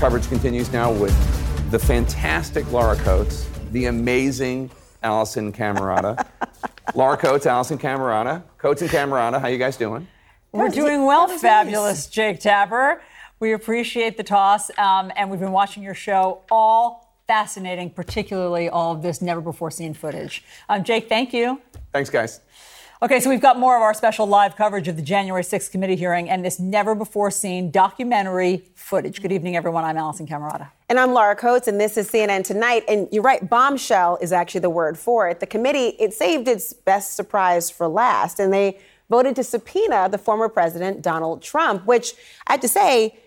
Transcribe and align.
coverage 0.00 0.26
continues 0.28 0.72
now 0.72 0.90
with 0.90 1.12
the 1.70 1.78
fantastic 1.78 2.72
Laura 2.72 2.96
Coates, 2.96 3.46
the 3.70 3.84
amazing 3.84 4.70
Alisyn 5.04 5.54
Camerota. 5.54 6.26
Laura 6.94 7.18
Coates, 7.18 7.44
Alisyn 7.44 7.78
Camerota. 7.78 8.42
Coates 8.56 8.80
and 8.80 8.90
Camerota, 8.90 9.38
how 9.38 9.48
you 9.48 9.58
guys 9.58 9.76
doing? 9.76 10.08
We're 10.52 10.70
doing 10.70 11.04
well, 11.04 11.28
fabulous, 11.28 12.06
Jake 12.06 12.40
Tapper. 12.40 13.02
We 13.40 13.52
appreciate 13.52 14.16
the 14.16 14.22
toss, 14.22 14.70
um, 14.78 15.12
and 15.16 15.30
we've 15.30 15.38
been 15.38 15.52
watching 15.52 15.82
your 15.82 15.92
show 15.92 16.44
all 16.50 17.14
fascinating, 17.26 17.90
particularly 17.90 18.70
all 18.70 18.92
of 18.92 19.02
this 19.02 19.20
never 19.20 19.42
before 19.42 19.70
seen 19.70 19.92
footage. 19.92 20.42
Um, 20.70 20.82
Jake, 20.82 21.10
thank 21.10 21.34
you. 21.34 21.60
Thanks, 21.92 22.08
guys. 22.08 22.40
Okay, 23.02 23.18
so 23.18 23.30
we've 23.30 23.40
got 23.40 23.58
more 23.58 23.76
of 23.76 23.80
our 23.80 23.94
special 23.94 24.26
live 24.26 24.56
coverage 24.56 24.86
of 24.86 24.94
the 24.94 25.00
January 25.00 25.42
6th 25.42 25.70
committee 25.70 25.96
hearing 25.96 26.28
and 26.28 26.44
this 26.44 26.60
never 26.60 26.94
before 26.94 27.30
seen 27.30 27.70
documentary 27.70 28.62
footage. 28.74 29.22
Good 29.22 29.32
evening, 29.32 29.56
everyone. 29.56 29.84
I'm 29.84 29.96
Alisyn 29.96 30.28
Camerota. 30.28 30.68
And 30.86 31.00
I'm 31.00 31.14
Laura 31.14 31.34
Coates, 31.34 31.66
and 31.66 31.80
this 31.80 31.96
is 31.96 32.10
CNN 32.10 32.44
Tonight. 32.44 32.84
And 32.88 33.08
you're 33.10 33.22
right, 33.22 33.48
bombshell 33.48 34.18
is 34.20 34.32
actually 34.32 34.60
the 34.60 34.68
word 34.68 34.98
for 34.98 35.30
it. 35.30 35.40
The 35.40 35.46
committee, 35.46 35.96
it 35.98 36.12
saved 36.12 36.46
its 36.46 36.74
best 36.74 37.16
surprise 37.16 37.70
for 37.70 37.88
last, 37.88 38.38
and 38.38 38.52
they 38.52 38.78
voted 39.08 39.34
to 39.36 39.44
subpoena 39.44 40.10
the 40.10 40.18
former 40.18 40.50
president, 40.50 41.00
Donald 41.00 41.40
Trump, 41.40 41.86
which 41.86 42.12
I 42.48 42.52
have 42.52 42.60
to 42.60 42.68
say, 42.68 43.18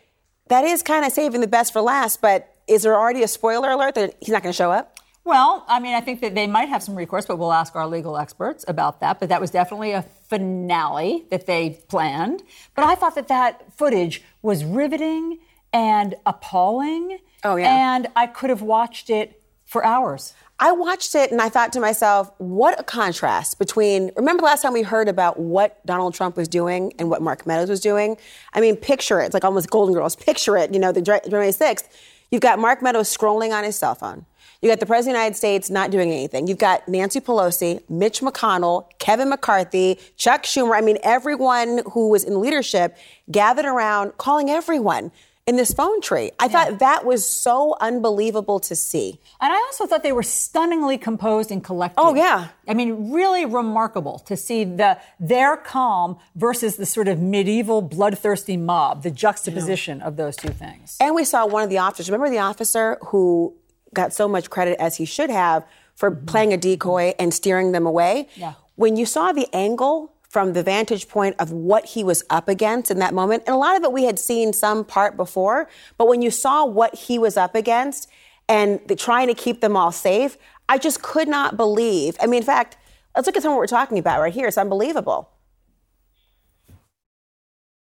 that 0.50 0.66
is 0.66 0.84
kind 0.84 1.04
of 1.04 1.12
saving 1.12 1.42
the 1.42 1.48
best 1.48 1.74
for 1.74 1.82
last, 1.82 2.22
but 2.22 2.58
is 2.68 2.84
there 2.84 2.96
already 2.96 3.24
a 3.24 3.28
spoiler 3.28 3.72
alert 3.72 3.96
that 3.96 4.18
he's 4.20 4.30
not 4.30 4.44
going 4.44 4.54
to 4.54 4.56
show 4.56 4.72
up? 4.72 4.93
Well, 5.26 5.64
I 5.70 5.80
mean, 5.80 5.96
I 5.96 6.02
think 6.02 6.20
that 6.22 6.36
they 6.36 6.48
might 6.48 6.68
have 6.68 6.84
some 6.84 6.96
recourse, 6.96 7.26
but 7.26 7.38
we'll 7.38 7.54
ask 7.54 7.76
our 7.76 7.88
legal 7.88 8.18
experts 8.18 8.66
about 8.68 9.00
that. 9.00 9.20
But 9.20 9.30
that 9.30 9.40
was 9.40 9.52
definitely 9.52 9.92
a 9.92 10.02
finale 10.02 11.26
that 11.32 11.46
they 11.46 11.82
planned. 11.88 12.44
But 12.76 12.86
I 12.86 12.96
thought 12.96 13.16
that 13.16 13.30
that 13.30 13.72
footage 13.78 14.22
was 14.42 14.66
riveting 14.66 15.40
and 15.72 16.16
appalling. 16.26 17.20
Oh, 17.44 17.56
yeah. 17.56 17.96
And 17.96 18.08
I 18.16 18.28
could 18.28 18.50
have 18.50 18.62
watched 18.62 19.10
it 19.10 19.42
for 19.66 19.86
hours. 19.86 20.34
I 20.60 20.72
watched 20.72 21.16
it 21.16 21.32
and 21.32 21.42
I 21.42 21.50
thought 21.50 21.74
to 21.74 21.80
myself, 21.80 22.32
what 22.38 22.80
a 22.80 22.84
contrast 22.84 23.58
between. 23.58 24.12
Remember 24.16 24.42
the 24.42 24.46
last 24.46 24.62
time 24.62 24.74
we 24.74 24.84
heard 24.84 25.08
about 25.08 25.40
what 25.40 25.84
Donald 25.86 26.14
Trump 26.14 26.38
was 26.38 26.48
doing 26.48 26.94
and 27.00 27.10
what 27.10 27.22
Mark 27.22 27.48
Meadows 27.48 27.70
was 27.70 27.80
doing? 27.80 28.18
I 28.54 28.62
mean, 28.62 28.76
picture 28.76 29.20
it. 29.20 29.26
It's 29.26 29.34
like 29.34 29.44
almost 29.44 29.70
Golden 29.70 29.96
Girls. 29.96 30.16
Picture 30.16 30.58
it, 30.58 30.74
you 30.74 30.80
know, 30.80 30.92
the 30.92 31.02
January 31.02 31.48
6th. 31.48 31.88
You've 32.30 32.42
got 32.42 32.60
Mark 32.60 32.82
Meadows 32.82 33.16
scrolling 33.16 33.52
on 33.52 33.64
his 33.64 33.76
cell 33.76 33.96
phone. 33.96 34.26
You 34.64 34.70
got 34.70 34.80
the 34.80 34.86
President 34.86 35.18
of 35.18 35.20
the 35.20 35.24
United 35.26 35.36
States 35.36 35.70
not 35.70 35.92
doing 35.92 36.10
anything. 36.10 36.48
You've 36.48 36.58
got 36.58 36.88
Nancy 36.88 37.20
Pelosi, 37.20 37.82
Mitch 37.90 38.22
McConnell, 38.22 38.88
Kevin 38.98 39.28
McCarthy, 39.28 40.00
Chuck 40.16 40.44
Schumer. 40.44 40.78
I 40.78 40.80
mean, 40.80 41.00
everyone 41.04 41.82
who 41.92 42.08
was 42.08 42.24
in 42.24 42.40
leadership 42.40 42.96
gathered 43.30 43.66
around 43.66 44.18
calling 44.18 44.50
everyone 44.50 45.12
in 45.46 45.58
this 45.58 45.74
phone 45.74 46.00
tree. 46.00 46.32
I 46.40 46.46
yeah. 46.46 46.50
thought 46.50 46.80
that 46.80 47.04
was 47.04 47.30
so 47.30 47.76
unbelievable 47.82 48.62
to 48.62 48.74
see. 48.74 49.20
And 49.42 49.52
I 49.52 49.56
also 49.56 49.86
thought 49.86 50.02
they 50.02 50.14
were 50.14 50.24
stunningly 50.24 50.98
composed 50.98 51.52
and 51.52 51.62
collected. 51.62 52.00
Oh 52.00 52.16
yeah. 52.16 52.48
I 52.66 52.74
mean, 52.74 53.12
really 53.12 53.46
remarkable 53.46 54.20
to 54.20 54.38
see 54.38 54.64
the 54.64 54.98
their 55.20 55.58
calm 55.58 56.18
versus 56.36 56.78
the 56.78 56.86
sort 56.86 57.10
of 57.10 57.20
medieval 57.20 57.82
bloodthirsty 57.82 58.56
mob, 58.56 59.04
the 59.04 59.12
juxtaposition 59.12 60.00
yeah. 60.00 60.06
of 60.06 60.16
those 60.16 60.38
two 60.38 60.54
things. 60.54 60.96
And 61.02 61.14
we 61.14 61.26
saw 61.26 61.46
one 61.46 61.64
of 61.64 61.70
the 61.70 61.80
officers. 61.80 62.10
Remember 62.10 62.30
the 62.30 62.40
officer 62.40 62.98
who 63.08 63.54
got 63.94 64.14
so 64.14 64.28
much 64.28 64.50
credit 64.50 64.80
as 64.80 64.98
he 64.98 65.06
should 65.06 65.30
have 65.30 65.66
for 65.96 66.12
mm-hmm. 66.12 66.26
playing 66.26 66.54
a 66.54 66.58
decoy 66.58 67.14
and 67.20 67.34
steering 67.34 67.72
them 67.72 67.86
away. 67.86 68.28
Yeah. 68.36 68.54
When 68.76 68.98
you 68.98 69.06
saw 69.06 69.32
the 69.32 69.48
angle 69.54 70.12
from 70.30 70.54
the 70.54 70.64
vantage 70.64 71.08
point 71.08 71.36
of 71.38 71.52
what 71.52 71.86
he 71.86 72.04
was 72.04 72.24
up 72.30 72.50
against 72.50 72.90
in 72.90 73.00
that 73.00 73.14
moment, 73.14 73.44
and 73.46 73.54
a 73.54 73.58
lot 73.58 73.76
of 73.76 73.84
it 73.84 73.92
we 73.92 74.04
had 74.06 74.18
seen 74.18 74.52
some 74.52 74.84
part 74.84 75.16
before, 75.16 75.70
but 75.98 76.08
when 76.08 76.22
you 76.22 76.32
saw 76.32 76.66
what 76.66 76.96
he 76.96 77.20
was 77.20 77.38
up 77.38 77.54
against 77.54 78.10
and 78.50 78.80
the, 78.88 78.96
trying 78.96 79.28
to 79.28 79.36
keep 79.36 79.62
them 79.62 79.78
all 79.78 79.92
safe, 79.92 80.38
I 80.68 80.78
just 80.78 81.04
could 81.04 81.28
not 81.28 81.56
believe. 81.56 82.18
I 82.20 82.26
mean, 82.26 82.40
in 82.40 82.46
fact, 82.46 82.78
let's 83.16 83.28
look 83.28 83.38
at 83.38 83.44
some 83.44 83.52
of 83.52 83.56
what 83.56 83.60
we're 83.60 83.68
talking 83.68 84.00
about 84.00 84.20
right 84.20 84.34
here. 84.34 84.48
It's 84.48 84.58
unbelievable. 84.58 85.30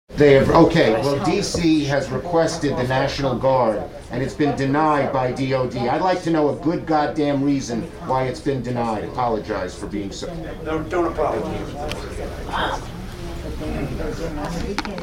They 0.09 0.33
have, 0.33 0.49
okay, 0.49 0.91
well, 0.91 1.17
DC 1.25 1.85
has 1.85 2.09
requested 2.11 2.77
the 2.77 2.83
National 2.83 3.35
Guard, 3.35 3.81
and 4.13 4.21
it's 4.21 4.35
been 4.35 4.55
denied 4.55 5.11
by 5.11 5.31
DOD. 5.31 5.75
I'd 5.75 6.01
like 6.01 6.21
to 6.21 6.29
know 6.29 6.49
a 6.49 6.55
good 6.63 6.85
goddamn 6.85 7.43
reason 7.43 7.81
why 8.05 8.25
it's 8.25 8.39
been 8.39 8.61
denied. 8.61 9.05
Apologize 9.05 9.73
for 9.75 9.87
being 9.87 10.11
so. 10.11 10.31
No, 10.63 10.83
don't 10.83 11.11
apologize. 11.11 12.83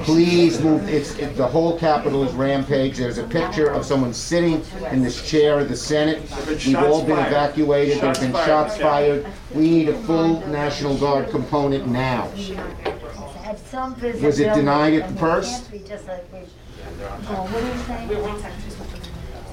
Please 0.04 0.60
move, 0.60 0.88
it's, 0.88 1.18
it- 1.18 1.36
the 1.36 1.46
whole 1.46 1.76
Capitol 1.76 2.22
is 2.22 2.32
rampage. 2.34 2.98
There's 2.98 3.18
a 3.18 3.24
picture 3.24 3.68
of 3.70 3.84
someone 3.84 4.14
sitting 4.14 4.62
in 4.92 5.02
this 5.02 5.28
chair 5.28 5.58
of 5.58 5.68
the 5.68 5.76
Senate. 5.76 6.22
We've 6.46 6.76
all 6.76 7.02
been 7.04 7.18
evacuated, 7.18 8.00
there've 8.00 8.20
been 8.20 8.32
shots 8.32 8.76
fired. 8.76 9.26
We 9.52 9.68
need 9.70 9.88
a 9.88 10.00
full 10.02 10.46
National 10.46 10.96
Guard 10.96 11.30
component 11.30 11.88
now. 11.88 12.28
Was 14.22 14.38
it 14.38 14.54
denied 14.54 14.94
at 14.94 15.08
the 15.12 15.18
first? 15.18 15.68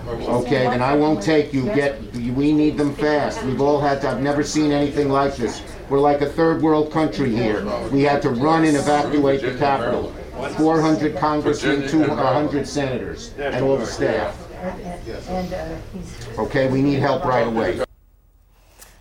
Okay, 0.07 0.63
then 0.63 0.81
I 0.81 0.95
won't 0.95 1.21
take 1.21 1.53
you. 1.53 1.65
Get, 1.65 2.01
we 2.13 2.53
need 2.53 2.77
them 2.77 2.95
fast. 2.95 3.43
We've 3.43 3.59
all 3.59 3.79
had 3.81 4.01
to, 4.01 4.09
I've 4.09 4.21
never 4.21 4.43
seen 4.43 4.71
anything 4.71 5.09
like 5.09 5.35
this. 5.35 5.61
We're 5.89 5.99
like 5.99 6.21
a 6.21 6.29
third 6.29 6.61
world 6.61 6.91
country 6.91 7.33
here. 7.33 7.65
We 7.89 8.03
had 8.03 8.21
to 8.21 8.29
run 8.29 8.63
and 8.63 8.77
evacuate 8.77 9.41
the 9.41 9.55
Capitol. 9.57 10.13
400 10.57 11.17
congressmen, 11.17 11.89
200 11.89 12.67
senators, 12.67 13.33
and 13.37 13.65
all 13.65 13.77
the 13.77 13.85
staff. 13.85 14.37
Uh, 14.59 16.41
okay, 16.41 16.69
we 16.69 16.81
need 16.81 16.99
help 16.99 17.25
right 17.25 17.47
away. 17.47 17.86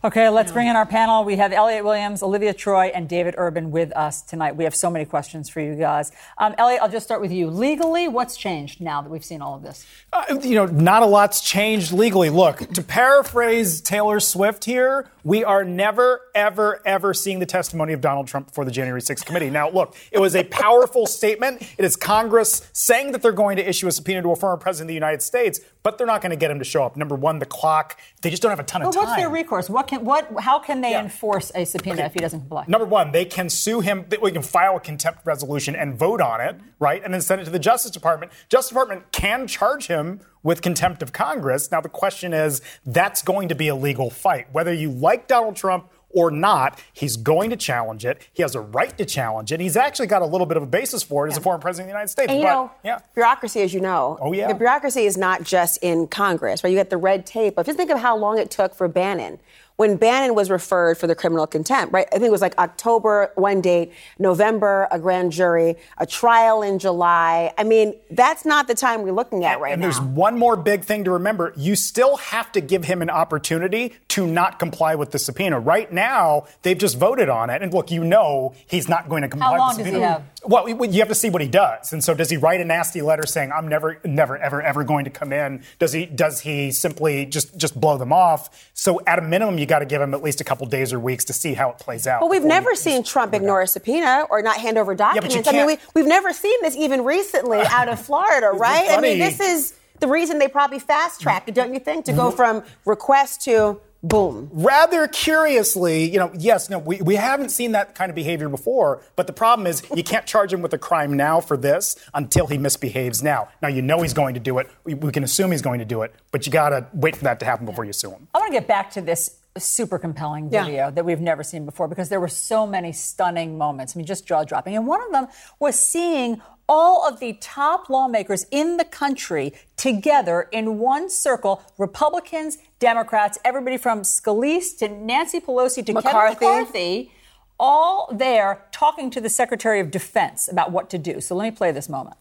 Okay, 0.06 0.28
let's 0.28 0.53
bring 0.53 0.69
in 0.69 0.77
our 0.77 0.87
panel. 0.87 1.25
We 1.25 1.34
have 1.34 1.53
Elliot 1.53 1.83
Williams, 1.83 2.22
Olivia 2.22 2.55
Troy, 2.55 2.93
and 2.94 3.09
David 3.09 3.34
Urban 3.37 3.72
with 3.72 3.91
us 3.97 4.22
tonight. 4.22 4.55
We 4.55 4.62
have 4.62 4.72
so 4.72 4.89
many 4.89 5.05
questions 5.05 5.49
for 5.49 5.59
you 5.59 5.75
guys. 5.75 6.12
Um, 6.39 6.55
Elliot, 6.59 6.81
I'll 6.81 6.89
just 6.89 7.05
start 7.05 7.21
with 7.21 7.33
you. 7.33 7.50
Legally, 7.50 8.06
what's 8.06 8.37
changed 8.37 8.81
now 8.81 9.03
that 9.03 9.11
we've 9.11 9.25
seen 9.25 9.43
all 9.43 9.56
of 9.56 9.65
this? 9.65 9.84
Uh, 10.12 10.39
you 10.45 10.55
know, 10.55 10.66
not 10.66 11.03
a 11.03 11.06
lot's 11.06 11.41
changed 11.41 11.91
legally. 11.91 12.31
Look, 12.31 12.59
to 12.75 12.83
paraphrase 12.84 13.81
Taylor 13.81 14.21
Swift 14.21 14.65
here, 14.65 15.11
we 15.26 15.42
are 15.42 15.64
never, 15.64 16.20
ever, 16.37 16.81
ever 16.87 17.12
seeing 17.12 17.41
the 17.41 17.47
testimony 17.47 17.92
of 17.92 18.00
Donald 18.00 18.28
Trump 18.28 18.47
before 18.47 18.64
the 18.64 18.70
January 18.70 19.00
6th 19.00 19.26
committee. 19.26 19.50
Now, 19.50 19.69
look, 19.69 19.97
it 20.12 20.20
was 20.20 20.37
a 20.37 20.44
powerful 20.44 21.04
statement. 21.04 21.62
It 21.76 21.84
is 21.84 21.97
Congress 21.97 22.70
saying 22.72 23.10
that 23.10 23.22
they're 23.22 23.32
going 23.32 23.56
to 23.56 23.69
issue 23.69 23.88
a 23.88 23.92
subpoena 23.92 24.22
to 24.22 24.31
a 24.31 24.36
former 24.36 24.56
president 24.56 24.84
of 24.84 24.91
the 24.91 24.94
United 24.94 25.22
States, 25.22 25.59
but 25.82 25.98
they're 25.98 26.06
not 26.06 26.22
going 26.22 26.31
to 26.31 26.36
get 26.36 26.53
him 26.53 26.60
to 26.60 26.65
show 26.65 26.84
up. 26.84 26.97
Number 26.97 27.16
one, 27.16 27.41
the 27.41 27.44
clock. 27.44 27.98
They 28.22 28.31
just 28.31 28.41
don't 28.41 28.50
have 28.50 28.60
a 28.60 28.62
ton 28.62 28.82
well, 28.82 28.91
of 28.91 28.94
time. 28.94 29.04
What's 29.04 29.16
their 29.16 29.28
recourse? 29.28 29.69
What 29.69 29.88
can 29.88 30.04
what? 30.04 30.31
How 30.38 30.60
can 30.60 30.81
they 30.81 30.92
yeah. 30.92 31.03
enforce 31.03 31.50
a 31.56 31.65
subpoena 31.65 31.97
okay. 31.97 32.06
if 32.06 32.15
he 32.15 32.20
doesn't 32.20 32.41
comply? 32.41 32.65
Number 32.69 32.86
one, 32.86 33.10
they 33.10 33.25
can 33.25 33.50
sue 33.50 33.81
him. 33.81 34.06
We 34.22 34.31
can 34.31 34.42
file 34.42 34.76
a 34.76 34.81
contempt 34.81 35.26
resolution 35.26 35.75
and 35.75 35.98
vote 35.98 36.20
on 36.20 36.41
it, 36.41 36.54
right, 36.78 37.03
and 37.03 37.12
then 37.12 37.20
send 37.20 37.41
it 37.41 37.44
to 37.44 37.50
the 37.50 37.59
Justice 37.59 37.91
Department. 37.91 38.32
Justice 38.48 38.70
Department 38.70 39.10
can 39.12 39.47
charge 39.47 39.87
him 39.87 40.20
with 40.42 40.62
contempt 40.62 41.03
of 41.03 41.12
Congress. 41.12 41.70
Now 41.70 41.81
the 41.81 41.88
question 41.88 42.32
is, 42.32 42.60
that's 42.84 43.22
going 43.22 43.48
to 43.48 43.54
be 43.54 43.69
a 43.69 43.75
legal 43.75 44.10
fight, 44.10 44.47
whether 44.53 44.72
you 44.72 44.91
like 44.91 45.26
Donald 45.26 45.56
Trump 45.56 45.91
or 46.10 46.31
not, 46.31 46.81
he's 46.94 47.16
going 47.19 47.50
to 47.50 47.56
challenge 47.56 48.06
it. 48.06 48.26
He 48.32 48.42
has 48.42 48.54
a 48.54 48.60
right 48.60 48.97
to 48.97 49.04
challenge 49.04 49.53
it. 49.53 49.60
He's 49.60 49.76
actually 49.76 50.06
got 50.06 50.22
a 50.22 50.26
little 50.26 50.47
bit 50.47 50.56
of 50.56 50.62
a 50.62 50.66
basis 50.66 51.03
for 51.03 51.26
it 51.26 51.31
as 51.31 51.36
a 51.36 51.41
former 51.42 51.60
president 51.60 51.86
of 51.86 51.88
the 51.88 51.92
United 51.92 52.09
States. 52.09 52.31
And, 52.31 52.41
you 52.41 52.47
but, 52.47 52.53
know, 52.53 52.70
yeah. 52.82 53.00
bureaucracy, 53.15 53.60
as 53.60 53.75
you 53.75 53.81
know, 53.81 54.16
oh 54.22 54.32
yeah, 54.32 54.48
the 54.48 54.54
bureaucracy 54.54 55.04
is 55.04 55.19
not 55.19 55.42
just 55.42 55.78
in 55.82 56.06
Congress, 56.06 56.65
right? 56.65 56.70
You 56.70 56.76
get 56.76 56.88
the 56.88 56.97
red 56.97 57.26
tape. 57.26 57.56
But 57.56 57.66
just 57.66 57.76
think 57.76 57.91
of 57.91 57.98
how 57.98 58.16
long 58.16 58.38
it 58.38 58.50
took 58.50 58.75
for 58.75 58.88
Bannon 58.88 59.41
when 59.76 59.97
Bannon 59.97 60.34
was 60.34 60.50
referred 60.50 60.97
for 60.97 61.06
the 61.06 61.14
criminal 61.14 61.47
contempt, 61.47 61.92
right? 61.92 62.06
I 62.09 62.16
think 62.16 62.25
it 62.25 62.32
was 62.32 62.41
like 62.41 62.56
October, 62.59 63.31
one 63.34 63.60
date, 63.60 63.92
November, 64.19 64.88
a 64.91 64.98
grand 64.98 65.32
jury, 65.32 65.76
a 65.98 66.06
trial 66.06 66.62
in 66.62 66.78
July. 66.78 67.53
I 67.59 67.64
mean, 67.64 67.94
that's 68.10 68.44
not 68.44 68.69
the 68.69 68.75
time 68.75 69.03
we're 69.03 69.12
looking 69.12 69.44
at 69.44 69.60
right 69.60 69.72
and 69.72 69.83
now. 69.83 69.89
And 69.89 69.95
there's 69.95 70.01
one 70.01 70.39
more 70.39 70.56
big 70.56 70.84
thing 70.84 71.04
to 71.04 71.10
remember. 71.10 71.53
You 71.56 71.77
still 71.77 72.16
have 72.16 72.51
to 72.53 72.60
give 72.60 72.84
him 72.84 73.03
an 73.03 73.10
opportunity 73.10 73.95
to 74.09 74.27
not 74.27 74.59
comply 74.59 74.95
with 74.95 75.10
the 75.10 75.18
subpoena. 75.18 75.60
Right 75.60 75.92
now, 75.92 76.47
they've 76.62 76.78
just 76.78 76.97
voted 76.98 77.28
on 77.28 77.51
it. 77.51 77.62
And 77.62 77.72
look, 77.72 77.91
you 77.91 78.03
know 78.03 78.54
he's 78.66 78.89
not 78.89 79.09
going 79.09 79.22
to 79.22 79.28
comply 79.28 79.53
How 79.53 79.59
long 79.59 79.77
with 79.77 79.78
the 79.78 79.84
subpoena. 79.84 79.98
Does 79.98 80.09
he 80.09 80.12
have? 80.12 80.78
Well, 80.78 80.86
you 80.86 81.01
have 81.01 81.09
to 81.09 81.15
see 81.15 81.28
what 81.28 81.42
he 81.42 81.48
does. 81.48 81.92
And 81.92 82.03
so 82.03 82.15
does 82.15 82.30
he 82.30 82.36
write 82.36 82.60
a 82.60 82.65
nasty 82.65 83.03
letter 83.03 83.27
saying, 83.27 83.53
I'm 83.53 83.68
never, 83.68 84.01
never, 84.04 84.39
ever, 84.39 84.62
ever 84.62 84.84
going 84.84 85.04
to 85.04 85.10
come 85.10 85.33
in? 85.33 85.62
Does 85.78 85.92
he, 85.92 86.06
does 86.06 86.41
he 86.41 86.71
simply 86.71 87.27
just, 87.27 87.56
just 87.59 87.78
blow 87.78 87.98
them 87.98 88.12
off? 88.12 88.71
So 88.72 89.01
at 89.06 89.18
a 89.18 89.22
minimum, 89.22 89.59
you 89.59 89.66
got 89.66 89.80
to 89.80 89.86
give 89.86 90.01
him 90.01 90.15
at 90.15 90.22
least 90.22 90.41
a 90.41 90.45
couple 90.45 90.66
days 90.66 90.92
or 90.92 91.01
weeks 91.01 91.24
to 91.27 91.33
see 91.33 91.54
how 91.54 91.71
it 91.71 91.78
plays 91.78 92.07
out. 92.07 92.21
But 92.21 92.30
we've 92.30 92.45
never 92.45 92.74
seen 92.74 93.03
Trump 93.03 93.34
ignore 93.34 93.63
a 93.63 93.66
subpoena 93.66 94.27
or 94.30 94.42
not 94.42 94.59
hand 94.59 94.78
over 94.78 94.95
documents. 94.95 95.34
Yeah, 95.34 95.42
I 95.47 95.53
mean, 95.53 95.66
we, 95.66 95.78
we've 95.95 96.07
never 96.07 96.33
seen 96.33 96.57
this 96.63 96.77
even 96.77 97.04
recently 97.04 97.60
out 97.71 97.89
of 97.89 98.01
Florida, 98.01 98.51
right? 98.53 98.91
I 98.91 99.01
mean, 99.01 99.18
this 99.18 99.41
is 99.41 99.74
the 100.01 100.09
reason 100.09 100.39
they 100.39 100.48
probably 100.48 100.78
fast 100.78 101.21
tracked 101.21 101.48
it, 101.48 101.54
don't 101.54 101.72
you 101.72 101.80
think? 101.80 102.04
To 102.07 102.13
go 102.13 102.28
mm-hmm. 102.28 102.36
from 102.36 102.65
request 102.84 103.42
to 103.42 103.80
boom. 104.03 104.51
Rather 104.53 105.09
curiously, 105.09 106.10
you 106.10 106.18
know, 106.18 106.30
yes, 106.39 106.71
no, 106.71 106.78
we, 106.78 107.01
we 107.01 107.16
haven't 107.16 107.51
seen 107.51 107.72
that 107.72 107.95
kind 107.95 108.10
of 108.10 108.15
behavior 108.15 108.48
before, 108.48 109.03
but 109.16 109.27
the 109.27 109.33
problem 109.33 109.66
is 109.66 109.83
you 109.95 110.04
can't 110.04 110.27
charge 110.27 110.53
him 110.53 110.63
with 110.63 110.72
a 110.72 110.78
crime 110.78 111.15
now 111.15 111.41
for 111.41 111.57
this 111.57 111.97
until 112.15 112.47
he 112.47 112.59
misbehaves 112.59 113.22
now. 113.22 113.48
Now, 113.63 113.68
you 113.68 113.83
know 113.83 114.03
he's 114.03 114.15
going 114.15 114.34
to 114.34 114.41
do 114.41 114.59
it. 114.59 114.68
We, 114.84 114.95
we 114.95 115.13
can 115.13 115.24
assume 115.24 115.51
he's 115.51 115.63
going 115.63 115.80
to 115.80 115.84
do 115.84 116.03
it, 116.03 116.15
but 116.30 116.47
you 116.47 116.53
got 116.53 116.71
to 116.71 116.86
wait 116.92 117.16
for 117.16 117.24
that 117.24 117.41
to 117.41 117.47
happen 117.47 117.66
before 117.66 117.84
you 117.84 117.92
sue 117.92 118.10
him. 118.10 118.28
I 118.34 118.39
want 118.39 118.53
to 118.53 118.59
get 118.59 118.68
back 118.68 118.91
to 118.92 119.01
this 119.01 119.36
super 119.60 119.98
compelling 119.98 120.48
Yeah. 120.50 120.64
video 120.64 120.91
that 120.91 121.04
we've 121.04 121.20
never 121.20 121.42
seen 121.42 121.64
before 121.64 121.88
because 121.88 122.08
there 122.08 122.20
were 122.20 122.28
so 122.28 122.66
many 122.66 122.92
stunning 122.92 123.56
moments. 123.58 123.94
I 123.94 123.98
mean, 123.98 124.06
just 124.06 124.26
jaw 124.26 124.44
dropping. 124.44 124.76
And 124.76 124.86
one 124.86 125.03
of 125.03 125.12
them 125.12 125.28
was 125.58 125.78
seeing 125.78 126.41
all 126.68 127.06
of 127.06 127.20
the 127.20 127.34
top 127.34 127.88
lawmakers 127.88 128.44
in 128.50 128.76
the 128.76 128.84
country 128.84 129.53
together 129.76 130.48
in 130.50 130.78
one 130.78 131.08
circle 131.08 131.62
Republicans, 131.78 132.58
Democrats, 132.80 133.38
everybody 133.44 133.76
from 133.76 134.03
Scalise 134.03 134.76
to 134.78 134.88
Nancy 134.88 135.41
Pelosi 135.41 135.86
to 135.86 135.92
McCarthy. 135.92 136.34
Kevin 136.34 136.58
McCarthy, 136.58 137.12
all 137.58 138.08
there 138.12 138.66
talking 138.72 139.10
to 139.10 139.20
the 139.20 139.28
Secretary 139.30 139.80
of 139.80 139.91
Defense 139.91 140.48
about 140.48 140.72
what 140.72 140.91
to 140.91 140.98
do. 140.98 141.20
So 141.20 141.34
let 141.36 141.44
me 141.44 141.56
play 141.56 141.70
this 141.72 141.88
moment. 141.88 142.16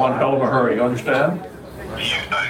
One 0.00 0.16
hell 0.16 0.34
of 0.34 0.40
a 0.40 0.46
hurry, 0.46 0.76
you 0.76 0.82
understand? 0.82 1.42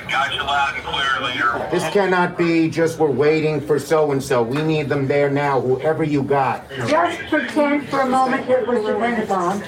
Got 0.08 0.32
you 0.32 0.40
loud 0.40 0.76
and 0.76 0.84
clear, 0.84 1.28
leader. 1.28 1.68
This 1.72 1.82
cannot 1.92 2.38
be 2.38 2.70
just 2.70 3.00
we're 3.00 3.10
waiting 3.10 3.60
for 3.60 3.80
so-and-so. 3.80 4.44
We 4.44 4.62
need 4.62 4.88
them 4.88 5.08
there 5.08 5.30
now, 5.30 5.60
whoever 5.60 6.04
you 6.04 6.22
got. 6.22 6.70
Just 6.86 7.18
pretend 7.28 7.88
for 7.88 8.02
a 8.02 8.06
moment 8.06 8.48
it 8.48 8.64
was 8.68 8.84
the 8.86 8.94
Pentagon 8.94 9.64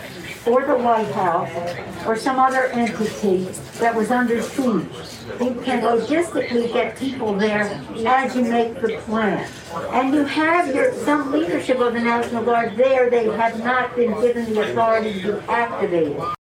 or 0.46 0.64
the 0.64 0.76
White 0.76 1.10
House 1.10 2.06
or 2.06 2.16
some 2.16 2.38
other 2.38 2.66
entity 2.66 3.44
that 3.80 3.92
was 3.96 4.12
under 4.12 4.40
siege. 4.40 4.86
You 5.40 5.60
can 5.64 5.82
logistically 5.82 6.72
get 6.72 6.96
people 6.96 7.34
there 7.34 7.62
as 8.06 8.36
you 8.36 8.44
make 8.44 8.80
the 8.80 8.98
plan. 9.06 9.48
And 9.90 10.14
you 10.14 10.24
have 10.24 10.72
your, 10.72 10.92
some 10.94 11.32
leadership 11.32 11.80
of 11.80 11.94
the 11.94 12.00
National 12.00 12.44
Guard 12.44 12.76
there. 12.76 13.10
They 13.10 13.24
have 13.24 13.58
not 13.64 13.96
been 13.96 14.12
given 14.20 14.52
the 14.52 14.70
authority 14.70 15.20
to 15.22 15.40
activate 15.50 16.12
it. 16.12 16.41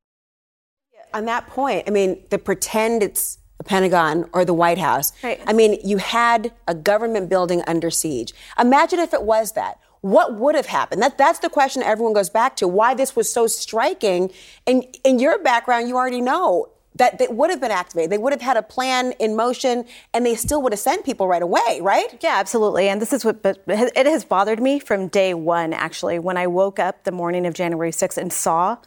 On 1.15 1.25
that 1.27 1.47
point, 1.49 1.85
I 1.87 1.91
mean, 1.91 2.23
the 2.31 2.39
pretend 2.39 3.03
it's 3.03 3.39
the 3.59 3.65
Pentagon 3.65 4.25
or 4.33 4.45
the 4.45 4.55
White 4.55 4.79
House. 4.79 5.12
Right. 5.23 5.39
I 5.47 5.53
mean, 5.53 5.79
you 5.85 5.99
had 5.99 6.51
a 6.67 6.75
government 6.75 7.29
building 7.29 7.62
under 7.67 7.91
siege. 7.91 8.33
Imagine 8.59 8.99
if 9.01 9.12
it 9.12 9.23
was 9.23 9.53
that. 9.53 9.79
What 10.01 10.37
would 10.37 10.55
have 10.55 10.65
happened? 10.65 11.03
That, 11.03 11.19
that's 11.19 11.41
the 11.41 11.51
question 11.51 11.83
everyone 11.83 12.15
goes 12.15 12.31
back 12.31 12.57
to. 12.57 12.67
Why 12.67 12.95
this 12.95 13.15
was 13.15 13.31
so 13.31 13.47
striking. 13.47 14.33
And 14.67 14.87
in 15.05 15.19
your 15.19 15.39
background, 15.43 15.89
you 15.89 15.97
already 15.97 16.23
know 16.23 16.71
that 16.97 17.19
they 17.19 17.29
would 17.29 17.51
have 17.51 17.61
been 17.61 17.71
activated. 17.71 18.11
They 18.11 18.19
would 18.19 18.33
have 18.33 18.41
had 18.41 18.57
a 18.57 18.62
plan 18.62 19.12
in 19.12 19.37
motion, 19.37 19.85
and 20.12 20.25
they 20.25 20.35
still 20.35 20.62
would 20.62 20.73
have 20.73 20.81
sent 20.81 21.05
people 21.05 21.29
right 21.29 21.43
away, 21.43 21.81
right? 21.83 22.19
Yeah, 22.23 22.37
absolutely. 22.39 22.89
And 22.89 23.01
this 23.01 23.12
is 23.12 23.25
what, 23.25 23.43
but 23.43 23.62
it 23.69 24.07
has 24.07 24.25
bothered 24.25 24.61
me 24.61 24.79
from 24.79 25.09
day 25.09 25.35
one, 25.35 25.73
actually. 25.73 26.19
When 26.19 26.37
I 26.37 26.47
woke 26.47 26.79
up 26.79 27.05
the 27.05 27.12
morning 27.12 27.47
of 27.47 27.55
January 27.55 27.91
6th 27.91 28.17
and 28.17 28.33
saw 28.33 28.79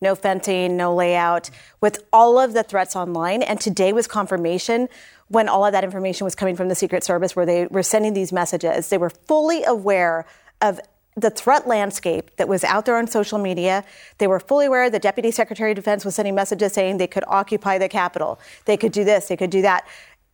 no 0.00 0.14
fencing, 0.14 0.76
no 0.76 0.94
layout, 0.94 1.50
with 1.80 2.04
all 2.12 2.38
of 2.38 2.52
the 2.52 2.62
threats 2.62 2.96
online. 2.96 3.42
And 3.42 3.60
today 3.60 3.92
was 3.92 4.06
confirmation 4.06 4.88
when 5.28 5.48
all 5.48 5.64
of 5.64 5.72
that 5.72 5.84
information 5.84 6.24
was 6.24 6.34
coming 6.34 6.56
from 6.56 6.68
the 6.68 6.74
Secret 6.74 7.02
Service, 7.02 7.34
where 7.34 7.46
they 7.46 7.66
were 7.66 7.82
sending 7.82 8.14
these 8.14 8.32
messages. 8.32 8.88
They 8.88 8.98
were 8.98 9.10
fully 9.10 9.64
aware 9.64 10.26
of 10.60 10.80
the 11.16 11.30
threat 11.30 11.66
landscape 11.66 12.30
that 12.36 12.46
was 12.46 12.62
out 12.62 12.84
there 12.84 12.96
on 12.96 13.06
social 13.06 13.38
media. 13.38 13.84
They 14.18 14.26
were 14.26 14.38
fully 14.38 14.66
aware 14.66 14.90
the 14.90 14.98
Deputy 14.98 15.30
Secretary 15.30 15.72
of 15.72 15.76
Defense 15.76 16.04
was 16.04 16.14
sending 16.14 16.34
messages 16.34 16.74
saying 16.74 16.98
they 16.98 17.06
could 17.06 17.24
occupy 17.26 17.78
the 17.78 17.88
Capitol, 17.88 18.38
they 18.66 18.76
could 18.76 18.92
do 18.92 19.02
this, 19.02 19.28
they 19.28 19.36
could 19.36 19.50
do 19.50 19.62
that. 19.62 19.86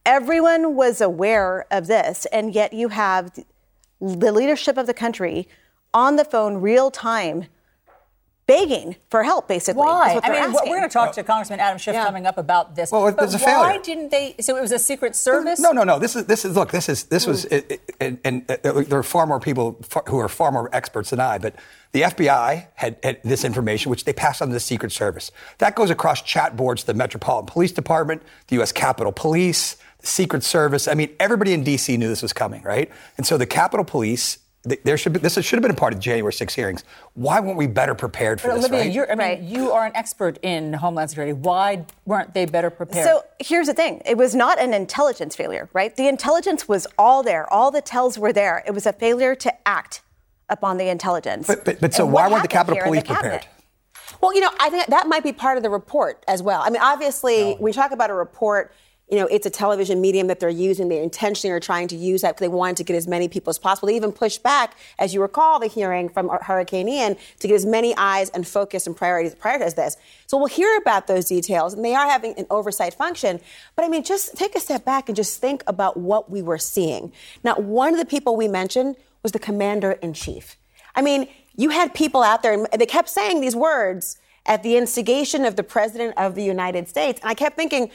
Everyone 0.04 0.74
was 0.74 1.00
aware 1.00 1.66
of 1.70 1.86
this, 1.86 2.26
and 2.26 2.52
yet 2.52 2.72
you 2.72 2.88
have 2.88 3.32
the 4.00 4.32
leadership 4.32 4.76
of 4.76 4.88
the 4.88 4.94
country 4.94 5.46
on 5.94 6.16
the 6.16 6.24
phone 6.24 6.56
real 6.56 6.90
time 6.90 7.46
begging 8.46 8.96
for 9.10 9.22
help, 9.22 9.48
basically. 9.48 9.80
Why? 9.80 10.20
I 10.22 10.28
mean, 10.28 10.38
asking. 10.38 10.70
we're 10.70 10.78
going 10.78 10.88
to 10.88 10.92
talk 10.92 11.12
to 11.12 11.22
Congressman 11.22 11.60
Adam 11.60 11.78
Schiff 11.78 11.94
coming 11.94 12.26
up 12.26 12.38
about 12.38 12.74
this. 12.74 12.90
Well, 12.90 13.04
but 13.04 13.16
there's 13.16 13.34
a 13.34 13.38
why 13.38 13.44
failure. 13.44 13.82
didn't 13.82 14.10
they? 14.10 14.34
So 14.40 14.56
it 14.56 14.60
was 14.60 14.72
a 14.72 14.78
Secret 14.78 15.14
Service. 15.14 15.60
No, 15.60 15.72
no, 15.72 15.84
no. 15.84 15.98
This 15.98 16.16
is 16.16 16.26
this 16.26 16.44
is 16.44 16.56
look. 16.56 16.70
This 16.70 16.88
is 16.88 17.04
this 17.04 17.26
was 17.26 17.44
it, 17.46 17.70
it, 17.70 17.96
and, 18.00 18.18
and 18.24 18.50
uh, 18.50 18.56
there 18.62 18.98
are 18.98 19.02
far 19.02 19.26
more 19.26 19.40
people 19.40 19.78
far, 19.82 20.04
who 20.08 20.18
are 20.18 20.28
far 20.28 20.50
more 20.50 20.68
experts 20.72 21.10
than 21.10 21.20
I. 21.20 21.38
But 21.38 21.56
the 21.92 22.02
FBI 22.02 22.66
had, 22.74 22.96
had 23.02 23.20
this 23.22 23.44
information, 23.44 23.90
which 23.90 24.04
they 24.04 24.12
passed 24.12 24.42
on 24.42 24.48
to 24.48 24.54
the 24.54 24.60
Secret 24.60 24.92
Service. 24.92 25.30
That 25.58 25.74
goes 25.74 25.90
across 25.90 26.22
chat 26.22 26.56
boards, 26.56 26.82
to 26.82 26.88
the 26.88 26.94
Metropolitan 26.94 27.46
Police 27.46 27.72
Department, 27.72 28.22
the 28.48 28.56
U.S. 28.56 28.72
Capitol 28.72 29.12
Police, 29.12 29.76
the 29.98 30.06
Secret 30.06 30.42
Service. 30.42 30.88
I 30.88 30.94
mean, 30.94 31.10
everybody 31.20 31.52
in 31.52 31.64
D.C. 31.64 31.96
knew 31.96 32.08
this 32.08 32.22
was 32.22 32.32
coming, 32.32 32.62
right? 32.62 32.90
And 33.16 33.26
so 33.26 33.38
the 33.38 33.46
Capitol 33.46 33.84
Police. 33.84 34.38
Th- 34.68 34.80
There 34.84 34.96
should 34.96 35.12
be, 35.12 35.18
this 35.18 35.34
should 35.34 35.56
have 35.56 35.62
been 35.62 35.70
a 35.70 35.74
part 35.74 35.92
of 35.92 35.98
the 35.98 36.02
January 36.02 36.32
6 36.32 36.54
hearings. 36.54 36.84
Why 37.14 37.40
weren't 37.40 37.56
we 37.56 37.66
better 37.66 37.94
prepared 37.94 38.40
for 38.40 38.48
But 38.48 38.56
this? 38.56 38.64
Olivia, 38.66 38.80
right? 38.80 38.92
you're, 38.92 39.06
I 39.12 39.14
mean, 39.14 39.26
Right. 39.28 39.40
you 39.40 39.72
are 39.72 39.86
an 39.86 39.92
expert 39.94 40.38
in 40.42 40.72
Homeland 40.74 41.10
Security. 41.10 41.32
Why 41.32 41.84
weren't 42.06 42.34
they 42.34 42.44
better 42.46 42.70
prepared? 42.70 43.06
So 43.06 43.24
here's 43.38 43.66
the 43.66 43.74
thing 43.74 44.02
it 44.04 44.16
was 44.16 44.34
not 44.34 44.58
an 44.60 44.72
intelligence 44.74 45.36
failure, 45.36 45.68
right? 45.72 45.94
The 45.96 46.08
intelligence 46.08 46.68
was 46.68 46.86
all 46.98 47.22
there, 47.22 47.50
all 47.52 47.70
the 47.70 47.82
tells 47.82 48.18
were 48.18 48.32
there. 48.32 48.62
It 48.66 48.72
was 48.72 48.86
a 48.86 48.92
failure 48.92 49.34
to 49.36 49.52
act 49.68 50.02
upon 50.48 50.76
the 50.76 50.88
intelligence. 50.88 51.46
But- 51.46 51.64
but- 51.64 51.80
but 51.80 51.94
so 51.94 52.04
why 52.06 52.28
weren't 52.28 52.42
the 52.42 52.48
Capitol 52.48 52.80
Police 52.82 53.02
the 53.02 53.14
prepared? 53.14 53.46
Well, 54.20 54.34
you 54.34 54.40
know, 54.40 54.50
I 54.60 54.68
think 54.70 54.86
that 54.86 55.08
might 55.08 55.22
be 55.24 55.32
part 55.32 55.56
of 55.56 55.62
the 55.62 55.70
report 55.70 56.22
as 56.28 56.42
well. 56.42 56.60
I 56.62 56.70
mean, 56.70 56.82
obviously, 56.82 57.54
when 57.54 57.70
you 57.70 57.74
talk 57.74 57.90
about 57.92 58.10
a 58.10 58.14
report, 58.14 58.72
you 59.12 59.18
know, 59.18 59.26
it's 59.26 59.44
a 59.44 59.50
television 59.50 60.00
medium 60.00 60.26
that 60.28 60.40
they're 60.40 60.48
using. 60.48 60.88
They 60.88 61.02
intentionally 61.02 61.52
are 61.52 61.60
trying 61.60 61.86
to 61.88 61.96
use 61.96 62.22
that 62.22 62.30
because 62.30 62.40
they 62.40 62.48
wanted 62.48 62.78
to 62.78 62.84
get 62.84 62.96
as 62.96 63.06
many 63.06 63.28
people 63.28 63.50
as 63.50 63.58
possible. 63.58 63.88
They 63.88 63.94
even 63.94 64.10
pushed 64.10 64.42
back, 64.42 64.74
as 64.98 65.12
you 65.12 65.20
recall, 65.20 65.60
the 65.60 65.66
hearing 65.66 66.08
from 66.08 66.30
Hurricane 66.30 66.88
Ian 66.88 67.18
to 67.40 67.46
get 67.46 67.54
as 67.54 67.66
many 67.66 67.94
eyes 67.98 68.30
and 68.30 68.48
focus 68.48 68.86
and 68.86 68.96
priorities 68.96 69.34
prioritize 69.34 69.74
this. 69.74 69.98
So 70.26 70.38
we'll 70.38 70.46
hear 70.46 70.78
about 70.78 71.08
those 71.08 71.26
details, 71.26 71.74
and 71.74 71.84
they 71.84 71.94
are 71.94 72.08
having 72.08 72.32
an 72.38 72.46
oversight 72.48 72.94
function. 72.94 73.38
But 73.76 73.84
I 73.84 73.88
mean, 73.88 74.02
just 74.02 74.34
take 74.34 74.56
a 74.56 74.60
step 74.60 74.86
back 74.86 75.10
and 75.10 75.14
just 75.14 75.38
think 75.42 75.62
about 75.66 75.98
what 75.98 76.30
we 76.30 76.40
were 76.40 76.56
seeing. 76.56 77.12
Now, 77.44 77.56
one 77.56 77.92
of 77.92 77.98
the 77.98 78.06
people 78.06 78.34
we 78.34 78.48
mentioned 78.48 78.96
was 79.22 79.32
the 79.32 79.38
commander 79.38 79.92
in 79.92 80.14
chief. 80.14 80.56
I 80.94 81.02
mean, 81.02 81.28
you 81.54 81.68
had 81.68 81.92
people 81.92 82.22
out 82.22 82.42
there, 82.42 82.54
and 82.54 82.66
they 82.80 82.86
kept 82.86 83.10
saying 83.10 83.42
these 83.42 83.54
words 83.54 84.16
at 84.46 84.62
the 84.62 84.76
instigation 84.76 85.44
of 85.44 85.56
the 85.56 85.62
President 85.62 86.14
of 86.16 86.34
the 86.34 86.42
United 86.42 86.88
States. 86.88 87.20
And 87.20 87.30
I 87.30 87.34
kept 87.34 87.56
thinking, 87.56 87.90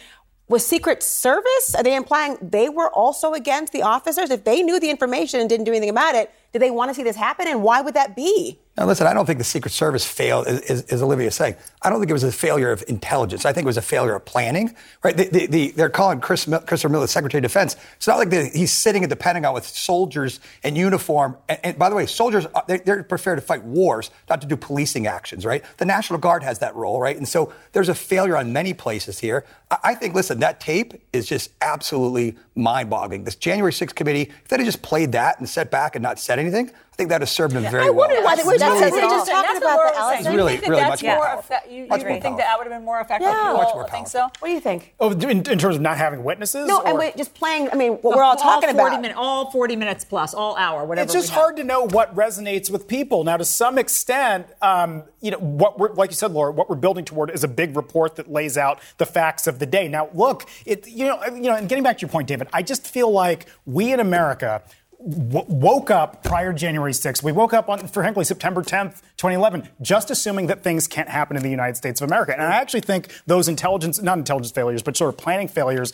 was 0.48 0.66
Secret 0.66 1.04
Service? 1.04 1.76
Are 1.76 1.84
they 1.84 1.96
implying 1.96 2.38
they 2.42 2.70
were 2.70 2.90
also 2.90 3.34
against 3.34 3.74
the 3.74 3.82
officers? 3.82 4.30
If 4.30 4.44
they 4.44 4.62
knew 4.62 4.80
the 4.80 4.90
information 4.90 5.40
and 5.40 5.50
didn't 5.50 5.66
do 5.66 5.72
anything 5.72 5.90
about 5.90 6.16
it, 6.16 6.32
did 6.54 6.62
they 6.62 6.72
want 6.72 6.90
to 6.90 6.96
see 6.96 7.04
this 7.04 7.16
happen? 7.16 7.48
And 7.48 7.64
why 7.64 7.82
would 7.82 7.94
that 7.96 8.16
be? 8.16 8.60
Now, 8.78 8.86
listen, 8.86 9.08
I 9.08 9.14
don't 9.14 9.26
think 9.26 9.40
the 9.40 9.44
Secret 9.44 9.72
Service 9.72 10.06
failed, 10.06 10.46
as, 10.46 10.84
as- 10.84 11.02
Olivia 11.02 11.28
is 11.28 11.36
saying. 11.36 11.56
I 11.82 11.90
don't 11.90 12.00
think 12.00 12.12
it 12.12 12.14
was 12.14 12.24
a 12.24 12.32
failure 12.32 12.72
of 12.72 12.84
intelligence. 12.88 13.44
I 13.44 13.52
think 13.52 13.66
it 13.66 13.68
was 13.68 13.78
a 13.78 13.82
failure 13.82 14.14
of 14.14 14.26
planning, 14.26 14.76
right? 15.04 15.18
The, 15.18 15.30
the, 15.30 15.48
the, 15.48 15.72
they're 15.72 15.90
calling 15.90 16.20
Chris, 16.20 16.46
Christopher 16.46 16.90
Miller 16.90 17.08
Secretary 17.08 17.40
of 17.40 17.44
Defense. 17.44 17.76
It's 17.96 18.08
not 18.08 18.18
like 18.20 18.32
he's 18.54 18.72
sitting 18.72 19.04
at 19.04 19.10
the 19.10 19.16
Pentagon 19.16 19.54
with 19.56 19.66
soldiers 19.66 20.40
in 20.64 20.76
uniform. 20.76 21.38
And, 21.50 21.60
and 21.64 21.80
by 21.80 21.90
the 21.90 21.96
way, 21.96 22.06
soldiers, 22.06 22.46
are- 22.54 22.64
they, 22.68 22.78
they're 22.78 23.04
prepared 23.04 23.40
to 23.40 23.42
fight 23.46 23.64
wars, 23.64 24.12
not 24.30 24.42
to 24.42 24.48
do 24.48 24.56
policing 24.56 25.08
actions, 25.08 25.44
right? 25.44 25.64
The 25.78 25.86
National 25.86 26.20
Guard 26.20 26.44
has 26.44 26.60
that 26.60 26.76
role, 26.76 27.00
right? 27.00 27.18
And 27.18 27.28
so 27.28 27.52
there's 27.72 27.90
a 27.90 27.96
failure 27.96 28.38
on 28.38 28.54
many 28.54 28.76
places 28.76 29.18
here. 29.18 29.44
I, 29.72 29.78
I 29.84 29.96
think, 29.96 30.14
listen, 30.14 30.40
that 30.42 30.60
tape 30.60 30.94
is 31.14 31.26
just 31.28 31.50
absolutely 31.62 32.38
mind 32.54 32.92
boggling. 32.92 33.24
This 33.24 33.36
January 33.36 33.72
6th 33.72 33.96
committee, 33.96 34.32
if 34.44 34.50
they 34.50 34.58
had 34.58 34.66
just 34.66 34.84
played 34.84 35.14
that 35.14 35.40
and 35.40 35.50
sat 35.50 35.72
back 35.72 35.96
and 35.96 36.04
not 36.04 36.20
said 36.20 36.38
anything, 36.38 36.72
think 36.98 37.10
that 37.10 37.22
has 37.22 37.30
have 37.30 37.36
served 37.36 37.54
them 37.54 37.64
very 37.64 37.86
I 37.86 37.90
well. 37.90 38.08
wonder 38.10 38.22
why 38.24 38.36
they 38.36 38.44
were 38.44 38.58
That's 38.58 38.80
just, 38.80 38.82
what 38.82 38.90
they 38.92 39.06
we're 39.06 39.10
just 39.10 39.30
talking 39.32 39.58
about 39.58 39.94
the 39.94 40.10
saying. 40.10 40.24
Alisyn. 40.26 40.32
Do 40.32 40.38
Really, 40.38 40.58
really 40.58 40.82
much 40.82 41.04
more 41.04 41.16
more 41.16 41.26
powerful. 41.26 41.56
effe- 41.56 41.72
you, 41.72 41.88
Much 41.88 42.02
think 42.02 42.24
that 42.24 42.38
that 42.38 42.58
would 42.58 42.68
have 42.68 42.74
been 42.74 42.84
more 42.86 43.00
effective? 43.00 43.28
Yeah. 43.30 43.52
You 43.52 43.58
Much 43.58 43.68
all 43.68 43.76
more 43.76 43.88
think 43.90 44.08
so? 44.08 44.24
What 44.40 44.48
do 44.48 44.50
you 44.52 44.60
think? 44.60 44.96
Oh, 45.00 45.12
in, 45.12 45.30
in 45.30 45.44
terms 45.44 45.76
of 45.76 45.82
not 45.82 45.98
having 45.98 46.24
witnesses? 46.24 46.68
No, 46.68 46.82
and 46.82 46.96
or- 46.96 47.00
wait, 47.00 47.16
just 47.16 47.34
playing. 47.36 47.70
I 47.72 47.76
mean, 47.76 47.94
what 47.94 48.18
we're 48.18 48.24
all 48.24 48.36
talking 48.36 48.70
40 48.72 48.88
about. 48.96 49.02
Min, 49.02 49.12
all 49.14 49.52
40 49.52 49.76
minutes 49.76 50.04
plus, 50.04 50.34
all 50.34 50.56
hour, 50.56 50.86
whatever. 50.86 51.06
It's 51.06 51.14
just 51.14 51.30
hard 51.30 51.56
to 51.58 51.64
know 51.64 51.84
what 51.88 52.14
resonates 52.16 52.70
with 52.72 52.88
people. 52.88 53.24
Now, 53.24 53.38
to 53.38 53.46
some 53.46 53.78
extent, 53.78 54.48
um, 54.62 55.04
you 55.22 55.32
know, 55.32 55.38
what 55.38 55.78
we're, 55.80 55.94
like 55.94 56.10
you 56.10 56.16
said, 56.16 56.32
Laura, 56.32 56.52
what 56.52 56.70
we're 56.70 56.76
building 56.76 57.06
toward 57.06 57.30
is 57.30 57.44
a 57.44 57.48
big 57.48 57.76
report 57.76 58.16
that 58.16 58.32
lays 58.32 58.58
out 58.58 58.80
the 58.98 59.06
facts 59.06 59.46
of 59.48 59.60
the 59.60 59.66
day. 59.66 59.88
Now, 59.88 60.10
look, 60.14 60.50
it, 60.66 60.88
you 60.88 61.06
know, 61.06 61.24
you 61.26 61.42
know, 61.44 61.56
and 61.56 61.70
getting 61.70 61.84
back 61.84 61.98
to 62.00 62.02
your 62.02 62.10
point, 62.10 62.28
David, 62.28 62.48
I 62.54 62.64
just 62.64 62.88
feel 62.88 63.12
like 63.12 63.46
we 63.66 63.94
in 63.94 64.00
America 64.00 64.64
w- 65.00 65.46
woke 65.48 65.92
up 65.92 66.24
prior 66.24 66.54
January 66.54 66.92
6th. 66.92 67.24
We 67.24 67.32
woke 67.32 67.54
up 67.54 67.70
on, 67.70 67.88
frankly, 67.88 68.26
September 68.26 68.64
10th, 68.64 69.02
2011, 69.18 69.70
just 69.82 70.10
assuming 70.10 70.48
that 70.48 70.64
things 70.64 70.88
can't 70.88 71.10
happen 71.10 71.38
in 71.38 71.44
the 71.44 71.50
United 71.50 71.78
States 71.78 72.02
of 72.02 72.08
America. 72.10 72.34
And 72.34 72.42
I 72.42 72.56
actually 72.56 72.82
think 72.82 73.10
those 73.26 73.48
intelligence, 73.48 74.02
not 74.02 74.18
intelligence 74.18 74.52
failures, 74.52 74.82
but 74.82 74.98
sort 74.98 75.14
of 75.14 75.18
planning 75.18 75.48
failures 75.48 75.94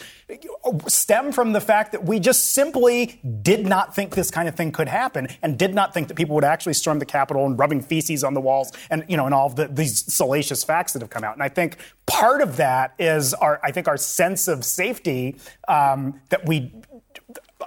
stem 0.87 1.31
from 1.31 1.53
the 1.53 1.61
fact 1.61 1.91
that 1.91 2.03
we 2.03 2.19
just 2.19 2.53
simply 2.53 3.19
did 3.41 3.65
not 3.65 3.95
think 3.95 4.15
this 4.15 4.31
kind 4.31 4.47
of 4.47 4.55
thing 4.55 4.71
could 4.71 4.87
happen 4.87 5.27
and 5.41 5.57
did 5.57 5.73
not 5.73 5.93
think 5.93 6.07
that 6.07 6.15
people 6.15 6.35
would 6.35 6.43
actually 6.43 6.73
storm 6.73 6.99
the 6.99 7.05
Capitol 7.05 7.45
and 7.45 7.57
rubbing 7.59 7.81
feces 7.81 8.23
on 8.23 8.33
the 8.33 8.41
walls 8.41 8.71
and, 8.89 9.03
you 9.07 9.17
know, 9.17 9.25
and 9.25 9.33
all 9.33 9.47
of 9.47 9.55
the, 9.55 9.67
these 9.67 10.13
salacious 10.13 10.63
facts 10.63 10.93
that 10.93 11.01
have 11.01 11.09
come 11.09 11.23
out. 11.23 11.33
And 11.33 11.43
I 11.43 11.49
think 11.49 11.77
part 12.05 12.41
of 12.41 12.57
that 12.57 12.93
is 12.99 13.33
our, 13.33 13.59
I 13.63 13.71
think 13.71 13.87
our 13.87 13.97
sense 13.97 14.47
of 14.47 14.63
safety 14.65 15.37
um, 15.67 16.19
that 16.29 16.45
we 16.45 16.73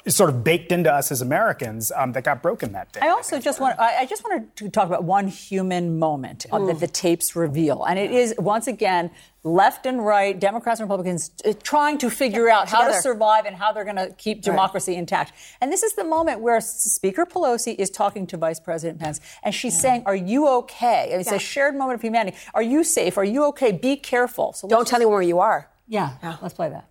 sort 0.08 0.30
of 0.30 0.44
baked 0.44 0.72
into 0.72 0.92
us 0.92 1.10
as 1.10 1.20
Americans 1.20 1.90
um, 1.94 2.12
that 2.12 2.24
got 2.24 2.42
broken 2.42 2.72
that 2.72 2.92
day. 2.92 3.00
I 3.02 3.08
also 3.08 3.40
just 3.40 3.60
want 3.60 3.78
I 3.78 3.98
I 3.98 4.06
just 4.06 4.22
wanted 4.24 4.54
to 4.56 4.68
talk 4.68 4.86
about 4.86 5.04
one 5.04 5.28
human 5.28 5.98
moment 5.98 6.46
uh, 6.52 6.64
that 6.66 6.80
the 6.80 6.86
tapes 6.86 7.34
reveal, 7.34 7.84
and 7.84 7.98
it 7.98 8.10
is 8.10 8.34
once 8.38 8.66
again 8.66 9.10
left 9.42 9.86
and 9.86 10.04
right, 10.04 10.38
Democrats 10.38 10.80
and 10.80 10.88
Republicans 10.88 11.30
uh, 11.44 11.52
trying 11.62 11.98
to 11.98 12.10
figure 12.10 12.48
out 12.50 12.68
how 12.68 12.86
to 12.86 12.94
survive 12.94 13.44
and 13.46 13.54
how 13.54 13.72
they're 13.72 13.84
going 13.84 13.94
to 13.96 14.12
keep 14.18 14.42
democracy 14.42 14.94
intact. 14.96 15.32
And 15.60 15.72
this 15.72 15.84
is 15.84 15.94
the 15.94 16.02
moment 16.02 16.40
where 16.40 16.60
Speaker 16.60 17.24
Pelosi 17.24 17.76
is 17.76 17.88
talking 17.90 18.26
to 18.28 18.36
Vice 18.36 18.58
President 18.58 18.98
Pence, 18.98 19.20
and 19.42 19.54
she's 19.54 19.78
saying, 19.78 20.02
"Are 20.06 20.16
you 20.16 20.48
okay?" 20.48 21.10
And 21.12 21.20
it's 21.20 21.30
Yeah. 21.30 21.36
a 21.36 21.40
shared 21.40 21.76
moment 21.76 21.96
of 21.96 22.02
humanity. 22.02 22.36
Are 22.54 22.62
you 22.62 22.84
safe? 22.84 23.16
Are 23.18 23.24
you 23.24 23.44
okay? 23.46 23.72
Be 23.72 23.96
careful. 23.96 24.52
So 24.52 24.68
Don't 24.68 24.80
let's 24.80 24.90
tell 24.90 24.98
anyone 24.98 25.14
where 25.14 25.22
you 25.22 25.40
are. 25.40 25.68
Yeah, 25.88 26.36
let's 26.42 26.54
play 26.54 26.68
that. 26.68 26.88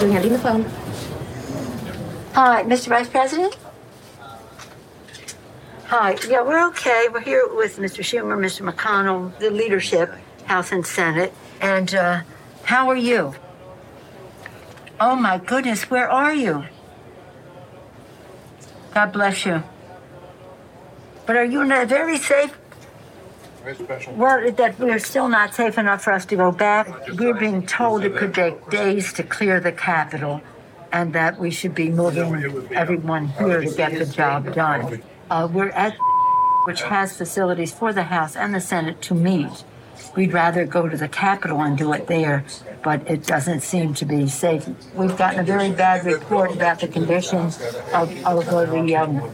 You're 0.00 0.10
handing 0.10 0.32
the 0.32 0.38
phone. 0.38 0.64
Hi, 2.34 2.64
Mr. 2.64 2.88
Vice 2.88 3.08
President? 3.08 3.56
Hi, 5.86 6.16
yeah, 6.28 6.42
we're 6.42 6.66
okay. 6.68 7.06
We're 7.12 7.20
here 7.20 7.48
with 7.54 7.78
Mr. 7.78 8.02
Schumer, 8.02 8.36
Mr. 8.36 8.68
McConnell, 8.68 9.38
the 9.38 9.50
leadership, 9.50 10.12
House 10.46 10.72
and 10.72 10.84
Senate. 10.84 11.32
And 11.60 11.94
uh, 11.94 12.22
how 12.64 12.88
are 12.88 12.96
you? 12.96 13.34
Oh 14.98 15.14
my 15.14 15.38
goodness, 15.38 15.88
where 15.88 16.10
are 16.10 16.34
you? 16.34 16.64
God 18.94 19.12
bless 19.12 19.46
you. 19.46 19.62
But 21.24 21.36
are 21.36 21.44
you 21.44 21.62
in 21.62 21.70
a 21.70 21.86
very 21.86 22.18
safe 22.18 22.56
Very 23.64 23.76
special. 23.76 24.14
well, 24.14 24.52
that 24.52 24.78
we're 24.78 24.98
still 24.98 25.28
not 25.28 25.54
safe 25.54 25.78
enough 25.78 26.04
for 26.04 26.12
us 26.12 26.26
to 26.26 26.36
go 26.36 26.52
back. 26.52 26.86
We're 27.18 27.32
being 27.32 27.66
told 27.66 28.04
it 28.04 28.14
could 28.14 28.34
take 28.34 28.68
days 28.68 29.12
to 29.14 29.22
clear 29.22 29.58
the 29.58 29.72
Capitol 29.72 30.42
and 30.92 31.12
that 31.14 31.38
we 31.38 31.50
should 31.50 31.74
be 31.74 31.88
moving 31.88 32.68
everyone 32.72 33.28
here 33.28 33.62
to 33.62 33.74
get 33.74 33.98
the 33.98 34.06
job 34.06 34.54
done. 34.54 35.02
Uh, 35.30 35.48
we're 35.50 35.70
at 35.70 35.96
which 36.66 36.82
has 36.82 37.16
facilities 37.16 37.72
for 37.72 37.92
the 37.92 38.04
House 38.04 38.36
and 38.36 38.54
the 38.54 38.60
Senate 38.60 39.00
to 39.02 39.14
meet. 39.14 39.64
We'd 40.16 40.32
rather 40.32 40.64
go 40.66 40.88
to 40.88 40.96
the 40.96 41.08
Capitol 41.08 41.60
and 41.62 41.76
do 41.76 41.92
it 41.92 42.06
there, 42.06 42.44
but 42.82 43.08
it 43.10 43.26
doesn't 43.26 43.60
seem 43.60 43.94
to 43.94 44.04
be 44.04 44.28
safe. 44.28 44.68
We've 44.94 45.16
gotten 45.16 45.40
a 45.40 45.44
very 45.44 45.70
bad 45.72 46.04
report 46.04 46.52
about 46.52 46.80
the 46.80 46.88
conditions 46.88 47.60
of, 47.92 48.10
of 48.24 48.46
the 48.46 48.96
um, 48.96 49.30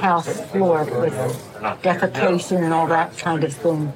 House 0.00 0.40
floor 0.50 0.84
with 0.84 1.14
defecation 1.82 2.64
and 2.64 2.72
all 2.72 2.86
that 2.88 3.16
kind 3.18 3.44
of 3.44 3.52
thing. 3.52 3.92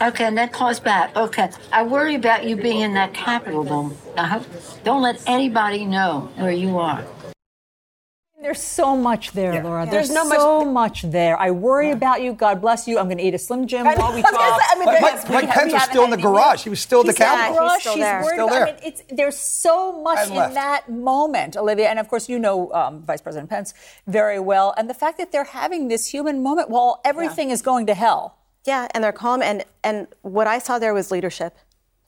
Okay, 0.00 0.24
and 0.24 0.38
that 0.38 0.52
calls 0.52 0.80
back. 0.80 1.16
Okay, 1.16 1.50
I 1.72 1.82
worry 1.82 2.14
about 2.14 2.44
you 2.44 2.56
being 2.56 2.80
in 2.80 2.94
that 2.94 3.14
Capitol 3.14 3.64
room. 3.64 3.96
I 4.16 4.26
hope, 4.26 4.46
don't 4.82 5.02
let 5.02 5.22
anybody 5.26 5.84
know 5.84 6.30
where 6.36 6.50
you 6.52 6.78
are. 6.78 7.04
There's 8.44 8.60
so 8.62 8.94
much 8.94 9.32
there, 9.32 9.64
Laura. 9.64 9.86
There's, 9.86 10.08
There's 10.08 10.10
no 10.10 10.24
much- 10.28 10.38
so 10.38 10.64
much 10.66 11.00
there. 11.02 11.40
I 11.40 11.50
worry 11.50 11.92
about 11.92 12.20
you. 12.20 12.34
God 12.34 12.60
bless 12.60 12.86
you. 12.86 12.98
I'm 12.98 13.06
going 13.06 13.16
to 13.16 13.24
eat 13.24 13.32
a 13.32 13.38
Slim 13.38 13.66
Jim 13.66 13.86
while 13.86 14.12
we 14.12 14.22
I 14.22 14.30
was 14.30 14.32
talk. 14.32 14.60
say, 14.60 14.66
I 14.70 14.74
mean, 14.78 14.84
Mike, 14.84 15.00
Mike, 15.00 15.30
Mike 15.30 15.48
Pence 15.48 15.72
was 15.72 15.82
still 15.84 16.04
in 16.04 16.10
the 16.10 16.18
garage. 16.18 16.62
He 16.62 16.68
was 16.68 16.78
still 16.78 17.00
at 17.00 17.06
the 17.06 17.12
He's 17.12 17.18
back. 17.20 17.38
Capitol. 17.48 17.68
He's 17.70 17.80
still 17.80 17.94
she's 17.94 18.02
there. 18.02 18.20
worried 18.22 18.34
Still 18.34 18.46
about- 18.48 18.54
there. 18.54 18.66
I 18.66 18.72
mean, 18.72 18.80
it's, 18.82 19.02
there's 19.08 19.38
so 19.38 20.02
much 20.02 20.28
in 20.28 20.34
that 20.34 20.90
moment, 20.90 21.56
Olivia. 21.56 21.88
And 21.88 21.98
of 21.98 22.06
course, 22.08 22.28
you 22.28 22.38
know 22.38 22.70
um, 22.74 23.00
Vice 23.00 23.22
President 23.22 23.48
Pence 23.48 23.72
very 24.06 24.38
well. 24.38 24.74
And 24.76 24.90
the 24.90 24.94
fact 24.94 25.16
that 25.16 25.32
they're 25.32 25.44
having 25.44 25.88
this 25.88 26.08
human 26.08 26.42
moment 26.42 26.68
while 26.68 27.00
everything 27.02 27.48
is 27.48 27.62
going 27.62 27.86
to 27.86 27.94
hell. 27.94 28.36
Yeah, 28.66 28.88
and 28.92 29.02
they're 29.02 29.12
calm. 29.12 29.40
And, 29.40 29.64
and 29.82 30.06
what 30.20 30.46
I 30.46 30.58
saw 30.58 30.78
there 30.78 30.92
was 30.92 31.10
leadership. 31.10 31.56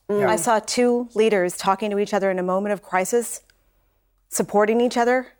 I 0.07 0.35
saw 0.35 0.59
two 0.59 1.09
leaders 1.15 1.57
talking 1.57 1.89
to 1.89 1.97
each 1.97 2.13
other 2.13 2.29
in 2.29 2.37
a 2.37 2.43
moment 2.43 2.73
of 2.73 2.83
crisis, 2.83 3.41
supporting 4.29 4.79
each 4.81 4.97
other, 4.97 5.33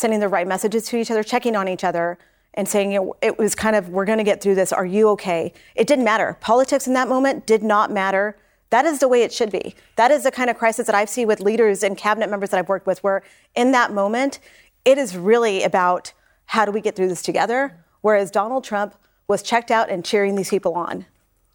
sending 0.00 0.20
the 0.20 0.28
right 0.28 0.46
messages 0.46 0.86
to 0.86 0.96
each 0.96 1.10
other, 1.10 1.22
checking 1.22 1.54
on 1.54 1.68
each 1.68 1.84
other, 1.84 2.18
and 2.54 2.68
saying, 2.68 2.92
it 3.22 3.38
was 3.38 3.54
kind 3.54 3.76
of, 3.76 3.90
we're 3.90 4.04
going 4.04 4.18
to 4.18 4.24
get 4.24 4.42
through 4.42 4.56
this. 4.56 4.72
Are 4.72 4.86
you 4.86 5.08
okay? 5.10 5.52
It 5.76 5.86
didn't 5.86 6.04
matter. 6.04 6.36
Politics 6.40 6.86
in 6.88 6.94
that 6.94 7.08
moment 7.08 7.46
did 7.46 7.62
not 7.62 7.92
matter. 7.92 8.36
That 8.70 8.86
is 8.86 8.98
the 8.98 9.08
way 9.08 9.22
it 9.22 9.32
should 9.32 9.52
be. 9.52 9.74
That 9.96 10.10
is 10.10 10.24
the 10.24 10.32
kind 10.32 10.50
of 10.50 10.58
crisis 10.58 10.86
that 10.86 10.94
I've 10.94 11.08
seen 11.08 11.28
with 11.28 11.40
leaders 11.40 11.82
and 11.82 11.96
cabinet 11.96 12.28
members 12.28 12.50
that 12.50 12.58
I've 12.58 12.68
worked 12.68 12.86
with, 12.86 13.02
where 13.04 13.22
in 13.54 13.70
that 13.72 13.92
moment, 13.92 14.40
it 14.84 14.98
is 14.98 15.16
really 15.16 15.62
about 15.62 16.12
how 16.46 16.64
do 16.64 16.72
we 16.72 16.80
get 16.80 16.96
through 16.96 17.08
this 17.08 17.22
together? 17.22 17.84
Whereas 18.00 18.30
Donald 18.30 18.64
Trump 18.64 18.96
was 19.28 19.42
checked 19.42 19.70
out 19.70 19.90
and 19.90 20.04
cheering 20.04 20.34
these 20.34 20.50
people 20.50 20.74
on. 20.74 21.06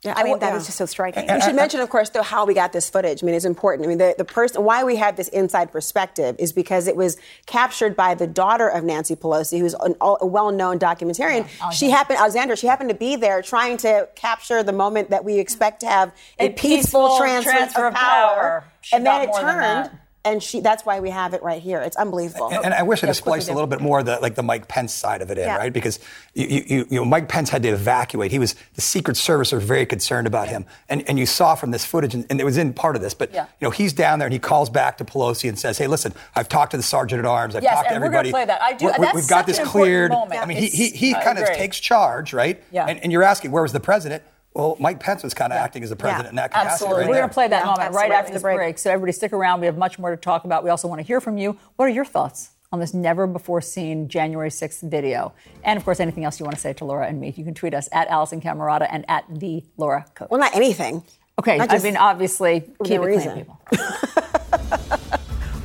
I 0.07 0.23
mean, 0.23 0.39
that 0.39 0.51
yeah. 0.51 0.57
is 0.57 0.65
just 0.65 0.77
so 0.77 0.85
striking. 0.85 1.25
We 1.33 1.41
should 1.41 1.55
mention, 1.55 1.79
of 1.79 1.89
course, 1.89 2.09
though, 2.09 2.23
how 2.23 2.45
we 2.45 2.53
got 2.53 2.73
this 2.73 2.89
footage. 2.89 3.23
I 3.23 3.25
mean, 3.25 3.35
it's 3.35 3.45
important. 3.45 3.85
I 3.85 3.89
mean, 3.89 3.97
the, 3.97 4.15
the 4.17 4.25
person, 4.25 4.63
why 4.63 4.83
we 4.83 4.97
have 4.97 5.15
this 5.15 5.27
inside 5.29 5.71
perspective 5.71 6.35
is 6.39 6.53
because 6.53 6.87
it 6.87 6.95
was 6.95 7.17
captured 7.45 7.95
by 7.95 8.13
the 8.13 8.27
daughter 8.27 8.67
of 8.67 8.83
Nancy 8.83 9.15
Pelosi, 9.15 9.59
who's 9.59 9.73
an, 9.75 9.95
a 10.01 10.25
well-known 10.25 10.79
documentarian. 10.79 11.47
she 11.71 11.89
happened, 11.89 12.19
Alexandra, 12.19 12.55
she 12.55 12.67
happened 12.67 12.89
to 12.89 12.95
be 12.95 13.15
there 13.15 13.41
trying 13.41 13.77
to 13.77 14.07
capture 14.15 14.63
the 14.63 14.73
moment 14.73 15.09
that 15.09 15.25
we 15.25 15.39
expect 15.39 15.79
to 15.81 15.87
have 15.87 16.13
a, 16.39 16.47
A 16.47 16.49
peaceful, 16.49 17.07
peaceful 17.07 17.17
transfer, 17.17 17.51
transfer 17.51 17.87
of 17.87 17.93
of 17.93 17.99
power. 17.99 18.35
power. 18.35 18.63
And 18.93 19.05
then 19.05 19.29
it 19.29 19.33
turned. 19.33 19.91
And 20.25 20.41
she, 20.41 20.59
that's 20.59 20.83
why 20.85 20.99
we 20.99 21.11
have 21.11 21.33
it 21.35 21.43
right 21.43 21.61
here. 21.61 21.79
It's 21.81 21.95
unbelievable. 21.95 22.49
And, 22.49 22.65
and 22.65 22.73
I 22.73 22.81
wish 22.81 23.03
I 23.03 23.07
had 23.07 23.15
spliced 23.15 23.47
a 23.47 23.53
little 23.53 23.67
bit 23.67 23.79
more 23.79 24.01
the 24.03 24.17
like 24.19 24.33
the 24.35 24.41
Mike 24.43 24.67
Pence 24.67 24.91
side 24.93 25.21
of 25.21 25.29
it 25.31 25.37
in, 25.37 25.45
Yeah. 25.45 25.55
right? 25.57 25.71
Because 25.71 25.99
you, 26.33 26.63
you, 26.67 26.87
you 26.89 26.97
know, 26.97 27.05
Mike 27.05 27.29
Pence 27.29 27.49
had 27.51 27.61
to 27.63 27.69
evacuate. 27.69 28.31
He 28.31 28.39
was 28.39 28.55
the 28.73 28.81
Secret 28.81 29.17
Service 29.17 29.51
was 29.51 29.63
very 29.63 29.85
concerned 29.85 30.25
about 30.27 30.47
him, 30.47 30.65
and 30.89 31.07
and 31.07 31.19
you 31.19 31.25
saw 31.27 31.53
from 31.53 31.69
this 31.71 31.85
footage, 31.85 32.15
and, 32.15 32.25
and 32.29 32.41
it 32.41 32.43
was 32.43 32.57
in 32.57 32.73
part 32.73 32.95
of 32.95 33.01
this. 33.03 33.13
But 33.13 33.31
Yeah. 33.33 33.43
you 33.59 33.65
know, 33.67 33.69
he's 33.71 33.93
down 33.93 34.19
there 34.19 34.25
and 34.25 34.33
he 34.33 34.39
calls 34.39 34.69
back 34.69 34.97
to 34.97 35.05
Pelosi 35.05 35.47
and 35.47 35.57
says, 35.59 35.77
"Hey, 35.77 35.87
listen, 35.87 36.11
I've 36.35 36.49
talked 36.49 36.71
to 36.71 36.77
the 36.77 36.83
sergeant 36.83 37.19
at 37.19 37.25
arms. 37.25 37.55
I've 37.55 37.61
Yes, 37.63 37.75
talked 37.75 37.89
to 37.89 37.93
and 37.93 38.01
we're 38.01 38.07
everybody. 38.07 38.31
play 38.31 38.45
that. 38.45 38.61
I 38.61 38.73
do- 38.73 38.87
that's 38.87 39.13
we've 39.13 39.27
got 39.27 39.45
this 39.45 39.59
cleared. 39.59 40.11
moment. 40.11 40.41
I 40.41 40.45
mean, 40.45 40.57
he 40.57 40.67
he, 40.67 40.89
he 40.89 41.13
kind 41.13 41.37
of 41.37 41.45
takes 41.49 41.79
charge, 41.79 42.33
right? 42.33 42.61
Yeah. 42.71 42.85
And, 42.87 42.99
and 43.03 43.11
you're 43.11 43.23
asking 43.23 43.51
where 43.51 43.61
was 43.61 43.73
the 43.73 43.79
president? 43.79 44.23
Well, 44.55 44.77
Mike 44.79 44.99
Pence 45.01 45.21
was 45.21 45.33
kind 45.33 45.51
of 45.51 45.57
acting 45.57 45.83
as 45.83 45.89
the 45.89 45.97
president 45.97 46.29
in 46.29 46.35
that 46.37 46.51
capacity. 46.51 46.71
Absolutely. 46.71 46.97
right 47.01 47.07
We're 47.09 47.13
there. 47.15 47.21
going 47.23 47.29
to 47.29 47.33
play 47.33 47.47
that 47.49 47.59
Yeah, 47.65 47.71
moment 47.71 47.93
right 47.93 48.11
after 48.11 48.33
the 48.33 48.39
break. 48.39 48.77
So 48.77 48.89
everybody 48.89 49.11
stick 49.11 49.33
around. 49.33 49.59
We 49.59 49.65
have 49.65 49.77
much 49.77 49.99
more 49.99 50.11
to 50.11 50.17
talk 50.17 50.45
about. 50.45 50.63
We 50.63 50.69
also 50.69 50.87
want 50.87 50.99
to 50.99 51.05
hear 51.05 51.19
from 51.19 51.37
you. 51.37 51.57
What 51.75 51.85
are 51.85 51.89
your 51.89 52.05
thoughts 52.05 52.51
on 52.71 52.79
this 52.79 52.93
never 52.93 53.27
before 53.27 53.59
seen 53.61 54.07
January 54.07 54.49
6th 54.49 54.89
video? 54.89 55.33
And 55.65 55.75
of 55.77 55.83
course, 55.83 55.99
anything 55.99 56.23
else 56.23 56.39
you 56.39 56.45
want 56.45 56.55
to 56.55 56.61
say 56.61 56.71
to 56.71 56.85
Laura 56.85 57.05
and 57.05 57.19
me. 57.19 57.33
You 57.35 57.43
can 57.43 57.53
tweet 57.53 57.73
us 57.73 57.89
at 57.91 58.07
Alisyn 58.07 58.41
Camerota 58.41 58.87
and 58.89 59.03
at 59.09 59.25
the 59.29 59.63
Laura 59.75 60.05
Coates. 60.15 60.31
well, 60.31 60.39
not 60.39 60.55
anything. 60.55 61.03
Okay, 61.37 61.57
Not 61.57 61.69
I 61.73 61.79
mean, 61.79 61.97
obviously, 61.97 62.61
keep 62.85 63.01
no 63.01 63.07
it 63.07 63.21
clean, 63.21 63.35
people. 63.35 63.59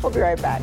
We'll 0.02 0.11
be 0.11 0.18
right 0.18 0.40
back. 0.40 0.62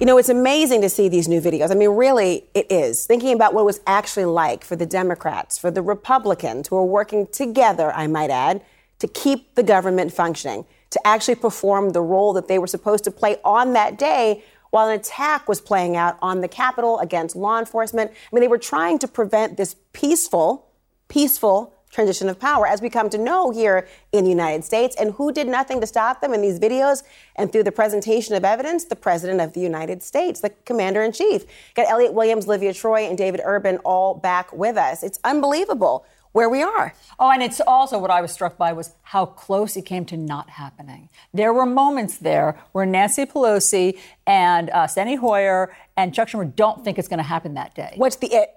You 0.00 0.06
know, 0.06 0.16
it's 0.16 0.28
amazing 0.28 0.82
to 0.82 0.88
see 0.88 1.08
these 1.08 1.26
new 1.26 1.40
videos. 1.40 1.72
I 1.72 1.74
mean, 1.74 1.90
really, 1.90 2.44
it 2.54 2.70
is. 2.70 3.04
Thinking 3.04 3.32
about 3.32 3.52
what 3.52 3.62
it 3.62 3.64
was 3.64 3.80
actually 3.84 4.26
like 4.26 4.62
for 4.62 4.76
the 4.76 4.86
Democrats, 4.86 5.58
for 5.58 5.72
the 5.72 5.82
Republicans 5.82 6.68
who 6.68 6.76
are 6.76 6.84
working 6.84 7.26
together, 7.26 7.92
I 7.92 8.06
might 8.06 8.30
add, 8.30 8.62
to 9.00 9.08
keep 9.08 9.56
the 9.56 9.64
government 9.64 10.12
functioning, 10.12 10.66
to 10.90 11.04
actually 11.04 11.34
perform 11.34 11.90
the 11.90 12.00
role 12.00 12.32
that 12.34 12.46
they 12.46 12.60
were 12.60 12.68
supposed 12.68 13.02
to 13.04 13.10
play 13.10 13.38
on 13.44 13.72
that 13.72 13.98
day 13.98 14.44
while 14.70 14.86
an 14.86 15.00
attack 15.00 15.48
was 15.48 15.60
playing 15.60 15.96
out 15.96 16.16
on 16.22 16.42
the 16.42 16.48
Capitol 16.48 17.00
against 17.00 17.34
law 17.34 17.58
enforcement. 17.58 18.12
I 18.12 18.14
mean, 18.32 18.40
they 18.40 18.48
were 18.48 18.56
trying 18.56 19.00
to 19.00 19.08
prevent 19.08 19.56
this 19.56 19.74
peaceful, 19.92 20.68
peaceful 21.08 21.74
transition 21.90 22.28
of 22.28 22.38
power, 22.38 22.66
as 22.66 22.80
we 22.82 22.90
come 22.90 23.08
to 23.10 23.18
know 23.18 23.50
here 23.50 23.88
in 24.12 24.24
the 24.24 24.30
United 24.30 24.64
States. 24.64 24.96
And 24.96 25.12
who 25.12 25.32
did 25.32 25.46
nothing 25.46 25.80
to 25.80 25.86
stop 25.86 26.20
them 26.20 26.34
in 26.34 26.42
these 26.42 26.58
videos 26.58 27.02
and 27.36 27.50
through 27.52 27.64
the 27.64 27.72
presentation 27.72 28.34
of 28.34 28.44
evidence? 28.44 28.84
The 28.84 28.96
President 28.96 29.40
of 29.40 29.52
the 29.52 29.60
United 29.60 30.02
States, 30.02 30.40
the 30.40 30.50
Commander 30.64 31.02
in 31.02 31.12
Chief. 31.12 31.44
Got 31.74 31.88
Elliot 31.88 32.12
Williams, 32.12 32.46
Olivia 32.46 32.74
Troy, 32.74 33.02
and 33.02 33.16
David 33.16 33.40
Urban 33.44 33.78
all 33.78 34.14
back 34.14 34.52
with 34.52 34.76
us. 34.76 35.02
It's 35.02 35.18
unbelievable 35.24 36.04
where 36.32 36.48
we 36.48 36.62
are. 36.62 36.94
Oh, 37.18 37.30
and 37.30 37.42
it's 37.42 37.60
also 37.60 37.98
what 37.98 38.10
I 38.10 38.20
was 38.20 38.32
struck 38.32 38.58
by 38.58 38.72
was 38.72 38.94
how 39.02 39.26
close 39.26 39.76
it 39.76 39.86
came 39.86 40.04
to 40.06 40.16
not 40.16 40.50
happening. 40.50 41.08
There 41.32 41.52
were 41.52 41.66
moments 41.66 42.18
there 42.18 42.60
where 42.72 42.86
Nancy 42.86 43.24
Pelosi 43.24 43.98
and 44.26 44.70
uh, 44.70 44.86
Steny 44.86 45.18
Hoyer 45.18 45.74
and 45.96 46.14
Chuck 46.14 46.28
Schumer 46.28 46.54
don't 46.54 46.84
think 46.84 46.98
it's 46.98 47.08
going 47.08 47.18
to 47.18 47.24
happen 47.24 47.54
that 47.54 47.74
day. 47.74 47.94
What's 47.96 48.16
the 48.16 48.28
it? 48.28 48.50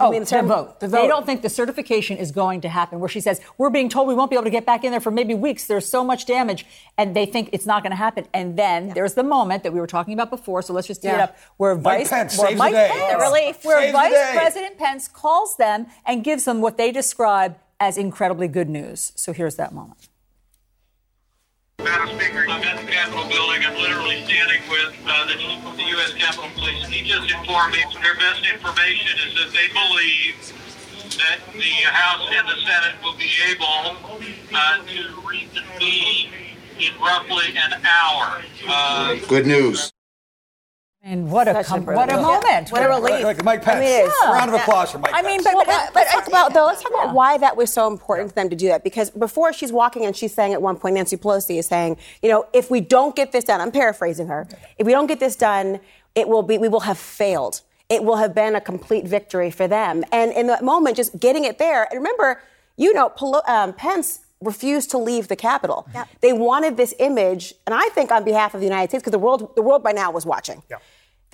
Oh, 0.00 0.10
mean, 0.10 0.20
the, 0.20 0.26
term- 0.26 0.48
vote. 0.48 0.80
the 0.80 0.88
They 0.88 1.06
don't 1.06 1.24
think 1.24 1.42
the 1.42 1.48
certification 1.48 2.16
is 2.16 2.32
going 2.32 2.60
to 2.62 2.68
happen. 2.68 2.98
Where 2.98 3.08
she 3.08 3.20
says 3.20 3.40
we're 3.58 3.70
being 3.70 3.88
told 3.88 4.08
we 4.08 4.14
won't 4.14 4.30
be 4.30 4.36
able 4.36 4.44
to 4.44 4.50
get 4.50 4.66
back 4.66 4.82
in 4.82 4.90
there 4.90 5.00
for 5.00 5.12
maybe 5.12 5.34
weeks. 5.34 5.66
There's 5.66 5.88
so 5.88 6.02
much 6.02 6.26
damage, 6.26 6.66
and 6.98 7.14
they 7.14 7.26
think 7.26 7.50
it's 7.52 7.66
not 7.66 7.82
going 7.82 7.92
to 7.92 7.96
happen. 7.96 8.26
And 8.34 8.56
then 8.58 8.88
there's 8.88 9.14
the 9.14 9.22
moment 9.22 9.62
that 9.62 9.72
we 9.72 9.78
were 9.78 9.86
talking 9.86 10.14
about 10.14 10.30
before. 10.30 10.62
So 10.62 10.72
let's 10.72 10.88
just 10.88 11.02
tee 11.02 11.08
it 11.08 11.20
up 11.20 11.36
where 11.58 11.76
Mike 11.76 12.00
Vice 12.00 12.08
Pence 12.08 12.38
where 12.38 12.56
Mike. 12.56 12.74
Pence, 12.74 13.22
relief. 13.22 13.64
where 13.64 13.80
Saves 13.80 13.92
Vice. 13.92 14.36
President 14.36 14.78
Pence 14.78 15.08
calls 15.08 15.56
them 15.56 15.86
and 16.04 16.24
gives 16.24 16.44
them 16.44 16.60
what 16.60 16.76
they 16.76 16.90
describe 16.90 17.56
as 17.78 17.96
incredibly 17.96 18.48
good 18.48 18.68
news. 18.68 19.12
So 19.14 19.32
here's 19.32 19.56
that 19.56 19.72
moment. 19.72 20.08
Madam 21.78 22.08
Speaker, 22.18 22.46
I'm 22.48 22.62
at 22.62 22.84
the 22.84 22.90
Capitol 22.90 23.28
building. 23.28 23.62
I'm 23.64 23.74
literally 23.74 24.24
standing 24.24 24.62
with 24.70 24.94
uh, 25.06 25.26
the 25.26 25.34
chief 25.34 25.64
of 25.66 25.76
the 25.76 25.82
U.S. 25.82 26.12
Capitol 26.14 26.50
Police. 26.54 26.86
He 26.86 27.02
just 27.02 27.30
informed 27.30 27.72
me 27.72 27.84
their 28.02 28.14
best 28.16 28.42
information 28.46 29.18
is 29.26 29.34
that 29.34 29.50
they 29.52 29.68
believe 29.68 30.34
that 31.18 31.40
the 31.52 31.74
House 31.90 32.28
and 32.32 32.48
the 32.48 32.56
Senate 32.64 32.96
will 33.02 33.16
be 33.16 33.30
able 33.50 33.96
uh, 34.54 34.78
to 34.86 35.28
reconvene 35.28 36.30
in 36.78 37.00
roughly 37.00 37.56
an 37.56 37.82
hour. 37.84 38.42
Uh, 38.66 39.16
Good 39.28 39.46
news. 39.46 39.93
And 41.06 41.30
what 41.30 41.48
a 41.48 41.52
Such 41.52 41.66
a 41.66 41.68
com- 41.68 41.84
brilliant- 41.84 42.10
what 42.12 42.18
a 42.18 42.22
moment! 42.22 42.72
What 42.72 42.82
a 42.82 42.88
relief. 42.88 43.24
Like 43.24 43.44
Mike 43.44 43.60
Pence. 43.62 43.76
I 43.76 43.80
mean, 43.80 43.88
it 43.90 44.06
is. 44.08 44.14
Round 44.24 44.48
of 44.54 44.58
applause 44.58 44.90
for 44.90 44.98
Mike 45.00 45.12
I 45.12 45.20
Pence. 45.20 45.26
mean, 45.26 45.40
but, 45.44 45.54
Well, 45.54 45.64
but, 45.66 45.90
but, 45.92 45.94
let's 45.96 46.12
talk 46.12 46.26
about 46.28 46.54
though. 46.54 46.64
Let's 46.64 46.82
talk 46.82 46.92
about 46.92 47.14
why 47.14 47.36
that 47.36 47.58
was 47.58 47.70
so 47.70 47.88
important 47.88 48.30
for 48.30 48.34
them 48.36 48.48
to 48.48 48.56
do 48.56 48.68
that. 48.68 48.82
Because 48.82 49.10
before 49.10 49.52
she's 49.52 49.70
walking 49.70 50.06
and 50.06 50.16
she's 50.16 50.32
saying 50.32 50.54
at 50.54 50.62
one 50.62 50.76
point, 50.76 50.94
Nancy 50.94 51.18
Pelosi 51.18 51.58
is 51.58 51.66
saying, 51.66 51.98
you 52.22 52.30
know, 52.30 52.46
if 52.54 52.70
we 52.70 52.80
don't 52.80 53.14
get 53.14 53.32
this 53.32 53.44
done, 53.44 53.60
I'm 53.60 53.70
paraphrasing 53.70 54.28
her. 54.28 54.48
If 54.78 54.86
we 54.86 54.92
don't 54.92 55.06
get 55.06 55.20
this 55.20 55.36
done, 55.36 55.78
it 56.14 56.26
will 56.26 56.42
be 56.42 56.56
we 56.56 56.68
will 56.68 56.80
have 56.80 56.96
failed. 56.98 57.60
It 57.90 58.02
will 58.02 58.16
have 58.16 58.34
been 58.34 58.56
a 58.56 58.60
complete 58.62 59.04
victory 59.06 59.50
for 59.50 59.68
them. 59.68 60.04
And 60.10 60.32
in 60.32 60.46
that 60.46 60.64
moment, 60.64 60.96
just 60.96 61.20
getting 61.20 61.44
it 61.44 61.58
there. 61.58 61.82
And 61.90 61.98
remember, 61.98 62.40
you 62.76 62.94
know, 62.94 63.10
Pelo- 63.10 63.42
um, 63.46 63.74
Pence 63.74 64.20
refused 64.40 64.90
to 64.90 64.98
leave 64.98 65.28
the 65.28 65.36
Capitol. 65.36 65.86
They 66.22 66.32
wanted 66.32 66.76
this 66.76 66.94
image, 66.98 67.54
and 67.66 67.74
I 67.74 67.88
think 67.90 68.10
on 68.10 68.24
behalf 68.24 68.52
of 68.54 68.60
the 68.60 68.66
United 68.66 68.90
States, 68.90 69.02
because 69.02 69.12
the 69.12 69.18
world, 69.18 69.54
the 69.54 69.62
world 69.62 69.82
by 69.82 69.92
now 69.92 70.10
was 70.10 70.26
watching, 70.26 70.62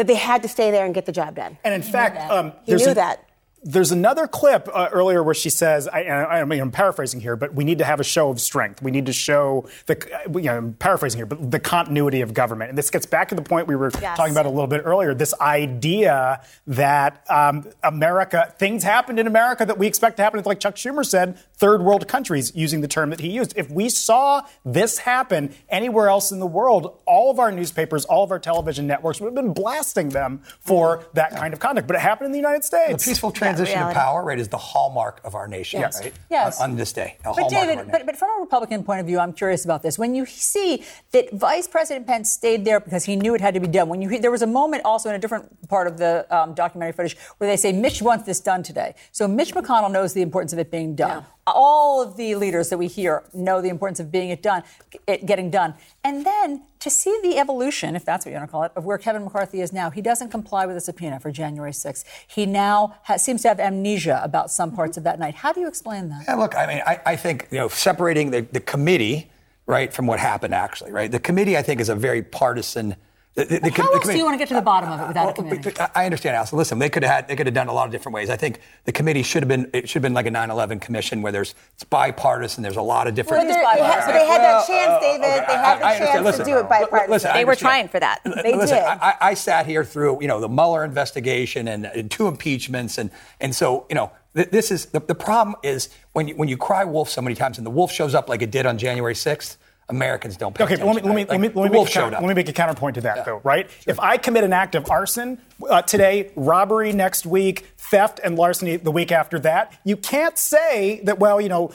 that 0.01 0.07
they 0.07 0.15
had 0.15 0.41
to 0.41 0.49
stay 0.49 0.71
there 0.71 0.87
and 0.87 0.95
get 0.95 1.05
the 1.05 1.13
job 1.13 1.35
done. 1.37 1.59
And 1.63 1.75
in 1.75 1.83
fact, 1.83 2.31
um, 2.31 2.55
He 2.65 2.75
knew 2.75 2.89
a- 2.89 2.95
that. 2.95 3.21
There's 3.63 3.93
another 3.93 4.27
clip 4.27 4.69
uh, 4.73 4.89
earlier 4.91 5.23
where 5.23 5.35
she 5.35 5.51
says, 5.51 5.87
I, 5.87 6.05
I, 6.05 6.41
I 6.41 6.45
mean, 6.47 6.61
I'm 6.61 6.71
paraphrasing 6.71 7.21
here, 7.21 7.37
but 7.37 7.55
we 7.55 7.63
need 7.63 7.77
to 7.79 7.85
have 7.85 8.01
a 8.01 8.05
show 8.05 8.31
of 8.31 8.41
strength. 8.41 8.81
We 8.81 8.91
need 8.91 9.05
to 9.07 9.13
show 9.13 9.69
the, 9.85 9.97
uh, 10.27 10.39
you 10.39 10.47
know, 10.47 10.57
I'm 10.57 10.73
paraphrasing 10.73 11.19
here, 11.19 11.27
but 11.27 11.51
the 11.51 11.61
continuity 11.61 12.23
of 12.23 12.33
government. 12.33 12.71
And 12.71 12.79
this 12.79 12.89
gets 12.89 13.05
back 13.05 13.29
to 13.29 13.35
the 13.35 13.43
point 13.43 13.67
we 13.67 13.77
were 13.77 13.91
Yes. 14.01 14.17
talking 14.17 14.33
about 14.33 14.47
a 14.47 14.51
little 14.51 14.67
bit 14.67 14.81
earlier 14.85 15.13
this 15.13 15.35
idea 15.41 16.41
that 16.69 17.23
um, 17.29 17.69
America, 17.83 18.55
things 18.59 18.83
happened 18.83 19.19
in 19.19 19.27
America 19.27 19.67
that 19.67 19.77
we 19.77 19.87
expect 19.87 20.17
to 20.17 20.23
happen, 20.23 20.43
like 20.47 20.59
Chuck 20.61 20.77
Schumer 20.77 21.05
said, 21.05 21.39
third 21.55 21.83
world 21.83 22.09
countries, 22.09 22.53
using 22.55 22.81
the 22.81 22.89
term 22.89 23.11
that 23.11 23.21
he 23.21 23.29
used. 23.31 23.53
If 23.57 23.71
we 23.71 23.91
saw 23.91 24.43
this 24.65 24.99
happen 24.99 25.55
anywhere 25.69 26.09
else 26.09 26.33
in 26.33 26.41
the 26.41 26.47
world, 26.47 26.99
all 27.05 27.31
of 27.31 27.39
our 27.39 27.53
newspapers, 27.53 28.07
all 28.07 28.25
of 28.25 28.31
our 28.31 28.39
television 28.39 28.87
networks 28.87 29.21
would 29.21 29.27
have 29.27 29.35
been 29.35 29.53
blasting 29.53 30.09
them 30.11 30.41
for 30.61 31.05
that 31.13 31.37
kind 31.37 31.53
of 31.53 31.61
conduct. 31.61 31.87
But 31.87 31.97
it 31.97 32.01
happened 32.01 32.27
in 32.27 32.33
the 32.33 32.39
United 32.39 32.63
The 32.63 32.67
States. 32.67 33.05
peaceful 33.05 33.33
transition 33.57 33.79
of 33.79 33.89
reality. 33.89 34.01
power, 34.01 34.25
right, 34.25 34.39
is 34.39 34.49
the 34.49 34.59
hallmark 34.59 35.21
of 35.25 35.35
our 35.35 35.47
nation, 35.49 35.81
Yes. 35.81 36.01
right? 36.01 36.13
Yes. 36.31 36.61
On, 36.61 36.71
on 36.71 36.77
this 36.77 36.93
day. 36.93 37.17
A 37.25 37.33
But 37.35 37.45
of 37.45 37.51
David, 37.51 37.91
but, 37.91 38.07
but 38.07 38.17
from 38.17 38.31
a 38.37 38.41
Republican 38.41 38.85
point 38.85 39.01
of 39.01 39.07
view, 39.07 39.19
I'm 39.19 39.33
curious 39.33 39.65
about 39.65 39.83
this. 39.83 39.99
When 39.99 40.15
you 40.15 40.27
see 40.27 40.85
that 41.13 41.31
Vice 41.33 41.69
President 41.69 42.07
Pence 42.07 42.31
stayed 42.31 42.65
there 42.65 42.81
because 42.81 43.05
he 43.05 43.17
knew 43.17 43.35
it 43.35 43.41
had 43.41 43.55
to 43.55 43.61
be 43.61 43.67
done, 43.69 43.89
when 43.89 44.01
you 44.03 44.19
there 44.19 44.31
was 44.31 44.43
a 44.43 44.47
moment 44.47 44.85
also 44.85 45.09
in 45.09 45.15
a 45.15 45.19
different 45.19 45.69
part 45.69 45.87
of 45.87 45.99
the 45.99 46.27
um, 46.31 46.55
documentary 46.55 46.93
footage 46.93 47.17
where 47.39 47.49
they 47.49 47.57
say 47.57 47.73
Mitch 47.73 48.03
wants 48.03 48.25
this 48.25 48.41
done 48.41 48.63
today. 48.63 48.95
So 49.13 49.27
Mitch 49.29 49.55
McConnell 49.55 49.91
knows 49.91 50.13
the 50.13 50.23
importance 50.23 50.53
of 50.53 50.59
it 50.59 50.71
being 50.71 50.95
done. 50.95 51.25
All 51.55 52.03
of 52.03 52.17
the 52.17 52.35
leaders 52.35 52.69
that 52.69 52.79
we 52.79 52.87
hear 52.87 53.25
know 53.33 53.61
the 53.61 53.69
importance 53.69 54.01
of 54.01 54.11
being 54.11 54.31
it 54.31 54.43
done, 54.43 54.63
it 55.07 55.27
getting 55.27 55.51
done, 55.51 55.75
and 56.05 56.25
then 56.25 56.63
to 56.81 56.91
see 56.91 57.19
the 57.23 57.39
evolution, 57.39 57.95
if 57.95 58.05
that's 58.05 58.25
what 58.25 58.33
you 58.33 58.39
want 58.39 58.49
to 58.49 58.53
call 58.53 58.63
it, 58.63 58.73
of 58.75 58.85
where 58.85 58.97
Kevin 58.99 59.25
McCarthy 59.25 59.61
is 59.61 59.73
now. 59.73 59.91
He 59.91 60.01
doesn't 60.01 60.31
comply 60.31 60.65
with 60.67 60.77
a 60.77 60.81
subpoena 60.81 61.21
for 61.21 61.31
January 61.31 61.73
6th. 61.73 62.05
He 62.27 62.47
now 62.47 62.97
has, 63.03 63.23
seems 63.23 63.43
to 63.43 63.49
have 63.49 63.61
amnesia 63.61 64.21
about 64.25 64.51
some 64.51 64.73
parts 64.73 64.97
of 64.97 65.05
that 65.05 65.19
night. 65.19 65.35
How 65.35 65.53
do 65.53 65.61
you 65.61 65.69
explain 65.69 66.09
that? 66.09 66.25
Yeah, 66.27 66.37
look, 66.37 66.57
I 66.57 66.67
mean, 66.67 66.83
I, 66.87 67.01
I 67.05 67.17
think, 67.17 67.49
you 67.51 67.59
know, 67.59 67.69
separating 67.69 68.31
the, 68.31 68.41
the 68.41 68.61
committee, 68.61 69.31
right, 69.67 69.93
from 69.93 70.07
what 70.07 70.19
happened 70.19 70.55
actually, 70.55 70.91
right? 70.91 71.11
The 71.11 71.21
committee, 71.21 71.57
I 71.57 71.63
think, 71.63 71.81
is 71.81 71.91
a 71.91 71.95
very 71.95 72.23
partisan. 72.23 72.97
The, 73.37 73.45
the, 73.45 73.59
the, 73.61 73.71
How 73.71 73.87
the 73.89 73.95
else 73.95 74.07
do 74.09 74.17
you 74.17 74.25
want 74.25 74.35
to 74.35 74.39
get 74.39 74.49
to 74.49 74.55
the 74.55 74.61
bottom 74.61 74.91
of 74.91 75.01
it 75.01 75.07
without 75.07 75.31
a 75.31 75.33
committee? 75.35 75.61
but- 75.63 75.77
but 75.79 75.93
I 75.95 76.05
understand, 76.05 76.35
Alisyn. 76.37 76.55
Listen, 76.55 76.81
they 76.81 76.89
could 76.91 77.05
have 77.05 77.13
had, 77.15 77.29
they 77.29 77.37
could 77.37 77.47
have 77.47 77.55
done 77.55 77.69
a 77.69 77.73
lot 77.73 77.87
of 77.87 77.93
different 77.93 78.15
ways. 78.15 78.29
I 78.29 78.37
think 78.37 78.59
the 78.87 78.93
committee 78.93 79.23
should 79.23 79.43
have 79.45 79.49
been, 79.49 79.71
it 79.73 79.89
should 79.89 79.95
have 79.95 80.03
been 80.03 80.15
like 80.15 80.27
a 80.27 80.31
9/11 80.31 80.81
commission 80.81 81.23
where 81.23 81.31
there's 81.31 81.55
it's 81.75 81.85
bipartisan. 81.85 82.65
There's 82.65 82.77
a 82.77 82.83
lot 82.83 83.07
of 83.07 83.15
different. 83.15 83.47
But, 83.47 83.55
they're- 83.55 83.65
had, 83.65 84.05
but 84.07 84.13
they 84.13 84.27
had 84.27 84.41
that 84.41 84.67
chance, 84.67 84.91
uh, 84.91 85.01
David. 85.01 85.25
Okay, 85.27 85.45
they 85.47 85.55
I- 85.55 85.65
had 85.65 85.79
the 85.79 85.85
I 85.85 85.93
understand. 85.95 86.13
chance 86.13 86.25
Listen, 86.25 86.45
to 86.47 86.51
do 86.51 86.59
it 86.59 86.69
bipartisan. 86.69 87.11
listen, 87.13 87.31
They 87.35 87.45
were 87.45 87.55
trying 87.55 87.89
for 87.89 88.01
that. 88.01 88.21
They 88.25 88.55
Listen, 88.57 88.79
did. 88.79 88.85
I, 88.85 88.95
I- 89.01 89.17
I 89.31 89.35
sat 89.35 89.65
here 89.67 89.85
through, 89.85 90.21
you 90.21 90.27
know, 90.29 90.41
the 90.41 90.49
Mueller 90.49 90.85
investigation 90.85 91.69
and, 91.69 91.87
and 91.87 92.11
two 92.11 92.27
impeachments, 92.27 92.99
and 92.99 93.11
and 93.41 93.55
so, 93.55 93.87
you 93.89 93.95
know, 93.95 94.11
this 94.35 94.73
is 94.73 94.87
the, 94.87 94.99
the 94.99 95.15
problem 95.15 95.55
is 95.63 95.89
when 96.13 96.27
you, 96.29 96.35
when 96.35 96.49
you 96.49 96.57
cry 96.57 96.85
wolf 96.85 97.09
so 97.09 97.23
many 97.23 97.37
times 97.37 97.59
and 97.59 97.67
the 97.67 97.71
wolf 97.71 97.93
shows 97.93 98.13
up 98.15 98.29
like 98.29 98.43
it 98.43 98.51
did 98.51 98.67
on 98.67 98.77
January 98.77 99.15
6th, 99.15 99.57
Americans 99.91 100.37
don't 100.37 100.55
pay 100.55 100.65
Okay, 100.65 100.77
let 100.77 100.97
me 100.97 101.03
let 101.03 101.05
me 101.05 101.11
right? 101.11 101.29
let 101.29 101.41
me, 101.41 101.49
Like, 101.49 101.57
let 101.57 101.65
me, 101.65 101.69
the 101.69 101.71
make, 101.71 101.89
a 101.89 101.93
counter, 101.93 102.17
let 102.17 102.29
me 102.29 102.35
make 102.35 102.49
a 102.49 102.53
counterpoint 102.53 102.95
to 102.95 103.01
that 103.03 103.25
though, 103.25 103.41
right? 103.45 103.69
If 103.87 104.01
I 104.01 104.17
commit 104.17 104.45
an 104.45 104.53
act 104.53 104.75
of 104.75 104.91
arson 104.91 105.39
uh, 105.69 105.83
today, 105.83 106.31
robbery 106.37 106.93
next 106.93 107.27
week, 107.27 107.67
theft 107.77 108.21
and 108.23 108.37
larceny 108.37 108.77
the 108.77 108.93
week 108.93 109.13
after 109.13 109.39
that, 109.41 109.79
you 109.85 109.97
can't 109.97 110.39
say 110.39 111.01
that 111.05 111.19
well, 111.19 111.41
you 111.41 111.49
know. 111.49 111.73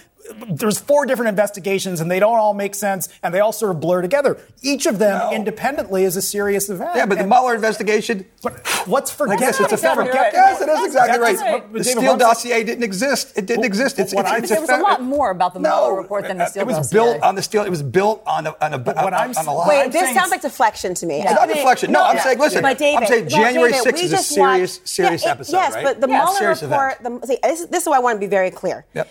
There's 0.50 0.80
four 0.80 1.06
different 1.06 1.30
investigations 1.30 2.00
and 2.02 2.10
they 2.10 2.20
don't 2.20 2.38
all 2.38 2.54
make 2.54 2.74
sense 2.76 3.10
and 3.24 3.34
they 3.34 3.40
all 3.40 3.52
sort 3.52 3.72
of 3.72 3.80
blur 3.80 4.02
together. 4.02 4.38
Each 4.62 4.86
of 4.86 4.98
them 5.00 5.20
No. 5.20 5.32
independently 5.32 6.04
is 6.04 6.16
a 6.18 6.22
serious 6.22 6.70
event. 6.70 6.92
Yeah, 6.96 7.06
but 7.06 7.18
the 7.18 7.28
Mueller 7.28 7.54
investigation. 7.56 8.26
What's 8.86 9.12
forget? 9.12 9.40
Yes, 9.40 9.60
it's 9.60 9.72
a 9.72 9.76
exactly 9.76 10.06
fabric. 10.06 10.14
right. 10.14 10.34
Yes, 10.34 10.62
it 10.62 10.64
is 10.64 10.68
That's- 10.68 10.86
exactly 10.88 11.20
right. 11.20 11.38
right. 11.40 11.74
The 11.74 11.80
David, 11.80 11.86
Steele 11.86 12.02
what 12.04 12.12
I'm 12.14 12.18
dossier 12.18 12.64
didn't 12.64 12.84
exist. 12.84 13.38
It 13.38 13.46
didn't 13.46 13.60
Well, 13.62 13.68
exist. 13.68 14.00
It's, 14.00 14.14
what 14.14 14.22
it's, 14.26 14.32
I'm- 14.32 14.44
it's 14.44 14.52
There 14.52 14.62
was 14.62 14.70
a 14.70 14.78
lot 14.78 15.02
more 15.02 15.32
about 15.32 15.54
the 15.54 15.60
no, 15.60 15.70
Mueller 15.70 15.96
report 16.02 16.28
than 16.28 16.38
the 16.38 16.46
Steele 16.48 16.64
It 16.64 16.68
was 16.68 16.78
dossier. 16.78 17.00
built 17.00 17.22
on 17.24 17.36
the 17.36 17.42
Steele. 17.42 17.64
It 17.64 17.70
was 17.70 17.84
built 17.84 18.24
on 18.26 18.48
a 18.48 18.56
on 18.62 18.74
a 18.74 18.78
what 18.80 18.98
on, 18.98 19.14
I'm 19.14 19.32
on 19.38 19.46
a 19.48 19.54
lie. 19.54 19.68
Wait, 19.68 19.82
I'm 19.84 19.92
this 19.92 20.14
sounds 20.14 20.32
like 20.32 20.42
deflection 20.42 20.94
to 20.96 21.06
me. 21.06 21.22
It's 21.22 21.32
not 21.32 21.48
deflection. 21.50 21.92
No, 21.92 22.04
I'm 22.04 22.20
saying, 22.20 22.40
listen, 22.40 22.62
But 22.62 22.78
David, 22.78 23.04
I'm 23.04 23.08
saying 23.08 23.30
January 23.30 23.74
6th 23.74 23.94
we 23.94 24.00
is 24.02 24.12
a 24.14 24.16
just 24.16 24.30
serious, 24.30 24.80
serious 24.86 25.26
episode, 25.26 25.58
Yes, 25.58 25.76
but 25.82 26.02
the 26.02 26.08
Mueller 26.08 26.50
report. 26.50 27.00
This, 27.44 27.66
this 27.66 27.84
is 27.84 27.88
why 27.90 27.98
I 27.98 28.00
want 28.00 28.16
to 28.16 28.20
be 28.20 28.28
very 28.30 28.52
clear. 28.52 28.86
Yep. 28.94 29.10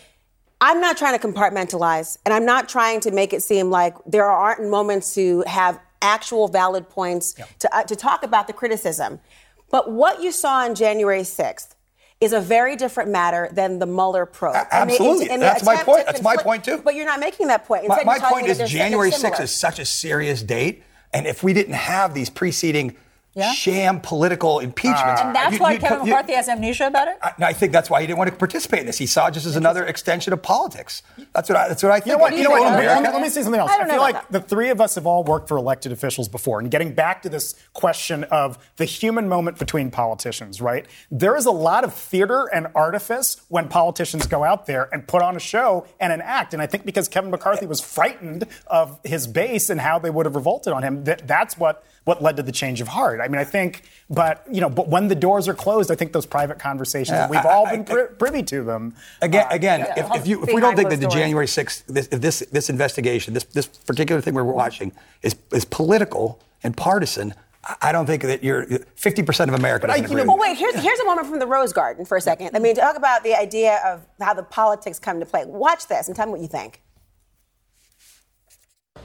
I'm 0.61 0.81
not 0.81 0.97
trying 0.97 1.19
to 1.19 1.27
compartmentalize, 1.27 2.19
and 2.25 2.33
I'm 2.33 2.45
not 2.47 2.69
trying 2.69 3.01
to 3.01 3.11
make 3.11 3.33
it 3.33 3.43
seem 3.43 3.71
like 3.71 3.95
there 4.07 4.25
aren't 4.25 4.69
moments 4.69 5.15
to 5.15 5.43
have 5.47 5.79
actual 6.01 6.49
valid 6.49 6.89
points 6.89 7.35
to, 7.59 7.77
uh, 7.77 7.83
to 7.85 7.97
talk 7.97 8.23
about 8.23 8.47
the 8.47 8.53
criticism. 8.53 9.21
But 9.71 9.91
what 9.91 10.23
you 10.23 10.31
saw 10.33 10.59
on 10.65 10.75
January 10.75 11.23
6th 11.23 11.75
is 12.21 12.33
a 12.33 12.41
very 12.41 12.77
different 12.77 13.11
matter 13.11 13.49
than 13.53 13.79
the 13.79 13.87
Mueller 13.87 14.25
probe. 14.25 14.55
A- 14.55 14.75
And 14.75 14.89
the- 14.91 14.95
absolutely. 14.95 15.31
and 15.31 15.43
the 15.43 15.47
That's 15.47 15.65
my 15.65 15.83
point. 15.83 16.07
That's 16.07 16.23
my 16.23 16.37
point, 16.37 16.65
too. 16.65 16.79
But 16.79 16.95
you're 16.95 17.05
not 17.07 17.21
making 17.21 17.49
that 17.49 17.67
point. 17.67 17.87
My, 17.89 17.95
Instead, 17.97 18.07
my 18.07 18.17
you're 18.17 18.31
point 18.31 18.47
is 18.47 18.71
January 18.71 19.11
6th 19.11 19.41
is 19.41 19.51
such 19.55 19.79
a 19.79 19.85
serious 19.85 20.43
date, 20.43 20.83
and 21.13 21.27
if 21.27 21.43
we 21.43 21.53
didn't 21.53 21.75
have 21.75 22.15
these 22.15 22.31
preceding 22.31 22.97
Yeah. 23.37 23.53
sham 23.53 24.01
political 24.01 24.61
impeachments, 24.61 25.21
and 25.21 25.35
that's 25.35 25.55
you- 25.55 25.59
why 25.59 25.73
you- 25.73 25.79
Kevin 25.81 26.07
you- 26.07 26.13
McCarthy 26.13 26.35
has 26.35 26.49
amnesia 26.49 26.87
about 26.87 27.09
it? 27.09 27.17
I, 27.21 27.33
I 27.41 27.53
think 27.53 27.73
that's 27.73 27.91
why 27.91 28.01
he 28.01 28.07
didn't 28.07 28.19
want 28.19 28.31
to 28.31 28.37
participate 28.37 28.81
in 28.81 28.87
this. 28.87 28.97
He 28.99 29.07
saw 29.07 29.27
it 29.27 29.33
just 29.33 29.45
as 29.47 29.57
another 29.57 29.85
extension 29.85 30.33
of 30.33 30.41
politics. 30.41 31.03
That's 31.35 31.49
what 31.49 31.59
I, 31.59 31.67
that's 31.69 31.83
what 31.83 31.91
I 31.91 31.97
think. 31.97 32.07
You 32.07 32.13
know 32.13 32.19
what? 32.19 32.37
You 32.37 32.45
know 32.45 32.51
what? 32.51 32.63
Let 32.63 32.79
me, 32.79 32.85
America- 32.87 33.11
let 33.13 33.23
me 33.23 33.29
say 33.29 33.43
something 33.43 33.61
else. 33.61 33.71
I 33.73 33.75
I, 33.75 33.79
don't 33.79 33.89
know 33.89 33.95
feel 33.95 34.05
about 34.05 34.15
like 34.23 34.29
the 34.31 34.41
three 34.41 34.71
of 34.71 34.81
us 34.81 34.95
have 34.95 35.07
all 35.07 35.25
worked 35.25 35.49
for 35.49 35.57
elected 35.57 35.91
officials 35.91 36.29
before, 36.29 36.61
and 36.61 36.71
getting 36.71 36.95
back 36.95 37.23
to 37.23 37.29
this 37.29 37.57
question 37.73 38.23
of 38.25 38.57
the 38.77 38.85
human 38.85 39.29
moment 39.29 39.59
between 39.59 39.91
politicians, 39.91 40.61
right? 40.61 40.87
There 41.11 41.35
is 41.37 41.47
a 41.47 41.51
lot 41.51 41.83
of 41.83 41.93
theater 41.93 42.47
and 42.55 42.69
artifice 42.75 43.41
when 43.49 43.69
politicians 43.69 44.27
go 44.29 44.45
out 44.45 44.67
there 44.67 44.89
and 44.93 45.09
put 45.09 45.23
on 45.23 45.35
a 45.35 45.41
show 45.41 45.87
and 45.99 46.13
an 46.13 46.21
act. 46.21 46.53
And 46.55 46.63
I 46.63 46.67
think 46.67 46.85
because 46.87 47.09
Kevin 47.09 47.31
McCarthy 47.33 47.67
was 47.67 47.81
frightened 47.81 48.47
of 48.69 49.01
his 49.05 49.27
base 49.27 49.71
and 49.71 49.81
how 49.81 49.99
they 49.99 50.11
would 50.11 50.27
have 50.27 50.37
revolted 50.37 50.73
on 50.73 50.83
him, 50.85 51.03
that, 51.05 51.27
that's 51.27 51.59
what 51.59 51.83
what 52.05 52.23
led 52.23 52.37
to 52.37 52.43
the 52.43 52.53
change 52.53 52.83
of 52.83 52.89
heart. 52.89 53.19
I 53.25 53.29
mean, 53.29 53.41
I 53.41 53.45
think, 53.45 53.83
but 54.11 54.45
you 54.51 54.61
know, 54.61 54.69
but 54.69 54.89
when 54.89 55.09
the 55.09 55.15
doors 55.15 55.49
are 55.49 55.55
closed, 55.55 55.91
I 55.91 55.95
think 55.95 56.13
those 56.13 56.27
private 56.27 56.59
conversations, 56.59 57.17
Yeah, 57.17 57.29
we've 57.29 57.45
I- 57.45 57.51
all 57.53 57.67
I- 57.67 57.71
been 57.77 57.85
pri- 57.85 58.07
privy 58.19 58.43
to 58.45 58.63
them. 58.63 58.95
Again, 59.23 59.47
Uh, 59.51 59.55
again, 59.55 59.81
yeah. 59.81 60.05
if, 60.07 60.15
if 60.21 60.27
you 60.27 60.43
if 60.43 60.53
we 60.55 60.61
don't 60.61 60.77
think 60.77 60.91
that 60.91 60.97
the 60.97 61.03
doors. 61.07 61.15
January 61.15 61.47
6th, 61.47 61.85
this, 61.87 62.07
if 62.13 62.21
this 62.21 62.41
this 62.53 62.69
investigation, 62.71 63.33
this 63.35 63.45
this 63.45 63.67
particular 63.67 64.21
thing 64.21 64.35
we're 64.35 64.43
watching 64.45 64.93
is 65.23 65.35
is 65.53 65.65
political 65.65 66.39
and 66.63 66.77
partisan, 66.77 67.35
I- 67.65 67.77
I 67.89 67.93
don't 67.93 68.05
think 68.07 68.23
that 68.23 68.45
you're 68.45 68.67
50% 68.67 69.49
of 69.49 69.55
America 69.55 69.87
doesn't 69.87 70.05
agree. 70.05 70.23
Well, 70.25 70.37
wait, 70.39 70.57
here's, 70.59 70.75
here's 70.75 70.99
a 71.01 71.05
moment 71.07 71.27
from 71.29 71.39
the 71.39 71.47
Rose 71.47 71.73
Garden 71.73 72.05
for 72.05 72.17
a 72.19 72.21
second. 72.21 72.51
I 72.55 72.59
mean, 72.59 72.75
talk 72.75 72.97
about 72.97 73.25
the 73.25 73.35
idea 73.35 73.81
of 73.87 74.03
how 74.21 74.35
the 74.35 74.43
politics 74.43 74.99
come 74.99 75.19
to 75.21 75.27
play. 75.27 75.45
Watch 75.47 75.87
this 75.89 76.07
and 76.09 76.15
tell 76.17 76.27
me 76.27 76.33
what 76.33 76.41
you 76.43 76.49
think. 76.49 76.83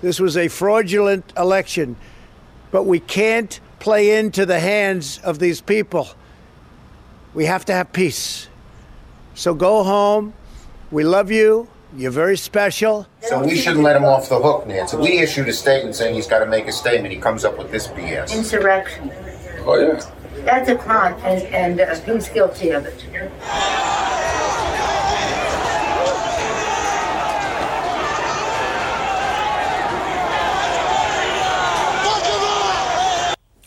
This 0.02 0.20
was 0.20 0.38
a 0.38 0.48
fraudulent 0.48 1.34
election, 1.38 1.96
but 2.72 2.84
we 2.84 3.00
can't 3.00 3.60
play 3.80 4.18
into 4.18 4.46
the 4.46 4.60
hands 4.60 5.20
of 5.20 5.40
these 5.40 5.62
people. 5.62 6.08
We 7.34 7.46
have 7.46 7.66
to 7.66 7.74
have 7.74 7.94
peace. 7.94 8.48
So 9.36 9.54
go 9.54 9.84
home. 9.84 10.34
We 10.92 11.04
love 11.04 11.32
you. 11.32 11.68
You're 11.96 12.12
very 12.12 12.38
special. 12.38 13.08
So 13.22 13.44
we 13.44 13.56
shouldn't 13.56 13.84
let 13.84 13.96
him 13.96 14.06
off 14.06 14.30
the 14.30 14.40
hook, 14.40 14.68
Nancy. 14.68 14.98
We 14.98 15.20
issued 15.20 15.48
a 15.48 15.54
statement 15.54 15.96
saying 15.96 16.14
he's 16.14 16.28
got 16.28 16.40
to 16.40 16.46
make 16.46 16.68
a 16.68 16.72
statement. 16.72 17.14
He 17.14 17.20
comes 17.20 17.44
up 17.46 17.58
with 17.58 17.72
this 17.72 17.88
BS. 17.88 18.36
Insurrection. 18.36 19.12
Oh, 19.66 19.76
yeah. 19.76 20.00
That's 20.46 20.70
a 20.70 20.76
crime, 20.76 21.16
and, 21.24 21.42
and 21.54 21.82
uh, 21.82 21.96
he's 22.00 22.30
guilty 22.30 22.70
of 22.70 22.86
it. 22.86 23.04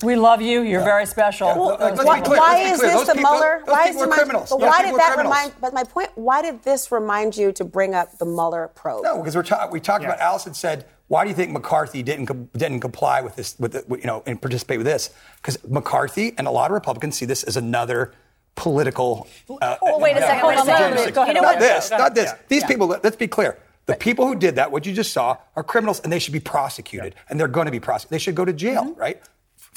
We 0.02 0.16
love 0.16 0.40
you. 0.42 0.62
You're 0.62 0.84
very 0.84 1.06
special. 1.06 1.48
Well, 1.48 1.76
Those 1.78 2.04
why, 2.04 2.20
people- 2.20 2.36
why 2.36 2.58
is 2.58 2.80
this 2.80 3.06
the 3.06 3.14
Mueller? 3.14 3.62
those 3.66 3.72
why 3.74 3.88
is 3.88 3.96
are 3.96 4.02
remind- 4.02 4.18
criminals. 4.18 4.48
But 4.50 4.60
why 4.60 4.82
did 4.82 4.94
that 4.96 5.12
criminals. 5.14 5.34
remind? 5.34 5.52
But 5.60 5.72
my 5.74 5.84
point: 5.84 6.10
Why 6.14 6.42
did 6.42 6.62
this 6.64 6.90
remind 6.92 7.36
you 7.36 7.52
to 7.52 7.64
bring 7.64 7.94
up 7.94 8.18
the 8.18 8.24
Mueller 8.26 8.70
probe? 8.74 9.04
No, 9.04 9.18
because 9.18 9.36
we're 9.36 9.42
ta- 9.42 9.68
we 9.70 9.80
talked 9.80 10.04
about. 10.04 10.18
Alisyn 10.18 10.54
said, 10.56 10.84
"Why 11.08 11.24
do 11.24 11.30
you 11.30 11.36
think 11.36 11.52
McCarthy 11.52 12.02
didn't 12.02 12.26
com- 12.26 12.48
didn't 12.56 12.80
comply 12.80 13.20
with 13.20 13.36
this? 13.36 13.54
With 13.58 13.72
the, 13.72 13.84
you 13.96 14.06
know, 14.06 14.22
and 14.26 14.40
participate 14.40 14.78
with 14.78 14.86
this? 14.86 15.10
Because 15.36 15.58
McCarthy 15.68 16.34
and 16.38 16.46
a 16.46 16.50
lot 16.50 16.70
of 16.70 16.74
Republicans 16.74 17.16
see 17.16 17.26
this 17.26 17.42
as 17.44 17.56
another 17.56 18.12
political. 18.54 19.26
Uh, 19.60 19.76
Well, 19.82 20.00
wait 20.00 20.16
a 20.16 20.20
no, 20.20 20.26
second, 20.26 20.46
wait 20.48 20.58
a 20.58 20.64
second. 20.64 20.94
no, 20.96 21.04
no, 21.04 21.10
Go 21.10 21.22
ahead, 21.22 21.34
Not 21.36 21.54
go 21.54 21.60
this. 21.60 21.90
Not 21.90 22.14
this. 22.14 22.26
Yeah. 22.30 22.36
These 22.48 22.62
Yeah. 22.62 22.68
people. 22.68 22.86
Let's 23.02 23.16
be 23.16 23.26
clear. 23.28 23.56
The 23.86 23.94
people 23.96 24.26
who 24.28 24.36
did 24.36 24.54
that, 24.56 24.70
what 24.70 24.86
you 24.86 24.92
just 24.92 25.12
saw, 25.12 25.36
are 25.56 25.62
criminals, 25.64 26.00
and 26.00 26.12
they 26.12 26.20
should 26.20 26.32
be 26.32 26.38
prosecuted, 26.40 27.14
and 27.28 27.40
they're 27.40 27.48
going 27.48 27.64
to 27.64 27.72
be 27.72 27.80
prosecuted. 27.80 28.14
They 28.14 28.18
should 28.22 28.34
go 28.36 28.44
to 28.44 28.52
jail, 28.52 28.92
right? 28.96 29.20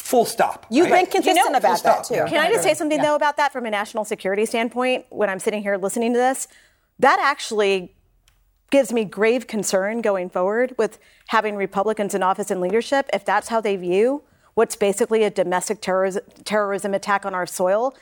Full 0.05 0.25
stop. 0.25 0.67
You've 0.69 0.91
right? 0.91 1.03
been 1.03 1.11
consistent 1.11 1.45
You 1.47 1.51
know- 1.51 1.57
about 1.57 1.81
that 1.81 2.03
too. 2.03 2.25
Can 2.27 2.37
I 2.37 2.51
just 2.51 2.61
say 2.61 2.75
something 2.75 3.01
though 3.01 3.15
about 3.15 3.37
that 3.37 3.51
from 3.51 3.65
a 3.65 3.71
national 3.71 4.05
security 4.05 4.45
standpoint? 4.45 5.07
When 5.09 5.31
I'm 5.31 5.39
sitting 5.39 5.63
here 5.63 5.77
listening 5.77 6.13
to 6.13 6.19
this, 6.19 6.47
that 6.99 7.17
actually 7.19 7.95
gives 8.69 8.93
me 8.93 9.03
grave 9.03 9.47
concern 9.47 10.01
going 10.01 10.29
forward 10.29 10.75
with 10.77 10.99
having 11.29 11.55
Republicans 11.55 12.13
in 12.13 12.21
office 12.21 12.51
and 12.51 12.61
leadership. 12.61 13.09
If 13.13 13.25
that's 13.25 13.47
how 13.47 13.59
they 13.61 13.77
view 13.77 14.21
what's 14.53 14.75
basically 14.75 15.23
a 15.23 15.31
domestic 15.31 15.81
terrorism, 15.81 16.21
terrorism 16.43 16.93
attack 16.93 17.25
on 17.25 17.33
our 17.33 17.47
soil, 17.47 17.95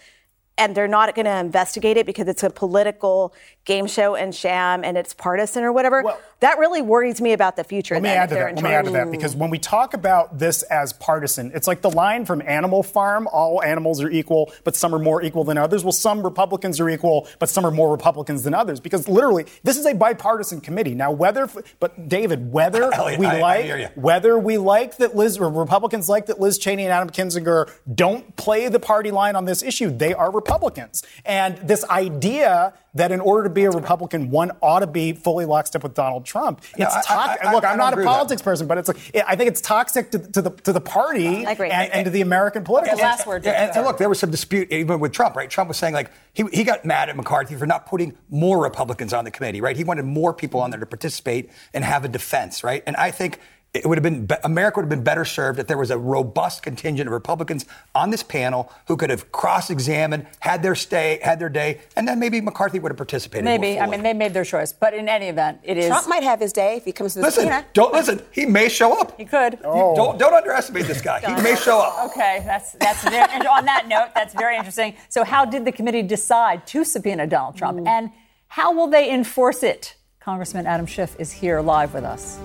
and 0.57 0.75
they're 0.75 0.89
not 0.89 1.15
going 1.15 1.25
to 1.25 1.37
investigate 1.37 1.95
it 1.95 2.05
because 2.05 2.27
it's 2.27 2.43
a 2.43 2.49
political 2.49 3.33
game 3.65 3.87
show 3.87 4.15
and 4.15 4.35
sham 4.35 4.83
and 4.83 4.97
it's 4.97 5.13
partisan 5.13 5.63
or 5.63 5.71
whatever. 5.71 6.03
that 6.41 6.57
really 6.59 6.81
worries 6.81 7.21
me 7.21 7.31
about 7.31 7.55
the 7.55 7.63
future. 7.63 7.95
Let 7.95 8.03
me 8.03 8.09
add 8.09 8.29
to 8.29 8.35
that. 8.35 8.55
Let 8.55 8.63
me 8.63 8.69
add 8.71 8.85
to 8.85 8.91
that 8.91 9.09
because 9.11 9.35
when 9.35 9.49
we 9.49 9.57
talk 9.57 9.93
about 9.93 10.37
this 10.37 10.63
as 10.63 10.91
partisan, 10.91 11.51
it's 11.55 11.67
like 11.67 11.81
the 11.81 11.89
line 11.91 12.25
from 12.25 12.41
Animal 12.41 12.83
Farm: 12.83 13.27
all 13.31 13.63
animals 13.63 14.01
are 14.01 14.09
equal, 14.09 14.51
but 14.65 14.75
some 14.75 14.93
are 14.93 14.99
more 14.99 15.21
equal 15.23 15.45
than 15.45 15.57
others. 15.57 15.83
Well, 15.85 15.93
some 15.93 16.21
Republicans 16.23 16.79
are 16.81 16.89
equal, 16.89 17.27
but 17.39 17.47
some 17.49 17.65
are 17.65 17.71
more 17.71 17.89
Republicans 17.89 18.43
than 18.43 18.53
others. 18.53 18.81
Because 18.81 19.07
literally, 19.07 19.45
this 19.63 19.77
is 19.77 19.85
a 19.85 19.93
bipartisan 19.93 20.59
committee. 20.59 20.93
Now, 20.95 21.11
whether, 21.11 21.47
but 21.79 22.09
David, 22.09 22.51
whether 22.51 22.91
Elliot, 22.93 23.19
we 23.19 23.25
I- 23.27 23.37
I 23.37 23.41
like, 23.41 23.65
hear 23.65 23.77
you. 23.77 23.87
whether 23.95 24.37
we 24.37 24.57
like 24.57 24.97
that 24.97 25.15
Liz 25.15 25.37
or 25.37 25.49
Republicans 25.49 26.09
like 26.09 26.25
that 26.25 26.39
Liz 26.41 26.57
Cheney 26.57 26.83
and 26.83 26.91
Adam 26.91 27.09
Kinzinger 27.09 27.71
don't 27.95 28.35
play 28.35 28.67
the 28.67 28.79
party 28.79 29.11
line 29.11 29.35
on 29.37 29.45
this 29.45 29.63
issue, 29.63 29.89
they 29.89 30.13
are 30.13 30.29
Republicans. 30.31 31.03
And 31.25 31.57
this 31.59 31.85
idea 31.89 32.73
that 32.95 33.11
in 33.11 33.19
order 33.19 33.43
to 33.43 33.49
be 33.49 33.63
a 33.63 33.71
Republican, 33.71 34.29
one 34.29 34.51
ought 34.61 34.79
to 34.81 34.87
be 34.87 35.13
fully 35.13 35.45
lockstep 35.45 35.81
with 35.83 35.93
Donald 35.95 36.25
Trump. 36.25 36.61
It's 36.77 36.95
I- 36.95 37.01
toxic. 37.01 37.51
Look, 37.51 37.63
I 37.63 37.71
I'm 37.71 37.77
don't 37.77 37.87
a 37.87 37.91
agree 37.91 38.03
with 38.03 38.05
that. 38.05 38.17
politics 38.17 38.41
person, 38.41 38.67
but 38.67 38.77
it's 38.77 38.87
like, 38.87 38.97
I 39.27 39.35
think 39.35 39.49
it's 39.49 39.61
toxic 39.61 40.11
to, 40.11 40.19
to 40.19 40.41
the 40.41 40.49
to 40.51 40.73
the 40.73 40.81
party. 40.81 41.45
And, 41.45 41.59
and 41.59 42.05
to 42.05 42.11
the 42.11 42.21
American 42.21 42.63
political. 42.63 42.99
And- 42.99 43.17
system. 43.17 43.41
Yeah, 43.43 43.51
and, 43.67 43.75
and 43.77 43.85
look, 43.85 43.97
there 43.97 44.09
was 44.09 44.19
some 44.19 44.31
dispute 44.31 44.71
even 44.71 44.99
with 44.99 45.11
Trump, 45.11 45.35
right? 45.35 45.49
Trump 45.49 45.69
was 45.69 45.77
saying 45.77 45.93
like 45.93 46.11
he, 46.33 46.43
he 46.53 46.63
got 46.63 46.85
mad 46.85 47.09
at 47.09 47.15
McCarthy 47.15 47.55
for 47.55 47.65
not 47.65 47.85
putting 47.85 48.15
more 48.29 48.61
Republicans 48.63 49.13
on 49.13 49.25
the 49.25 49.31
committee, 49.31 49.61
right? 49.61 49.75
He 49.75 49.83
wanted 49.83 50.05
more 50.05 50.33
people 50.33 50.59
on 50.59 50.69
there 50.71 50.79
to 50.79 50.85
participate 50.85 51.49
and 51.73 51.83
have 51.83 52.05
a 52.05 52.07
defense, 52.07 52.63
right? 52.63 52.83
And 52.85 52.95
I 52.95 53.11
think 53.11 53.39
it 53.73 53.87
would 53.87 53.97
have 53.97 54.03
been 54.03 54.27
America 54.43 54.77
would 54.79 54.83
have 54.83 54.89
been 54.89 55.03
better 55.03 55.25
served 55.25 55.57
if 55.57 55.65
there 55.65 55.79
was 55.79 55.89
a 55.89 55.97
robust 55.97 56.61
contingent 56.61 57.07
of 57.07 57.13
Republicans 57.13 57.65
on 57.95 58.11
this 58.11 58.21
panel 58.21 58.71
who 58.87 58.95
could 58.95 59.09
have 59.09 59.31
cross-examined, 59.31 60.27
had 60.41 60.61
their 60.61 60.75
stay, 60.75 61.19
had 61.23 61.39
their 61.39 61.49
day, 61.49 61.81
and 61.95 62.07
then 62.07 62.19
maybe 62.19 62.39
McCarthy 62.39 62.77
would 62.79 62.91
have 62.91 62.97
participated. 62.97 63.45
Maybe. 63.45 63.79
I 63.79 63.87
mean, 63.87 64.03
they 64.03 64.13
made 64.13 64.33
their 64.33 64.45
choice. 64.45 64.71
But 64.71 64.93
in 64.93 65.09
any 65.09 65.27
event, 65.27 65.59
it 65.63 65.77
is. 65.77 65.87
Trump 65.87 66.07
might 66.07 66.21
have 66.21 66.39
his 66.39 66.53
day 66.53 66.75
if 66.77 66.85
he 66.85 66.91
comes 66.91 67.13
to 67.13 67.19
the 67.19 67.25
listen, 67.25 67.45
subpoena. 67.45 67.65
don't 67.73 67.93
listen. 67.93 68.21
He 68.31 68.45
may 68.45 68.69
show 68.69 68.99
up. 68.99 69.17
He 69.17 69.25
could. 69.25 69.53
You 69.63 69.93
Don't 69.95 70.19
don't 70.19 70.33
underestimate 70.35 70.85
this 70.85 71.01
guy. 71.01 71.19
He 71.21 71.41
may 71.41 71.55
show 71.55 71.79
up. 71.79 72.11
Okay, 72.11 72.43
that's 72.45 72.73
that's 72.73 73.01
very, 73.03 73.27
and 73.31 73.47
on 73.47 73.65
that 73.65 73.87
note, 73.87 74.09
that's 74.13 74.35
very 74.35 74.55
interesting. 74.55 74.95
So, 75.09 75.23
how 75.23 75.45
did 75.45 75.65
the 75.65 75.71
committee 75.71 76.03
decide 76.03 76.67
to 76.67 76.83
subpoena 76.83 77.25
Donald 77.25 77.57
Trump, 77.57 77.79
Mm. 77.79 77.87
and 77.87 78.11
how 78.49 78.71
will 78.71 78.87
they 78.87 79.11
enforce 79.11 79.63
it? 79.63 79.95
Congressman 80.19 80.67
Adam 80.67 80.85
Schiff 80.85 81.15
is 81.19 81.31
here 81.31 81.59
live 81.59 81.93
with 81.95 82.03
us. 82.03 82.37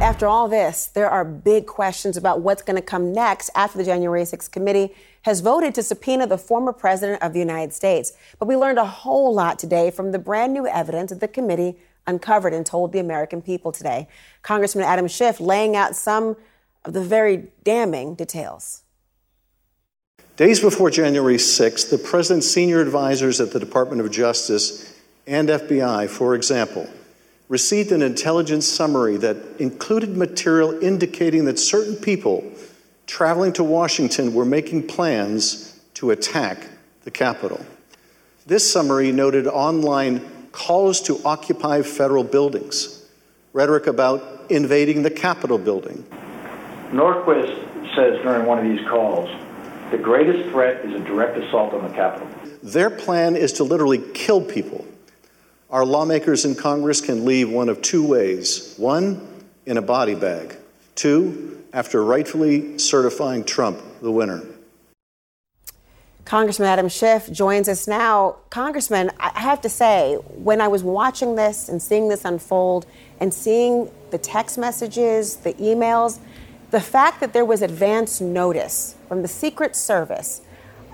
After 0.00 0.26
all 0.26 0.48
this, 0.48 0.86
there 0.86 1.10
are 1.10 1.26
big 1.26 1.66
questions 1.66 2.16
about 2.16 2.40
what's 2.40 2.62
going 2.62 2.76
to 2.76 2.82
come 2.82 3.12
next 3.12 3.50
after 3.54 3.76
the 3.76 3.84
January 3.84 4.22
6th 4.22 4.50
committee 4.50 4.94
has 5.22 5.42
voted 5.42 5.74
to 5.74 5.82
subpoena 5.82 6.26
the 6.26 6.38
former 6.38 6.72
president 6.72 7.22
of 7.22 7.34
the 7.34 7.38
United 7.38 7.74
States. 7.74 8.14
But 8.38 8.48
we 8.48 8.56
learned 8.56 8.78
a 8.78 8.86
whole 8.86 9.34
lot 9.34 9.58
today 9.58 9.90
from 9.90 10.12
the 10.12 10.18
brand 10.18 10.54
new 10.54 10.66
evidence 10.66 11.10
that 11.10 11.20
the 11.20 11.28
committee 11.28 11.76
uncovered 12.06 12.54
and 12.54 12.64
told 12.64 12.92
the 12.92 12.98
American 12.98 13.42
people 13.42 13.72
today. 13.72 14.08
Congressman 14.40 14.86
Adam 14.86 15.06
Schiff 15.06 15.38
laying 15.38 15.76
out 15.76 15.94
some 15.94 16.34
of 16.86 16.94
the 16.94 17.02
very 17.02 17.48
damning 17.62 18.14
details. 18.14 18.84
Days 20.36 20.60
before 20.60 20.88
January 20.88 21.36
6th, 21.36 21.90
the 21.90 21.98
president's 21.98 22.50
senior 22.50 22.80
advisors 22.80 23.38
at 23.38 23.52
the 23.52 23.60
Department 23.60 24.00
of 24.00 24.10
Justice 24.10 24.98
and 25.26 25.50
FBI, 25.50 26.08
for 26.08 26.34
example, 26.34 26.88
received 27.50 27.92
an 27.92 28.00
intelligence 28.00 28.66
summary 28.66 29.18
that 29.18 29.36
included 29.58 30.16
material 30.16 30.82
indicating 30.82 31.44
that 31.44 31.58
certain 31.58 31.96
people 31.96 32.50
traveling 33.06 33.52
to 33.52 33.62
Washington 33.62 34.32
were 34.32 34.46
making 34.46 34.86
plans 34.86 35.78
to 35.92 36.12
attack 36.12 36.68
the 37.04 37.10
Capitol. 37.10 37.60
This 38.46 38.72
summary 38.72 39.12
noted 39.12 39.46
online 39.46 40.48
calls 40.52 41.02
to 41.02 41.20
occupy 41.24 41.82
federal 41.82 42.24
buildings, 42.24 43.04
rhetoric 43.52 43.86
about 43.86 44.46
invading 44.48 45.02
the 45.02 45.10
Capitol 45.10 45.58
building, 45.58 46.06
Norquist 46.92 47.94
says 47.94 48.20
during 48.22 48.46
one 48.46 48.58
of 48.58 48.64
these 48.64 48.84
calls, 48.88 49.30
the 49.92 49.98
greatest 49.98 50.50
threat 50.50 50.84
is 50.84 50.92
a 50.92 51.04
direct 51.04 51.36
assault 51.38 51.72
on 51.72 51.86
the 51.86 51.94
Capitol. 51.94 52.28
Their 52.64 52.90
plan 52.90 53.36
is 53.36 53.52
to 53.54 53.64
literally 53.64 54.02
kill 54.12 54.40
people. 54.40 54.84
Our 55.70 55.84
lawmakers 55.84 56.44
in 56.44 56.56
Congress 56.56 57.00
can 57.00 57.24
leave 57.24 57.48
one 57.48 57.68
of 57.68 57.80
two 57.80 58.04
ways 58.04 58.74
one, 58.76 59.44
in 59.66 59.76
a 59.76 59.82
body 59.82 60.16
bag, 60.16 60.56
two, 60.96 61.62
after 61.72 62.02
rightfully 62.02 62.76
certifying 62.76 63.44
Trump 63.44 63.80
the 64.02 64.10
winner. 64.10 64.42
Congressman 66.24 66.66
Adam 66.66 66.88
Schiff 66.88 67.30
joins 67.30 67.68
us 67.68 67.86
now. 67.86 68.36
Congressman, 68.50 69.12
I 69.20 69.38
have 69.38 69.60
to 69.60 69.68
say, 69.68 70.16
when 70.16 70.60
I 70.60 70.66
was 70.66 70.82
watching 70.82 71.36
this 71.36 71.68
and 71.68 71.80
seeing 71.80 72.08
this 72.08 72.24
unfold 72.24 72.86
and 73.20 73.32
seeing 73.32 73.90
the 74.10 74.18
text 74.18 74.58
messages, 74.58 75.36
the 75.36 75.54
emails, 75.54 76.18
the 76.72 76.80
fact 76.80 77.20
that 77.20 77.32
there 77.32 77.44
was 77.44 77.62
advance 77.62 78.20
notice 78.20 78.96
from 79.06 79.22
the 79.22 79.28
Secret 79.28 79.76
Service, 79.76 80.40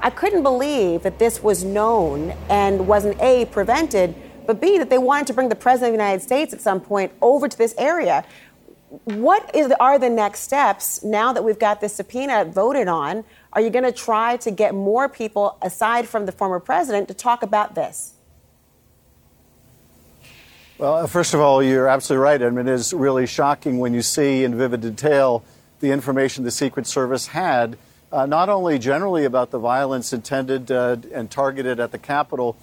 I 0.01 0.11
couldn't 0.11 0.43
believe 0.43 1.03
that 1.03 1.19
this 1.19 1.43
was 1.43 1.65
known 1.65 2.35
and 2.51 2.87
wasn't 2.87 3.19
A, 3.23 3.47
prevented, 3.47 4.15
but 4.47 4.61
B, 4.61 4.79
that 4.79 4.91
they 4.91 4.99
wanted 4.99 5.27
to 5.29 5.35
bring 5.35 5.49
the 5.49 5.57
President 5.57 5.95
of 5.95 5.99
the 5.99 6.05
United 6.05 6.23
States 6.23 6.53
at 6.53 6.61
some 6.61 6.81
point 6.81 7.13
over 7.21 7.49
to 7.49 7.59
this 7.59 7.75
area. 7.79 8.25
what 9.05 9.55
is, 9.55 9.73
are 9.81 9.99
the 9.99 10.09
next 10.09 10.41
steps 10.41 11.03
now 11.03 11.33
that 11.33 11.43
we've 11.43 11.59
got 11.59 11.81
this 11.81 11.95
subpoena 11.95 12.45
voted 12.45 12.89
on? 12.89 13.25
Are 13.53 13.61
you 13.61 13.71
going 13.71 13.85
to 13.85 13.93
try 13.93 14.37
to 14.39 14.51
get 14.51 14.75
more 14.75 15.09
people 15.09 15.59
aside 15.63 16.07
from 16.09 16.27
the 16.27 16.33
former 16.33 16.61
president 16.61 17.09
to 17.09 17.15
talk 17.15 17.43
about 17.43 17.75
this? 17.75 18.15
Well, 20.79 20.95
uh, 20.95 21.07
first 21.07 21.33
of 21.33 21.41
all, 21.41 21.63
you're 21.63 21.89
absolutely 21.89 22.23
right. 22.23 22.43
I 22.43 22.51
mean, 22.51 22.69
it 22.69 22.73
is 22.73 22.93
really 22.93 23.27
shocking 23.27 23.79
when 23.79 23.95
you 23.95 24.03
see 24.03 24.45
in 24.45 24.59
vivid 24.59 24.83
detail 24.83 25.43
the 25.81 25.91
information 25.91 26.45
the 26.45 26.51
Secret 26.51 26.87
Service 26.87 27.29
had, 27.29 27.79
uh, 28.13 28.27
not 28.27 28.49
only 28.51 28.79
generally 28.79 29.25
about 29.25 29.51
the 29.51 29.59
violence 29.59 30.13
intended 30.13 30.71
uh, 30.71 30.97
and 31.15 31.31
targeted 31.31 31.81
at 31.81 31.93
the 31.93 31.99
Capitol, 31.99 32.57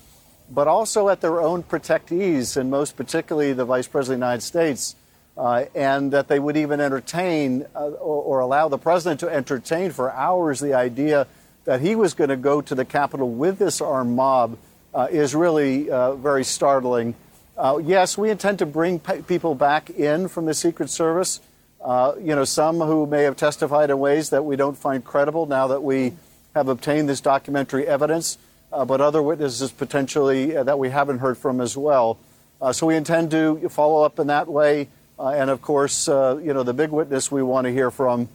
but 0.50 0.68
also 0.68 1.10
at 1.10 1.22
their 1.22 1.42
own 1.42 1.64
protectees, 1.64 2.58
and 2.58 2.70
most 2.70 2.96
particularly 2.96 3.54
the 3.54 3.66
Vice 3.66 3.88
President 3.88 4.18
of 4.18 4.20
the 4.20 4.26
United 4.26 4.44
States, 4.44 4.96
uh, 5.38 5.66
and 5.74 6.12
that 6.12 6.28
they 6.28 6.40
would 6.40 6.58
even 6.58 6.80
entertain 6.80 7.66
uh, 7.76 7.90
or, 7.90 8.24
or, 8.24 8.40
allow 8.40 8.68
the 8.68 8.78
President 8.78 9.20
to 9.20 9.28
entertain 9.28 9.92
for 9.92 10.12
hours 10.12 10.60
the 10.60 10.74
idea 10.76 11.26
that 11.66 11.82
he 11.82 11.96
was 11.96 12.14
going 12.14 12.30
to 12.30 12.38
go 12.38 12.62
to 12.62 12.76
the 12.76 12.86
Capitol 12.86 13.32
with 13.32 13.58
this 13.58 13.82
armed 13.82 14.16
mob 14.16 14.58
uh, 14.94 15.08
is 15.10 15.34
really 15.34 15.86
very 16.18 16.44
startling. 16.44 17.16
Uh, 17.56 17.80
yes, 17.84 18.18
we 18.18 18.32
intend 18.32 18.60
to 18.60 18.66
bring 18.66 19.00
people 19.00 19.54
back 19.54 19.90
in 19.92 20.28
from 20.28 20.46
the 20.46 20.54
Secret 20.54 20.90
Service. 20.90 21.40
Uh, 21.84 22.14
you 22.20 22.36
know, 22.36 22.46
some 22.46 22.80
who 22.80 23.06
may 23.06 23.24
have 23.24 23.36
testified 23.36 23.90
in 23.90 24.00
ways 24.00 24.32
that 24.32 24.44
we 24.44 24.56
don't 24.56 24.78
find 24.78 25.04
credible 25.04 25.46
now 25.46 25.68
that 25.68 25.84
we 25.84 26.14
have 26.56 26.68
obtained 26.68 27.08
this 27.08 27.22
documentary 27.22 27.86
evidence, 27.86 28.38
uh, 28.38 28.40
but 28.86 29.02
other 29.02 29.22
witnesses 29.22 29.72
potentially 29.72 30.56
uh, 30.56 30.64
that 30.64 30.80
we 30.80 30.90
haven't 30.90 31.20
heard 31.20 31.38
from 31.38 31.62
as 31.62 31.78
well. 31.78 32.18
Uh, 32.62 32.72
so 32.72 32.88
we 32.88 32.96
intend 32.96 33.32
to 33.32 33.68
follow 33.70 34.04
up 34.04 34.20
in 34.20 34.28
that 34.28 34.48
way. 34.48 34.90
Uh, 35.20 35.30
and 35.30 35.50
of 35.50 35.62
course, 35.62 36.08
you 36.08 36.54
know, 36.54 36.64
the 36.64 36.74
big 36.74 36.90
witness 36.90 37.32
we 37.32 37.44
want 37.44 37.66
to 37.66 37.72
hear 37.72 37.92
from 37.92 38.28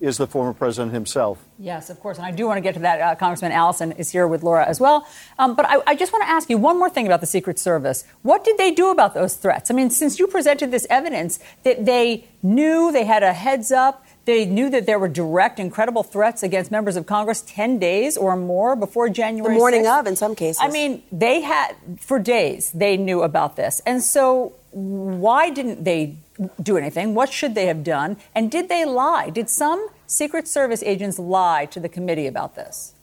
is 0.00 0.16
the 0.16 0.26
former 0.26 0.54
president 0.54 0.92
himself. 0.92 1.44
Yes, 1.58 1.90
of 1.90 2.00
course. 2.00 2.16
And 2.16 2.26
I 2.26 2.30
do 2.30 2.46
want 2.46 2.56
to 2.56 2.62
get 2.62 2.74
to 2.74 2.80
that. 2.80 3.00
Uh, 3.00 3.14
Congressman 3.14 3.52
Alisyn 3.52 3.98
is 3.98 4.10
here 4.10 4.26
with 4.26 4.42
Laura 4.42 4.64
as 4.66 4.80
well. 4.80 5.06
Um, 5.38 5.54
but 5.54 5.66
I, 5.66 5.82
I, 5.86 5.94
just 5.94 6.12
want 6.12 6.24
to 6.24 6.30
ask 6.30 6.48
you 6.48 6.56
one 6.56 6.78
more 6.78 6.88
thing 6.88 7.06
about 7.06 7.20
the 7.20 7.26
Secret 7.26 7.58
Service. 7.58 8.04
What 8.22 8.42
did 8.42 8.56
they 8.56 8.70
do 8.70 8.90
about 8.90 9.12
those 9.12 9.34
threats? 9.36 9.70
I 9.70 9.74
mean, 9.74 9.90
since 9.90 10.18
you 10.18 10.26
presented 10.26 10.70
this 10.70 10.86
evidence 10.88 11.38
that 11.64 11.84
they 11.84 12.24
knew 12.42 12.90
they 12.90 13.04
had 13.04 13.22
a 13.22 13.34
heads 13.34 13.70
up, 13.70 14.04
they 14.24 14.44
knew 14.44 14.70
that 14.70 14.86
there 14.86 14.98
were 14.98 15.08
direct, 15.08 15.58
incredible 15.58 16.02
threats 16.02 16.42
against 16.42 16.70
members 16.70 16.96
of 16.96 17.06
Congress 17.06 17.42
10 17.46 17.78
days 17.78 18.16
or 18.16 18.36
more 18.36 18.76
before 18.76 19.08
January 19.08 19.54
The 19.54 19.58
morning 19.58 19.84
6th. 19.84 20.00
of, 20.00 20.06
in 20.06 20.16
some 20.16 20.34
cases. 20.34 20.60
I 20.62 20.68
mean, 20.68 21.02
they 21.10 21.40
had, 21.40 21.74
for 21.98 22.18
days, 22.18 22.70
they 22.72 22.96
knew 22.96 23.22
about 23.22 23.56
this. 23.56 23.80
And 23.86 24.02
so 24.02 24.52
why 24.72 25.50
didn't 25.50 25.84
they 25.84 26.16
do 26.62 26.76
anything? 26.76 27.14
What 27.14 27.32
should 27.32 27.54
they 27.54 27.66
have 27.66 27.82
done? 27.82 28.16
And 28.34 28.50
did 28.50 28.68
they 28.68 28.84
lie? 28.84 29.30
Did 29.30 29.48
some 29.48 29.88
Secret 30.06 30.46
Service 30.46 30.82
agents 30.82 31.18
lie 31.18 31.66
to 31.66 31.80
the 31.80 31.88
committee 31.88 32.26
about 32.26 32.54
this? 32.56 32.94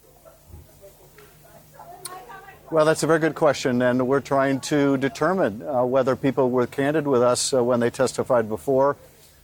Well, 2.70 2.84
that's 2.84 3.02
a 3.02 3.06
very 3.06 3.18
good 3.18 3.34
question, 3.34 3.80
and 3.80 4.06
we're 4.06 4.20
trying 4.20 4.60
to 4.60 4.98
determine 4.98 5.62
uh, 5.62 5.84
whether 5.86 6.14
people 6.14 6.50
were 6.50 6.66
candid 6.66 7.06
with 7.06 7.22
us 7.22 7.54
uh, 7.54 7.64
when 7.64 7.80
they 7.80 7.88
testified 7.88 8.46
before. 8.46 8.96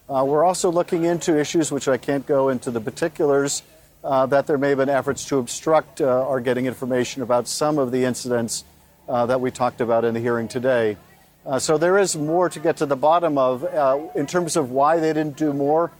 Uh, 0.06 0.22
we're 0.22 0.44
also 0.44 0.70
looking 0.70 1.04
into 1.04 1.38
issues 1.38 1.72
which 1.72 1.88
I 1.88 1.96
can't 1.96 2.26
go 2.26 2.50
into 2.50 2.70
the 2.70 2.80
particulars, 2.80 3.62
uh, 4.02 4.26
that 4.26 4.46
there 4.46 4.58
may 4.58 4.70
have 4.70 4.78
been 4.78 4.90
efforts 4.90 5.24
to 5.26 5.38
obstruct 5.38 6.02
uh, 6.02 6.28
our 6.28 6.40
getting 6.40 6.66
information 6.66 7.22
about 7.22 7.48
some 7.48 7.78
of 7.78 7.90
the 7.90 8.04
incidents 8.04 8.64
uh, 9.08 9.24
that 9.24 9.40
we 9.40 9.50
talked 9.50 9.80
about 9.80 10.04
in 10.04 10.12
the 10.12 10.20
hearing 10.20 10.46
today. 10.46 10.98
Uh, 11.46 11.58
so 11.58 11.78
there 11.78 11.96
is 11.96 12.16
more 12.16 12.50
to 12.50 12.60
get 12.60 12.76
to 12.78 12.86
the 12.86 12.96
bottom 12.96 13.38
of 13.38 13.64
uh, 13.64 13.98
in 14.14 14.26
terms 14.26 14.56
of 14.56 14.70
why 14.70 15.00
they 15.00 15.12
didn't 15.14 15.38
do 15.38 15.54
more 15.54 15.90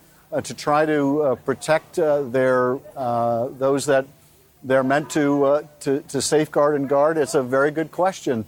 to 0.42 0.52
try 0.52 0.84
to 0.84 1.38
protect 1.44 1.94
their 1.94 2.76
those 2.96 3.86
that 3.86 4.04
they're 4.64 4.82
meant 4.82 5.10
to, 5.10 5.64
to, 5.78 6.00
to 6.08 6.20
safeguard 6.20 6.74
and 6.74 6.88
guard. 6.88 7.18
It's 7.18 7.36
a 7.36 7.42
very 7.42 7.70
good 7.70 7.92
question. 7.92 8.44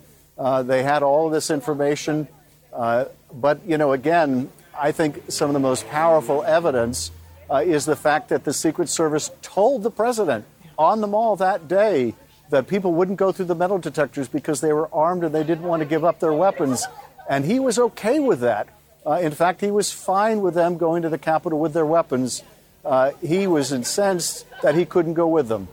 they 0.65 0.83
had 0.83 1.05
all 1.05 1.31
this 1.31 1.49
information, 1.49 2.27
but 2.73 3.61
you 3.65 3.79
know, 3.79 3.93
again, 3.93 4.51
I 4.79 4.93
think 4.93 5.23
some 5.29 5.49
of 5.49 5.55
the 5.55 5.61
most 5.61 5.89
powerful 5.89 6.43
evidence 6.45 7.11
is 7.51 7.85
the 7.85 7.97
fact 7.97 8.29
that 8.29 8.45
the 8.45 8.53
Secret 8.53 8.89
Service 8.89 9.31
told 9.43 9.83
the 9.83 9.91
president 9.91 10.45
on 10.79 11.01
the 11.01 11.07
mall 11.07 11.37
that 11.37 11.69
day 11.69 12.15
that 12.51 12.69
people 12.69 12.93
wouldn't 12.93 13.19
go 13.19 13.33
through 13.33 13.47
the 13.47 13.55
metal 13.55 13.79
detectors 13.79 14.29
because 14.29 14.61
they 14.61 14.73
were 14.73 14.89
armed 14.95 15.25
and 15.25 15.35
they 15.35 15.45
didn't 15.45 15.65
want 15.65 15.81
to 15.81 15.87
give 15.87 16.05
up 16.05 16.21
their 16.21 16.33
weapons. 16.33 16.87
And 17.29 17.45
he 17.45 17.59
was 17.59 17.79
okay 17.79 18.21
with 18.21 18.41
that. 18.41 18.69
Uh, 19.05 19.19
in 19.23 19.33
fact, 19.33 19.61
he 19.61 19.71
was 19.71 19.93
fine 19.93 20.41
with 20.41 20.55
them 20.55 20.77
going 20.77 21.03
to 21.03 21.09
the 21.09 21.19
Capitol 21.19 21.59
with 21.59 21.73
their 21.73 21.87
weapons. 21.87 22.43
Uh, 22.85 23.13
he 23.25 23.47
was 23.47 23.73
incensed 23.73 24.47
that 24.63 24.75
he 24.75 24.85
couldn't 24.85 25.15
go 25.15 25.27
with 25.27 25.49
them. 25.49 25.69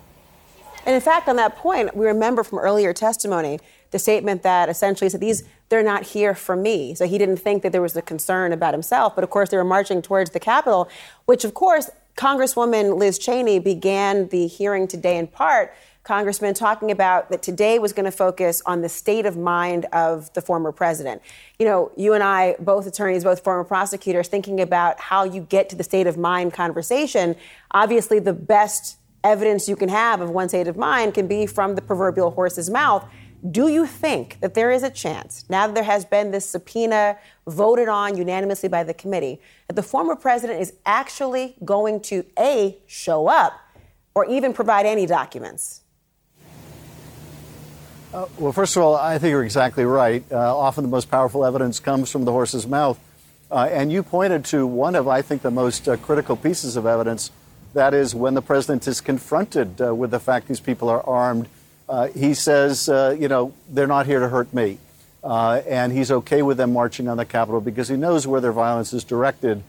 And 0.85 0.95
in 0.95 1.01
fact, 1.01 1.27
on 1.29 1.35
that 1.37 1.55
point, 1.55 1.95
we 1.95 2.05
remember 2.05 2.43
from 2.43 2.59
earlier 2.59 2.93
testimony 2.93 3.59
the 3.93 3.99
statement 3.99 4.43
that 4.43 4.67
essentially 4.67 5.09
said 5.09 5.21
these 5.21 5.43
they're 5.69 5.81
not 5.81 6.03
here 6.03 6.35
for 6.35 6.55
me. 6.55 6.93
So 6.93 7.07
he 7.07 7.17
didn't 7.17 7.37
think 7.37 7.63
that 7.63 7.71
there 7.71 7.81
was 7.81 7.95
a 7.95 8.01
concern 8.01 8.51
about 8.51 8.73
himself, 8.73 9.15
but 9.15 9.23
of 9.23 9.29
course 9.29 9.49
they 9.49 9.57
were 9.57 9.63
marching 9.63 10.01
towards 10.01 10.31
the 10.31 10.39
Capitol, 10.39 10.89
which 11.25 11.45
of 11.45 11.53
course 11.53 11.89
Congresswoman 12.15 12.97
Liz 12.99 13.17
Cheney 13.17 13.57
began 13.57 14.27
the 14.27 14.45
hearing 14.45 14.87
today 14.87 15.17
in 15.17 15.25
part 15.27 15.73
Congressman, 16.03 16.53
talking 16.53 16.91
about 16.91 17.29
that 17.29 17.41
today 17.41 17.79
was 17.79 17.93
going 17.93 18.03
to 18.03 18.11
focus 18.11 18.61
on 18.65 18.81
the 18.81 18.89
state 18.89 19.25
of 19.25 19.37
mind 19.37 19.85
of 19.93 20.31
the 20.33 20.41
former 20.41 20.73
president. 20.73 21.21
You 21.57 21.65
know, 21.65 21.91
you 21.95 22.13
and 22.13 22.21
I, 22.21 22.57
both 22.59 22.85
attorneys, 22.85 23.23
both 23.23 23.41
former 23.41 23.63
prosecutors, 23.63 24.27
thinking 24.27 24.59
about 24.59 24.99
how 24.99 25.23
you 25.23 25.41
get 25.41 25.69
to 25.69 25.77
the 25.77 25.83
state 25.83 26.05
of 26.05 26.17
mind 26.17 26.53
conversation. 26.53 27.37
Obviously, 27.71 28.19
the 28.19 28.33
best 28.33 28.97
evidence 29.23 29.69
you 29.69 29.77
can 29.77 29.87
have 29.87 30.19
of 30.19 30.29
one 30.29 30.49
state 30.49 30.67
of 30.67 30.75
mind 30.75 31.13
can 31.13 31.25
be 31.25 31.45
from 31.45 31.75
the 31.75 31.81
proverbial 31.81 32.31
horse's 32.31 32.69
mouth. 32.69 33.07
Do 33.51 33.67
you 33.67 33.85
think 33.85 34.39
that 34.39 34.53
there 34.53 34.71
is 34.71 34.83
a 34.83 34.89
chance, 34.89 35.43
now 35.49 35.67
that 35.67 35.75
there 35.75 35.83
has 35.83 36.05
been 36.05 36.31
this 36.31 36.49
subpoena 36.49 37.17
voted 37.45 37.89
on 37.89 38.15
unanimously 38.15 38.69
by 38.69 38.83
the 38.85 38.93
committee, 38.93 39.41
that 39.67 39.73
the 39.73 39.83
former 39.83 40.15
president 40.15 40.61
is 40.61 40.73
actually 40.85 41.55
going 41.65 41.99
to 42.01 42.25
A, 42.39 42.77
show 42.87 43.27
up, 43.27 43.59
or 44.15 44.25
even 44.25 44.53
provide 44.53 44.85
any 44.85 45.05
documents? 45.05 45.81
Uh, 48.13 48.27
well, 48.37 48.53
first 48.53 48.77
of 48.77 48.83
all, 48.83 48.95
I 48.95 49.17
think 49.17 49.31
you're 49.31 49.43
exactly 49.43 49.83
right. 49.83 50.23
Uh, 50.31 50.55
often 50.55 50.83
the 50.83 50.89
most 50.89 51.11
powerful 51.11 51.43
evidence 51.43 51.81
comes 51.81 52.09
from 52.09 52.23
the 52.23 52.31
horse's 52.31 52.65
mouth. 52.65 52.97
Uh, 53.51 53.67
and 53.71 53.91
you 53.91 54.03
pointed 54.03 54.45
to 54.45 54.65
one 54.65 54.95
of, 54.95 55.07
I 55.07 55.21
think, 55.21 55.41
the 55.41 55.51
most 55.51 55.89
uh, 55.89 55.97
critical 55.97 56.37
pieces 56.37 56.77
of 56.77 56.85
evidence. 56.85 57.29
That 57.73 57.93
is 57.93 58.15
when 58.15 58.35
the 58.35 58.41
president 58.41 58.87
is 58.87 59.01
confronted 59.01 59.81
uh, 59.81 59.93
with 59.93 60.11
the 60.11 60.19
fact 60.19 60.47
these 60.47 60.59
people 60.61 60.87
are 60.89 61.01
armed. 61.05 61.49
Uh, 61.93 62.07
he 62.07 62.33
says, 62.33 62.87
you 62.87 63.27
know, 63.27 63.53
they're 63.69 63.85
not 63.85 64.07
here 64.07 64.19
to 64.19 64.27
hurt 64.27 64.51
me. 64.51 64.79
and 65.23 65.93
he's 65.93 66.09
okay 66.09 66.41
with 66.41 66.57
them 66.57 66.73
marching 66.73 67.07
on 67.07 67.17
the 67.17 67.25
Capitol 67.25 67.61
because 67.61 67.87
he 67.87 67.95
knows 67.95 68.25
where 68.25 68.41
their 68.41 68.51
violence 68.51 68.93
is 68.93 69.03
directed. 69.03 69.61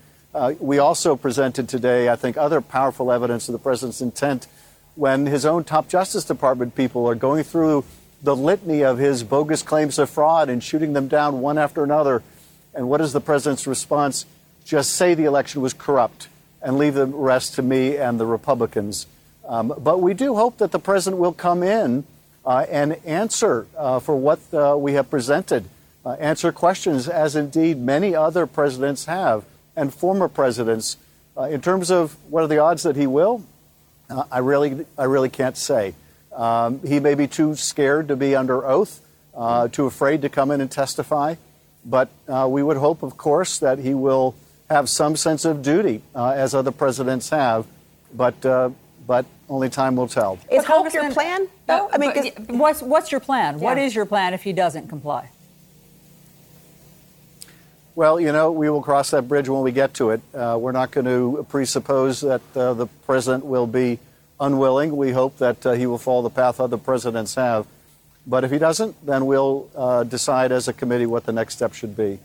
we 0.58 0.78
also 0.78 1.16
presented 1.16 1.68
today, 1.68 2.08
I 2.08 2.16
think, 2.16 2.38
other 2.38 2.62
powerful 2.62 3.12
evidence 3.12 3.46
of 3.46 3.52
the 3.52 3.58
president's 3.58 4.00
intent 4.00 4.46
when 4.94 5.26
his 5.26 5.44
own 5.44 5.64
top 5.64 5.86
Justice 5.86 6.24
Department 6.24 6.74
people 6.74 7.06
are 7.06 7.14
going 7.14 7.44
through 7.44 7.84
the 8.22 8.34
litany 8.34 8.82
of 8.82 8.96
his 8.96 9.22
bogus 9.22 9.60
claims 9.60 9.98
of 9.98 10.08
fraud 10.08 10.48
and 10.48 10.64
shooting 10.64 10.94
them 10.94 11.08
down 11.08 11.42
one 11.42 11.58
after 11.58 11.84
another. 11.84 12.22
And 12.72 12.88
what 12.88 13.02
is 13.02 13.12
the 13.12 13.20
president's 13.20 13.66
response? 13.66 14.24
Just 14.64 14.94
say 14.94 15.12
the 15.12 15.24
election 15.24 15.60
was 15.60 15.74
corrupt 15.74 16.28
and 16.62 16.78
leave 16.78 16.94
the 16.94 17.04
rest 17.04 17.56
to 17.56 17.62
me 17.62 17.98
and 17.98 18.18
the 18.18 18.24
Republicans. 18.24 19.06
Um, 19.46 19.74
but 19.76 20.00
we 20.00 20.14
do 20.14 20.36
hope 20.36 20.56
that 20.56 20.72
the 20.72 20.78
president 20.78 21.20
will 21.20 21.34
come 21.34 21.62
in 21.62 21.98
uh, 21.98 22.13
and 22.52 22.92
answer 23.04 23.66
uh, 23.76 24.00
for 24.00 24.16
what 24.16 24.40
uh, 24.52 24.76
we 24.76 24.94
have 24.94 25.08
presented, 25.10 25.64
uh, 26.04 26.10
answer 26.12 26.52
questions, 26.52 27.08
as 27.08 27.36
indeed 27.36 27.78
many 27.78 28.14
other 28.14 28.46
presidents 28.46 29.06
have 29.06 29.44
and 29.76 29.92
former 29.92 30.28
presidents. 30.28 30.96
Uh, 31.36 31.44
in 31.44 31.60
terms 31.60 31.90
of 31.90 32.16
what 32.30 32.44
are 32.44 32.46
the 32.46 32.58
odds 32.58 32.82
that 32.82 32.96
he 32.96 33.06
will, 33.06 33.44
uh, 34.10 34.24
I 34.30 34.38
really, 34.38 34.86
I 34.98 35.04
really 35.04 35.30
can't 35.30 35.56
say. 35.56 35.94
Um, 36.32 36.80
he 36.86 37.00
may 37.00 37.14
be 37.14 37.26
too 37.26 37.54
scared 37.54 38.08
to 38.08 38.16
be 38.16 38.36
under 38.36 38.66
oath, 38.66 39.00
uh, 39.34 39.68
too 39.68 39.86
afraid 39.86 40.22
to 40.22 40.28
come 40.28 40.50
in 40.50 40.60
and 40.60 40.70
testify. 40.70 41.36
But 41.84 42.08
uh, 42.28 42.46
we 42.50 42.62
would 42.62 42.76
hope, 42.76 43.02
of 43.02 43.16
course, 43.16 43.58
that 43.58 43.78
he 43.78 43.94
will 43.94 44.34
have 44.70 44.88
some 44.88 45.16
sense 45.16 45.44
of 45.44 45.62
duty, 45.62 46.02
uh, 46.14 46.30
as 46.30 46.54
other 46.54 46.72
presidents 46.72 47.30
have. 47.30 47.66
But 48.12 48.44
uh, 48.44 48.70
but 49.06 49.26
only 49.48 49.68
time 49.68 49.96
will 49.96 50.08
tell. 50.08 50.38
Is 50.50 50.64
hope 50.64 50.92
your 50.92 51.10
plan? 51.12 51.48
Though? 51.66 51.88
I 51.92 51.98
mean, 51.98 52.12
what's 52.58 52.82
what's 52.82 53.10
your 53.10 53.20
plan? 53.20 53.58
Yeah. 53.58 53.64
What 53.64 53.78
is 53.78 53.94
your 53.94 54.06
plan 54.06 54.34
if 54.34 54.42
he 54.42 54.52
doesn't 54.52 54.88
comply? 54.88 55.30
Well, 57.96 58.18
you 58.18 58.32
know, 58.32 58.50
we 58.50 58.68
will 58.70 58.82
cross 58.82 59.10
that 59.10 59.28
bridge 59.28 59.48
when 59.48 59.62
we 59.62 59.70
get 59.70 59.94
to 59.94 60.10
it. 60.10 60.20
Uh, 60.34 60.58
we're 60.60 60.72
not 60.72 60.90
going 60.90 61.06
to 61.06 61.46
presuppose 61.48 62.22
that 62.22 62.42
uh, 62.56 62.74
the 62.74 62.86
president 63.06 63.44
will 63.44 63.68
be 63.68 64.00
unwilling. 64.40 64.96
We 64.96 65.12
hope 65.12 65.38
that 65.38 65.64
uh, 65.64 65.72
he 65.72 65.86
will 65.86 65.98
follow 65.98 66.22
the 66.22 66.30
path 66.30 66.58
other 66.58 66.76
presidents 66.76 67.36
have. 67.36 67.68
But 68.26 68.42
if 68.42 68.50
he 68.50 68.58
doesn't, 68.58 69.06
then 69.06 69.26
we'll 69.26 69.70
uh, 69.76 70.02
decide 70.02 70.50
as 70.50 70.66
a 70.66 70.72
committee 70.72 71.06
what 71.06 71.24
the 71.24 71.32
next 71.32 71.54
step 71.54 71.72
should 71.72 71.96
be. 71.96 72.18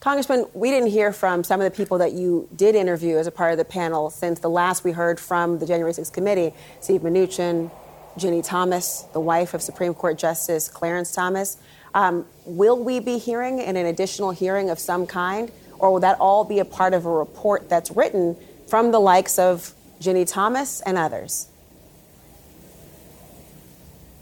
Congressman, 0.00 0.46
we 0.54 0.70
didn't 0.70 0.90
hear 0.90 1.12
from 1.12 1.42
some 1.42 1.60
of 1.60 1.64
the 1.64 1.76
people 1.76 1.98
that 1.98 2.12
you 2.12 2.48
did 2.54 2.76
interview 2.76 3.16
as 3.16 3.26
a 3.26 3.32
part 3.32 3.50
of 3.50 3.58
the 3.58 3.64
panel 3.64 4.10
since 4.10 4.38
the 4.38 4.48
last 4.48 4.84
we 4.84 4.92
heard 4.92 5.18
from 5.18 5.58
the 5.58 5.66
January 5.66 5.92
6th 5.92 6.12
committee 6.12 6.54
Steve 6.80 7.00
Mnuchin, 7.00 7.68
Ginny 8.16 8.40
Thomas, 8.40 9.02
the 9.12 9.18
wife 9.18 9.54
of 9.54 9.62
Supreme 9.62 9.94
Court 9.94 10.16
Justice 10.16 10.68
Clarence 10.68 11.12
Thomas. 11.12 11.56
Um, 11.94 12.26
will 12.44 12.82
we 12.82 13.00
be 13.00 13.18
hearing 13.18 13.58
in 13.58 13.76
an 13.76 13.86
additional 13.86 14.30
hearing 14.30 14.70
of 14.70 14.78
some 14.78 15.04
kind, 15.04 15.50
or 15.80 15.90
will 15.90 16.00
that 16.00 16.20
all 16.20 16.44
be 16.44 16.60
a 16.60 16.64
part 16.64 16.94
of 16.94 17.04
a 17.04 17.10
report 17.10 17.68
that's 17.68 17.90
written 17.90 18.36
from 18.68 18.92
the 18.92 19.00
likes 19.00 19.36
of 19.36 19.74
Ginny 19.98 20.24
Thomas 20.24 20.80
and 20.82 20.96
others? 20.96 21.48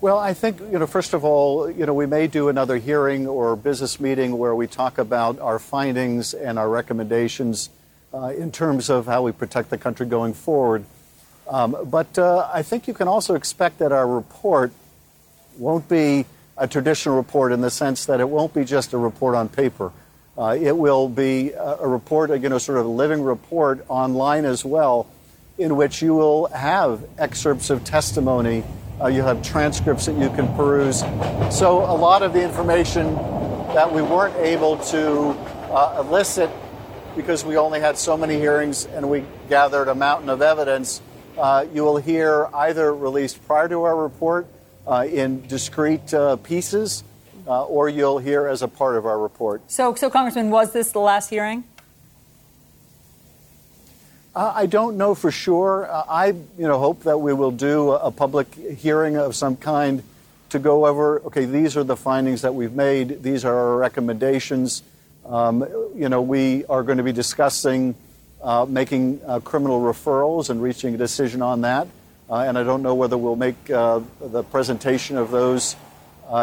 Well, 0.06 0.18
I 0.18 0.34
think, 0.34 0.60
you 0.60 0.78
know, 0.78 0.86
first 0.86 1.14
of 1.14 1.24
all, 1.24 1.68
you 1.68 1.84
know, 1.84 1.92
we 1.92 2.06
may 2.06 2.28
do 2.28 2.48
another 2.48 2.76
hearing 2.76 3.26
or 3.26 3.56
business 3.56 3.98
meeting 3.98 4.38
where 4.38 4.54
we 4.54 4.68
talk 4.68 4.98
about 4.98 5.40
our 5.40 5.58
findings 5.58 6.32
and 6.32 6.60
our 6.60 6.68
recommendations 6.68 7.70
uh, 8.14 8.26
in 8.26 8.52
terms 8.52 8.88
of 8.88 9.06
how 9.06 9.22
we 9.22 9.32
protect 9.32 9.68
the 9.68 9.76
country 9.76 10.06
going 10.06 10.32
forward. 10.32 10.84
Um, 11.48 11.76
but 11.86 12.16
uh, 12.20 12.48
I 12.54 12.62
think 12.62 12.86
you 12.86 12.94
can 12.94 13.08
also 13.08 13.34
expect 13.34 13.80
that 13.80 13.90
our 13.90 14.06
report 14.06 14.70
won't 15.58 15.88
be 15.88 16.26
a 16.56 16.68
traditional 16.68 17.16
report 17.16 17.50
in 17.50 17.60
the 17.60 17.70
sense 17.70 18.06
that 18.06 18.20
it 18.20 18.28
won't 18.28 18.54
be 18.54 18.64
just 18.64 18.92
a 18.92 18.98
report 18.98 19.34
on 19.34 19.48
paper. 19.48 19.90
Uh, 20.38 20.56
it 20.56 20.76
will 20.76 21.08
be 21.08 21.50
a, 21.50 21.78
a 21.80 21.88
report, 21.88 22.30
you 22.30 22.48
know, 22.48 22.58
sort 22.58 22.78
of 22.78 22.86
a 22.86 22.88
living 22.88 23.22
report 23.22 23.84
online 23.88 24.44
as 24.44 24.64
well, 24.64 25.08
in 25.58 25.74
which 25.74 26.00
you 26.00 26.14
will 26.14 26.46
have 26.46 27.02
excerpts 27.18 27.70
of 27.70 27.82
testimony 27.82 28.62
uh, 29.00 29.08
you 29.08 29.22
have 29.22 29.42
transcripts 29.42 30.06
that 30.06 30.16
you 30.16 30.28
can 30.30 30.52
peruse. 30.56 31.00
So 31.50 31.80
a 31.80 31.96
lot 31.96 32.22
of 32.22 32.32
the 32.32 32.42
information 32.42 33.14
that 33.74 33.92
we 33.92 34.02
weren't 34.02 34.36
able 34.36 34.78
to 34.78 35.30
uh, 35.70 36.02
elicit 36.06 36.50
because 37.14 37.44
we 37.44 37.56
only 37.56 37.80
had 37.80 37.96
so 37.96 38.16
many 38.16 38.36
hearings 38.36 38.86
and 38.86 39.08
we 39.10 39.24
gathered 39.48 39.88
a 39.88 39.94
mountain 39.94 40.28
of 40.28 40.42
evidence, 40.42 41.00
uh, 41.38 41.66
you 41.72 41.82
will 41.82 41.96
hear 41.96 42.48
either 42.54 42.94
released 42.94 43.44
prior 43.46 43.68
to 43.68 43.82
our 43.82 43.96
report 43.96 44.46
uh, 44.86 45.06
in 45.10 45.46
discrete 45.46 46.12
uh, 46.14 46.36
pieces, 46.36 47.04
uh, 47.46 47.64
or 47.64 47.88
you'll 47.88 48.18
hear 48.18 48.46
as 48.46 48.62
a 48.62 48.68
part 48.68 48.96
of 48.96 49.06
our 49.06 49.18
report. 49.18 49.62
So, 49.70 49.94
so 49.94 50.10
Congressman, 50.10 50.50
was 50.50 50.72
this 50.72 50.92
the 50.92 51.00
last 51.00 51.30
hearing? 51.30 51.64
Uh, 54.36 54.52
I 54.54 54.66
don't 54.66 54.98
know 54.98 55.14
for 55.14 55.30
sure. 55.30 55.90
Uh, 55.90 56.04
I, 56.10 56.26
you 56.26 56.44
know, 56.58 56.78
hope 56.78 57.04
that 57.04 57.16
we 57.16 57.32
will 57.32 57.52
do 57.52 57.92
a, 57.92 58.08
a 58.08 58.10
public 58.10 58.54
hearing 58.54 59.16
of 59.16 59.34
some 59.34 59.56
kind 59.56 60.02
to 60.50 60.58
go 60.58 60.84
over. 60.84 61.20
Okay, 61.22 61.46
these 61.46 61.74
are 61.74 61.82
the 61.82 61.96
findings 61.96 62.42
that 62.42 62.54
we've 62.54 62.74
made. 62.74 63.22
These 63.22 63.46
are 63.46 63.56
our 63.56 63.78
recommendations. 63.78 64.82
Um, 65.24 65.66
you 65.94 66.10
know, 66.10 66.20
we 66.20 66.66
are 66.66 66.82
going 66.82 66.98
to 66.98 67.02
be 67.02 67.12
discussing 67.12 67.94
uh, 68.42 68.66
making 68.68 69.22
uh, 69.26 69.40
criminal 69.40 69.80
referrals 69.80 70.50
and 70.50 70.60
reaching 70.60 70.94
a 70.94 70.98
decision 70.98 71.40
on 71.40 71.62
that. 71.62 71.88
Uh, 72.28 72.40
and 72.40 72.58
I 72.58 72.62
don't 72.62 72.82
know 72.82 72.94
whether 72.94 73.16
we'll 73.16 73.36
make 73.36 73.70
uh, 73.70 74.00
the 74.20 74.42
presentation 74.42 75.16
of 75.16 75.30
those 75.30 75.76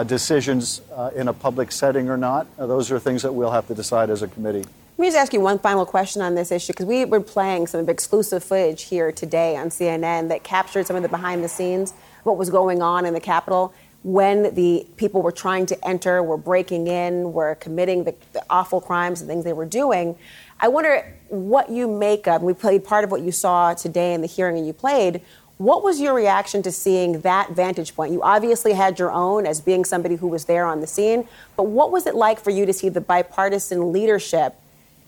decisions 0.07 0.81
in 1.13 1.27
a 1.27 1.33
public 1.33 1.71
setting 1.71 2.09
or 2.09 2.17
not. 2.17 2.47
those 2.57 2.89
are 2.89 2.97
things 2.97 3.21
that 3.21 3.33
we'll 3.33 3.51
have 3.51 3.67
to 3.67 3.75
decide 3.75 4.09
as 4.09 4.23
a 4.23 4.27
committee. 4.27 4.63
Let 4.95 5.01
me 5.01 5.07
just 5.07 5.17
ask 5.17 5.33
you 5.33 5.39
one 5.39 5.57
final 5.57 5.87
question 5.87 6.21
on 6.21 6.35
this 6.35 6.51
issue 6.51 6.71
because 6.71 6.85
we 6.85 7.03
were 7.03 7.19
playing 7.19 7.65
some 7.65 7.89
exclusive 7.89 8.43
footage 8.43 8.83
here 8.83 9.11
today 9.11 9.57
on 9.57 9.69
CNN 9.69 10.29
that 10.29 10.43
captured 10.43 10.85
some 10.85 10.95
of 10.95 11.01
the 11.01 11.09
behind 11.09 11.43
the 11.43 11.49
scenes, 11.49 11.93
what 12.21 12.37
was 12.37 12.51
going 12.51 12.83
on 12.83 13.03
in 13.03 13.15
the 13.15 13.19
Capitol 13.19 13.73
when 14.03 14.53
the 14.53 14.85
people 14.97 15.23
were 15.23 15.31
trying 15.31 15.65
to 15.65 15.87
enter, 15.87 16.21
were 16.21 16.37
breaking 16.37 16.85
in, 16.85 17.33
were 17.33 17.55
committing 17.55 18.03
the, 18.03 18.13
the 18.33 18.45
awful 18.51 18.79
crimes 18.79 19.19
and 19.19 19.27
things 19.27 19.43
they 19.43 19.53
were 19.53 19.65
doing. 19.65 20.15
I 20.59 20.67
wonder 20.67 21.11
what 21.29 21.71
you 21.71 21.87
make 21.87 22.27
of, 22.27 22.43
we 22.43 22.53
played 22.53 22.83
part 22.83 23.03
of 23.03 23.09
what 23.09 23.21
you 23.21 23.31
saw 23.31 23.73
today 23.73 24.13
in 24.13 24.21
the 24.21 24.27
hearing 24.27 24.57
and 24.57 24.67
you 24.67 24.73
played. 24.73 25.21
What 25.57 25.83
was 25.83 26.01
your 26.01 26.13
reaction 26.13 26.61
to 26.63 26.71
seeing 26.71 27.21
that 27.21 27.51
vantage 27.51 27.95
point? 27.95 28.11
You 28.11 28.21
obviously 28.21 28.73
had 28.73 28.99
your 28.99 29.11
own 29.11 29.47
as 29.47 29.59
being 29.59 29.85
somebody 29.85 30.17
who 30.17 30.27
was 30.27 30.45
there 30.45 30.67
on 30.67 30.81
the 30.81 30.87
scene, 30.87 31.27
but 31.57 31.63
what 31.63 31.91
was 31.91 32.05
it 32.05 32.13
like 32.13 32.39
for 32.39 32.51
you 32.51 32.67
to 32.67 32.73
see 32.73 32.89
the 32.89 33.01
bipartisan 33.01 33.91
leadership 33.91 34.55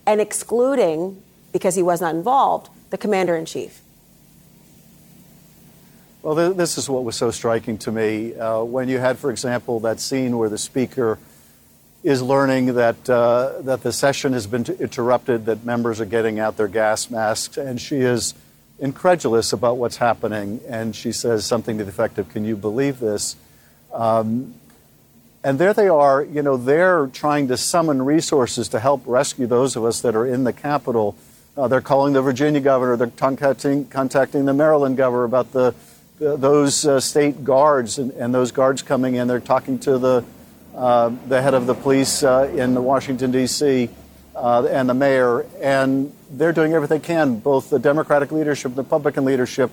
and 0.05 0.21
excluding, 0.21 1.21
because 1.51 1.75
he 1.75 1.83
was 1.83 2.01
not 2.01 2.15
involved, 2.15 2.69
the 2.89 2.97
commander 2.97 3.35
in 3.35 3.45
chief? 3.45 3.81
Well, 6.21 6.53
this 6.55 6.79
is 6.79 6.89
what 6.89 7.03
was 7.03 7.15
so 7.15 7.29
striking 7.29 7.77
to 7.79 7.91
me. 7.91 8.33
Uh, 8.33 8.63
when 8.63 8.89
you 8.89 8.97
had, 8.97 9.19
for 9.19 9.29
example, 9.29 9.79
that 9.81 9.99
scene 9.99 10.37
where 10.37 10.49
the 10.49 10.57
speaker 10.57 11.19
is 12.03 12.21
learning 12.21 12.73
that, 12.75 13.07
uh, 13.07 13.61
that 13.61 13.83
the 13.83 13.93
session 13.93 14.33
has 14.33 14.47
been 14.47 14.65
interrupted, 14.79 15.45
that 15.45 15.63
members 15.65 16.01
are 16.01 16.05
getting 16.05 16.39
out 16.39 16.57
their 16.57 16.67
gas 16.67 17.11
masks, 17.11 17.57
and 17.57 17.79
she 17.79 17.97
is 17.97 18.33
incredulous 18.79 19.53
about 19.53 19.77
what's 19.77 19.97
happening. 19.97 20.61
And 20.67 20.95
she 20.95 21.11
says 21.11 21.45
something 21.45 21.77
to 21.77 21.83
the 21.83 21.89
effect 21.89 22.17
of, 22.17 22.29
Can 22.29 22.43
you 22.43 22.55
believe 22.55 22.99
this? 22.99 23.35
Um, 23.93 24.55
and 25.45 25.59
there 25.59 25.75
they 25.75 25.87
are, 25.87 26.23
you 26.23 26.41
know, 26.41 26.57
they're 26.57 27.05
trying 27.05 27.49
to 27.49 27.55
summon 27.55 28.01
resources 28.01 28.67
to 28.69 28.79
help 28.79 29.03
rescue 29.05 29.45
those 29.45 29.75
of 29.75 29.85
us 29.85 30.01
that 30.01 30.15
are 30.15 30.25
in 30.25 30.43
the 30.43 30.51
Capitol. 30.51 31.15
Uh, 31.55 31.67
they're 31.67 31.81
calling 31.81 32.13
the 32.13 32.21
Virginia 32.23 32.59
governor, 32.59 32.97
they're 32.97 33.07
contacting, 33.07 33.85
contacting 33.85 34.45
the 34.45 34.55
Maryland 34.55 34.97
governor 34.97 35.23
about 35.23 35.51
the, 35.51 35.75
the 36.17 36.35
those 36.35 36.83
uh, 36.87 36.99
state 36.99 37.43
guards 37.43 37.99
and, 37.99 38.09
and, 38.13 38.33
those 38.33 38.51
guards 38.51 38.81
coming 38.81 39.13
in. 39.13 39.27
They're 39.27 39.39
talking 39.39 39.77
to 39.79 39.99
the, 39.99 40.25
uh, 40.73 41.11
the 41.27 41.39
head 41.43 41.53
of 41.53 41.67
the 41.67 41.75
police 41.75 42.23
uh, 42.23 42.51
in 42.51 42.83
Washington, 42.83 43.29
D.C., 43.29 43.87
uh, 44.35 44.65
and 44.65 44.89
the 44.89 44.95
mayor. 44.95 45.45
And 45.61 46.11
they're 46.31 46.53
doing 46.53 46.73
everything 46.73 47.01
they 47.01 47.07
can, 47.07 47.37
both 47.37 47.69
the 47.69 47.77
Democratic 47.77 48.31
leadership, 48.31 48.73
the 48.73 48.81
Republican 48.81 49.25
leadership, 49.25 49.69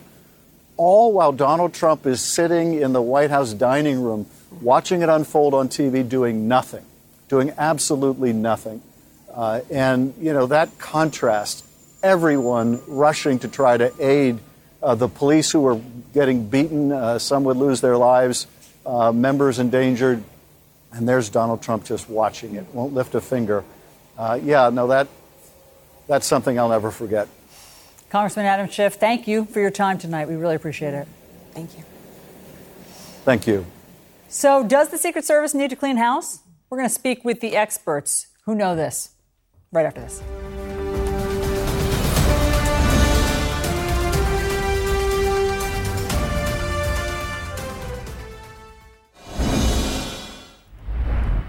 all 0.77 1.15
while 1.15 1.33
Donald 1.33 1.73
Trump 1.73 2.07
is 2.07 2.21
sitting 2.21 2.75
in 2.75 2.93
the 2.93 3.01
White 3.01 3.31
House 3.31 3.55
dining 3.55 4.03
room 4.03 4.27
watching 4.61 5.03
it 5.03 5.09
unfold 5.09 5.55
on 5.55 5.69
TV, 5.69 6.09
doing 6.09 6.49
nothing, 6.49 6.85
doing 7.29 7.53
absolutely 7.59 8.33
nothing. 8.33 8.83
Uh, 9.33 9.61
and, 9.71 10.15
you 10.21 10.33
know, 10.33 10.47
that 10.47 10.79
contrast, 10.79 11.65
everyone 12.03 12.81
rushing 12.87 13.39
to 13.39 13.49
try 13.49 13.77
to 13.77 13.93
aid 13.99 14.39
uh, 14.83 14.95
the 14.95 15.09
police 15.09 15.51
who 15.51 15.61
were 15.61 15.81
getting 16.13 16.47
beaten, 16.49 16.93
uh, 16.93 17.19
some 17.19 17.45
would 17.45 17.57
lose 17.57 17.81
their 17.81 17.97
lives, 17.97 18.47
uh, 18.85 19.13
members 19.13 19.59
endangered, 19.59 20.23
and 20.93 21.09
there's 21.09 21.29
Donald 21.29 21.63
Trump 21.63 21.85
just 21.85 22.09
watching 22.11 22.57
it, 22.57 22.67
won't 22.75 22.93
lift 22.93 23.15
a 23.15 23.21
finger. 23.21 23.65
Uh, 24.19 24.39
yeah, 24.43 24.69
no, 24.71 24.89
that, 24.89 25.09
that's 26.09 26.27
something 26.27 26.59
I'll 26.59 26.69
never 26.69 26.91
forget. 26.91 27.29
Congressman 28.11 28.45
Adam 28.45 28.69
Schiff, 28.69 28.95
thank 28.95 29.27
you 29.27 29.47
for 29.47 29.61
your 29.61 29.71
time 29.71 29.97
tonight. 29.99 30.29
We 30.29 30.35
really 30.35 30.57
appreciate 30.57 30.93
it. 30.93 31.09
Thank 31.55 31.79
you. 31.79 31.85
Thank 33.25 33.47
you. 33.47 33.65
So, 34.35 34.67
does 34.67 34.89
the 34.89 34.97
Secret 34.97 35.27
Service 35.27 35.53
need 35.53 35.69
to 35.69 35.77
clean 35.77 35.99
house? 35.99 36.39
We're 36.71 36.79
going 36.79 36.89
to 36.89 36.95
speak 36.95 37.23
with 37.23 37.41
the 37.41 37.55
experts 37.55 38.29
who 38.47 38.55
know 38.55 38.75
this 38.75 39.11
right 39.73 39.85
after 39.85 40.01
this. 40.01 40.23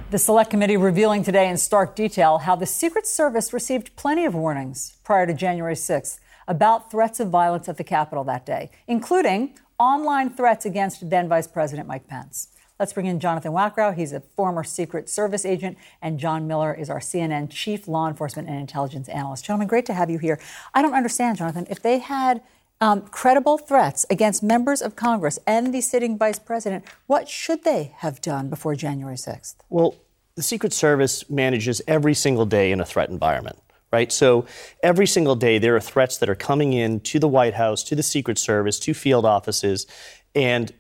The 0.10 0.20
Select 0.20 0.50
Committee 0.50 0.76
revealing 0.76 1.24
today 1.24 1.48
in 1.48 1.56
stark 1.56 1.96
detail 1.96 2.40
how 2.40 2.58
the 2.58 2.66
Secret 2.66 3.08
Service 3.08 3.54
received 3.54 3.96
plenty 3.96 4.26
of 4.26 4.36
warnings 4.36 4.98
prior 5.06 5.26
to 5.26 5.34
January 5.34 5.76
6th 5.76 6.20
about 6.50 6.92
threats 6.92 7.22
of 7.22 7.30
violence 7.30 7.70
at 7.70 7.78
the 7.78 7.86
Capitol 7.86 8.26
that 8.26 8.46
day, 8.46 8.72
including 8.88 9.58
online 9.80 10.30
threats 10.30 10.66
against 10.66 11.10
then 11.10 11.30
Vice 11.30 11.48
President 11.48 11.88
Mike 11.88 12.08
Pence. 12.08 12.50
Let's 12.84 12.92
bring 12.92 13.06
in 13.06 13.22
Jonathan 13.22 13.54
Wackrow. 13.54 13.96
He's 13.96 14.12
a 14.12 14.20
former 14.36 14.62
Secret 14.62 15.10
Service 15.10 15.46
agent, 15.46 15.78
and 16.02 16.20
John 16.20 16.48
Miller 16.48 16.74
is 16.74 16.90
our 16.90 17.00
CNN 17.00 17.50
chief 17.50 17.88
law 17.88 18.10
enforcement 18.10 18.50
and 18.50 18.60
intelligence 18.60 19.08
analyst. 19.08 19.46
Gentlemen, 19.46 19.70
great 19.70 19.86
to 19.86 19.94
have 19.94 20.10
you 20.10 20.18
here. 20.18 20.38
I 20.74 20.82
don't 20.82 20.94
understand, 20.94 21.38
Jonathan, 21.38 21.66
if 21.70 21.82
they 21.82 22.00
had 22.00 22.42
um, 22.82 23.04
credible 23.04 23.58
threats 23.58 24.06
against 24.10 24.44
members 24.44 24.82
of 24.82 24.98
Congress 24.98 25.40
and 25.48 25.74
the 25.74 25.80
sitting 25.80 26.18
vice 26.18 26.40
president, 26.40 26.84
what 27.08 27.30
should 27.30 27.64
they 27.64 27.94
have 28.00 28.20
done 28.20 28.50
before 28.50 28.76
January 28.76 29.16
6th? 29.16 29.56
Well, 29.70 29.96
the 30.36 30.44
Secret 30.44 30.74
Service 30.74 31.30
manages 31.30 31.82
every 31.88 32.14
single 32.14 32.46
day 32.46 32.70
in 32.74 32.82
a 32.82 32.86
threat 32.86 33.10
environment 33.10 33.60
right? 33.94 34.12
So 34.12 34.48
every 34.82 35.06
single 35.06 35.36
day 35.36 35.60
there 35.60 35.76
are 35.76 35.80
threats 35.80 36.18
that 36.18 36.28
are 36.28 36.34
coming 36.34 36.74
in 36.74 37.00
to 37.02 37.20
the 37.20 37.28
White 37.28 37.54
House, 37.54 37.84
to 37.84 37.96
the 37.96 38.02
Secret 38.02 38.40
Service, 38.40 38.80
to 38.80 38.94
field 38.96 39.24
offices, 39.24 39.86
and 40.34 40.74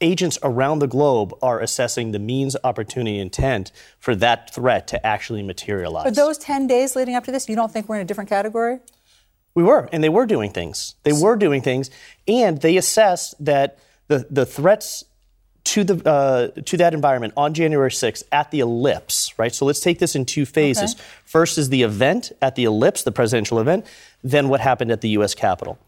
agents 0.00 0.38
around 0.42 0.78
the 0.78 0.86
globe 0.86 1.34
are 1.42 1.60
assessing 1.60 2.12
the 2.12 2.18
means, 2.18 2.56
opportunity, 2.62 3.18
intent 3.18 3.72
for 3.98 4.14
that 4.16 4.54
threat 4.54 4.86
to 4.88 5.06
actually 5.06 5.42
materialize. 5.42 6.04
But 6.04 6.14
those 6.14 6.38
10 6.38 6.66
days 6.66 6.94
leading 6.94 7.14
up 7.14 7.24
to 7.24 7.32
this, 7.32 7.48
you 7.48 7.56
don't 7.56 7.72
think 7.72 7.88
we're 7.88 7.96
in 7.96 8.02
a 8.02 8.04
different 8.04 8.30
category? 8.30 8.78
We 9.54 9.64
were, 9.64 9.88
and 9.92 10.04
they 10.04 10.08
were 10.08 10.26
doing 10.26 10.52
things. 10.52 10.94
They 11.02 11.12
were 11.12 11.36
doing 11.36 11.62
things, 11.62 11.90
and 12.28 12.60
they 12.60 12.76
assessed 12.76 13.44
that 13.44 13.78
the, 14.06 14.26
the 14.30 14.46
threats 14.46 15.04
to 15.64 15.84
the 15.84 16.08
uh, 16.08 16.48
to 16.62 16.76
that 16.78 16.94
environment 16.94 17.34
on 17.36 17.52
January 17.52 17.90
6th 17.90 18.22
at 18.32 18.50
the 18.50 18.60
Ellipse, 18.60 19.38
right? 19.38 19.54
So 19.54 19.66
let's 19.66 19.80
take 19.80 19.98
this 19.98 20.14
in 20.14 20.24
two 20.24 20.46
phases. 20.46 20.94
Okay. 20.94 21.02
First 21.24 21.58
is 21.58 21.68
the 21.68 21.82
event 21.82 22.32
at 22.40 22.54
the 22.54 22.64
Ellipse, 22.64 23.02
the 23.02 23.12
presidential 23.12 23.58
event, 23.58 23.84
then 24.22 24.48
what 24.48 24.60
happened 24.60 24.90
at 24.92 25.02
the 25.02 25.10
U.S. 25.10 25.34
Capitol. 25.34 25.78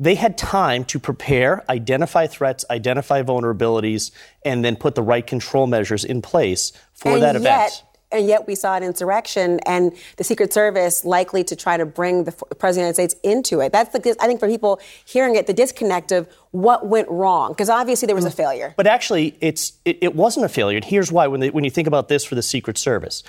They 0.00 0.16
had 0.16 0.36
time 0.36 0.84
to 0.86 0.98
prepare, 0.98 1.64
identify 1.70 2.26
threats, 2.26 2.64
identify 2.68 3.22
vulnerabilities, 3.22 4.10
and 4.44 4.64
then 4.64 4.76
put 4.76 4.96
the 4.96 5.02
right 5.02 5.26
control 5.26 5.66
measures 5.66 6.04
in 6.04 6.20
place 6.20 6.72
for 6.92 7.12
and 7.12 7.22
that 7.22 7.34
yet, 7.34 7.40
event. 7.40 7.82
And 8.10 8.28
yet 8.28 8.46
we 8.46 8.54
saw 8.54 8.76
an 8.76 8.82
insurrection 8.82 9.60
and 9.66 9.92
the 10.16 10.24
Secret 10.24 10.52
Service 10.52 11.04
likely 11.04 11.42
to 11.44 11.56
try 11.56 11.76
to 11.76 11.84
bring 11.84 12.24
the 12.24 12.32
President 12.32 12.90
of 12.90 12.96
the 12.96 13.02
United 13.02 13.10
States 13.10 13.14
into 13.24 13.60
it. 13.60 13.72
That's 13.72 13.90
the, 13.92 14.16
I 14.20 14.26
think 14.26 14.40
for 14.40 14.48
people 14.48 14.80
hearing 15.04 15.34
it, 15.34 15.46
the 15.46 15.54
disconnect 15.54 16.12
of 16.12 16.28
what 16.52 16.86
went 16.86 17.08
wrong. 17.08 17.52
Because 17.52 17.68
obviously 17.68 18.06
there 18.06 18.14
was 18.14 18.24
a 18.24 18.30
mm. 18.30 18.36
failure. 18.36 18.74
But 18.76 18.86
actually, 18.86 19.36
it's 19.40 19.72
it, 19.84 19.98
it 20.00 20.14
wasn't 20.14 20.46
a 20.46 20.48
failure. 20.48 20.76
And 20.76 20.84
here's 20.84 21.10
why: 21.10 21.26
when 21.26 21.40
they, 21.40 21.50
when 21.50 21.64
you 21.64 21.70
think 21.70 21.88
about 21.88 22.08
this 22.08 22.24
for 22.24 22.36
the 22.36 22.42
Secret 22.42 22.78
Service, 22.78 23.24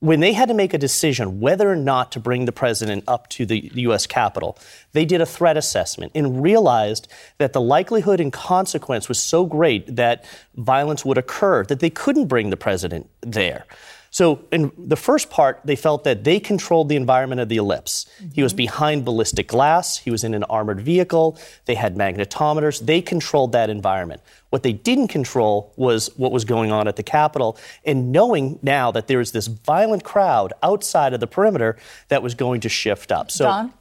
when 0.00 0.20
they 0.20 0.32
had 0.32 0.48
to 0.48 0.54
make 0.54 0.72
a 0.72 0.78
decision 0.78 1.40
whether 1.40 1.70
or 1.70 1.76
not 1.76 2.10
to 2.12 2.20
bring 2.20 2.46
the 2.46 2.52
president 2.52 3.04
up 3.06 3.28
to 3.28 3.44
the 3.44 3.70
U.S. 3.74 4.06
Capitol, 4.06 4.58
they 4.92 5.04
did 5.04 5.20
a 5.20 5.26
threat 5.26 5.56
assessment 5.56 6.10
and 6.14 6.42
realized 6.42 7.06
that 7.38 7.52
the 7.52 7.60
likelihood 7.60 8.18
and 8.18 8.32
consequence 8.32 9.08
was 9.08 9.22
so 9.22 9.44
great 9.44 9.96
that 9.96 10.24
violence 10.56 11.04
would 11.04 11.18
occur 11.18 11.64
that 11.64 11.80
they 11.80 11.90
couldn't 11.90 12.26
bring 12.26 12.50
the 12.50 12.56
president 12.56 13.08
there. 13.20 13.66
So, 14.12 14.44
in 14.50 14.72
the 14.76 14.96
first 14.96 15.30
part, 15.30 15.60
they 15.64 15.76
felt 15.76 16.02
that 16.02 16.24
they 16.24 16.40
controlled 16.40 16.88
the 16.88 16.96
environment 16.96 17.40
of 17.40 17.48
the 17.48 17.58
ellipse. 17.58 18.06
He 18.32 18.42
was 18.42 18.52
mm-hmm. 18.52 18.56
behind 18.56 19.04
ballistic 19.04 19.46
glass, 19.46 19.98
he 19.98 20.10
was 20.10 20.24
in 20.24 20.34
an 20.34 20.42
armored 20.44 20.80
vehicle, 20.80 21.38
they 21.66 21.76
had 21.76 21.94
magnetometers, 21.94 22.84
they 22.84 23.02
controlled 23.02 23.52
that 23.52 23.70
environment. 23.70 24.20
What 24.50 24.64
they 24.64 24.72
didn't 24.72 25.08
control 25.08 25.72
was 25.76 26.10
what 26.16 26.32
was 26.32 26.44
going 26.44 26.72
on 26.72 26.88
at 26.88 26.96
the 26.96 27.04
Capitol, 27.04 27.56
and 27.84 28.10
knowing 28.10 28.58
now 28.62 28.90
that 28.90 29.06
there 29.06 29.18
was 29.18 29.30
this 29.30 29.46
violent 29.46 30.02
crowd 30.02 30.52
outside 30.60 31.14
of 31.14 31.20
the 31.20 31.28
perimeter 31.28 31.76
that 32.08 32.20
was 32.20 32.34
going 32.34 32.60
to 32.62 32.68
shift 32.68 33.12
up. 33.12 33.30
So, 33.30 33.44
Don? 33.44 33.72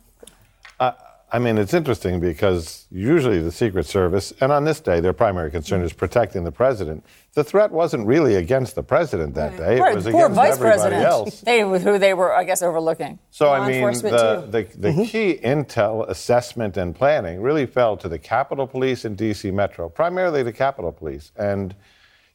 I 1.31 1.37
mean, 1.37 1.59
it's 1.59 1.75
interesting 1.75 2.19
because 2.19 2.87
usually 2.89 3.39
the 3.39 3.51
Secret 3.51 3.85
Service, 3.85 4.33
and 4.41 4.51
on 4.51 4.63
this 4.63 4.79
day, 4.79 4.99
their 4.99 5.13
primary 5.13 5.51
concern 5.51 5.83
is 5.83 5.93
protecting 5.93 6.43
the 6.43 6.51
president. 6.51 7.05
The 7.33 7.43
threat 7.43 7.71
wasn't 7.71 8.07
really 8.07 8.35
against 8.35 8.73
the 8.73 8.81
president 8.81 9.35
that 9.35 9.55
day; 9.55 9.75
it 9.75 9.79
Poor, 9.79 9.93
was 9.95 10.05
poor 10.05 10.25
against 10.25 10.35
vice 10.35 10.53
everybody 10.53 10.77
president. 10.79 11.05
else. 11.05 11.41
They, 11.45 11.61
who 11.61 11.99
they 11.99 12.13
were, 12.15 12.33
I 12.33 12.43
guess, 12.45 12.63
overlooking. 12.63 13.19
So 13.29 13.45
Law 13.45 13.53
I 13.55 13.67
mean, 13.67 13.75
enforcement, 13.75 14.15
the, 14.17 14.61
too. 14.63 14.81
the, 14.81 14.91
the 14.93 15.05
key 15.05 15.39
intel 15.43 16.07
assessment 16.09 16.77
and 16.77 16.95
planning 16.95 17.41
really 17.41 17.67
fell 17.67 17.95
to 17.97 18.09
the 18.09 18.19
Capitol 18.19 18.65
Police 18.65 19.05
and 19.05 19.15
D.C. 19.15 19.51
Metro, 19.51 19.87
primarily 19.87 20.41
the 20.41 20.53
Capitol 20.53 20.91
Police. 20.91 21.31
And 21.35 21.75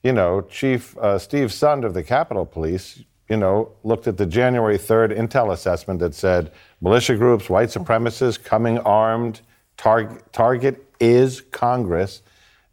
you 0.05 0.13
know, 0.13 0.43
Chief 0.43 0.97
uh, 0.99 1.19
Steve 1.19 1.49
Sund 1.49 1.85
of 1.85 1.95
the 1.95 2.03
Capitol 2.05 2.45
Police, 2.47 3.03
you 3.29 3.39
know, 3.39 3.73
looked 3.83 4.07
at 4.07 4.19
the 4.19 4.27
January 4.27 4.77
3rd 4.79 5.17
intel 5.19 5.51
assessment 5.53 5.99
that 6.01 6.15
said 6.15 6.53
militia 6.85 7.17
groups, 7.17 7.49
white 7.49 7.75
oh. 7.77 7.81
supremacists, 7.81 8.43
coming 8.43 8.79
armed, 8.79 9.41
target 9.77 10.33
target 10.33 10.85
is 11.01 11.41
Congress. 11.41 12.23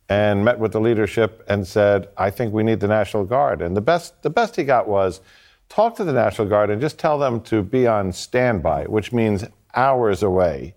And 0.10 0.44
met 0.44 0.60
with 0.60 0.74
the 0.74 0.82
leadership 0.82 1.42
and 1.48 1.66
said, 1.66 2.10
"I 2.18 2.32
think 2.32 2.54
we 2.54 2.64
need 2.64 2.82
the 2.82 2.88
National 2.90 3.24
Guard." 3.24 3.62
And 3.62 3.78
the 3.78 3.82
best, 3.82 4.22
the 4.24 4.30
best 4.30 4.58
he 4.58 4.66
got 4.66 4.86
was, 4.86 5.22
talk 5.70 5.96
to 5.96 6.04
the 6.04 6.12
National 6.12 6.50
Guard 6.50 6.70
and 6.70 6.82
just 6.82 7.00
tell 7.00 7.18
them 7.18 7.40
to 7.44 7.64
be 7.64 7.88
on 7.88 8.12
standby, 8.12 8.88
which 8.88 9.14
means 9.14 9.46
hours 9.74 10.22
away 10.22 10.76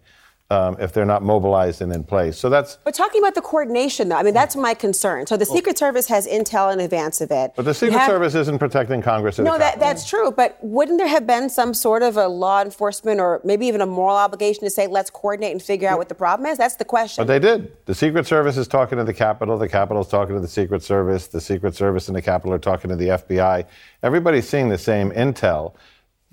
um, 0.51 0.77
if 0.79 0.93
they're 0.93 1.07
not 1.07 1.23
mobilized 1.23 1.81
and 1.81 1.93
in 1.93 2.05
place. 2.05 2.39
So 2.39 2.51
that's. 2.51 2.77
But 2.85 2.95
talking 2.95 3.23
about 3.23 3.35
the 3.35 3.41
coordination, 3.41 4.09
though, 4.09 4.17
I 4.17 4.23
mean, 4.23 4.35
that's 4.35 4.55
my 4.57 4.75
concern. 4.75 5.27
So 5.27 5.37
the 5.37 5.47
Secret 5.47 5.79
Service 5.79 6.07
has 6.09 6.27
intel 6.27 6.73
in 6.73 6.81
advance 6.81 7.21
of 7.21 7.31
it. 7.31 7.53
But 7.57 7.65
the 7.65 7.73
Secret 7.73 7.99
have- 7.99 8.09
Service 8.09 8.35
isn't 8.35 8.59
protecting 8.59 9.01
Congress. 9.01 9.39
No, 9.39 9.57
that, 9.57 9.81
that's 9.81 10.09
true. 10.09 10.31
But 10.31 10.59
wouldn't 10.63 10.99
there 10.99 11.09
have 11.09 11.27
been 11.27 11.49
some 11.49 11.73
sort 11.73 12.03
of 12.03 12.17
a 12.19 12.29
law 12.29 12.61
enforcement 12.61 13.21
or 13.21 13.41
maybe 13.43 13.67
even 13.67 13.81
a 13.81 13.87
moral 13.87 14.17
obligation 14.17 14.65
to 14.65 14.71
say, 14.71 14.87
let's 14.87 15.11
coordinate 15.11 15.53
and 15.53 15.63
figure 15.63 15.89
out 15.89 15.97
what 15.97 16.11
the 16.11 16.15
problem 16.15 16.47
is? 16.47 16.59
That's 16.59 16.77
the 16.77 16.85
question. 16.85 17.27
But 17.27 17.33
they 17.33 17.39
did. 17.39 17.77
The 17.87 17.95
Secret 17.95 18.27
Service 18.27 18.59
is 18.59 18.69
talking 18.69 18.99
to 18.99 19.05
the 19.05 19.15
Capitol. 19.15 19.57
The 19.57 19.69
Capitol 19.69 20.03
is 20.03 20.09
talking 20.09 20.35
to 20.35 20.41
the 20.41 20.49
Secret 20.49 20.83
Service. 20.83 21.27
The 21.27 21.41
Secret 21.41 21.75
Service 21.75 22.09
and 22.09 22.17
the 22.17 22.23
Capitol 22.23 22.53
are 22.53 22.59
talking 22.59 22.91
to 22.91 22.97
the 22.97 23.09
FBI. 23.09 23.67
Everybody's 24.03 24.47
seeing 24.49 24.69
the 24.69 24.79
same 24.79 25.11
intel. 25.13 25.75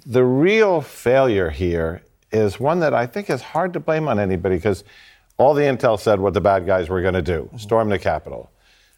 The 0.06 0.26
real 0.26 0.82
failure 0.82 1.50
here 1.52 2.02
is 2.32 2.60
one 2.60 2.80
that 2.80 2.94
I 2.94 3.06
think 3.06 3.30
is 3.30 3.42
hard 3.42 3.74
to 3.74 3.80
blame 3.80 4.08
on 4.08 4.20
anybody 4.20 4.56
because 4.56 4.84
all 5.38 5.54
the 5.54 5.64
intel 5.64 6.00
said 6.00 6.20
what 6.20 6.34
the 6.34 6.42
bad 6.42 6.66
guys 6.66 6.90
were 6.90 7.02
going 7.02 7.14
to 7.14 7.22
do 7.22 7.50
storm 7.58 7.90
the 7.90 8.00
Capitol. 8.00 8.52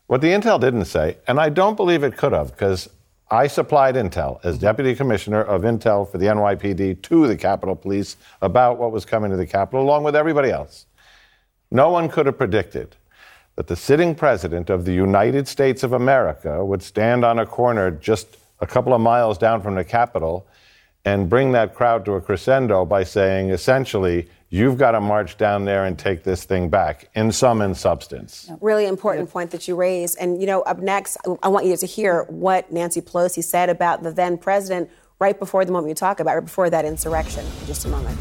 What 0.08 0.22
the 0.22 0.28
intel 0.28 0.60
didn't 0.60 0.86
say, 0.86 1.18
and 1.28 1.40
I 1.40 1.50
don't 1.50 1.76
believe 1.76 2.04
it 2.04 2.18
could 2.18 2.34
have, 2.34 2.52
because 2.52 2.90
I 3.32 3.48
supplied 3.48 3.96
intel 3.96 4.44
as 4.44 4.60
deputy 4.60 4.94
commissioner 4.94 5.42
of 5.42 5.62
intel 5.62 6.10
for 6.10 6.18
the 6.18 6.28
NYPD 6.28 7.02
to 7.04 7.28
the 7.28 7.38
Capitol 7.38 7.76
Police 7.76 8.18
about 8.42 8.78
what 8.78 8.92
was 8.92 9.06
coming 9.06 9.32
to 9.32 9.38
the 9.38 9.48
Capitol, 9.48 9.82
along 9.82 10.04
with 10.04 10.16
everybody 10.16 10.52
else. 10.52 10.86
No 11.72 11.90
one 11.90 12.10
could 12.10 12.26
have 12.26 12.38
predicted 12.38 12.96
that 13.56 13.68
the 13.68 13.76
sitting 13.76 14.14
president 14.14 14.70
of 14.70 14.86
the 14.86 14.94
United 14.94 15.48
States 15.48 15.82
of 15.84 15.94
America 15.94 16.64
would 16.64 16.84
stand 16.84 17.24
on 17.24 17.40
a 17.40 17.46
corner 17.46 17.90
just 17.90 18.38
a 18.60 18.68
couple 18.68 18.94
of 18.94 19.02
miles 19.02 19.38
down 19.38 19.62
from 19.62 19.76
the 19.76 19.84
Capitol 19.84 20.46
and 21.06 21.30
bring 21.30 21.52
that 21.52 21.76
crowd 21.76 22.06
to 22.06 22.14
a 22.14 22.22
crescendo 22.22 22.86
by 22.86 23.04
saying, 23.04 23.50
essentially, 23.50 24.30
you've 24.50 24.78
got 24.78 24.92
to 24.92 25.02
march 25.02 25.38
down 25.38 25.66
there 25.66 25.86
and 25.86 26.00
take 26.00 26.24
this 26.24 26.46
thing 26.46 26.70
back 26.70 27.10
in 27.16 27.32
sum 27.32 27.62
and 27.62 27.76
substance. 27.76 28.50
Really 28.62 28.86
important 28.86 29.30
point 29.30 29.52
that 29.52 29.68
you 29.68 29.76
raised. 29.76 30.18
And, 30.20 30.40
you 30.40 30.48
know, 30.48 30.62
up 30.62 30.80
next, 30.80 31.18
I 31.42 31.48
want 31.50 31.66
you 31.66 31.76
to 31.76 31.86
hear 31.86 32.24
what 32.30 32.72
Nancy 32.72 33.02
Pelosi 33.02 33.44
said 33.44 33.70
about 33.70 34.04
the 34.04 34.12
then 34.12 34.38
president 34.38 34.90
right 35.20 35.38
before 35.38 35.66
the 35.66 35.72
moment 35.72 35.90
you 35.90 35.96
talk 35.96 36.20
about, 36.20 36.36
right 36.36 36.46
before 36.46 36.70
that 36.70 36.86
insurrection. 36.86 37.46
In 37.62 37.68
just 37.68 37.86
a 37.86 37.90
moment. 37.90 38.18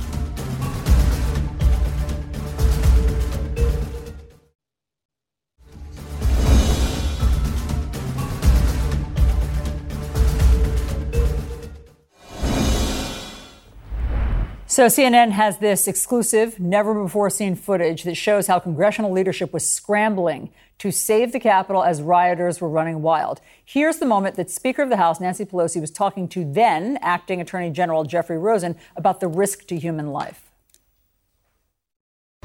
So 14.72 14.86
CNN 14.86 15.32
has 15.32 15.58
this 15.58 15.86
exclusive, 15.86 16.58
never 16.58 16.94
before 16.94 17.28
seen 17.28 17.56
footage 17.56 18.04
that 18.04 18.14
shows 18.14 18.46
how 18.46 18.58
congressional 18.58 19.12
leadership 19.12 19.52
was 19.52 19.70
scrambling 19.70 20.48
to 20.78 20.90
save 20.90 21.32
the 21.32 21.40
Capitol 21.40 21.84
as 21.84 22.00
rioters 22.00 22.58
were 22.58 22.70
running 22.70 23.02
wild. 23.02 23.42
Here's 23.62 23.98
the 23.98 24.06
moment 24.06 24.36
that 24.36 24.50
Speaker 24.50 24.80
of 24.80 24.88
the 24.88 24.96
House 24.96 25.20
Nancy 25.20 25.44
Pelosi 25.44 25.78
was 25.78 25.90
talking 25.90 26.26
to 26.28 26.50
then 26.50 26.98
acting 27.02 27.38
Attorney 27.38 27.68
General 27.68 28.04
Jeffrey 28.04 28.38
Rosen 28.38 28.74
about 28.96 29.20
the 29.20 29.28
risk 29.28 29.66
to 29.66 29.78
human 29.78 30.06
life. 30.06 30.50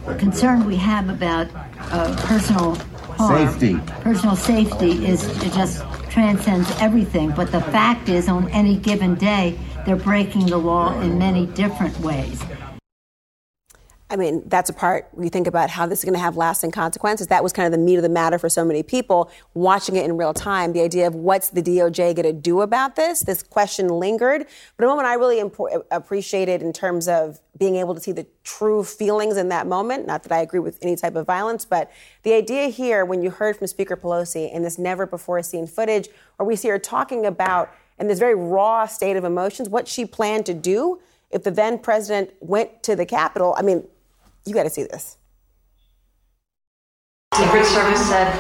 The 0.06 0.16
concern 0.16 0.66
we 0.66 0.76
have 0.76 1.08
about 1.08 1.48
uh, 1.94 2.14
personal 2.26 2.76
harm, 3.16 3.48
Safety. 3.48 3.80
personal 4.02 4.36
safety 4.36 5.06
is 5.06 5.24
it 5.42 5.54
just 5.54 5.82
transcends 6.10 6.70
everything. 6.82 7.32
But 7.32 7.54
the 7.54 7.62
fact 7.62 8.10
is, 8.10 8.28
on 8.28 8.50
any 8.50 8.76
given 8.76 9.16
day, 9.16 9.58
they're 9.88 9.96
breaking 9.96 10.46
the 10.48 10.58
law 10.58 11.00
in 11.00 11.18
many 11.18 11.46
different 11.46 11.98
ways. 12.02 12.44
I 14.10 14.18
mean, 14.18 14.44
that's 14.48 14.70
a 14.70 14.74
part 14.74 15.08
we 15.14 15.30
think 15.30 15.48
about 15.48 15.70
how 15.70 15.86
this 15.86 16.00
is 16.00 16.06
going 16.06 16.14
to 16.14 16.20
have 16.20 16.36
lasting 16.36 16.72
consequences. 16.72 17.28
That 17.28 17.42
was 17.42 17.54
kind 17.54 17.66
of 17.66 17.72
the 17.72 17.78
meat 17.84 17.96
of 17.96 18.04
the 18.04 18.10
matter 18.10 18.38
for 18.38 18.50
so 18.50 18.66
many 18.66 18.84
people 18.84 19.32
watching 19.54 19.96
it 19.96 20.04
in 20.04 20.18
real 20.18 20.34
time. 20.34 20.74
The 20.74 20.82
idea 20.82 21.08
of 21.08 21.16
what's 21.16 21.50
the 21.50 21.62
DOJ 21.62 22.16
going 22.16 22.24
to 22.24 22.34
do 22.34 22.62
about 22.62 22.98
this? 22.98 23.22
This 23.22 23.42
question 23.42 23.88
lingered. 23.88 24.46
But 24.76 24.84
a 24.84 24.88
moment 24.88 25.08
I 25.08 25.14
really 25.14 25.38
impo- 25.38 25.84
appreciated 25.90 26.62
in 26.62 26.74
terms 26.74 27.08
of 27.08 27.40
being 27.58 27.78
able 27.78 27.96
to 27.96 28.02
see 28.02 28.12
the 28.12 28.28
true 28.44 28.84
feelings 28.84 29.38
in 29.38 29.48
that 29.50 29.68
moment. 29.68 30.06
Not 30.06 30.24
that 30.24 30.34
I 30.34 30.40
agree 30.40 30.60
with 30.60 30.80
any 30.82 30.98
type 30.98 31.16
of 31.16 31.26
violence, 31.26 31.64
but 31.64 31.92
the 32.24 32.34
idea 32.34 32.68
here, 32.68 33.06
when 33.06 33.22
you 33.22 33.30
heard 33.30 33.56
from 33.56 33.68
Speaker 33.68 33.96
Pelosi 33.96 34.54
in 34.54 34.64
this 34.64 34.78
never 34.78 35.06
before 35.06 35.42
seen 35.44 35.66
footage, 35.66 36.10
where 36.36 36.48
we 36.48 36.58
see 36.58 36.68
her 36.68 36.80
talking 36.80 37.26
about, 37.26 37.74
in 38.00 38.08
this 38.08 38.20
very 38.20 38.36
raw 38.36 38.86
state 38.86 39.18
of 39.18 39.24
emotions, 39.24 39.70
what 39.70 39.88
she 39.88 40.06
planned 40.06 40.45
to 40.45 40.54
do 40.54 41.00
if 41.32 41.43
the 41.43 41.52
then 41.52 41.80
president 41.80 42.32
went 42.39 42.84
to 42.84 42.95
the 42.95 43.06
Capitol. 43.06 43.56
I 43.58 43.62
mean, 43.62 43.86
you 44.45 44.54
got 44.54 44.64
to 44.64 44.70
see 44.70 44.84
this. 44.84 45.18
Secret 47.36 47.66
Service 47.66 48.08
said 48.08 48.32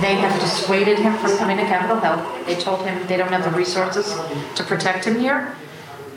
they 0.00 0.14
have 0.14 0.40
dissuaded 0.40 0.98
him 0.98 1.16
from 1.18 1.36
coming 1.36 1.56
to 1.56 1.64
Capitol 1.64 1.98
Hill. 2.00 2.44
They 2.46 2.54
told 2.54 2.82
him 2.86 3.06
they 3.06 3.16
don't 3.16 3.28
have 3.32 3.44
the 3.44 3.56
resources 3.56 4.14
to 4.54 4.62
protect 4.64 5.04
him 5.04 5.18
here. 5.18 5.54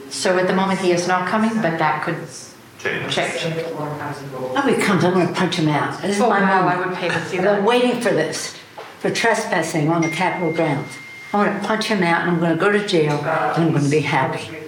So 0.10 0.38
at 0.38 0.48
the 0.48 0.54
moment, 0.54 0.80
he 0.80 0.92
is 0.92 1.08
not 1.08 1.28
coming, 1.28 1.50
but 1.62 1.80
that 1.80 2.04
could 2.04 2.18
change. 2.80 3.18
Oh, 3.18 4.62
he 4.68 4.82
comes, 4.82 5.04
I'm 5.04 5.14
going 5.14 5.28
to 5.28 5.34
punch 5.34 5.56
him 5.56 5.70
out. 5.70 6.02
This 6.02 6.18
is 6.18 6.22
Oh, 6.22 6.30
my 6.30 6.42
wow, 6.42 6.62
moment. 6.62 6.78
I 6.78 6.88
would 6.88 6.96
pay 6.98 7.08
to 7.08 7.26
see 7.26 7.38
I've 7.38 7.44
that. 7.46 7.56
been 7.58 7.66
waiting 7.66 8.02
for 8.02 8.10
this, 8.10 8.56
for 9.00 9.10
trespassing 9.10 9.90
on 9.90 10.02
the 10.02 10.10
Capitol 10.10 10.52
grounds. 10.54 10.92
I'm 11.34 11.46
going 11.46 11.62
to 11.62 11.68
punch 11.68 11.86
him 11.86 12.04
out, 12.04 12.22
and 12.22 12.32
I'm 12.32 12.40
going 12.40 12.52
to 12.52 12.60
go 12.60 12.72
to 12.72 12.86
jail, 12.86 13.18
and 13.20 13.64
I'm 13.64 13.72
going 13.72 13.84
to 13.84 13.90
be 13.90 14.02
happy. 14.02 14.68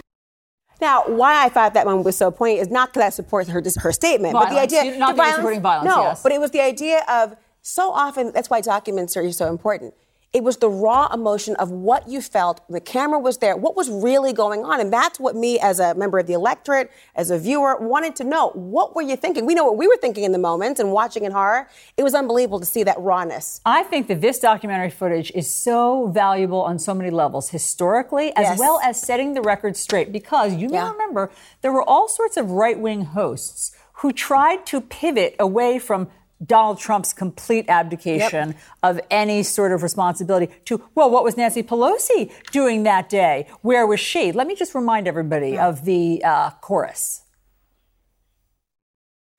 Now, 0.79 1.03
why 1.07 1.45
I 1.45 1.49
thought 1.49 1.73
that 1.75 1.85
one 1.85 2.03
was 2.03 2.17
so 2.17 2.31
poignant 2.31 2.67
is 2.67 2.71
not 2.71 2.89
because 2.93 3.03
I 3.03 3.09
support 3.09 3.47
her 3.47 3.61
her 3.77 3.91
statement, 3.91 4.33
but 4.33 4.49
the 4.49 4.59
idea 4.59 4.83
You're 4.83 4.97
not 4.97 5.15
the 5.15 5.21
that 5.21 5.35
supporting 5.35 5.61
violence, 5.61 5.89
No, 5.89 6.03
yes. 6.03 6.23
but 6.23 6.31
it 6.31 6.39
was 6.39 6.51
the 6.51 6.61
idea 6.61 7.03
of 7.09 7.35
so 7.61 7.91
often, 7.91 8.31
that's 8.33 8.49
why 8.49 8.59
documents 8.59 9.15
are 9.15 9.31
so 9.31 9.47
important. 9.49 9.93
It 10.33 10.43
was 10.43 10.57
the 10.57 10.67
raw 10.69 11.13
emotion 11.13 11.55
of 11.57 11.69
what 11.69 12.09
you 12.09 12.19
felt. 12.19 12.61
The 12.67 12.81
camera 12.81 13.19
was 13.19 13.37
there. 13.37 13.55
What 13.55 13.75
was 13.75 13.87
really 13.91 14.33
going 14.33 14.65
on? 14.65 14.81
And 14.81 14.91
that's 14.91 15.19
what 15.19 15.35
me, 15.35 15.59
as 15.59 15.79
a 15.79 15.93
member 15.93 16.17
of 16.17 16.25
the 16.25 16.33
electorate, 16.33 16.89
as 17.15 17.29
a 17.29 17.37
viewer, 17.37 17.77
wanted 17.79 18.15
to 18.15 18.23
know. 18.23 18.49
What 18.55 18.95
were 18.95 19.03
you 19.03 19.15
thinking? 19.15 19.45
We 19.45 19.53
know 19.53 19.63
what 19.65 19.77
we 19.77 19.87
were 19.87 19.97
thinking 19.97 20.23
in 20.23 20.31
the 20.31 20.39
moment 20.39 20.79
and 20.79 20.91
watching 20.91 21.23
in 21.23 21.31
horror. 21.31 21.69
It 21.97 22.03
was 22.03 22.15
unbelievable 22.15 22.59
to 22.59 22.65
see 22.65 22.81
that 22.81 22.99
rawness. 22.99 23.61
I 23.63 23.83
think 23.83 24.07
that 24.07 24.21
this 24.21 24.39
documentary 24.39 24.89
footage 24.89 25.31
is 25.35 25.53
so 25.53 26.07
valuable 26.07 26.63
on 26.63 26.79
so 26.79 26.95
many 26.95 27.11
levels, 27.11 27.49
historically, 27.49 28.35
as 28.35 28.43
Yes. 28.47 28.59
well 28.59 28.79
as 28.83 28.99
setting 28.99 29.35
the 29.35 29.41
record 29.41 29.77
straight. 29.77 30.11
Because 30.11 30.55
you 30.55 30.67
may 30.67 30.81
remember 30.83 31.29
there 31.61 31.71
were 31.71 31.87
all 31.87 32.07
sorts 32.07 32.37
of 32.37 32.49
right 32.49 32.79
wing 32.79 33.05
hosts 33.05 33.71
who 33.97 34.11
tried 34.11 34.65
to 34.65 34.81
pivot 34.81 35.35
away 35.39 35.77
from 35.77 36.07
Donald 36.45 36.79
Trump's 36.79 37.13
complete 37.13 37.65
abdication 37.69 38.55
of 38.81 38.99
any 39.09 39.43
sort 39.43 39.71
of 39.71 39.83
responsibility 39.83 40.53
to, 40.65 40.83
well, 40.95 41.09
what 41.09 41.23
was 41.23 41.37
Nancy 41.37 41.63
Pelosi 41.63 42.31
doing 42.51 42.83
that 42.83 43.09
day? 43.09 43.47
Where 43.61 43.85
was 43.87 43.99
she? 43.99 44.31
Let 44.31 44.47
me 44.47 44.55
just 44.55 44.75
remind 44.75 45.07
everybody 45.07 45.57
of 45.57 45.85
the 45.85 46.23
uh, 46.23 46.51
chorus. 46.61 47.21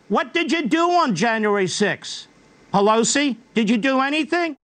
What 0.08 0.34
did 0.34 0.52
you 0.52 0.66
do 0.66 0.90
on 0.90 1.14
January 1.14 1.66
6th? 1.66 2.26
Pelosi, 2.72 3.36
did 3.54 3.70
you 3.70 3.76
do 3.76 4.00
anything? 4.00 4.56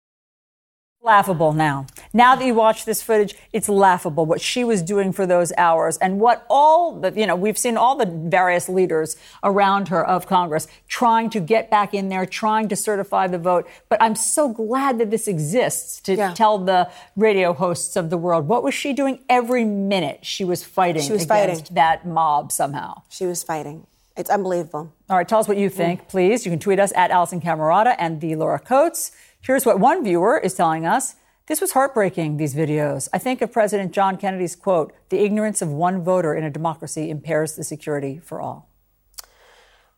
Laughable 1.02 1.54
now. 1.54 1.86
Now 2.12 2.36
that 2.36 2.44
you 2.44 2.54
watch 2.54 2.84
this 2.84 3.00
footage, 3.00 3.34
it's 3.54 3.70
laughable 3.70 4.26
what 4.26 4.42
she 4.42 4.64
was 4.64 4.82
doing 4.82 5.12
for 5.12 5.24
those 5.26 5.50
hours 5.56 5.96
and 5.96 6.20
what 6.20 6.44
all 6.50 7.00
the, 7.00 7.10
you 7.12 7.26
know, 7.26 7.34
we've 7.34 7.56
seen 7.56 7.78
all 7.78 7.96
the 7.96 8.04
various 8.04 8.68
leaders 8.68 9.16
around 9.42 9.88
her 9.88 10.06
of 10.06 10.26
Congress 10.26 10.68
trying 10.88 11.30
to 11.30 11.40
get 11.40 11.70
back 11.70 11.94
in 11.94 12.10
there, 12.10 12.26
trying 12.26 12.68
to 12.68 12.76
certify 12.76 13.26
the 13.26 13.38
vote. 13.38 13.66
But 13.88 14.02
I'm 14.02 14.14
so 14.14 14.52
glad 14.52 14.98
that 14.98 15.10
this 15.10 15.26
exists 15.26 16.02
to 16.02 16.34
tell 16.34 16.58
the 16.58 16.90
radio 17.16 17.54
hosts 17.54 17.96
of 17.96 18.10
the 18.10 18.18
world 18.18 18.46
what 18.46 18.62
was 18.62 18.74
she 18.74 18.92
doing 18.92 19.20
every 19.26 19.64
minute 19.64 20.26
she 20.26 20.44
was 20.44 20.64
fighting 20.64 21.00
She 21.00 21.12
was 21.12 21.22
against 21.22 21.62
fighting. 21.62 21.74
that 21.76 22.06
mob 22.06 22.52
somehow. 22.52 23.02
She 23.08 23.24
was 23.24 23.42
fighting. 23.42 23.86
It's 24.18 24.28
unbelievable. 24.28 24.92
All 25.08 25.16
right, 25.16 25.26
tell 25.26 25.38
us 25.38 25.48
what 25.48 25.56
you 25.56 25.70
think, 25.70 26.02
mm. 26.02 26.08
please. 26.08 26.44
You 26.44 26.52
can 26.52 26.58
tweet 26.58 26.78
us 26.78 26.92
at 26.94 27.10
Alisyn 27.10 27.42
Camerota 27.42 27.94
and 27.98 28.20
the 28.20 28.34
Laura 28.36 28.58
Coates. 28.58 29.12
Here's 29.42 29.64
what 29.64 29.80
one 29.80 30.04
viewer 30.04 30.38
is 30.38 30.54
telling 30.54 30.84
us. 30.84 31.14
This 31.46 31.62
was 31.62 31.72
heartbreaking, 31.72 32.36
these 32.36 32.54
videos. 32.54 33.08
I 33.12 33.18
think 33.18 33.40
of 33.40 33.50
President 33.50 33.92
John 33.92 34.18
Kennedy's 34.18 34.54
quote 34.54 34.92
The 35.08 35.24
ignorance 35.24 35.62
of 35.62 35.70
one 35.70 36.04
voter 36.04 36.34
in 36.34 36.44
a 36.44 36.50
democracy 36.50 37.08
impairs 37.08 37.56
the 37.56 37.64
security 37.64 38.20
for 38.22 38.40
all. 38.40 38.68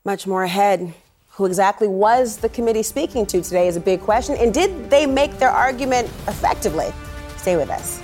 Much 0.05 0.25
more 0.25 0.43
ahead. 0.43 0.93
Who 1.31 1.45
exactly 1.45 1.87
was 1.87 2.37
the 2.37 2.49
committee 2.49 2.83
speaking 2.83 3.25
to 3.25 3.41
today 3.41 3.67
is 3.67 3.75
a 3.75 3.81
big 3.81 4.01
question. 4.01 4.35
And 4.35 4.53
did 4.53 4.89
they 4.89 5.05
make 5.05 5.37
their 5.39 5.49
argument 5.49 6.07
effectively? 6.27 6.93
Stay 7.35 7.57
with 7.57 7.69
us. 7.69 8.01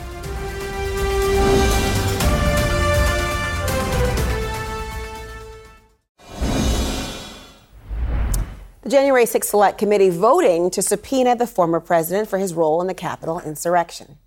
January 8.90 9.26
6th 9.26 9.46
Select 9.46 9.78
Committee 9.78 10.10
voting 10.10 10.72
to 10.72 10.82
subpoena 10.82 11.36
the 11.36 11.46
former 11.46 11.80
president 11.80 12.28
for 12.28 12.40
his 12.40 12.56
role 12.56 12.82
in 12.82 12.88
the 12.88 12.94
Capitol 12.94 13.40
insurrection. 13.40 14.18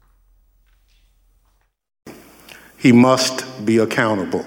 He 2.78 2.92
must 2.92 3.66
be 3.66 3.78
accountable. 3.78 4.46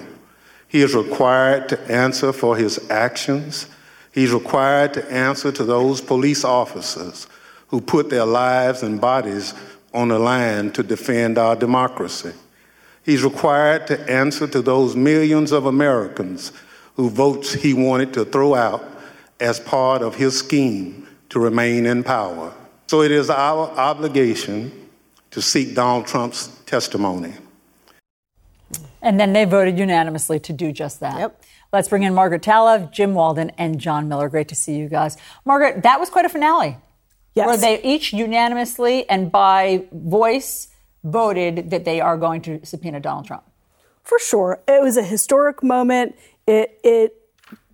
He 0.67 0.81
is 0.81 0.95
required 0.95 1.69
to 1.69 1.79
answer 1.91 2.31
for 2.31 2.55
his 2.55 2.89
actions. 2.89 3.67
He's 4.13 4.31
required 4.31 4.93
to 4.93 5.11
answer 5.11 5.51
to 5.51 5.63
those 5.63 6.01
police 6.01 6.43
officers 6.43 7.27
who 7.67 7.81
put 7.81 8.09
their 8.09 8.25
lives 8.25 8.83
and 8.83 9.01
bodies 9.01 9.53
on 9.93 10.09
the 10.09 10.19
line 10.19 10.71
to 10.71 10.83
defend 10.83 11.37
our 11.37 11.55
democracy. 11.55 12.33
He's 13.03 13.23
required 13.23 13.87
to 13.87 14.09
answer 14.09 14.47
to 14.47 14.61
those 14.61 14.95
millions 14.95 15.51
of 15.51 15.65
Americans 15.65 16.51
who 16.95 17.09
votes 17.09 17.53
he 17.53 17.73
wanted 17.73 18.13
to 18.13 18.25
throw 18.25 18.55
out 18.55 18.94
as 19.39 19.59
part 19.59 20.01
of 20.01 20.15
his 20.15 20.37
scheme 20.37 21.07
to 21.29 21.39
remain 21.39 21.85
in 21.85 22.03
power. 22.03 22.53
So 22.87 23.01
it 23.01 23.11
is 23.11 23.29
our 23.29 23.69
obligation 23.71 24.89
to 25.31 25.41
seek 25.41 25.75
Donald 25.75 26.07
Trump's 26.07 26.47
testimony. 26.65 27.33
And 29.01 29.19
then 29.19 29.33
they 29.33 29.45
voted 29.45 29.77
unanimously 29.77 30.39
to 30.39 30.53
do 30.53 30.71
just 30.71 30.99
that. 30.99 31.19
Yep. 31.19 31.41
Let's 31.73 31.89
bring 31.89 32.03
in 32.03 32.13
Margaret 32.13 32.41
Talev, 32.41 32.91
Jim 32.91 33.13
Walden, 33.13 33.51
and 33.57 33.79
John 33.79 34.07
Miller. 34.07 34.29
Great 34.29 34.47
to 34.47 34.55
see 34.55 34.77
you 34.77 34.87
guys. 34.87 35.17
Margaret, 35.43 35.83
that 35.83 35.99
was 35.99 36.09
quite 36.09 36.25
a 36.25 36.29
finale. 36.29 36.77
Yes. 37.35 37.47
Where 37.47 37.57
they 37.57 37.81
each 37.83 38.13
unanimously 38.13 39.07
and 39.09 39.31
by 39.31 39.85
voice 39.91 40.69
voted 41.03 41.69
that 41.69 41.85
they 41.85 41.99
are 41.99 42.17
going 42.17 42.41
to 42.43 42.65
subpoena 42.65 42.99
Donald 42.99 43.25
Trump. 43.25 43.43
For 44.03 44.17
sure. 44.19 44.61
It 44.67 44.81
was 44.81 44.95
a 44.95 45.03
historic 45.03 45.61
moment. 45.61 46.15
It, 46.47 46.79
it 46.83 47.21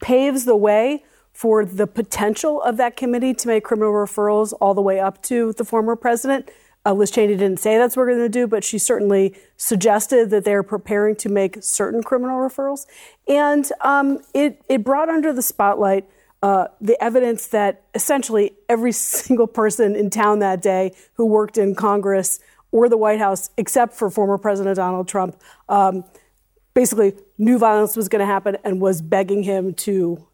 paves 0.01 0.45
the 0.45 0.55
way 0.55 1.03
for 1.41 1.65
the 1.65 1.87
potential 1.87 2.61
of 2.61 2.77
that 2.77 2.95
committee 2.95 3.33
to 3.33 3.47
make 3.47 3.63
criminal 3.63 3.91
referrals 3.91 4.53
all 4.61 4.75
the 4.75 4.81
way 4.81 4.99
up 4.99 5.23
to 5.23 5.53
the 5.53 5.65
former 5.65 5.95
president. 5.95 6.47
Uh, 6.85 6.93
Liz 6.93 7.09
Cheney 7.09 7.35
didn't 7.35 7.57
say 7.57 7.79
that's 7.79 7.97
what 7.97 8.03
we're 8.03 8.13
going 8.15 8.19
to 8.19 8.29
do, 8.29 8.45
but 8.45 8.63
she 8.63 8.77
certainly 8.77 9.35
suggested 9.57 10.29
that 10.29 10.45
they're 10.45 10.61
preparing 10.61 11.15
to 11.15 11.29
make 11.29 11.57
certain 11.63 12.03
criminal 12.03 12.37
referrals. 12.37 12.85
And 13.27 13.67
um, 13.81 14.19
it, 14.35 14.61
it 14.69 14.83
brought 14.83 15.09
under 15.09 15.33
the 15.33 15.41
spotlight 15.41 16.07
uh, 16.43 16.67
the 16.79 16.95
evidence 17.03 17.47
that 17.47 17.85
essentially 17.95 18.53
every 18.69 18.91
single 18.91 19.47
person 19.47 19.95
in 19.95 20.11
town 20.11 20.37
that 20.39 20.61
day 20.61 20.93
who 21.15 21.25
worked 21.25 21.57
in 21.57 21.73
Congress 21.73 22.39
or 22.71 22.87
the 22.87 22.97
White 22.97 23.17
House, 23.17 23.49
except 23.57 23.95
for 23.95 24.11
former 24.11 24.37
President 24.37 24.75
Donald 24.75 25.07
Trump, 25.07 25.41
um, 25.69 26.03
basically 26.75 27.13
knew 27.39 27.57
violence 27.57 27.95
was 27.95 28.09
going 28.09 28.19
to 28.19 28.27
happen 28.27 28.57
and 28.63 28.79
was 28.79 29.01
begging 29.01 29.41
him 29.41 29.73
to 29.73 30.27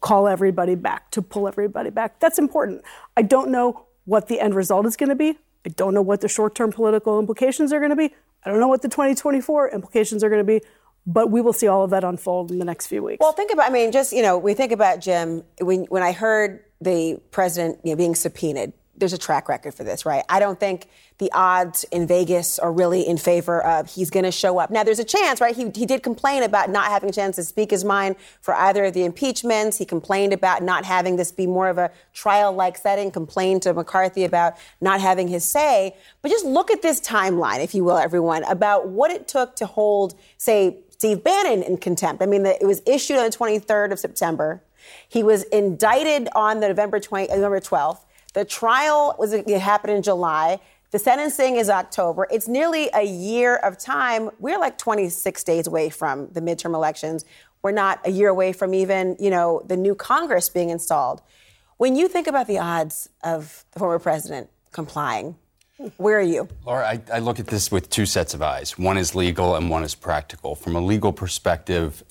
call 0.00 0.28
everybody 0.28 0.74
back, 0.74 1.10
to 1.12 1.22
pull 1.22 1.48
everybody 1.48 1.90
back. 1.90 2.20
That's 2.20 2.38
important. 2.38 2.82
I 3.16 3.22
don't 3.22 3.50
know 3.50 3.86
what 4.04 4.28
the 4.28 4.40
end 4.40 4.54
result 4.54 4.86
is 4.86 4.96
going 4.96 5.08
to 5.08 5.16
be. 5.16 5.38
I 5.64 5.70
don't 5.70 5.94
know 5.94 6.02
what 6.02 6.20
the 6.20 6.28
short 6.28 6.54
term 6.54 6.72
political 6.72 7.18
implications 7.18 7.72
are 7.72 7.78
going 7.78 7.90
to 7.90 7.96
be. 7.96 8.14
I 8.44 8.50
don't 8.50 8.60
know 8.60 8.68
what 8.68 8.82
the 8.82 8.88
2024 8.88 9.70
implications 9.70 10.22
are 10.22 10.28
going 10.28 10.40
to 10.40 10.44
be, 10.44 10.60
but 11.06 11.30
we 11.30 11.40
will 11.40 11.52
see 11.52 11.66
all 11.66 11.82
of 11.82 11.90
that 11.90 12.04
unfold 12.04 12.52
in 12.52 12.58
the 12.58 12.64
next 12.64 12.86
few 12.86 13.02
weeks. 13.02 13.18
Well, 13.20 13.32
think 13.32 13.52
about, 13.52 13.68
I 13.68 13.72
mean, 13.72 13.90
just, 13.90 14.12
you 14.12 14.22
know, 14.22 14.38
we 14.38 14.54
think 14.54 14.70
about 14.70 15.00
Jim, 15.00 15.42
when, 15.60 15.84
when 15.84 16.02
I 16.02 16.12
heard 16.12 16.64
the 16.80 17.20
president 17.32 17.80
you 17.82 17.92
know, 17.92 17.96
being 17.96 18.14
subpoenaed, 18.14 18.72
there's 18.96 19.12
a 19.12 19.18
track 19.18 19.48
record 19.48 19.74
for 19.74 19.84
this, 19.84 20.06
right? 20.06 20.24
I 20.28 20.38
don't 20.40 20.58
think 20.58 20.88
the 21.18 21.30
odds 21.32 21.84
in 21.84 22.06
Vegas 22.06 22.58
are 22.58 22.72
really 22.72 23.06
in 23.06 23.16
favor 23.16 23.62
of 23.62 23.94
he's 23.94 24.10
going 24.10 24.24
to 24.24 24.30
show 24.30 24.58
up. 24.58 24.70
Now, 24.70 24.84
there's 24.84 24.98
a 24.98 25.04
chance, 25.04 25.40
right? 25.40 25.56
He, 25.56 25.70
he 25.74 25.86
did 25.86 26.02
complain 26.02 26.42
about 26.42 26.70
not 26.70 26.86
having 26.86 27.08
a 27.08 27.12
chance 27.12 27.36
to 27.36 27.44
speak 27.44 27.70
his 27.70 27.84
mind 27.84 28.16
for 28.40 28.54
either 28.54 28.84
of 28.84 28.94
the 28.94 29.04
impeachments. 29.04 29.78
He 29.78 29.84
complained 29.84 30.32
about 30.32 30.62
not 30.62 30.84
having 30.84 31.16
this 31.16 31.32
be 31.32 31.46
more 31.46 31.68
of 31.68 31.78
a 31.78 31.90
trial 32.12 32.52
like 32.52 32.76
setting, 32.76 33.10
complained 33.10 33.62
to 33.62 33.72
McCarthy 33.72 34.24
about 34.24 34.54
not 34.80 35.00
having 35.00 35.28
his 35.28 35.44
say. 35.44 35.96
But 36.22 36.30
just 36.30 36.44
look 36.44 36.70
at 36.70 36.82
this 36.82 37.00
timeline, 37.00 37.62
if 37.62 37.74
you 37.74 37.84
will, 37.84 37.98
everyone, 37.98 38.44
about 38.44 38.88
what 38.88 39.10
it 39.10 39.28
took 39.28 39.56
to 39.56 39.66
hold, 39.66 40.14
say, 40.36 40.78
Steve 40.90 41.22
Bannon 41.22 41.62
in 41.62 41.76
contempt. 41.76 42.22
I 42.22 42.26
mean, 42.26 42.42
the, 42.42 42.60
it 42.60 42.66
was 42.66 42.82
issued 42.86 43.18
on 43.18 43.24
the 43.24 43.36
23rd 43.36 43.92
of 43.92 43.98
September. 43.98 44.62
He 45.08 45.22
was 45.22 45.42
indicted 45.44 46.28
on 46.34 46.60
the 46.60 46.68
November 46.68 47.00
20, 47.00 47.28
November 47.28 47.60
12th. 47.60 48.00
The 48.36 48.44
trial 48.44 49.16
was 49.18 49.32
it 49.32 49.48
happened 49.48 49.94
in 49.94 50.02
July. 50.02 50.60
The 50.90 50.98
sentencing 50.98 51.56
is 51.56 51.70
October. 51.70 52.28
It's 52.30 52.46
nearly 52.46 52.90
a 52.92 53.02
year 53.02 53.56
of 53.56 53.78
time. 53.78 54.28
We're 54.38 54.58
like 54.58 54.76
26 54.76 55.42
days 55.42 55.66
away 55.66 55.88
from 55.88 56.28
the 56.32 56.42
midterm 56.42 56.74
elections. 56.74 57.24
We're 57.62 57.72
not 57.72 57.98
a 58.04 58.10
year 58.10 58.28
away 58.28 58.52
from 58.52 58.74
even, 58.74 59.16
you 59.18 59.30
know, 59.30 59.62
the 59.64 59.76
new 59.78 59.94
Congress 59.94 60.50
being 60.50 60.68
installed. 60.68 61.22
When 61.78 61.96
you 61.96 62.08
think 62.08 62.26
about 62.26 62.46
the 62.46 62.58
odds 62.58 63.08
of 63.24 63.64
the 63.72 63.78
former 63.78 63.98
president 63.98 64.50
complying, 64.70 65.36
where 65.96 66.18
are 66.18 66.20
you? 66.20 66.46
Laura, 66.66 66.86
I, 66.86 67.00
I 67.10 67.20
look 67.20 67.40
at 67.40 67.46
this 67.46 67.72
with 67.72 67.88
two 67.88 68.04
sets 68.04 68.34
of 68.34 68.42
eyes. 68.42 68.78
One 68.78 68.98
is 68.98 69.14
legal 69.14 69.56
and 69.56 69.70
one 69.70 69.82
is 69.82 69.94
practical. 69.94 70.54
From 70.54 70.76
a 70.76 70.80
legal 70.82 71.14
perspective, 71.14 72.04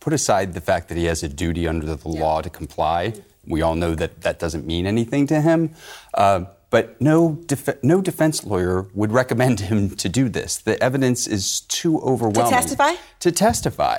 put 0.00 0.12
aside 0.12 0.54
the 0.54 0.60
fact 0.60 0.88
that 0.88 0.98
he 0.98 1.04
has 1.04 1.22
a 1.22 1.28
duty 1.28 1.68
under 1.68 1.94
the 1.94 2.08
law 2.08 2.40
to 2.40 2.50
comply. 2.50 3.14
We 3.48 3.62
all 3.62 3.74
know 3.74 3.94
that 3.94 4.20
that 4.22 4.38
doesn't 4.38 4.66
mean 4.66 4.86
anything 4.86 5.26
to 5.28 5.40
him. 5.40 5.74
Uh, 6.14 6.44
but 6.70 7.00
no, 7.00 7.38
def- 7.46 7.82
no 7.82 8.00
defense 8.00 8.44
lawyer 8.44 8.86
would 8.94 9.12
recommend 9.12 9.60
him 9.70 9.96
to 9.96 10.08
do 10.08 10.28
this. 10.28 10.58
The 10.58 10.82
evidence 10.82 11.26
is 11.26 11.60
too 11.60 12.00
overwhelming. 12.00 12.50
To 12.50 12.56
testify? 12.56 12.94
To 13.20 13.32
testify. 13.32 13.98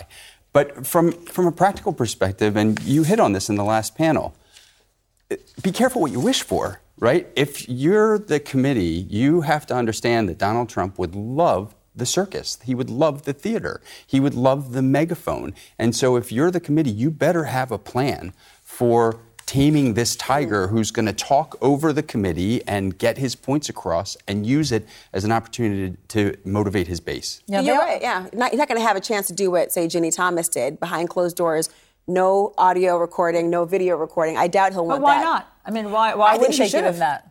But 0.53 0.85
from, 0.85 1.11
from 1.11 1.45
a 1.47 1.51
practical 1.51 1.93
perspective, 1.93 2.55
and 2.55 2.79
you 2.83 3.03
hit 3.03 3.19
on 3.19 3.33
this 3.33 3.49
in 3.49 3.55
the 3.55 3.63
last 3.63 3.95
panel, 3.95 4.35
be 5.61 5.71
careful 5.71 6.01
what 6.01 6.11
you 6.11 6.19
wish 6.19 6.41
for, 6.41 6.81
right? 6.97 7.27
If 7.35 7.69
you're 7.69 8.17
the 8.17 8.39
committee, 8.39 9.05
you 9.09 9.41
have 9.41 9.67
to 9.67 9.75
understand 9.75 10.27
that 10.29 10.39
Donald 10.39 10.69
Trump 10.69 10.97
would 10.97 11.13
love 11.13 11.75
the 11.95 12.05
circus. 12.05 12.57
He 12.63 12.73
would 12.73 12.89
love 12.89 13.25
the 13.25 13.33
theater. 13.33 13.81
He 14.07 14.19
would 14.19 14.33
love 14.33 14.71
the 14.71 14.81
megaphone. 14.81 15.53
And 15.77 15.95
so 15.95 16.15
if 16.15 16.31
you're 16.31 16.49
the 16.49 16.59
committee, 16.59 16.91
you 16.91 17.11
better 17.11 17.45
have 17.45 17.71
a 17.71 17.77
plan 17.77 18.33
for 18.63 19.19
taming 19.53 19.95
this 19.95 20.15
tiger 20.15 20.67
who's 20.67 20.91
going 20.91 21.07
to 21.07 21.11
talk 21.13 21.57
over 21.59 21.91
the 21.91 22.03
committee 22.03 22.61
and 22.67 22.95
get 22.99 23.17
his 23.17 23.33
points 23.33 23.67
across 23.67 24.15
and 24.27 24.45
use 24.45 24.71
it 24.71 24.87
as 25.11 25.23
an 25.25 25.31
opportunity 25.31 25.97
to 26.07 26.37
motivate 26.45 26.85
his 26.85 26.99
base. 26.99 27.41
Yeah, 27.47 27.61
you're 27.61 27.79
right. 27.79 27.99
Yeah, 27.99 28.27
not, 28.31 28.51
he's 28.51 28.59
not 28.59 28.67
going 28.67 28.79
to 28.79 28.85
have 28.85 28.95
a 28.95 28.99
chance 29.01 29.25
to 29.25 29.33
do 29.33 29.49
what, 29.49 29.71
say, 29.71 29.87
Ginny 29.87 30.11
Thomas 30.11 30.49
did 30.49 30.79
behind 30.79 31.09
closed 31.09 31.35
doors. 31.35 31.67
No 32.07 32.53
audio 32.59 32.97
recording, 32.97 33.49
no 33.49 33.65
video 33.65 33.97
recording. 33.97 34.37
I 34.37 34.47
doubt 34.47 34.73
he'll 34.73 34.83
But 34.83 35.01
want 35.01 35.03
why 35.03 35.15
that. 35.17 35.23
not? 35.23 35.53
I 35.65 35.71
mean, 35.71 35.89
why, 35.89 36.13
why 36.13 36.33
I 36.33 36.37
wouldn't 36.37 36.53
she 36.53 36.59
they 36.59 36.65
give 36.69 36.71
should've. 36.81 36.93
him 36.93 36.99
that? 36.99 37.25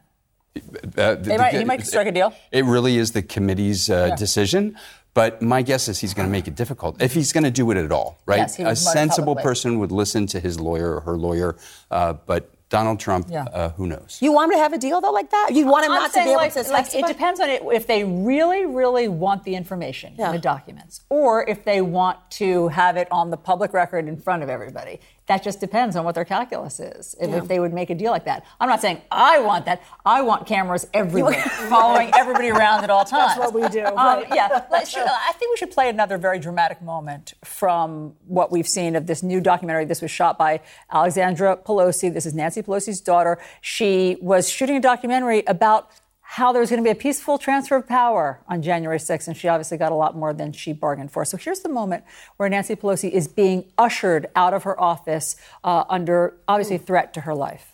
Uh, 0.57 1.15
the- 1.15 1.21
They 1.23 1.37
might- 1.39 1.53
the- 1.53 1.59
he 1.61 1.65
might 1.65 1.87
strike 1.87 2.09
a 2.09 2.13
deal. 2.13 2.35
It 2.51 2.65
really 2.65 2.97
is 2.99 3.13
the 3.13 3.23
committee's 3.23 3.89
uh, 3.89 4.07
Yeah. 4.11 4.17
decision. 4.17 4.77
But 5.19 5.43
my 5.43 5.63
guess 5.63 5.89
is 5.89 5.99
he's 5.99 6.15
going 6.15 6.29
to 6.29 6.31
make 6.31 6.47
it 6.47 6.55
difficult 6.55 7.03
if 7.03 7.13
he's 7.13 7.33
going 7.33 7.43
to 7.43 7.51
do 7.51 7.73
it 7.73 7.77
at 7.77 7.91
all, 7.91 8.21
right? 8.25 8.37
Yes, 8.37 8.55
he 8.55 8.63
a 8.63 8.77
sensible 8.77 9.35
publicly. 9.35 9.43
person 9.43 9.79
would 9.81 9.91
listen 9.91 10.29
to 10.29 10.39
his 10.39 10.61
lawyer 10.61 10.95
or 10.95 11.01
her 11.01 11.17
lawyer, 11.17 11.57
uh, 11.91 12.13
but 12.13 12.55
Donald 12.69 13.01
Trump, 13.01 13.27
Yeah. 13.29 13.43
uh, 13.45 13.71
who 13.71 13.89
knows? 13.89 14.19
You 14.21 14.31
want 14.31 14.53
him 14.53 14.59
to 14.59 14.63
have 14.63 14.73
a 14.75 14.79
deal 14.79 15.01
though, 15.01 15.11
like 15.11 15.31
that? 15.31 15.49
You 15.53 15.67
want 15.67 15.87
him 15.87 15.91
I'm 15.91 16.03
not 16.03 16.13
to 16.13 16.19
be 16.21 16.21
saying, 16.21 16.29
able 16.29 16.37
like, 16.37 16.53
to 16.53 16.61
like, 16.71 16.85
testify? 16.85 17.09
It 17.09 17.13
depends 17.13 17.41
on 17.41 17.49
it 17.51 17.63
if 17.73 17.89
they 17.89 18.05
really, 18.05 18.65
really 18.65 19.09
want 19.09 19.43
the 19.43 19.57
information 19.57 20.15
in 20.17 20.31
the 20.31 20.39
documents, 20.39 21.01
or 21.09 21.49
if 21.49 21.65
they 21.65 21.81
want 21.81 22.19
to 22.43 22.69
have 22.69 22.97
it 22.97 23.09
on 23.11 23.31
the 23.31 23.37
public 23.37 23.73
record 23.73 24.07
in 24.07 24.17
front 24.19 24.45
of 24.45 24.49
everybody. 24.49 25.01
That 25.29 25.43
just 25.43 25.61
depends 25.61 25.95
on 25.95 26.05
what 26.05 26.15
their 26.15 26.25
calculus 26.25 26.81
is. 26.81 27.15
If, 27.21 27.31
Yeah. 27.31 27.37
if 27.37 27.49
they 27.49 27.61
would 27.61 27.73
make 27.75 27.91
a 27.91 27.95
deal 27.95 28.11
like 28.11 28.25
that, 28.25 28.45
I'm 28.59 28.69
not 28.69 28.81
saying 28.81 29.03
I 29.11 29.41
want 29.41 29.67
that. 29.67 29.83
I 30.05 30.23
want 30.23 30.47
cameras 30.47 30.87
everywhere, 30.95 31.41
following 31.69 32.11
everybody 32.17 32.49
around 32.51 32.83
at 32.85 32.91
all 32.91 33.05
times. 33.05 33.37
That's 33.37 33.53
what 33.53 33.53
we 33.53 33.69
do, 33.69 33.85
Um, 33.85 33.95
right. 33.95 34.27
yeah, 34.35 34.65
let's, 34.71 34.97
I 34.97 35.33
think 35.39 35.53
we 35.53 35.57
should 35.59 35.71
play 35.71 35.91
another 35.91 36.17
very 36.19 36.39
dramatic 36.39 36.81
moment 36.81 37.35
from 37.45 38.15
what 38.27 38.51
we've 38.51 38.67
seen 38.69 38.97
of 38.97 39.07
this 39.07 39.23
new 39.23 39.41
documentary. 39.41 39.85
This 39.85 40.01
was 40.01 40.11
shot 40.11 40.39
by 40.39 40.61
Alexandra 40.91 41.57
Pelosi. 41.59 42.13
This 42.13 42.25
is 42.27 42.33
Nancy 42.35 42.63
Pelosi's 42.63 43.01
daughter. 43.01 43.39
She 43.61 44.17
was 44.23 44.49
shooting 44.49 44.77
a 44.77 44.81
documentary 44.81 45.43
about 45.47 45.91
how 46.31 46.53
there 46.53 46.61
was 46.61 46.69
going 46.69 46.83
to 46.83 46.85
be 46.85 46.91
a 46.91 46.95
peaceful 46.95 47.39
transfer 47.39 47.77
of 47.77 47.89
power 47.89 48.39
on 48.47 48.61
January 48.61 48.99
6th, 48.99 49.29
and 49.29 49.37
she 49.37 49.49
obviously 49.49 49.79
got 49.79 49.93
a 49.93 49.95
lot 49.95 50.15
more 50.15 50.35
than 50.35 50.53
she 50.53 50.75
bargained 50.75 51.11
for. 51.11 51.25
So 51.25 51.39
here's 51.39 51.61
the 51.61 51.71
moment 51.71 52.05
where 52.37 52.51
Nancy 52.51 52.77
Pelosi 52.77 53.11
is 53.11 53.27
being 53.27 53.65
ushered 53.79 54.27
out 54.37 54.53
of 54.53 54.65
her 54.65 54.79
office 54.79 55.37
uh, 55.65 55.85
under 55.89 56.37
obviously 56.47 56.77
threat 56.77 57.15
to 57.15 57.23
her 57.23 57.35
life. 57.35 57.73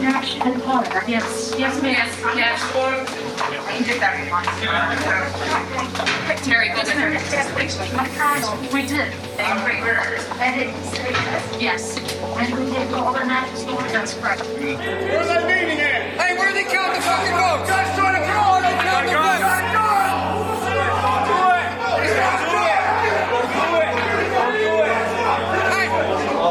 Snatch 0.00 0.36
and 0.40 0.62
honor? 0.62 1.04
Yes, 1.06 1.54
yes, 1.58 1.82
ma'am, 1.82 2.08
yes. 2.34 2.60
You 3.78 3.84
did 3.84 4.00
that 4.00 4.16
one. 4.32 4.44
Terry, 6.40 6.68
go 6.70 6.82
there. 6.82 7.10
We 8.72 8.82
did. 8.88 9.12
Yes. 11.60 11.98
And 12.38 12.48
we 12.58 12.64
did 12.72 12.94
all 12.94 13.12
the 13.12 13.26
matches. 13.26 13.64
That's 13.92 14.14
correct. 14.14 14.42
Where's 14.46 15.28
that 15.28 15.44
meeting 15.46 15.80
at? 15.80 16.16
Hey, 16.18 16.32
where 16.38 16.52
they 16.54 16.64
count 16.64 16.94
the 16.94 17.02
fucking 17.02 17.36
votes? 17.36 17.68
Just 17.68 17.94
trying 17.98 18.16
to 18.16 18.26
count 18.26 18.64
the 18.64 18.70
count 18.80 19.06
the 19.06 19.12
votes. 19.12 19.60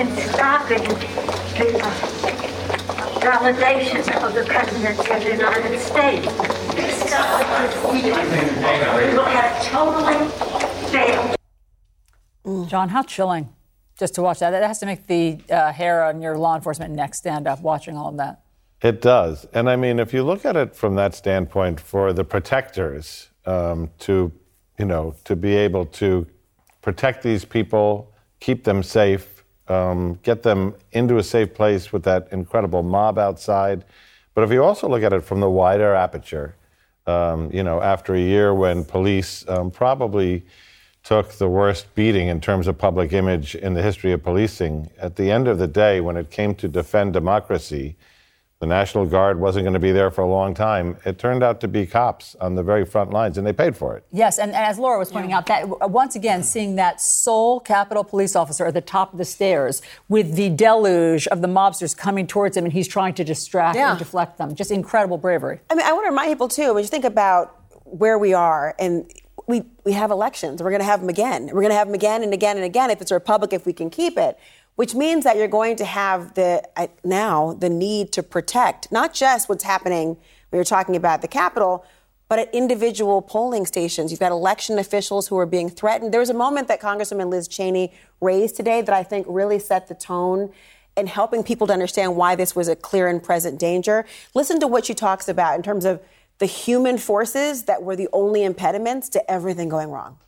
in 0.00 0.08
stopping 0.32 0.84
the 1.58 1.68
uh, 1.78 1.90
validation 3.20 4.00
of 4.22 4.32
the 4.34 4.44
presidency 4.44 5.10
of 5.12 5.22
the 5.22 5.30
United 5.30 5.78
States. 5.78 6.26
Stop 7.06 7.38
the 7.40 7.44
proceedings. 7.80 8.16
We 8.96 9.04
will 9.14 9.24
have 9.24 9.62
totally 9.62 10.28
failed. 10.90 11.36
John, 12.68 12.88
how 12.88 13.02
chilling 13.02 13.53
just 13.98 14.14
to 14.14 14.22
watch 14.22 14.40
that. 14.40 14.50
That 14.50 14.62
has 14.62 14.78
to 14.80 14.86
make 14.86 15.06
the 15.06 15.38
uh, 15.50 15.72
hair 15.72 16.04
on 16.04 16.20
your 16.20 16.36
law 16.36 16.54
enforcement 16.54 16.94
neck 16.94 17.14
stand 17.14 17.46
up 17.46 17.60
watching 17.60 17.96
all 17.96 18.08
of 18.08 18.16
that. 18.16 18.40
It 18.82 19.00
does. 19.00 19.46
And 19.54 19.70
I 19.70 19.76
mean, 19.76 19.98
if 19.98 20.12
you 20.12 20.22
look 20.22 20.44
at 20.44 20.56
it 20.56 20.76
from 20.76 20.94
that 20.96 21.14
standpoint, 21.14 21.80
for 21.80 22.12
the 22.12 22.24
protectors 22.24 23.28
um, 23.46 23.90
to, 24.00 24.30
you 24.78 24.84
know, 24.84 25.14
to 25.24 25.36
be 25.36 25.54
able 25.54 25.86
to 25.86 26.26
protect 26.82 27.22
these 27.22 27.44
people, 27.44 28.12
keep 28.40 28.64
them 28.64 28.82
safe, 28.82 29.44
um, 29.68 30.18
get 30.22 30.42
them 30.42 30.74
into 30.92 31.16
a 31.16 31.22
safe 31.22 31.54
place 31.54 31.92
with 31.92 32.02
that 32.02 32.28
incredible 32.30 32.82
mob 32.82 33.18
outside. 33.18 33.84
But 34.34 34.44
if 34.44 34.50
you 34.50 34.62
also 34.62 34.88
look 34.88 35.02
at 35.02 35.12
it 35.12 35.22
from 35.22 35.40
the 35.40 35.48
wider 35.48 35.94
aperture, 35.94 36.56
um, 37.06 37.50
you 37.52 37.62
know, 37.62 37.80
after 37.80 38.14
a 38.14 38.20
year 38.20 38.52
when 38.52 38.84
police 38.84 39.48
um, 39.48 39.70
probably 39.70 40.44
took 41.04 41.32
the 41.34 41.48
worst 41.48 41.94
beating 41.94 42.28
in 42.28 42.40
terms 42.40 42.66
of 42.66 42.78
public 42.78 43.12
image 43.12 43.54
in 43.54 43.74
the 43.74 43.82
history 43.82 44.10
of 44.12 44.22
policing, 44.22 44.90
at 44.98 45.16
the 45.16 45.30
end 45.30 45.46
of 45.46 45.58
the 45.58 45.66
day, 45.68 46.00
when 46.00 46.16
it 46.16 46.30
came 46.30 46.54
to 46.54 46.66
defend 46.66 47.12
democracy, 47.12 47.94
the 48.60 48.66
National 48.66 49.04
Guard 49.04 49.38
wasn't 49.38 49.64
going 49.64 49.74
to 49.74 49.80
be 49.80 49.92
there 49.92 50.10
for 50.10 50.22
a 50.22 50.26
long 50.26 50.54
time. 50.54 50.96
It 51.04 51.18
turned 51.18 51.42
out 51.42 51.60
to 51.60 51.68
be 51.68 51.84
cops 51.86 52.34
on 52.40 52.54
the 52.54 52.62
very 52.62 52.86
front 52.86 53.10
lines, 53.10 53.36
and 53.36 53.46
they 53.46 53.52
paid 53.52 53.76
for 53.76 53.94
it. 53.98 54.06
Yes, 54.12 54.38
and, 54.38 54.52
and 54.52 54.64
as 54.64 54.78
Laura 54.78 54.98
was 54.98 55.12
pointing 55.12 55.34
out, 55.34 55.44
that 55.46 55.64
uh, 55.64 55.86
once 55.86 56.16
again, 56.16 56.42
seeing 56.42 56.76
that 56.76 57.02
sole 57.02 57.60
Capitol 57.60 58.02
police 58.04 58.34
officer 58.34 58.64
at 58.64 58.72
the 58.72 58.80
top 58.80 59.12
of 59.12 59.18
the 59.18 59.24
stairs 59.26 59.82
with 60.08 60.34
the 60.36 60.48
deluge 60.48 61.26
of 61.26 61.42
the 61.42 61.48
mobsters 61.48 61.94
coming 61.94 62.26
towards 62.26 62.56
him, 62.56 62.64
and 62.64 62.72
he's 62.72 62.88
trying 62.88 63.12
to 63.14 63.24
distract 63.24 63.76
Yeah. 63.76 63.90
and 63.90 63.98
deflect 63.98 64.38
them. 64.38 64.54
Just 64.54 64.70
incredible 64.70 65.18
bravery. 65.18 65.60
I 65.68 65.74
mean, 65.74 65.84
I 65.84 65.92
want 65.92 66.06
to 66.06 66.10
remind 66.10 66.30
people 66.30 66.48
too. 66.48 66.72
When 66.72 66.82
you 66.82 66.88
think 66.88 67.04
about 67.04 67.54
where 67.84 68.18
we 68.18 68.32
are, 68.32 68.74
and 68.78 69.12
we 69.46 69.64
we 69.84 69.92
have 69.92 70.10
elections, 70.10 70.62
we're 70.62 70.70
going 70.70 70.80
to 70.80 70.86
have 70.86 71.00
them 71.00 71.08
again. 71.08 71.46
We're 71.46 71.62
going 71.62 71.70
to 71.70 71.76
have 71.76 71.88
them 71.88 71.94
again 71.94 72.22
and 72.22 72.32
again 72.32 72.56
and 72.56 72.64
again 72.64 72.90
if 72.90 73.00
it's 73.00 73.10
a 73.10 73.14
republic, 73.14 73.52
if 73.52 73.66
we 73.66 73.72
can 73.72 73.90
keep 73.90 74.16
it. 74.16 74.38
Which 74.76 74.94
means 74.94 75.22
that 75.24 75.36
you're 75.36 75.46
going 75.46 75.76
to 75.76 75.84
have 75.84 76.34
the 76.34 76.62
now 77.04 77.54
the 77.54 77.68
need 77.68 78.12
to 78.12 78.22
protect 78.22 78.90
not 78.90 79.14
just 79.14 79.48
what's 79.48 79.64
happening. 79.64 80.16
We 80.50 80.58
were 80.58 80.64
talking 80.64 80.96
about 80.96 81.22
the 81.22 81.28
Capitol, 81.28 81.84
but 82.28 82.38
at 82.38 82.54
individual 82.54 83.22
polling 83.22 83.66
stations. 83.66 84.10
You've 84.10 84.20
got 84.20 84.32
election 84.32 84.78
officials 84.78 85.28
who 85.28 85.38
are 85.38 85.46
being 85.46 85.68
threatened. 85.68 86.12
There 86.12 86.20
was 86.20 86.30
a 86.30 86.34
moment 86.34 86.68
that 86.68 86.80
Congresswoman 86.80 87.28
Liz 87.28 87.48
Cheney 87.48 87.92
raised 88.20 88.56
today 88.56 88.82
that 88.82 88.94
I 88.94 89.02
think 89.02 89.26
really 89.28 89.58
set 89.58 89.88
the 89.88 89.94
tone 89.94 90.52
in 90.96 91.06
helping 91.06 91.42
people 91.42 91.66
to 91.66 91.72
understand 91.72 92.16
why 92.16 92.34
this 92.34 92.54
was 92.54 92.68
a 92.68 92.76
clear 92.76 93.08
and 93.08 93.22
present 93.22 93.58
danger. 93.58 94.04
Listen 94.32 94.60
to 94.60 94.66
what 94.66 94.86
she 94.86 94.94
talks 94.94 95.28
about 95.28 95.56
in 95.56 95.62
terms 95.62 95.84
of 95.84 96.00
the 96.38 96.46
human 96.46 96.98
forces 96.98 97.64
that 97.64 97.82
were 97.82 97.96
the 97.96 98.08
only 98.12 98.44
impediments 98.44 99.08
to 99.10 99.30
everything 99.30 99.68
going 99.68 99.90
wrong. 99.90 100.18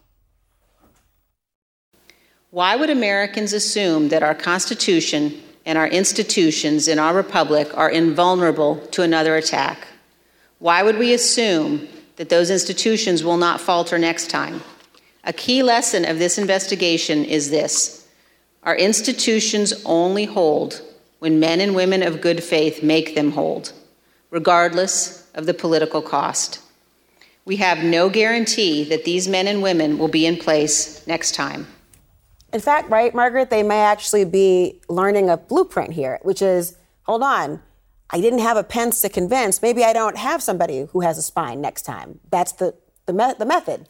Why 2.51 2.77
would 2.77 2.91
Americans 2.91 3.53
assume 3.53 4.09
that 4.09 4.23
our 4.23 4.35
Constitution 4.35 5.43
and 5.67 5.77
our 5.77 5.89
institutions 5.89 6.89
in 6.89 6.99
our 6.99 7.15
republic 7.15 7.69
are 7.77 7.91
invulnerable 7.91 8.79
to 8.93 9.03
another 9.03 9.37
attack? 9.37 9.89
Why 10.59 10.83
would 10.83 10.97
we 10.97 11.13
assume 11.13 11.89
that 12.17 12.29
those 12.29 12.51
institutions 12.51 13.23
will 13.23 13.37
not 13.37 13.61
falter 13.61 13.99
next 13.99 14.31
time? 14.31 14.63
A 15.25 15.33
key 15.33 15.63
lesson 15.63 16.05
of 16.05 16.19
this 16.19 16.39
investigation 16.39 17.25
is 17.25 17.51
this 17.51 18.07
our 18.63 18.77
institutions 18.77 19.73
only 19.85 20.25
hold 20.25 20.83
when 21.19 21.41
men 21.41 21.61
and 21.61 21.75
women 21.75 22.03
of 22.03 22.21
good 22.21 22.43
faith 22.43 22.83
make 22.83 23.15
them 23.15 23.33
hold, 23.33 23.73
regardless 24.31 25.26
of 25.37 25.47
the 25.47 25.55
political 25.55 26.03
cost. 26.03 26.61
We 27.45 27.57
have 27.57 27.85
no 27.85 28.09
guarantee 28.09 28.83
that 28.85 29.05
these 29.05 29.29
men 29.29 29.47
and 29.47 29.63
women 29.63 29.99
will 29.99 30.09
be 30.09 30.27
in 30.27 30.37
place 30.37 31.07
next 31.07 31.37
time. 31.37 31.69
In 32.53 32.61
fact, 32.61 32.91
right, 32.91 33.15
Margaret, 33.15 33.51
they 33.51 33.63
may 33.63 33.81
actually 33.81 34.25
be 34.25 34.81
learning 34.89 35.31
a 35.31 35.37
blueprint 35.37 35.93
here, 35.93 36.19
which 36.23 36.43
is 36.43 36.77
hold 37.03 37.23
on, 37.23 37.61
I 38.11 38.21
didn't 38.21 38.41
have 38.41 38.57
a 38.57 38.65
Pence 38.65 39.01
to 39.03 39.09
convince. 39.09 39.63
Maybe 39.63 39.85
I 39.85 39.93
don't 39.93 40.17
have 40.17 40.43
somebody 40.43 40.87
who 40.93 41.01
has 41.01 41.19
a 41.19 41.23
spine 41.23 41.61
next 41.61 41.83
time. 41.83 42.21
That's 42.31 42.53
the, 42.53 42.75
the, 43.07 43.13
me- 43.13 43.35
the 43.39 43.47
method. 43.47 43.89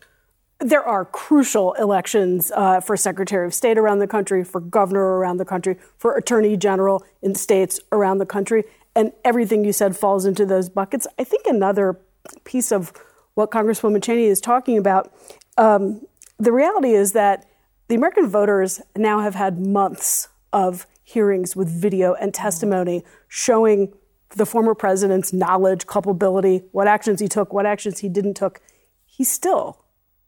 There 0.58 0.82
are 0.82 1.04
crucial 1.04 1.74
elections 1.74 2.50
uh, 2.54 2.80
for 2.80 2.96
Secretary 2.96 3.46
of 3.46 3.52
State 3.52 3.76
around 3.76 3.98
the 3.98 4.06
country, 4.06 4.42
for 4.42 4.58
governor 4.58 5.18
around 5.18 5.36
the 5.36 5.44
country, 5.44 5.76
for 5.98 6.16
attorney 6.16 6.56
general 6.56 7.04
in 7.20 7.34
states 7.34 7.78
around 7.92 8.18
the 8.18 8.26
country. 8.26 8.64
And 8.96 9.12
everything 9.24 9.64
you 9.64 9.72
said 9.72 9.96
falls 9.96 10.24
into 10.24 10.46
those 10.46 10.68
buckets. 10.68 11.06
I 11.18 11.24
think 11.24 11.46
another 11.46 12.00
piece 12.44 12.72
of 12.72 12.92
what 13.34 13.50
Congresswoman 13.50 14.02
Cheney 14.02 14.24
is 14.24 14.40
talking 14.40 14.78
about 14.78 15.12
um, 15.58 16.00
the 16.38 16.50
reality 16.50 16.94
is 16.94 17.12
that 17.12 17.46
the 17.88 17.94
American 17.94 18.28
voters 18.28 18.80
now 18.96 19.20
have 19.20 19.34
had 19.34 19.64
months 19.64 20.28
of 20.52 20.86
hearings 21.04 21.54
with 21.54 21.68
video 21.68 22.14
and 22.14 22.34
testimony 22.34 23.04
showing 23.28 23.92
the 24.30 24.46
former 24.46 24.74
president's 24.74 25.32
knowledge, 25.32 25.86
culpability, 25.86 26.64
what 26.72 26.88
actions 26.88 27.20
he 27.20 27.28
took, 27.28 27.52
what 27.52 27.64
actions 27.64 28.00
he 28.00 28.08
didn't 28.08 28.34
took. 28.34 28.60
He's 29.04 29.30
still 29.30 29.84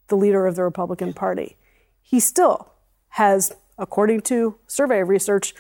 the 0.07 0.17
leader 0.17 0.47
of 0.47 0.55
the 0.55 0.63
Republican 0.63 1.13
Party. 1.15 1.57
He 2.01 2.21
still 2.21 2.73
has, 3.11 3.53
according 3.77 4.21
to 4.23 4.57
survey 4.67 5.03
research, 5.03 5.55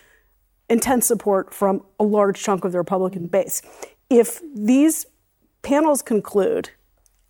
intense 0.68 1.06
support 1.06 1.52
from 1.52 1.82
a 1.98 2.04
large 2.04 2.42
chunk 2.42 2.64
of 2.64 2.72
the 2.72 2.78
Republican 2.78 3.26
base. 3.26 3.62
If 4.10 4.40
these 4.54 5.06
panels 5.62 6.02
conclude 6.02 6.70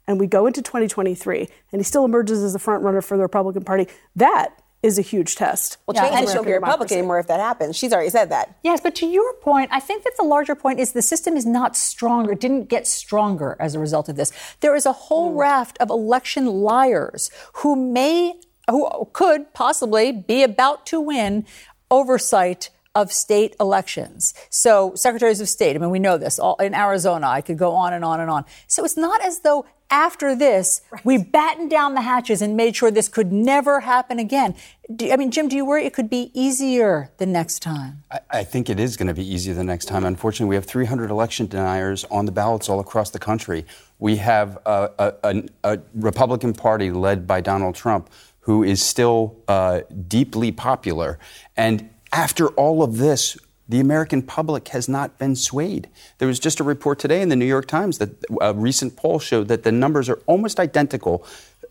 and 0.07 0.18
we 0.18 0.26
go 0.26 0.47
into 0.47 0.62
2023 0.62 1.49
and 1.72 1.80
he 1.80 1.84
still 1.84 2.05
emerges 2.05 2.43
as 2.43 2.55
a 2.55 2.59
front 2.59 2.82
runner 2.82 3.01
for 3.01 3.16
the 3.16 3.22
Republican 3.22 3.64
Party, 3.64 3.89
that 4.16 4.62
is 4.82 4.99
a 4.99 5.03
huge 5.03 5.34
test. 5.34 5.76
Well, 5.86 5.95
Yeah, 5.95 6.09
change 6.09 6.26
for 6.26 6.32
she'll 6.32 6.43
be 6.43 6.51
American 6.51 6.62
Republican 6.62 6.70
democracy. 6.70 6.99
anymore 6.99 7.18
if 7.18 7.26
that 7.26 7.41
happens. 7.41 7.76
She's 7.76 7.93
already 7.93 8.11
said 8.11 8.30
that. 8.30 8.57
Yes, 8.62 8.80
but 8.80 8.95
to 8.97 9.07
your 9.07 9.34
point, 9.34 9.70
I 9.72 9.80
think 9.80 10.05
that 10.05 10.16
the 10.16 10.24
larger 10.24 10.55
point 10.55 10.78
is 10.78 10.93
the 10.93 11.03
system 11.03 11.36
is 11.36 11.45
not 11.45 11.76
stronger, 11.76 12.34
didn't 12.34 12.68
get 12.68 12.86
stronger 12.86 13.57
as 13.59 13.74
a 13.74 13.80
result 13.80 14.09
of 14.09 14.16
this. 14.16 14.32
There 14.61 14.76
is 14.76 14.86
a 14.86 14.93
whole 14.93 15.32
mm. 15.32 15.39
raft 15.39 15.78
of 15.78 15.91
election 15.91 16.47
liars 16.47 17.30
who 17.55 17.74
may, 17.74 18.41
who 18.70 19.09
could 19.12 19.53
possibly 19.53 20.12
be 20.12 20.45
about 20.45 20.86
to 20.86 21.01
win 21.01 21.45
oversight 21.91 22.70
of 22.95 23.12
state 23.12 23.55
elections. 23.61 24.34
So, 24.51 24.93
secretaries 24.95 25.41
of 25.41 25.49
state, 25.49 25.76
I 25.76 25.78
mean, 25.78 25.91
we 25.91 25.99
know 25.99 26.18
this. 26.18 26.39
All, 26.39 26.57
in 26.57 26.74
Arizona, 26.74 27.28
I 27.28 27.41
could 27.41 27.59
go 27.59 27.72
on 27.72 27.93
and 27.93 28.05
on 28.05 28.20
and 28.20 28.30
on. 28.30 28.45
So, 28.66 28.84
it's 28.84 28.97
not 28.97 29.24
as 29.24 29.41
though 29.41 29.66
after 29.91 30.36
this, 30.36 30.82
we 31.03 31.16
battened 31.16 31.70
down 31.70 31.95
the 31.95 32.03
hatches 32.03 32.43
and 32.43 32.57
made 32.57 32.76
sure 32.76 32.91
this 32.91 33.09
could 33.09 33.32
never 33.32 33.80
happen 33.80 34.18
again. 34.18 34.55
Do, 34.95 35.11
I 35.11 35.16
mean, 35.16 35.30
Jim, 35.30 35.49
do 35.49 35.57
you 35.57 35.64
worry 35.64 35.86
it 35.86 35.95
could 35.95 36.11
be 36.11 36.30
easier 36.34 37.11
the 37.16 37.26
next 37.26 37.61
time? 37.61 38.03
I, 38.11 38.20
I 38.30 38.45
think 38.45 38.68
it 38.68 38.78
is 38.78 38.97
going 38.97 39.09
to 39.09 39.14
be 39.14 39.26
easier 39.26 39.55
the 39.55 39.64
next 39.64 39.86
time. 39.86 40.05
Unfortunately, 40.05 40.51
we 40.51 40.55
have 40.57 40.66
300 40.66 41.11
election 41.11 41.47
deniers 41.47 42.05
on 42.11 42.26
the 42.26 42.32
ballots 42.32 42.68
all 42.68 42.80
across 42.80 43.11
the 43.11 43.18
country. 43.18 43.64
We 43.99 44.16
have 44.16 44.59
a, 44.66 44.91
a, 44.99 45.14
a, 45.24 45.43
a 45.64 45.80
Republican 45.95 46.53
Party 46.53 46.91
led 46.91 47.26
by 47.26 47.41
Donald 47.41 47.74
Trump 47.74 48.11
who 48.49 48.62
is 48.62 48.80
still 48.80 49.36
uh, 49.47 49.82
deeply 50.09 50.51
popular. 50.51 51.18
And 51.55 51.91
after 52.13 52.49
all 52.49 52.83
of 52.83 52.99
this, 52.99 53.37
the 53.69 53.81
American 53.81 54.23
public 54.23 54.69
has 54.69 54.89
not 54.89 55.19
been 55.19 55.37
swayed. 55.37 55.89
There 56.19 56.29
was 56.29 56.41
just 56.41 56.59
a 56.59 56.65
report 56.65 56.99
today 56.99 57.21
in 57.21 57.29
the 57.29 57.37
New 57.37 57.45
York 57.45 57.67
Times 57.67 57.99
that 57.99 58.11
a 58.41 58.55
recent 58.55 58.97
poll 58.97 59.19
showed 59.19 59.49
that 59.49 59.63
the 59.63 59.73
numbers 59.73 60.09
are 60.09 60.21
almost 60.27 60.59
identical 60.59 61.27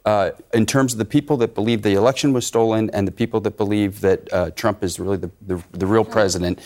uh, 0.05 0.31
in 0.53 0.65
terms 0.65 0.93
of 0.93 0.99
the 0.99 1.05
people 1.05 1.37
that 1.37 1.55
believe 1.55 1.81
the 1.81 1.95
election 1.95 2.33
was 2.33 2.45
stolen 2.45 2.89
and 2.91 3.07
the 3.07 3.11
people 3.11 3.41
that 3.41 3.57
believe 3.57 4.01
that 4.01 4.31
uh, 4.31 4.51
Trump 4.51 4.83
is 4.83 4.99
really 4.99 5.17
the, 5.17 5.31
the, 5.41 5.63
the 5.71 5.87
real 5.87 6.05
president. 6.05 6.59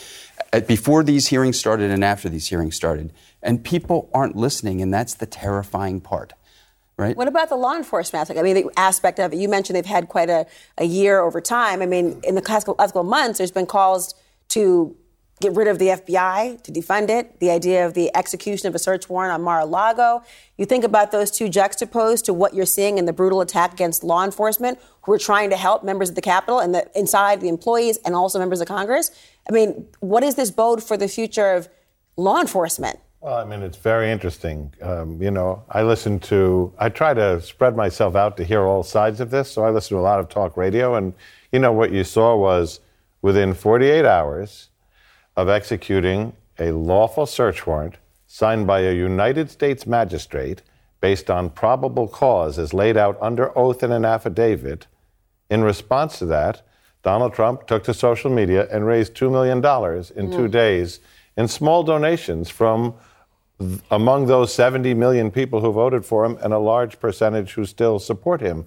Uh, 0.53 0.59
before 0.59 1.01
these 1.01 1.28
hearings 1.28 1.57
started 1.57 1.89
and 1.89 2.03
after 2.03 2.28
these 2.28 2.47
hearings 2.47 2.76
started. 2.76 3.13
And 3.41 3.63
people 3.63 4.09
aren't 4.13 4.36
listening, 4.36 4.82
and 4.82 4.93
that's 4.93 5.13
the 5.13 5.26
terrifying 5.26 6.01
part. 6.01 6.34
Right? 7.01 7.17
What 7.17 7.27
about 7.27 7.49
the 7.49 7.55
law 7.55 7.75
enforcement 7.75 8.21
aspect? 8.21 8.39
I 8.39 8.43
mean, 8.43 8.53
the 8.53 8.69
aspect 8.77 9.19
of 9.19 9.33
it. 9.33 9.37
You 9.37 9.49
mentioned 9.49 9.75
they've 9.75 9.85
had 9.85 10.07
quite 10.07 10.29
a, 10.29 10.45
a 10.77 10.85
year 10.85 11.19
over 11.19 11.41
time. 11.41 11.81
I 11.81 11.87
mean, 11.87 12.21
in 12.23 12.35
the 12.35 12.41
last 12.47 12.65
couple 12.65 13.03
months, 13.03 13.39
there's 13.39 13.51
been 13.51 13.65
calls 13.65 14.13
to 14.49 14.95
get 15.39 15.55
rid 15.55 15.67
of 15.67 15.79
the 15.79 15.87
FBI, 15.87 16.61
to 16.61 16.71
defund 16.71 17.09
it, 17.09 17.39
the 17.39 17.49
idea 17.49 17.87
of 17.87 17.95
the 17.95 18.15
execution 18.15 18.67
of 18.67 18.75
a 18.75 18.79
search 18.79 19.09
warrant 19.09 19.33
on 19.33 19.41
Mar-a-Lago. 19.41 20.21
You 20.57 20.67
think 20.67 20.83
about 20.83 21.11
those 21.11 21.31
two 21.31 21.49
juxtaposed 21.49 22.25
to 22.25 22.33
what 22.33 22.53
you're 22.53 22.67
seeing 22.67 22.99
in 22.99 23.05
the 23.05 23.13
brutal 23.13 23.41
attack 23.41 23.73
against 23.73 24.03
law 24.03 24.23
enforcement 24.23 24.77
who 25.01 25.11
are 25.11 25.17
trying 25.17 25.49
to 25.49 25.57
help 25.57 25.83
members 25.83 26.09
of 26.09 26.15
the 26.15 26.21
Capitol 26.21 26.59
and 26.59 26.75
the, 26.75 26.87
inside 26.95 27.41
the 27.41 27.49
employees 27.49 27.97
and 28.05 28.13
also 28.13 28.37
members 28.37 28.61
of 28.61 28.67
Congress. 28.67 29.09
I 29.49 29.51
mean, 29.51 29.87
what 29.99 30.23
is 30.23 30.35
this 30.35 30.51
bode 30.51 30.83
for 30.83 30.97
the 30.97 31.07
future 31.07 31.53
of 31.53 31.67
law 32.15 32.39
enforcement? 32.39 32.99
Well, 33.22 33.36
I 33.36 33.45
mean, 33.45 33.61
it's 33.61 33.78
very 33.78 34.11
interesting. 34.11 34.74
Um, 34.82 35.22
you 35.22 35.30
know, 35.30 35.63
I 35.69 35.84
listen 35.84 36.19
to, 36.22 36.74
I 36.80 36.89
try 36.89 37.13
to 37.13 37.39
spread 37.41 37.76
myself 37.76 38.15
out 38.15 38.36
to 38.38 38.43
hear 38.43 38.61
all 38.63 38.82
sides 38.82 39.19
of 39.19 39.30
this. 39.30 39.51
So 39.51 39.63
I 39.63 39.69
listen 39.69 39.95
to 39.95 40.01
a 40.01 40.01
lot 40.01 40.19
of 40.19 40.28
talk 40.28 40.57
radio. 40.57 40.95
And, 40.95 41.13
you 41.51 41.59
know, 41.59 41.72
what 41.72 41.91
you 41.91 42.03
saw 42.03 42.36
was 42.36 42.80
within 43.22 43.53
48 43.53 44.05
hours 44.05 44.69
of 45.38 45.49
executing 45.49 46.34
a 46.57 46.72
lawful 46.72 47.28
search 47.28 47.67
warrant 47.67 47.95
signed 48.26 48.65
by 48.65 48.80
a 48.82 48.93
United 48.93 49.51
States 49.51 49.86
magistrate 49.86 50.63
based 50.99 51.30
on 51.30 51.49
probable 51.51 52.07
cause 52.07 52.57
as 52.57 52.74
laid 52.74 52.97
out 52.97 53.17
under 53.22 53.55
oath 53.57 53.84
in 53.84 53.91
an 53.91 54.05
affidavit, 54.05 54.88
in 55.49 55.63
response 55.63 56.17
to 56.19 56.26
that, 56.26 56.61
Donald 57.03 57.34
Trump 57.34 57.67
took 57.67 57.84
to 57.84 57.93
social 57.93 58.32
media 58.32 58.67
and 58.72 58.86
raised 58.86 59.13
$2 59.15 59.32
million 59.32 59.57
in 60.15 60.32
two 60.32 60.47
Mm. 60.47 60.51
days 60.51 60.99
in 61.38 61.47
small 61.47 61.84
donations 61.84 62.49
from 62.49 62.93
among 63.89 64.28
those 64.28 64.53
70 64.53 64.93
million 64.93 65.32
people 65.32 65.62
who 65.62 65.72
voted 65.72 66.05
for 66.05 66.26
him 66.26 66.38
and 66.41 66.53
a 66.53 66.59
large 66.59 66.99
percentage 66.99 67.53
who 67.53 67.66
still 67.66 67.99
support 67.99 68.41
him. 68.41 68.66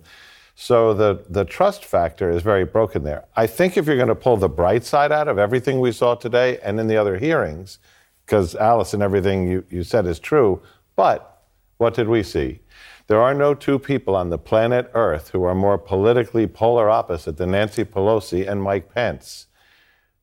So 0.55 0.95
the, 0.95 1.25
the 1.29 1.45
trust 1.45 1.85
factor 1.85 2.31
is 2.31 2.43
very 2.43 2.65
broken 2.65 3.03
there. 3.03 3.25
I 3.35 3.47
think 3.47 3.77
if 3.77 3.87
you're 3.87 3.97
going 3.97 4.09
to 4.09 4.15
pull 4.15 4.37
the 4.37 4.49
bright 4.49 4.85
side 4.85 5.11
out 5.11 5.27
of 5.27 5.39
everything 5.39 5.81
we 5.81 5.93
saw 5.93 6.15
today 6.15 6.59
and 6.61 6.79
in 6.79 6.87
the 6.87 6.97
other 6.97 7.19
hearings, 7.19 7.79
because 8.25 8.55
Alice 8.55 8.95
and 8.95 9.03
everything 9.03 9.49
you, 9.49 9.65
you 9.69 9.83
said 9.83 10.07
is 10.07 10.19
true, 10.19 10.63
but 10.97 11.43
what 11.79 11.95
did 11.95 12.09
we 12.09 12.23
see? 12.23 12.61
There 13.07 13.21
are 13.21 13.35
no 13.35 13.53
two 13.53 13.79
people 13.79 14.17
on 14.17 14.31
the 14.31 14.39
planet 14.39 14.91
Earth 14.95 15.31
who 15.31 15.45
are 15.45 15.55
more 15.55 15.77
politically 15.77 16.47
polar 16.47 16.89
opposite 16.89 17.37
than 17.37 17.51
Nancy 17.51 17.85
Pelosi 17.85 18.49
and 18.49 18.63
Mike 18.63 18.95
Pence. 18.95 19.47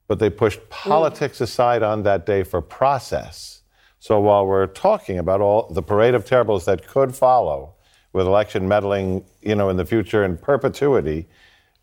But 0.08 0.20
they 0.20 0.30
pushed 0.30 0.62
mm. 0.62 0.70
politics 0.70 1.42
aside 1.42 1.84
on 1.84 2.04
that 2.04 2.26
day 2.26 2.44
for 2.44 2.62
process. 2.62 3.61
So 4.02 4.20
while 4.20 4.48
we're 4.48 4.66
talking 4.66 5.20
about 5.20 5.42
all 5.42 5.70
the 5.70 5.84
parade 5.84 6.16
of 6.16 6.26
terribles 6.26 6.66
that 6.66 6.88
could 6.88 7.16
follow 7.16 7.76
with 8.14 8.26
election 8.26 8.68
meddling, 8.68 9.24
you 9.44 9.54
know, 9.54 9.70
in 9.70 9.78
the 9.78 9.86
future 9.86 10.24
in 10.24 10.38
perpetuity, 10.38 11.28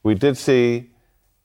we 0.02 0.16
did 0.16 0.36
see 0.36 0.90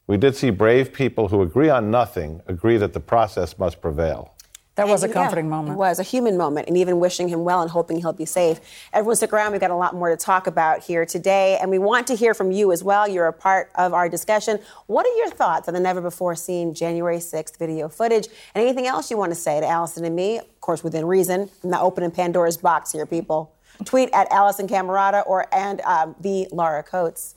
we 0.08 0.16
did 0.16 0.34
see 0.34 0.50
brave 0.50 0.92
people 0.92 1.28
who 1.28 1.42
agree 1.42 1.68
on 1.68 1.92
nothing 1.92 2.42
agree 2.48 2.76
that 2.76 2.92
the 2.92 2.98
process 2.98 3.56
must 3.56 3.80
prevail. 3.80 4.33
That 4.76 4.88
was 4.88 5.04
a 5.04 5.08
comforting 5.08 5.44
yeah, 5.44 5.50
moment. 5.50 5.74
It 5.74 5.78
was 5.78 6.00
a 6.00 6.02
human 6.02 6.36
moment, 6.36 6.66
and 6.66 6.76
even 6.76 6.98
wishing 6.98 7.28
him 7.28 7.44
well 7.44 7.62
and 7.62 7.70
hoping 7.70 7.98
he'll 7.98 8.12
be 8.12 8.24
safe. 8.24 8.60
Everyone, 8.92 9.14
stick 9.14 9.32
around. 9.32 9.52
We've 9.52 9.60
got 9.60 9.70
a 9.70 9.76
lot 9.76 9.94
more 9.94 10.10
to 10.10 10.16
talk 10.16 10.48
about 10.48 10.82
here 10.82 11.06
today, 11.06 11.58
and 11.60 11.70
we 11.70 11.78
want 11.78 12.08
to 12.08 12.16
hear 12.16 12.34
from 12.34 12.50
you 12.50 12.72
as 12.72 12.82
well. 12.82 13.08
You're 13.08 13.28
a 13.28 13.32
part 13.32 13.70
of 13.76 13.94
our 13.94 14.08
discussion. 14.08 14.58
What 14.86 15.06
are 15.06 15.16
your 15.16 15.30
thoughts 15.30 15.68
on 15.68 15.74
the 15.74 15.80
never 15.80 16.00
before 16.00 16.34
seen 16.34 16.74
January 16.74 17.18
6th 17.18 17.56
video 17.56 17.88
footage? 17.88 18.26
And 18.54 18.64
anything 18.64 18.88
else 18.88 19.12
you 19.12 19.16
want 19.16 19.30
to 19.30 19.36
say 19.36 19.60
to 19.60 19.66
Alisyn 19.66 20.04
and 20.04 20.16
me? 20.16 20.38
Of 20.38 20.60
course, 20.60 20.82
within 20.82 21.06
reason. 21.06 21.48
I'm 21.62 21.70
not 21.70 21.82
opening 21.82 22.10
Pandora's 22.10 22.56
box 22.56 22.90
here, 22.90 23.06
people. 23.06 23.54
Tweet 23.84 24.10
at 24.12 24.28
Alisyn 24.30 24.68
Camerota 24.68 25.24
or 25.26 25.46
and 25.54 25.80
um, 25.82 26.16
the 26.20 26.48
Laura 26.50 26.82
Coates. 26.82 27.36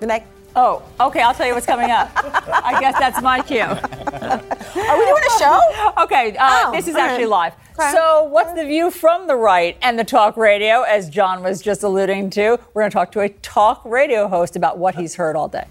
Good 0.00 0.08
night. 0.08 0.26
Oh, 0.54 0.82
okay. 1.00 1.22
I'll 1.22 1.34
tell 1.34 1.46
you 1.46 1.54
what's 1.54 1.66
coming 1.66 1.90
up. 1.90 2.10
I 2.14 2.78
guess 2.80 2.98
that's 2.98 3.22
my 3.22 3.40
cue. 3.40 3.60
Are 3.62 4.98
we 4.98 5.04
doing 5.06 5.22
a 5.26 5.38
show? 5.38 5.60
Okay, 6.02 6.36
uh, 6.36 6.64
Oh, 6.66 6.72
this 6.72 6.88
is 6.88 6.94
all 6.94 7.00
actually 7.00 7.24
right. 7.24 7.30
live. 7.30 7.54
Okay. 7.78 7.90
So, 7.92 8.24
what's 8.24 8.52
the 8.52 8.64
view 8.66 8.90
from 8.90 9.26
the 9.26 9.36
right 9.36 9.78
and 9.80 9.98
the 9.98 10.04
talk 10.04 10.36
radio, 10.36 10.82
as 10.82 11.08
John 11.08 11.42
was 11.42 11.62
just 11.62 11.82
alluding 11.82 12.28
to? 12.30 12.58
We're 12.74 12.82
going 12.82 12.90
to 12.90 12.94
talk 12.94 13.12
to 13.12 13.20
a 13.20 13.30
talk 13.30 13.82
radio 13.84 14.28
host 14.28 14.56
about 14.56 14.76
what 14.76 14.94
he's 14.94 15.14
heard 15.14 15.36
all 15.36 15.48
day. 15.48 15.64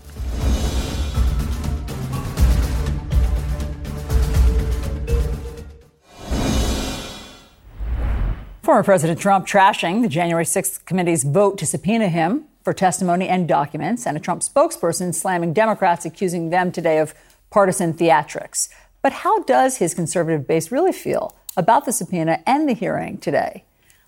Former 8.63 8.83
President 8.83 9.19
Trump 9.19 9.47
trashing 9.47 10.01
the 10.01 10.07
January 10.07 10.45
6th 10.45 10.85
committee's 10.85 11.23
vote 11.23 11.57
to 11.57 11.65
subpoena 11.65 12.09
him 12.09 12.45
for 12.63 12.73
testimony 12.73 13.27
and 13.27 13.47
documents, 13.47 14.05
and 14.05 14.15
a 14.15 14.19
Trump 14.19 14.41
spokesperson 14.41 15.13
slamming 15.13 15.53
Democrats, 15.53 16.05
accusing 16.05 16.49
them 16.49 16.71
today 16.71 16.99
of 16.99 17.13
partisan 17.49 17.93
theatrics. 17.93 18.69
But 19.01 19.13
how 19.13 19.43
does 19.43 19.77
his 19.77 19.93
conservative 19.93 20.47
base 20.47 20.71
really 20.71 20.91
feel 20.91 21.35
about 21.57 21.85
the 21.85 21.91
subpoena 21.91 22.41
and 22.45 22.69
the 22.69 22.73
hearing 22.73 23.17
today? 23.17 23.63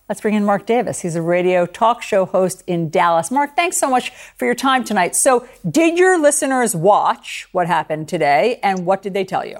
Let's 0.10 0.22
bring 0.22 0.36
in 0.36 0.43
Mark 0.43 0.66
Davis. 0.66 0.99
He's 1.01 1.16
a 1.16 1.22
radio 1.22 1.66
talk 1.66 2.01
show 2.01 2.26
host 2.26 2.62
in 2.68 2.89
Dallas. 2.89 3.32
Mark, 3.32 3.56
thanks 3.56 3.78
so 3.78 3.89
much 3.89 4.12
for 4.38 4.45
your 4.45 4.54
time 4.54 4.84
tonight. 4.84 5.16
So, 5.16 5.47
did 5.70 5.97
your 5.97 6.22
listeners 6.22 6.76
watch 6.76 7.47
what 7.54 7.68
happened 7.68 8.10
today, 8.10 8.60
and 8.62 8.86
what 8.86 9.01
did 9.01 9.14
they 9.14 9.24
tell 9.24 9.45
you? 9.45 9.60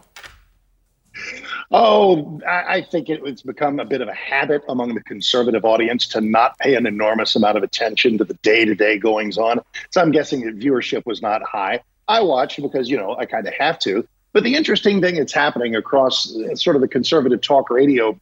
Oh, 1.72 2.40
I 2.48 2.76
I 2.76 2.82
think 2.82 3.10
it, 3.10 3.22
it's 3.26 3.42
become 3.42 3.80
a 3.80 3.86
bit 3.86 4.02
of 4.02 4.08
a 4.08 4.14
habit 4.14 4.64
among 4.68 4.96
the 4.96 5.04
conservative 5.04 5.66
audience 5.66 6.08
to 6.10 6.22
not 6.22 6.58
pay 6.60 6.76
an 6.76 6.86
enormous 6.86 7.36
amount 7.36 7.58
of 7.58 7.64
attention 7.64 8.18
to 8.18 8.24
the 8.24 8.36
day 8.36 8.66
to 8.66 8.76
day 8.76 8.98
goings 8.98 9.38
on. 9.38 9.60
So 9.92 10.02
I'm 10.02 10.12
guessing 10.12 10.46
that 10.46 10.58
viewership 10.60 11.06
was 11.06 11.22
not 11.22 11.42
high. 11.44 11.82
I 12.08 12.22
watched 12.22 12.62
because, 12.62 12.90
you 12.90 12.98
know, 12.98 13.16
I 13.18 13.26
kind 13.26 13.48
of 13.48 13.54
have 13.60 13.80
to. 13.80 14.08
But 14.34 14.44
the 14.44 14.56
interesting 14.56 15.00
thing 15.00 15.16
that's 15.16 15.34
happening 15.34 15.76
across 15.76 16.36
uh, 16.36 16.56
sort 16.56 16.76
of 16.76 16.82
the 16.82 16.88
conservative 16.88 17.42
talk 17.42 17.70
radio 17.70 18.20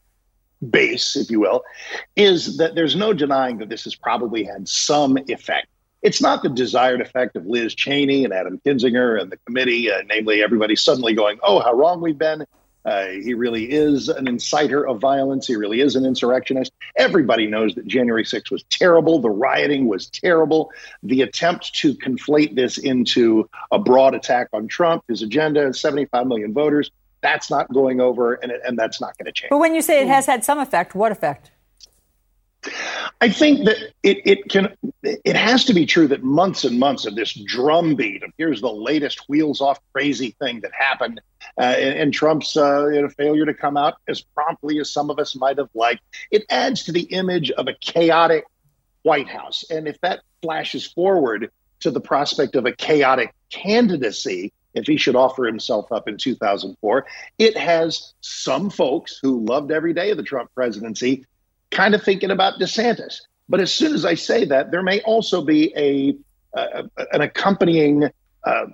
base, 0.70 1.16
if 1.16 1.30
you 1.30 1.40
will, 1.40 1.64
is 2.14 2.58
that 2.58 2.74
there's 2.74 2.94
no 2.94 3.12
denying 3.12 3.58
that 3.58 3.68
this 3.68 3.84
has 3.84 3.94
probably 3.94 4.44
had 4.44 4.68
some 4.68 5.16
effect. 5.28 5.66
It's 6.02 6.20
not 6.20 6.42
the 6.42 6.48
desired 6.48 7.00
effect 7.00 7.36
of 7.36 7.46
Liz 7.46 7.74
Cheney 7.74 8.24
and 8.24 8.32
Adam 8.32 8.60
Kinzinger 8.64 9.20
and 9.20 9.32
the 9.32 9.38
committee, 9.38 9.90
uh, 9.90 10.02
namely 10.08 10.42
everybody 10.42 10.76
suddenly 10.76 11.14
going, 11.14 11.38
oh, 11.42 11.60
how 11.60 11.72
wrong 11.72 12.00
we've 12.00 12.18
been. 12.18 12.44
Uh, 12.84 13.06
he 13.06 13.34
really 13.34 13.70
is 13.70 14.08
an 14.08 14.26
inciter 14.26 14.88
of 14.88 15.00
violence. 15.00 15.46
He 15.46 15.56
really 15.56 15.80
is 15.80 15.96
an 15.96 16.04
insurrectionist. 16.04 16.72
Everybody 16.96 17.46
knows 17.46 17.74
that 17.76 17.86
January 17.86 18.24
6th 18.24 18.50
was 18.50 18.64
terrible. 18.70 19.20
The 19.20 19.30
rioting 19.30 19.86
was 19.86 20.06
terrible. 20.08 20.70
The 21.02 21.22
attempt 21.22 21.74
to 21.76 21.94
conflate 21.94 22.56
this 22.56 22.78
into 22.78 23.48
a 23.70 23.78
broad 23.78 24.14
attack 24.14 24.48
on 24.52 24.68
Trump, 24.68 25.04
his 25.08 25.22
agenda, 25.22 25.72
75 25.72 26.26
million 26.26 26.52
voters, 26.52 26.90
that's 27.20 27.50
not 27.50 27.72
going 27.72 28.00
over, 28.00 28.34
and, 28.34 28.50
and 28.50 28.76
that's 28.76 29.00
not 29.00 29.16
going 29.16 29.26
to 29.26 29.32
change. 29.32 29.50
But 29.50 29.58
when 29.58 29.74
you 29.74 29.82
say 29.82 30.02
it 30.02 30.08
has 30.08 30.26
had 30.26 30.44
some 30.44 30.58
effect, 30.58 30.94
what 30.94 31.12
effect? 31.12 31.52
I 33.20 33.28
think 33.28 33.64
that 33.66 33.76
it, 34.02 34.18
it 34.24 34.48
can 34.48 34.74
it 35.02 35.36
has 35.36 35.64
to 35.64 35.74
be 35.74 35.84
true 35.84 36.06
that 36.08 36.22
months 36.22 36.64
and 36.64 36.78
months 36.78 37.06
of 37.06 37.14
this 37.16 37.32
drumbeat 37.32 38.22
of 38.22 38.30
here's 38.38 38.60
the 38.60 38.72
latest 38.72 39.28
wheels 39.28 39.60
off 39.60 39.80
crazy 39.92 40.36
thing 40.40 40.60
that 40.60 40.72
happened 40.72 41.20
uh, 41.58 41.62
and, 41.62 41.98
and, 41.98 42.14
Trump's 42.14 42.56
uh, 42.56 43.08
failure 43.16 43.44
to 43.44 43.54
come 43.54 43.76
out 43.76 43.94
as 44.06 44.20
promptly 44.20 44.78
as 44.78 44.90
some 44.90 45.10
of 45.10 45.18
us 45.18 45.34
might 45.34 45.58
have 45.58 45.70
liked 45.74 46.02
it 46.30 46.44
adds 46.50 46.84
to 46.84 46.92
the 46.92 47.02
image 47.02 47.50
of 47.52 47.66
a 47.66 47.74
chaotic 47.74 48.44
White 49.02 49.28
House. 49.28 49.64
And 49.70 49.88
if 49.88 50.00
that 50.00 50.20
flashes 50.42 50.86
forward 50.86 51.50
to 51.80 51.90
the 51.90 52.00
prospect 52.00 52.54
of 52.54 52.66
a 52.66 52.72
chaotic 52.72 53.34
candidacy 53.50 54.52
if 54.74 54.86
he 54.86 54.96
should 54.96 55.16
offer 55.16 55.44
himself 55.44 55.92
up 55.92 56.08
in 56.08 56.16
2004 56.16 57.06
it 57.38 57.56
has 57.56 58.14
some 58.22 58.70
folks 58.70 59.18
who 59.20 59.44
loved 59.44 59.70
every 59.70 59.92
day 59.92 60.10
of 60.10 60.16
the 60.16 60.22
Trump 60.22 60.50
presidency 60.54 61.26
kind 61.72 61.94
of 61.94 62.02
thinking 62.02 62.30
about 62.30 62.60
DeSantis. 62.60 63.22
But 63.48 63.60
as 63.60 63.72
soon 63.72 63.94
as 63.94 64.04
I 64.04 64.14
say 64.14 64.44
that, 64.44 64.70
there 64.70 64.82
may 64.82 65.00
also 65.00 65.42
be 65.42 65.72
a, 65.76 66.16
an 67.12 67.20
accompanying 67.20 68.08
uh, 68.44 68.66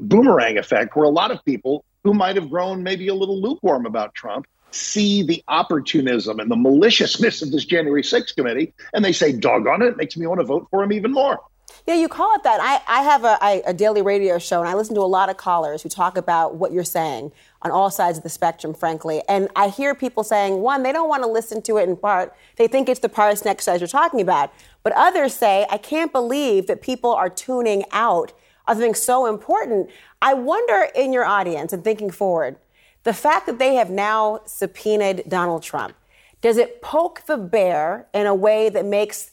boomerang 0.00 0.58
effect 0.58 0.96
where 0.96 1.04
a 1.04 1.10
lot 1.10 1.30
of 1.30 1.44
people 1.44 1.84
who 2.02 2.12
might 2.12 2.36
have 2.36 2.50
grown 2.50 2.82
maybe 2.82 3.08
a 3.08 3.14
little 3.14 3.40
lukewarm 3.40 3.86
about 3.86 4.14
Trump 4.14 4.46
see 4.70 5.22
the 5.22 5.42
opportunism 5.48 6.40
and 6.40 6.50
the 6.50 6.56
maliciousness 6.56 7.42
of 7.42 7.52
this 7.52 7.64
January 7.64 8.02
6th 8.02 8.34
committee 8.34 8.74
and 8.92 9.04
they 9.04 9.12
say, 9.12 9.32
doggone 9.32 9.82
it, 9.82 9.86
it 9.86 9.96
makes 9.96 10.16
me 10.16 10.26
want 10.26 10.40
to 10.40 10.44
vote 10.44 10.66
for 10.70 10.82
him 10.82 10.92
even 10.92 11.12
more. 11.12 11.38
Yeah, 11.86 11.96
you 11.96 12.08
call 12.08 12.34
it 12.34 12.42
that. 12.44 12.60
I, 12.62 12.80
I 12.88 13.02
have 13.02 13.24
a, 13.24 13.36
I, 13.42 13.62
a 13.66 13.74
daily 13.74 14.00
radio 14.00 14.38
show, 14.38 14.60
and 14.60 14.68
I 14.68 14.72
listen 14.72 14.94
to 14.94 15.02
a 15.02 15.02
lot 15.02 15.28
of 15.28 15.36
callers 15.36 15.82
who 15.82 15.90
talk 15.90 16.16
about 16.16 16.54
what 16.54 16.72
you're 16.72 16.82
saying 16.82 17.30
on 17.60 17.70
all 17.70 17.90
sides 17.90 18.16
of 18.16 18.24
the 18.24 18.30
spectrum, 18.30 18.72
frankly. 18.72 19.22
And 19.28 19.48
I 19.54 19.68
hear 19.68 19.94
people 19.94 20.24
saying, 20.24 20.62
one, 20.62 20.82
they 20.82 20.92
don't 20.92 21.10
want 21.10 21.24
to 21.24 21.28
listen 21.28 21.60
to 21.62 21.76
it 21.76 21.86
in 21.86 21.96
part. 21.96 22.34
They 22.56 22.68
think 22.68 22.88
it's 22.88 23.00
the 23.00 23.10
parsnip 23.10 23.50
exercise 23.50 23.82
you're 23.82 23.88
talking 23.88 24.22
about. 24.22 24.50
But 24.82 24.94
others 24.94 25.34
say, 25.34 25.66
I 25.70 25.76
can't 25.76 26.10
believe 26.10 26.68
that 26.68 26.80
people 26.80 27.12
are 27.12 27.28
tuning 27.28 27.84
out 27.92 28.32
of 28.66 28.78
something 28.78 28.94
so 28.94 29.26
important. 29.26 29.90
I 30.22 30.32
wonder 30.32 30.88
in 30.94 31.12
your 31.12 31.26
audience 31.26 31.74
and 31.74 31.84
thinking 31.84 32.10
forward, 32.10 32.56
the 33.02 33.12
fact 33.12 33.44
that 33.44 33.58
they 33.58 33.74
have 33.74 33.90
now 33.90 34.40
subpoenaed 34.46 35.24
Donald 35.28 35.62
Trump, 35.62 35.94
does 36.40 36.56
it 36.56 36.80
poke 36.80 37.26
the 37.26 37.36
bear 37.36 38.06
in 38.14 38.26
a 38.26 38.34
way 38.34 38.70
that 38.70 38.86
makes 38.86 39.32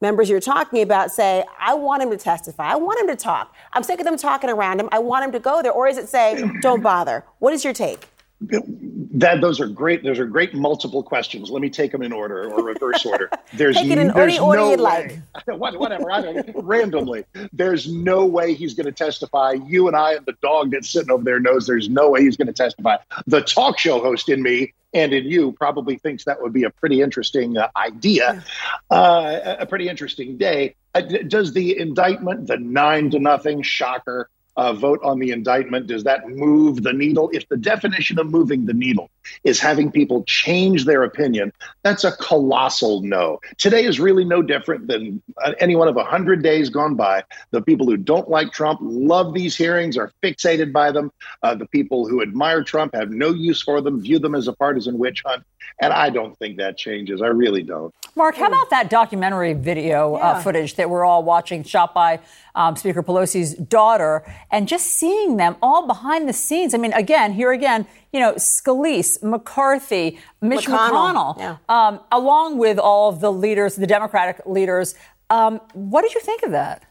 members 0.00 0.28
you're 0.28 0.40
talking 0.40 0.82
about 0.82 1.10
say, 1.10 1.44
I 1.58 1.74
want 1.74 2.02
him 2.02 2.10
to 2.10 2.16
testify. 2.16 2.72
I 2.72 2.76
want 2.76 3.00
him 3.00 3.08
to 3.08 3.16
talk. 3.16 3.54
I'm 3.72 3.82
sick 3.82 3.98
of 3.98 4.04
them 4.04 4.16
talking 4.16 4.50
around 4.50 4.80
him. 4.80 4.88
I 4.92 4.98
want 4.98 5.24
him 5.24 5.32
to 5.32 5.40
go 5.40 5.62
there. 5.62 5.72
Or 5.72 5.88
is 5.88 5.96
it 5.96 6.08
say, 6.08 6.44
don't 6.60 6.82
bother? 6.82 7.24
What 7.38 7.54
is 7.54 7.64
your 7.64 7.72
take? 7.72 8.06
That 8.40 9.40
those 9.40 9.60
are 9.60 9.66
great. 9.66 10.04
Those 10.04 10.18
are 10.18 10.26
great 10.26 10.52
multiple 10.52 11.02
questions. 11.02 11.50
Let 11.50 11.62
me 11.62 11.70
take 11.70 11.90
them 11.90 12.02
in 12.02 12.12
order 12.12 12.50
or 12.50 12.62
reverse 12.62 13.04
order. 13.06 13.30
There's 13.54 13.76
take 13.76 13.90
it 13.90 13.98
in 13.98 14.10
any 14.16 14.38
order 14.38 14.60
no 14.60 14.70
you'd 14.70 14.80
way, 14.80 15.22
like. 15.46 15.48
whatever. 15.78 16.10
I 16.10 16.20
don't, 16.20 16.50
randomly. 16.54 17.24
There's 17.52 17.90
no 17.90 18.26
way 18.26 18.52
he's 18.52 18.74
going 18.74 18.86
to 18.86 18.92
testify. 18.92 19.52
You 19.52 19.88
and 19.88 19.96
I 19.96 20.14
and 20.14 20.26
the 20.26 20.34
dog 20.42 20.72
that's 20.72 20.90
sitting 20.90 21.10
over 21.10 21.24
there 21.24 21.40
knows 21.40 21.66
there's 21.66 21.88
no 21.88 22.10
way 22.10 22.22
he's 22.22 22.36
going 22.36 22.48
to 22.48 22.52
testify. 22.52 22.96
The 23.26 23.40
talk 23.40 23.78
show 23.78 24.00
host 24.00 24.28
in 24.28 24.42
me 24.42 24.74
and 24.92 25.12
in 25.12 25.24
you 25.24 25.52
probably 25.52 25.96
thinks 25.96 26.24
that 26.24 26.40
would 26.40 26.52
be 26.52 26.64
a 26.64 26.70
pretty 26.70 27.02
interesting 27.02 27.56
uh, 27.56 27.68
idea, 27.76 28.44
uh, 28.90 29.56
a 29.58 29.66
pretty 29.66 29.88
interesting 29.88 30.36
day. 30.36 30.74
Uh, 30.94 31.02
does 31.28 31.52
the 31.52 31.78
indictment, 31.78 32.46
the 32.46 32.56
nine 32.56 33.10
to 33.10 33.18
nothing 33.18 33.62
shocker, 33.62 34.30
uh, 34.56 34.72
vote 34.72 35.00
on 35.02 35.18
the 35.18 35.30
indictment, 35.30 35.86
does 35.86 36.04
that 36.04 36.28
move 36.28 36.82
the 36.82 36.92
needle? 36.92 37.30
If 37.32 37.48
the 37.48 37.56
definition 37.56 38.18
of 38.18 38.30
moving 38.30 38.66
the 38.66 38.74
needle 38.74 39.10
is 39.44 39.60
having 39.60 39.90
people 39.90 40.24
change 40.24 40.84
their 40.84 41.02
opinion, 41.02 41.52
that's 41.82 42.04
a 42.04 42.12
colossal 42.12 43.02
no. 43.02 43.40
Today 43.58 43.84
is 43.84 44.00
really 44.00 44.24
no 44.24 44.42
different 44.42 44.86
than 44.86 45.22
uh, 45.44 45.52
any 45.60 45.76
one 45.76 45.88
of 45.88 45.96
a 45.96 46.04
hundred 46.04 46.42
days 46.42 46.70
gone 46.70 46.94
by. 46.94 47.24
The 47.50 47.62
people 47.62 47.86
who 47.86 47.96
don't 47.96 48.28
like 48.28 48.52
Trump 48.52 48.80
love 48.82 49.34
these 49.34 49.56
hearings, 49.56 49.96
are 49.96 50.12
fixated 50.22 50.72
by 50.72 50.90
them. 50.92 51.12
Uh, 51.42 51.54
the 51.54 51.66
people 51.66 52.08
who 52.08 52.22
admire 52.22 52.62
Trump 52.62 52.94
have 52.94 53.10
no 53.10 53.30
use 53.30 53.62
for 53.62 53.80
them, 53.80 54.00
view 54.00 54.18
them 54.18 54.34
as 54.34 54.48
a 54.48 54.52
partisan 54.52 54.98
witch 54.98 55.22
hunt. 55.24 55.44
And 55.80 55.92
I 55.92 56.10
don't 56.10 56.38
think 56.38 56.56
that 56.58 56.78
changes. 56.78 57.20
I 57.20 57.26
really 57.26 57.62
don't. 57.62 57.94
Mark, 58.14 58.36
how 58.36 58.46
about 58.46 58.70
that 58.70 58.88
documentary 58.88 59.52
video 59.52 60.14
uh, 60.14 60.18
yeah. 60.18 60.24
uh, 60.24 60.40
footage 60.40 60.76
that 60.76 60.88
we're 60.88 61.04
all 61.04 61.22
watching, 61.22 61.62
shot 61.64 61.92
by 61.92 62.20
um, 62.54 62.74
Speaker 62.74 63.02
Pelosi's 63.02 63.54
daughter, 63.54 64.24
and 64.50 64.66
just 64.66 64.86
seeing 64.86 65.36
them 65.36 65.56
all 65.60 65.86
behind 65.86 66.26
the 66.26 66.32
scenes? 66.32 66.72
I 66.72 66.78
mean, 66.78 66.94
again, 66.94 67.34
here 67.34 67.52
again, 67.52 67.86
you 68.16 68.22
know, 68.22 68.32
Scalise, 68.32 69.22
McCarthy, 69.22 70.18
Mitch 70.40 70.64
McConnell, 70.64 71.36
McConnell 71.36 71.38
yeah. 71.38 71.56
um, 71.68 72.00
along 72.10 72.56
with 72.56 72.78
all 72.78 73.10
of 73.10 73.20
the 73.20 73.30
leaders, 73.30 73.76
the 73.76 73.86
Democratic 73.86 74.40
leaders. 74.46 74.94
Um, 75.28 75.60
what 75.74 76.00
did 76.00 76.14
you 76.14 76.22
think 76.22 76.42
of 76.42 76.52
that? 76.52 76.82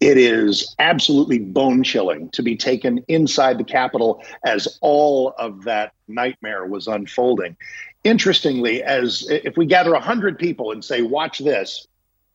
It 0.00 0.18
is 0.18 0.74
absolutely 0.80 1.38
bone 1.38 1.84
chilling 1.84 2.28
to 2.30 2.42
be 2.42 2.56
taken 2.56 3.04
inside 3.06 3.56
the 3.56 3.64
Capitol 3.64 4.20
as 4.44 4.80
all 4.80 5.32
of 5.38 5.62
that 5.62 5.92
nightmare 6.08 6.66
was 6.66 6.88
unfolding. 6.88 7.56
Interestingly, 8.02 8.82
as 8.82 9.24
if 9.30 9.56
we 9.56 9.64
gather 9.64 9.92
100 9.92 10.40
people 10.40 10.72
and 10.72 10.84
say, 10.84 11.02
watch 11.02 11.38
this, 11.38 11.86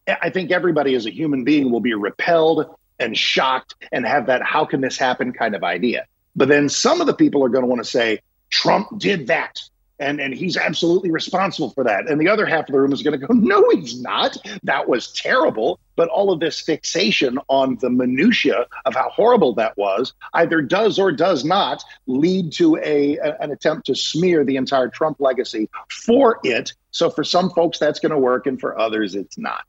I 0.07 0.29
think 0.29 0.51
everybody 0.51 0.95
as 0.95 1.05
a 1.05 1.13
human 1.13 1.43
being 1.43 1.73
will 1.73 1.81
be 1.81 1.93
repelled 1.93 2.73
and 2.99 3.17
shocked 3.17 3.75
and 3.91 4.05
have 4.05 4.27
that 4.27 4.43
how 4.43 4.63
can 4.63 4.79
this 4.79 4.97
happen 4.97 5.33
kind 5.33 5.55
of 5.55 5.63
idea. 5.65 6.05
But 6.35 6.47
then 6.47 6.69
some 6.69 7.01
of 7.01 7.07
the 7.07 7.13
people 7.13 7.43
are 7.43 7.49
going 7.49 7.63
to 7.63 7.67
want 7.67 7.83
to 7.83 7.89
say, 7.89 8.19
Trump 8.49 8.99
did 8.99 9.27
that 9.27 9.61
and 9.99 10.19
and 10.19 10.33
he's 10.33 10.57
absolutely 10.57 11.11
responsible 11.11 11.69
for 11.69 11.83
that. 11.83 12.09
And 12.09 12.19
the 12.19 12.27
other 12.27 12.45
half 12.45 12.67
of 12.67 12.73
the 12.73 12.79
room 12.79 12.91
is 12.91 13.01
going 13.01 13.19
to 13.19 13.27
go 13.27 13.33
no 13.33 13.63
he's 13.71 14.01
not. 14.01 14.37
That 14.63 14.87
was 14.87 15.11
terrible. 15.13 15.79
But 15.95 16.09
all 16.09 16.31
of 16.31 16.41
this 16.41 16.59
fixation 16.59 17.39
on 17.47 17.77
the 17.79 17.89
minutia 17.89 18.65
of 18.85 18.93
how 18.93 19.09
horrible 19.09 19.53
that 19.55 19.77
was 19.77 20.13
either 20.33 20.61
does 20.61 20.99
or 20.99 21.11
does 21.11 21.45
not 21.45 21.83
lead 22.07 22.51
to 22.53 22.77
a, 22.77 23.17
a 23.17 23.37
an 23.39 23.51
attempt 23.51 23.87
to 23.87 23.95
smear 23.95 24.43
the 24.43 24.57
entire 24.57 24.89
trump 24.89 25.17
legacy 25.19 25.69
for 25.89 26.39
it. 26.43 26.73
So 26.91 27.09
for 27.09 27.23
some 27.23 27.49
folks 27.51 27.79
that's 27.79 27.99
going 27.99 28.11
to 28.11 28.19
work 28.19 28.47
and 28.47 28.59
for 28.59 28.77
others 28.77 29.15
it's 29.15 29.37
not 29.37 29.63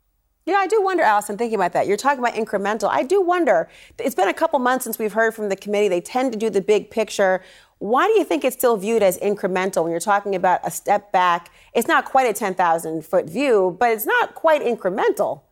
you 0.46 0.52
know, 0.52 0.60
I 0.60 0.68
do 0.68 0.80
wonder, 0.80 1.02
Alisyn, 1.02 1.36
thinking 1.36 1.56
about 1.56 1.72
that. 1.72 1.88
You're 1.88 1.96
talking 1.96 2.20
about 2.20 2.34
incremental. 2.34 2.88
I 2.88 3.02
do 3.02 3.20
wonder. 3.20 3.68
It's 3.98 4.14
been 4.14 4.28
a 4.28 4.34
couple 4.34 4.60
months 4.60 4.84
since 4.84 4.96
we've 4.96 5.12
heard 5.12 5.34
from 5.34 5.48
the 5.48 5.56
committee. 5.56 5.88
They 5.88 6.00
tend 6.00 6.32
to 6.32 6.38
do 6.38 6.50
the 6.50 6.60
big 6.60 6.90
picture. 6.90 7.42
Why 7.78 8.06
do 8.06 8.12
you 8.12 8.24
think 8.24 8.44
it's 8.44 8.56
still 8.56 8.76
viewed 8.76 9.02
as 9.02 9.18
incremental 9.18 9.82
when 9.82 9.90
you're 9.90 10.00
talking 10.00 10.36
about 10.36 10.60
a 10.62 10.70
step 10.70 11.10
back? 11.10 11.50
It's 11.74 11.88
not 11.88 12.04
quite 12.04 12.28
a 12.28 12.32
10,000 12.32 13.04
foot 13.04 13.28
view, 13.28 13.76
but 13.80 13.90
it's 13.90 14.06
not 14.06 14.36
quite 14.36 14.62
incremental. 14.62 15.42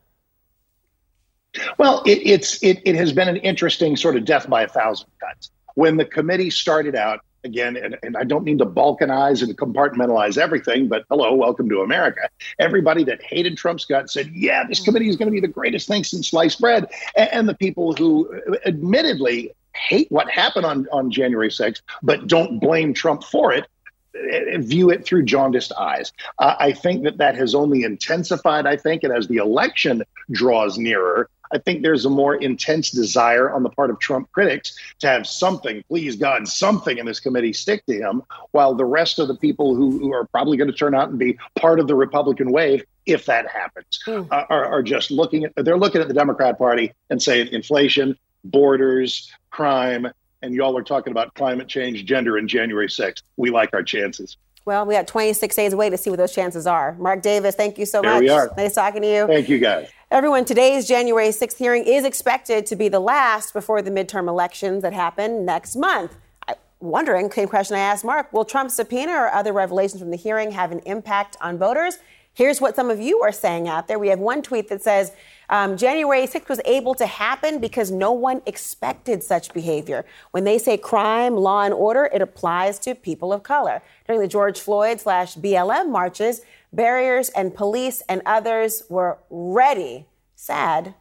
Well, 1.77 2.03
it, 2.07 2.21
it's 2.25 2.63
it, 2.63 2.81
it 2.85 2.95
has 2.95 3.13
been 3.13 3.29
an 3.29 3.37
interesting 3.37 3.97
sort 3.97 4.17
of 4.17 4.25
death 4.25 4.49
by 4.49 4.63
a 4.63 4.69
thousand 4.69 5.09
cuts. 5.21 5.51
When 5.75 5.97
the 5.97 6.05
committee 6.05 6.51
started 6.51 6.95
out, 6.95 7.21
again, 7.45 7.77
and, 7.77 7.97
and, 8.03 8.17
I 8.17 8.25
don't 8.25 8.45
mean 8.45 8.59
to 8.59 8.67
balkanize 8.67 9.43
and 9.43 9.57
compartmentalize 9.57 10.39
everything, 10.39 10.89
but 10.89 11.05
hello, 11.09 11.35
welcome 11.35 11.69
to 11.69 11.81
America. 11.81 12.29
Everybody 12.59 13.05
that 13.05 13.23
hated 13.23 13.57
Trump's 13.57 13.85
guts 13.85 14.15
said, 14.15 14.31
yeah, 14.35 14.65
this 14.67 14.81
committee 14.81 15.09
is 15.09 15.17
going 15.17 15.27
to 15.27 15.33
be 15.33 15.41
the 15.41 15.49
greatest 15.49 15.87
thing 15.87 16.05
since 16.05 16.29
sliced 16.29 16.61
bread. 16.61 16.91
And, 17.17 17.33
and 17.33 17.49
the 17.49 17.55
people 17.55 17.93
who 17.95 18.43
admittedly 18.67 19.55
hate 19.77 20.11
what 20.11 20.31
happened 20.31 20.67
on, 20.67 20.87
on 20.91 21.11
January 21.11 21.51
6th, 21.51 21.83
but 22.03 22.27
don't 22.27 22.61
blame 22.61 22.95
Trump 22.95 23.23
for 23.25 23.53
it, 23.53 23.67
eh, 24.15 24.59
view 24.59 24.91
it 24.91 25.05
through 25.05 25.25
jaundiced 25.25 25.73
eyes. 25.79 26.13
Uh, 26.39 26.55
I 26.59 26.73
think 26.73 27.05
that 27.05 27.19
that 27.19 27.35
has 27.35 27.55
only 27.55 27.83
intensified, 27.83 28.67
I 28.67 28.77
think, 28.77 29.03
and 29.03 29.13
as 29.13 29.29
the 29.29 29.37
election 29.37 30.03
draws 30.31 30.79
nearer, 30.79 31.29
I 31.55 31.59
think 31.59 31.83
there's 31.83 32.05
a 32.05 32.11
more 32.11 32.35
intense 32.35 32.91
desire 32.91 33.51
on 33.51 33.63
the 33.63 33.71
part 33.71 33.91
of 33.91 34.01
Trump 34.01 34.31
critics 34.33 34.77
to 34.99 35.07
have 35.07 35.27
something, 35.27 35.85
please 35.89 36.17
God, 36.17 36.49
something 36.49 36.99
in 36.99 37.07
this 37.07 37.21
committee 37.21 37.53
stick 37.53 37.87
to 37.87 37.95
him, 37.95 38.23
while 38.51 38.75
the 38.75 38.85
rest 38.85 39.21
of 39.21 39.29
the 39.29 39.37
people 39.37 39.75
who, 39.75 39.99
who 39.99 40.13
are 40.13 40.27
probably 40.27 40.57
going 40.57 40.71
to 40.71 40.77
turn 40.77 40.95
out 40.95 41.11
and 41.11 41.19
be 41.19 41.39
part 41.55 41.79
of 41.79 41.87
the 41.87 41.95
Republican 41.95 42.51
wave, 42.51 42.85
if 43.07 43.25
that 43.27 43.49
happens, 43.49 44.01
mm. 44.07 44.27
uh, 44.33 44.47
are, 44.51 44.65
are 44.65 44.83
just 44.83 45.13
looking 45.13 45.45
at, 45.45 45.53
they're 45.65 45.79
looking 45.79 46.01
at 46.01 46.09
the 46.09 46.15
Democrat 46.15 46.59
Party 46.59 46.93
and 47.11 47.23
saying 47.23 47.49
inflation, 47.53 48.19
borders, 48.45 49.31
crime, 49.51 50.09
and 50.43 50.55
y'all 50.55 50.77
are 50.77 50.83
talking 50.83 51.13
about 51.13 51.35
climate 51.35 51.69
change, 51.69 52.05
gender, 52.05 52.37
and 52.37 52.49
January 52.49 52.89
6th. 52.89 53.23
We 53.37 53.51
like 53.51 53.71
our 53.73 53.83
chances. 53.83 54.37
Well, 54.67 54.87
we 54.87 54.95
got 54.95 55.07
26 55.07 55.55
days 55.55 55.73
away 55.75 55.91
to 55.91 55.99
see 55.99 56.09
what 56.09 56.17
those 56.17 56.35
chances 56.35 56.67
are. 56.67 56.95
Mark 56.99 57.23
Davis, 57.23 57.55
thank 57.55 57.79
you 57.79 57.85
so 57.85 58.01
There 58.01 58.13
much. 58.13 58.21
we 58.21 58.31
are. 58.31 58.51
Nice 58.57 58.75
talking 58.75 59.03
to 59.03 59.09
you. 59.09 59.27
Thank 59.27 59.49
you, 59.49 59.59
guys. 59.59 59.89
Everyone, 60.15 60.45
today's 60.45 60.87
January 60.87 61.31
6th 61.31 61.57
hearing 61.57 61.83
is 61.83 62.05
expected 62.05 62.67
to 62.67 62.77
be 62.77 62.89
the 62.89 63.01
last 63.01 63.53
before 63.53 63.83
the 63.83 63.91
midterm 63.91 64.29
elections 64.29 64.83
that 64.83 64.93
happen 64.93 65.45
next 65.45 65.75
month. 65.75 66.15
I'm 66.47 66.55
wondering, 66.79 67.29
same 67.33 67.49
question 67.49 67.75
I 67.75 67.81
asked 67.81 68.05
Mark, 68.05 68.33
will 68.33 68.45
Trump's 68.45 68.77
subpoena 68.77 69.11
or 69.11 69.33
other 69.33 69.53
revelations 69.53 70.01
from 70.01 70.13
the 70.13 70.17
hearing 70.17 70.53
have 70.53 70.71
an 70.71 70.79
impact 70.87 71.37
on 71.41 71.59
voters? 71.59 71.99
Here's 72.33 72.61
what 72.61 72.77
some 72.77 72.91
of 72.91 73.01
you 73.01 73.23
are 73.23 73.33
saying 73.33 73.67
out 73.67 73.89
there. 73.89 73.99
We 73.99 74.07
have 74.09 74.21
one 74.21 74.41
tweet 74.41 74.69
that 74.69 74.83
says 74.83 75.11
um, 75.51 75.77
January 75.77 76.29
6th 76.29 76.49
was 76.49 76.61
able 76.65 76.95
to 76.95 77.07
happen 77.07 77.59
because 77.59 77.91
no 77.91 78.13
one 78.13 78.41
expected 78.47 79.23
such 79.23 79.53
behavior. 79.53 80.05
When 80.31 80.45
they 80.45 80.59
say 80.59 80.77
crime, 80.77 81.35
law, 81.35 81.63
and 81.63 81.75
order, 81.75 82.09
it 82.13 82.23
applies 82.23 82.79
to 82.81 82.95
people 82.95 83.33
of 83.33 83.43
color. 83.43 83.83
During 84.07 84.21
the 84.21 84.29
George 84.29 84.61
Floyd 84.61 85.01
slash 85.01 85.37
BLM 85.37 85.91
marches, 85.91 86.41
barriers 86.75 87.29
and 87.31 87.55
police 87.55 88.03
and 88.09 88.23
others 88.27 88.83
were 88.89 89.19
ready. 89.31 90.07
Sad, 90.35 90.95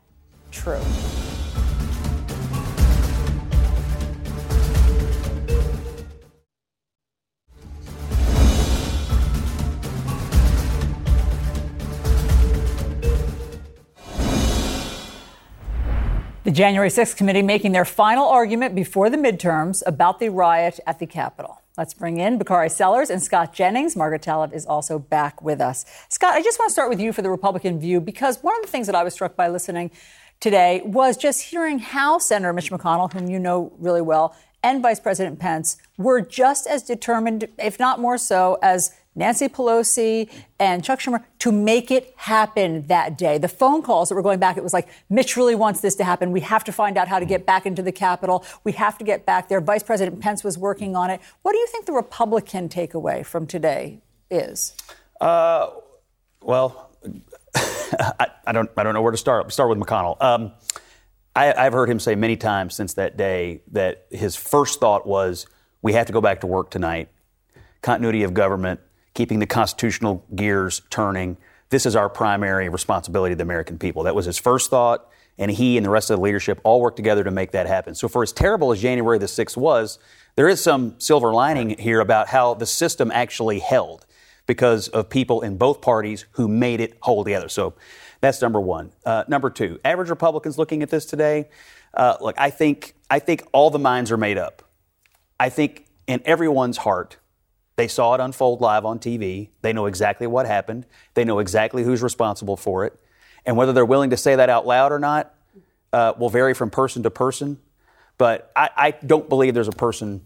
true. 0.52 0.82
The 16.44 16.52
January 16.52 16.90
6th 16.90 17.16
committee 17.16 17.42
making 17.42 17.72
their 17.72 17.86
final 17.86 18.28
argument 18.28 18.76
before 18.76 19.10
the 19.10 19.16
midterms 19.16 19.82
about 19.86 20.20
the 20.20 20.28
riot 20.28 20.78
at 20.86 21.00
the 21.00 21.06
Capitol. 21.06 21.63
Let's 21.76 21.96
bring 21.96 22.20
in 22.20 22.38
Bakari 22.38 22.70
Sellers 22.70 23.10
and 23.10 23.20
Scott 23.20 23.52
Jennings. 23.52 23.96
Margaret 23.96 24.22
Talev 24.22 24.54
is 24.54 24.64
also 24.64 25.00
back 25.00 25.42
with 25.42 25.60
us. 25.60 25.86
Scott, 26.08 26.36
I 26.36 26.44
just 26.44 26.60
want 26.60 26.70
to 26.70 26.74
start 26.74 26.88
with 26.88 27.02
you 27.02 27.12
for 27.12 27.24
the 27.24 27.32
Republican 27.32 27.80
view 27.80 28.00
because 28.00 28.44
one 28.44 28.56
of 28.58 28.62
the 28.62 28.68
things 28.68 28.86
that 28.86 28.96
I 28.96 29.04
was 29.04 29.16
struck 29.16 29.36
by 29.36 29.48
listening 29.48 29.90
today 30.40 30.84
was 30.86 31.18
just 31.18 31.42
hearing 31.42 31.80
how 31.80 32.20
Senator 32.20 32.54
Mitch 32.54 32.70
McConnell, 32.70 33.12
whom 33.12 33.28
you 33.28 33.40
know 33.40 33.74
really 33.80 34.04
well, 34.04 34.36
and 34.62 34.84
Vice 34.84 35.00
President 35.00 35.40
Pence 35.40 35.78
were 35.98 36.22
just 36.22 36.68
as 36.68 36.84
determined, 36.84 37.48
if 37.58 37.80
not 37.80 38.00
more 38.00 38.20
so, 38.20 38.60
as 38.62 38.96
Nancy 39.16 39.48
Pelosi 39.48 40.30
and 40.60 40.84
Chuck 40.84 41.00
Schumer 41.00 41.24
to 41.40 41.52
make 41.52 41.92
it 41.92 42.14
happen 42.16 42.88
that 42.88 43.18
day. 43.18 43.38
The 43.38 43.48
phone 43.48 43.82
calls 43.82 44.10
that 44.10 44.16
were 44.16 44.22
going 44.22 44.40
back, 44.40 44.58
it 44.58 44.64
was 44.64 44.74
like, 44.74 44.88
Mitch 45.10 45.38
really 45.38 45.56
wants 45.56 45.82
this 45.82 45.96
to 45.96 46.04
happen. 46.04 46.32
We 46.32 46.40
have 46.42 46.64
to 46.66 46.72
find 46.72 46.98
out 46.98 47.08
how 47.08 47.20
to 47.20 47.26
get 47.26 47.46
back 47.46 47.66
into 47.66 47.82
the 47.82 47.92
Capitol. 47.92 48.44
We 48.64 48.72
have 48.74 48.98
to 48.98 49.04
get 49.04 49.26
back 49.26 49.50
there. 49.50 49.62
Vice 49.62 49.84
President 49.84 50.20
Pence 50.20 50.44
was 50.44 50.58
working 50.58 50.96
on 50.96 51.10
it. 51.10 51.22
What 51.44 51.52
do 51.52 51.60
you 51.60 51.68
think 51.68 51.86
the 51.86 51.94
Republican 51.94 52.70
takeaway 52.70 53.26
from 53.26 53.46
today 53.46 54.02
is? 54.32 54.76
Uh, 55.22 55.70
well, 56.42 56.90
I, 57.56 58.28
I, 58.48 58.52
don't. 58.52 58.70
I 58.76 58.84
don't 58.84 58.94
know 58.94 59.02
where 59.02 59.12
to 59.12 59.18
start. 59.18 59.52
Start 59.54 59.70
with 59.70 59.78
McConnell. 59.78 60.22
Um, 60.22 60.52
I, 61.36 61.54
I've 61.54 61.74
heard 61.74 61.90
him 61.90 62.00
say 62.00 62.16
many 62.16 62.36
times 62.36 62.76
since 62.76 62.96
that 62.96 63.18
day 63.18 63.62
that 63.72 64.06
his 64.10 64.36
first 64.36 64.80
thought 64.80 65.06
was, 65.06 65.46
"We 65.82 65.94
have 65.94 66.08
to 66.08 66.14
go 66.14 66.22
back 66.22 66.42
to 66.42 66.48
work 66.48 66.72
tonight. 66.72 67.10
Continuity 67.82 68.24
of 68.24 68.34
government, 68.34 68.80
keeping 69.14 69.40
the 69.40 69.46
constitutional 69.46 70.26
gears 70.36 70.82
turning. 70.90 71.38
This 71.70 71.86
is 71.86 71.96
our 71.96 72.10
primary 72.10 72.70
responsibility 72.70 73.34
to 73.34 73.38
the 73.38 73.44
American 73.44 73.78
people." 73.78 74.04
That 74.04 74.16
was 74.16 74.26
his 74.26 74.38
first 74.38 74.70
thought, 74.70 75.08
and 75.38 75.52
he 75.52 75.78
and 75.78 75.86
the 75.86 75.90
rest 75.90 76.10
of 76.10 76.18
the 76.18 76.24
leadership 76.24 76.60
all 76.64 76.82
worked 76.82 76.98
together 76.98 77.24
to 77.24 77.32
make 77.32 77.52
that 77.52 77.68
happen. 77.68 77.96
So, 77.96 78.08
for 78.08 78.24
as 78.24 78.32
terrible 78.32 78.72
as 78.72 78.82
January 78.82 79.18
the 79.18 79.28
sixth 79.28 79.58
was, 79.58 80.00
there 80.36 80.50
is 80.50 80.62
some 80.62 80.96
silver 81.00 81.34
lining 81.34 81.78
here 81.78 82.00
about 82.00 82.28
how 82.28 82.54
the 82.56 82.66
system 82.66 83.12
actually 83.12 83.60
held 83.60 84.06
because 84.46 84.88
of 84.90 85.10
people 85.10 85.42
in 85.42 85.58
both 85.58 85.82
parties 85.82 86.26
who 86.32 86.48
made 86.48 86.82
it 86.82 86.98
hold 87.02 87.26
together. 87.26 87.50
So 87.50 87.74
that's 88.22 88.42
number 88.42 88.60
one. 88.60 88.92
Uh, 89.06 89.24
number 89.28 89.50
two, 89.50 89.80
average 89.86 90.10
Republicans 90.10 90.58
looking 90.58 90.84
at 90.84 90.90
this 90.90 91.06
today, 91.06 91.50
uh, 91.94 92.18
look, 92.20 92.36
I 92.38 92.50
think 92.50 92.96
I 93.10 93.20
think 93.20 93.44
all 93.52 93.70
the 93.70 93.80
minds 93.80 94.12
are 94.12 94.18
made 94.18 94.38
up. 94.38 94.64
I 95.40 95.50
think 95.50 95.86
in 96.08 96.22
everyone's 96.26 96.78
heart, 96.78 97.18
they 97.76 97.88
saw 97.88 98.14
it 98.14 98.22
unfold 98.22 98.62
live 98.62 98.86
on 98.86 99.00
TV. 99.00 99.50
They 99.62 99.74
know 99.74 99.86
exactly 99.86 100.28
what 100.28 100.46
happened. 100.46 100.86
They 101.14 101.26
know 101.26 101.40
exactly 101.40 101.84
who's 101.84 102.04
responsible 102.04 102.58
for 102.58 102.86
it, 102.86 103.00
and 103.46 103.58
whether 103.58 103.74
they're 103.74 103.86
willing 103.86 104.12
to 104.12 104.18
say 104.18 104.36
that 104.36 104.50
out 104.50 104.66
loud 104.68 104.92
or 104.92 105.00
not 105.00 105.34
uh, 105.92 106.14
will 106.18 106.30
vary 106.30 106.54
from 106.54 106.70
person 106.70 107.04
to 107.04 107.10
person. 107.10 107.60
But 108.18 108.52
I, 108.56 108.70
I 108.76 108.92
don't 108.92 109.28
believe 109.28 109.54
there's 109.54 109.68
a 109.68 109.72
person 109.72 110.26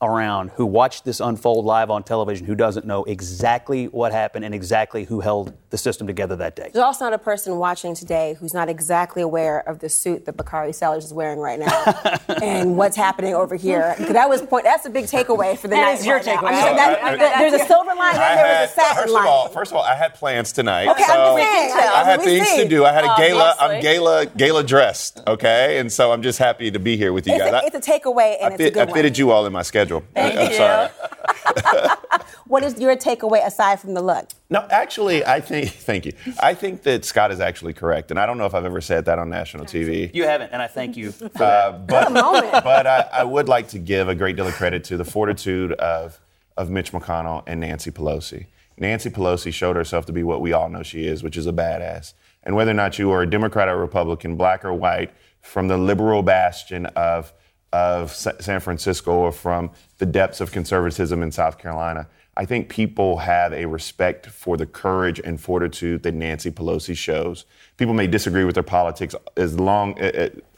around 0.00 0.50
who 0.54 0.64
watched 0.64 1.04
this 1.04 1.18
unfold 1.18 1.64
live 1.64 1.90
on 1.90 2.04
television 2.04 2.46
who 2.46 2.54
doesn't 2.54 2.86
know 2.86 3.02
exactly 3.04 3.86
what 3.86 4.12
happened 4.12 4.44
and 4.44 4.54
exactly 4.54 5.02
who 5.04 5.18
held 5.20 5.52
the 5.70 5.76
system 5.78 6.06
together 6.06 6.36
that 6.36 6.54
day. 6.54 6.70
There's 6.72 6.84
also 6.84 7.06
not 7.06 7.14
a 7.14 7.18
person 7.18 7.56
watching 7.58 7.94
today 7.96 8.36
who's 8.38 8.54
not 8.54 8.68
exactly 8.68 9.22
aware 9.22 9.58
of 9.68 9.80
the 9.80 9.88
suit 9.88 10.24
that 10.26 10.36
Bakari 10.36 10.72
Sellers 10.72 11.04
is 11.04 11.12
wearing 11.12 11.40
right 11.40 11.58
now 11.58 11.84
and 12.42 12.76
what's 12.76 12.96
happening 12.96 13.34
over 13.34 13.56
here. 13.56 13.96
That 13.98 14.28
was 14.28 14.40
point. 14.42 14.64
That's 14.64 14.86
a 14.86 14.90
big 14.90 15.06
takeaway 15.06 15.58
for 15.58 15.66
the 15.66 15.74
That 15.74 15.82
night. 15.86 15.98
is 15.98 16.06
your 16.06 16.16
right 16.18 16.26
now. 16.26 16.36
takeaway. 16.36 16.48
I 16.48 16.66
mean, 16.66 16.76
that- 16.76 17.02
Well, 17.02 17.12
I- 17.12 17.16
that- 17.16 17.38
there's 17.40 17.60
a 17.62 17.66
silver 17.66 17.94
line 17.94 18.14
and 18.14 18.18
there 18.18 18.36
had, 18.46 18.60
was 18.62 18.70
a 18.70 18.74
satin 18.74 19.02
first 19.02 19.14
line. 19.14 19.22
of 19.24 19.28
all, 19.30 19.48
first 19.48 19.72
of 19.72 19.76
all, 19.78 19.82
I 19.82 19.94
had 19.96 20.14
plans 20.14 20.52
tonight. 20.52 20.88
Okay, 20.88 21.02
I'm 21.02 21.08
so 21.08 21.36
just 21.38 21.50
saying. 21.52 21.72
I 21.72 22.04
had 22.04 22.22
things 22.22 22.48
see. 22.48 22.62
to 22.62 22.68
do. 22.68 22.84
I 22.84 22.92
had 22.92 23.04
a 23.04 23.14
gala. 23.16 23.56
Obviously. 23.58 23.76
I'm 23.76 23.82
gala 23.82 24.26
gala 24.26 24.62
dressed. 24.64 25.22
Okay, 25.26 25.78
and 25.80 25.92
so 25.92 26.12
I'm 26.12 26.22
just 26.22 26.38
happy 26.38 26.70
to 26.70 26.78
be 26.78 26.96
here 26.96 27.12
with 27.12 27.26
you 27.26 27.34
It's 27.34 27.42
guys. 27.42 27.52
a, 27.52 27.56
I- 27.56 27.66
it's 27.66 27.88
a 27.88 27.90
takeaway 27.90 28.36
and 28.40 28.52
I, 28.52 28.54
it's 28.54 28.60
a 28.64 28.70
good 28.70 28.76
I 28.78 28.84
one. 28.84 28.94
fitted 28.94 29.18
you 29.18 29.32
all 29.32 29.44
in 29.44 29.52
my 29.52 29.62
schedule. 29.62 29.87
I, 30.16 30.20
am 30.20 30.52
sorry. 30.52 31.88
What 32.48 32.64
is 32.64 32.80
your 32.80 32.96
takeaway 32.96 33.46
aside 33.46 33.78
from 33.78 33.92
the 33.92 34.00
look? 34.00 34.30
No, 34.48 34.66
actually, 34.70 35.24
I 35.24 35.40
think. 35.40 35.68
Thank 35.88 36.06
you. 36.06 36.12
I 36.40 36.54
think 36.54 36.82
that 36.84 37.04
Scott 37.04 37.30
is 37.30 37.40
actually 37.40 37.74
correct, 37.74 38.10
and 38.10 38.18
I 38.18 38.24
don't 38.24 38.38
know 38.38 38.46
if 38.46 38.54
I've 38.54 38.64
ever 38.64 38.80
said 38.80 39.04
that 39.04 39.18
on 39.18 39.28
national 39.28 39.66
TV. 39.66 40.12
You 40.14 40.24
haven't, 40.24 40.50
and 40.52 40.62
I 40.62 40.66
thank 40.66 40.96
you 40.96 41.12
for 41.12 41.26
Uh, 41.26 41.72
that. 41.72 41.86
but 41.86 42.12
but 42.64 42.86
I, 42.86 43.06
I 43.12 43.24
would 43.24 43.48
like 43.48 43.68
to 43.68 43.78
give 43.78 44.08
a 44.08 44.14
great 44.14 44.36
deal 44.36 44.46
of 44.46 44.54
credit 44.54 44.82
to 44.84 44.96
the 44.96 45.04
fortitude 45.04 45.72
of 45.72 46.18
of 46.56 46.70
Mitch 46.70 46.90
McConnell 46.92 47.42
and 47.46 47.60
Nancy 47.60 47.90
Pelosi. 47.90 48.46
Nancy 48.78 49.10
Pelosi 49.10 49.52
showed 49.52 49.76
herself 49.76 50.06
to 50.06 50.12
be 50.12 50.22
what 50.22 50.40
we 50.40 50.52
all 50.54 50.70
know 50.70 50.82
she 50.82 51.06
is, 51.06 51.22
which 51.22 51.36
is 51.36 51.46
a 51.46 51.52
badass. 51.52 52.14
And 52.44 52.56
whether 52.56 52.70
or 52.70 52.74
not 52.74 52.98
you 52.98 53.10
are 53.10 53.22
a 53.22 53.28
Democrat 53.30 53.68
or 53.68 53.76
Republican, 53.76 54.36
black 54.36 54.64
or 54.64 54.72
white, 54.72 55.12
from 55.42 55.68
the 55.68 55.76
liberal 55.76 56.22
bastion 56.22 56.86
of 56.86 57.32
of 57.72 58.14
San 58.14 58.60
Francisco 58.60 59.12
or 59.12 59.32
from 59.32 59.70
the 59.98 60.06
depths 60.06 60.40
of 60.40 60.52
conservatism 60.52 61.22
in 61.22 61.30
South 61.30 61.58
Carolina, 61.58 62.08
I 62.36 62.44
think 62.44 62.68
people 62.68 63.16
have 63.18 63.52
a 63.52 63.66
respect 63.66 64.26
for 64.26 64.56
the 64.56 64.64
courage 64.64 65.20
and 65.24 65.40
fortitude 65.40 66.04
that 66.04 66.14
Nancy 66.14 66.50
Pelosi 66.50 66.96
shows. 66.96 67.44
People 67.76 67.94
may 67.94 68.06
disagree 68.06 68.44
with 68.44 68.54
her 68.56 68.62
politics 68.62 69.14
as 69.36 69.58
long, 69.58 69.98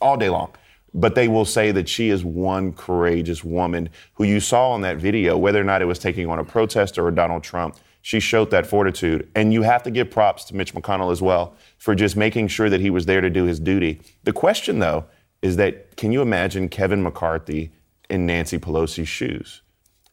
all 0.00 0.18
day 0.18 0.28
long, 0.28 0.54
but 0.92 1.14
they 1.14 1.26
will 1.26 1.46
say 1.46 1.72
that 1.72 1.88
she 1.88 2.10
is 2.10 2.22
one 2.22 2.74
courageous 2.74 3.42
woman 3.42 3.88
who 4.14 4.24
you 4.24 4.40
saw 4.40 4.74
in 4.74 4.82
that 4.82 4.98
video, 4.98 5.38
whether 5.38 5.60
or 5.60 5.64
not 5.64 5.80
it 5.80 5.86
was 5.86 5.98
taking 5.98 6.28
on 6.28 6.38
a 6.38 6.44
protester 6.44 7.06
or 7.06 7.10
Donald 7.10 7.42
Trump. 7.42 7.76
She 8.02 8.20
showed 8.20 8.50
that 8.50 8.66
fortitude. 8.66 9.30
And 9.34 9.52
you 9.52 9.62
have 9.62 9.82
to 9.82 9.90
give 9.90 10.10
props 10.10 10.44
to 10.44 10.56
Mitch 10.56 10.74
McConnell 10.74 11.12
as 11.12 11.22
well 11.22 11.54
for 11.78 11.94
just 11.94 12.16
making 12.16 12.48
sure 12.48 12.68
that 12.70 12.80
he 12.80 12.90
was 12.90 13.06
there 13.06 13.20
to 13.20 13.30
do 13.30 13.44
his 13.44 13.60
duty. 13.60 14.00
The 14.24 14.32
question, 14.32 14.78
though, 14.78 15.06
is 15.42 15.56
that 15.56 15.96
can 15.96 16.12
you 16.12 16.22
imagine 16.22 16.68
Kevin 16.68 17.02
McCarthy 17.02 17.72
in 18.08 18.26
Nancy 18.26 18.58
Pelosi's 18.58 19.08
shoes? 19.08 19.62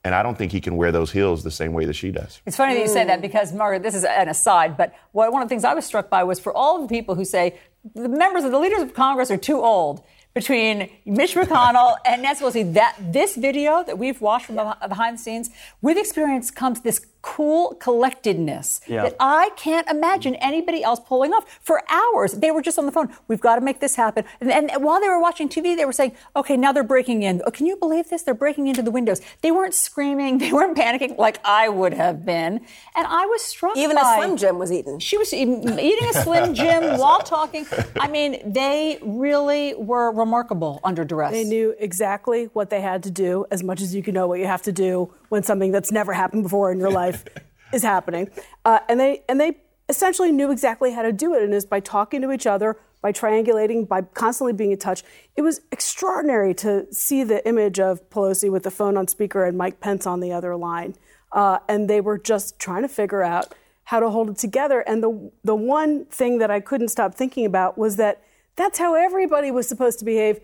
And 0.03 0.15
I 0.15 0.23
don't 0.23 0.37
think 0.37 0.53
he 0.53 0.61
can 0.61 0.77
wear 0.77 0.91
those 0.91 1.11
heels 1.11 1.43
the 1.43 1.51
same 1.51 1.73
way 1.73 1.83
that 1.85 1.95
she 1.95 2.11
does. 2.11 2.39
It's 2.45 2.55
funny 2.55 2.75
that 2.75 2.79
you 2.79 2.87
say 2.87 3.03
that 3.03 3.19
mm. 3.19 3.23
because, 3.23 3.51
Margaret, 3.51 3.83
this 3.83 3.93
is 3.93 4.05
an 4.05 4.29
aside, 4.29 4.77
but 4.77 4.93
what, 5.11 5.33
one 5.33 5.41
of 5.41 5.49
the 5.49 5.49
things 5.49 5.65
I 5.65 5.73
was 5.73 5.85
struck 5.85 6.09
by 6.09 6.23
was 6.23 6.39
for 6.39 6.55
all 6.55 6.81
of 6.81 6.87
the 6.87 6.95
people 6.95 7.15
who 7.15 7.25
say 7.25 7.59
the 7.93 8.07
members 8.07 8.45
of 8.45 8.51
the 8.51 8.59
leaders 8.59 8.81
of 8.81 8.93
Congress 8.93 9.29
are 9.31 9.37
too 9.37 9.61
old 9.61 10.03
between 10.33 10.89
Mitch 11.05 11.33
McConnell 11.33 11.97
and 12.05 12.21
Nancy 12.21 12.45
Pelosi, 12.45 12.73
that 12.75 12.95
this 12.99 13.35
video 13.35 13.83
that 13.83 13.97
we've 13.97 14.21
watched 14.21 14.45
from 14.45 14.55
behind 14.55 15.17
the 15.17 15.21
scenes, 15.21 15.49
with 15.81 15.97
experience 15.97 16.51
comes 16.51 16.81
this 16.81 17.05
cool 17.21 17.75
collectedness 17.75 18.81
Yeah. 18.87 19.03
that 19.03 19.15
I 19.19 19.49
can't 19.55 19.87
imagine 19.89 20.35
anybody 20.35 20.83
else 20.83 20.99
pulling 20.99 21.33
off. 21.33 21.59
For 21.61 21.81
hours, 21.89 22.33
they 22.33 22.51
were 22.51 22.61
just 22.61 22.77
on 22.79 22.85
the 22.85 22.91
phone. 22.91 23.09
We've 23.27 23.41
got 23.41 23.55
to 23.55 23.61
make 23.61 23.79
this 23.79 23.95
happen. 23.95 24.23
And, 24.39 24.51
and 24.51 24.83
while 24.83 24.99
they 25.01 25.09
were 25.09 25.19
watching 25.19 25.49
TV, 25.49 25.75
they 25.75 25.85
were 25.85 25.93
saying, 25.93 26.13
okay, 26.35 26.55
now 26.55 26.71
they're 26.71 26.83
breaking 26.83 27.23
in. 27.23 27.41
Oh, 27.45 27.51
can 27.51 27.65
you 27.65 27.75
believe 27.75 28.09
this? 28.09 28.23
They're 28.23 28.33
breaking 28.33 28.67
into 28.67 28.81
the 28.81 28.91
windows. 28.91 29.21
They 29.41 29.51
weren't 29.51 29.73
screaming. 29.73 30.37
They 30.47 30.53
weren't 30.53 30.77
panicking 30.77 31.17
like 31.17 31.39
I 31.43 31.67
would 31.67 31.93
have 31.93 32.25
been. 32.25 32.61
And 32.95 33.07
I 33.07 33.25
was 33.25 33.41
struck 33.41 33.75
Even 33.75 33.97
a 33.97 34.15
Slim 34.15 34.37
Jim 34.37 34.57
was 34.59 34.71
eating. 34.71 34.99
She 34.99 35.17
was 35.17 35.33
eating, 35.33 35.63
eating 35.79 36.07
a 36.09 36.13
Slim 36.13 36.53
Jim 36.61 36.97
while 36.97 37.19
talking. 37.19 37.65
I 37.99 38.07
mean, 38.07 38.39
they 38.49 38.99
really 39.01 39.73
were 39.75 40.11
remarkable 40.11 40.79
under 40.83 41.03
duress. 41.03 41.31
They 41.31 41.43
knew 41.43 41.75
exactly 41.79 42.45
what 42.53 42.69
they 42.69 42.79
had 42.81 43.03
to 43.03 43.11
do, 43.11 43.45
as 43.51 43.63
much 43.63 43.81
as 43.81 43.93
you 43.93 44.01
can 44.01 44.13
know 44.13 44.27
what 44.27 44.39
you 44.39 44.45
have 44.45 44.61
to 44.63 44.71
do 44.71 45.13
when 45.29 45.43
something 45.43 45.71
that's 45.71 45.91
never 45.91 46.13
happened 46.13 46.43
before 46.43 46.71
in 46.71 46.79
your 46.79 46.91
life 46.91 47.25
is 47.73 47.83
happening. 47.83 48.29
Uh, 48.65 48.79
and 48.89 48.99
they 48.99 49.23
and 49.27 49.39
they 49.39 49.57
essentially 49.89 50.31
knew 50.31 50.51
exactly 50.51 50.91
how 50.91 51.01
to 51.01 51.11
do 51.11 51.33
it, 51.33 51.43
and 51.43 51.53
is 51.53 51.65
by 51.65 51.79
talking 51.79 52.21
to 52.21 52.31
each 52.31 52.45
other, 52.47 52.77
by 53.01 53.11
triangulating, 53.11 53.87
by 53.87 54.01
constantly 54.01 54.53
being 54.53 54.71
in 54.71 54.77
touch. 54.77 55.03
It 55.35 55.41
was 55.41 55.61
extraordinary 55.71 56.53
to 56.55 56.91
see 56.93 57.23
the 57.23 57.47
image 57.47 57.79
of 57.79 58.09
Pelosi 58.09 58.51
with 58.51 58.63
the 58.63 58.71
phone 58.71 58.97
on 58.97 59.07
speaker 59.07 59.45
and 59.45 59.57
Mike 59.57 59.79
Pence 59.79 60.05
on 60.05 60.19
the 60.19 60.31
other 60.33 60.55
line. 60.55 60.95
uh, 61.31 61.59
and 61.67 61.89
they 61.89 62.01
were 62.01 62.17
just 62.17 62.59
trying 62.59 62.81
to 62.81 62.87
figure 62.87 63.23
out 63.23 63.53
how 63.85 63.99
to 63.99 64.09
hold 64.09 64.29
it 64.29 64.37
together. 64.37 64.81
And 64.81 65.03
the 65.03 65.31
the 65.43 65.55
one 65.55 66.05
thing 66.05 66.39
that 66.39 66.51
I 66.51 66.59
couldn't 66.59 66.89
stop 66.89 67.15
thinking 67.15 67.45
about 67.45 67.77
was 67.77 67.95
that 67.97 68.21
that's 68.55 68.79
how 68.79 68.95
everybody 68.95 69.51
was 69.51 69.67
supposed 69.67 69.99
to 69.99 70.05
behave, 70.05 70.39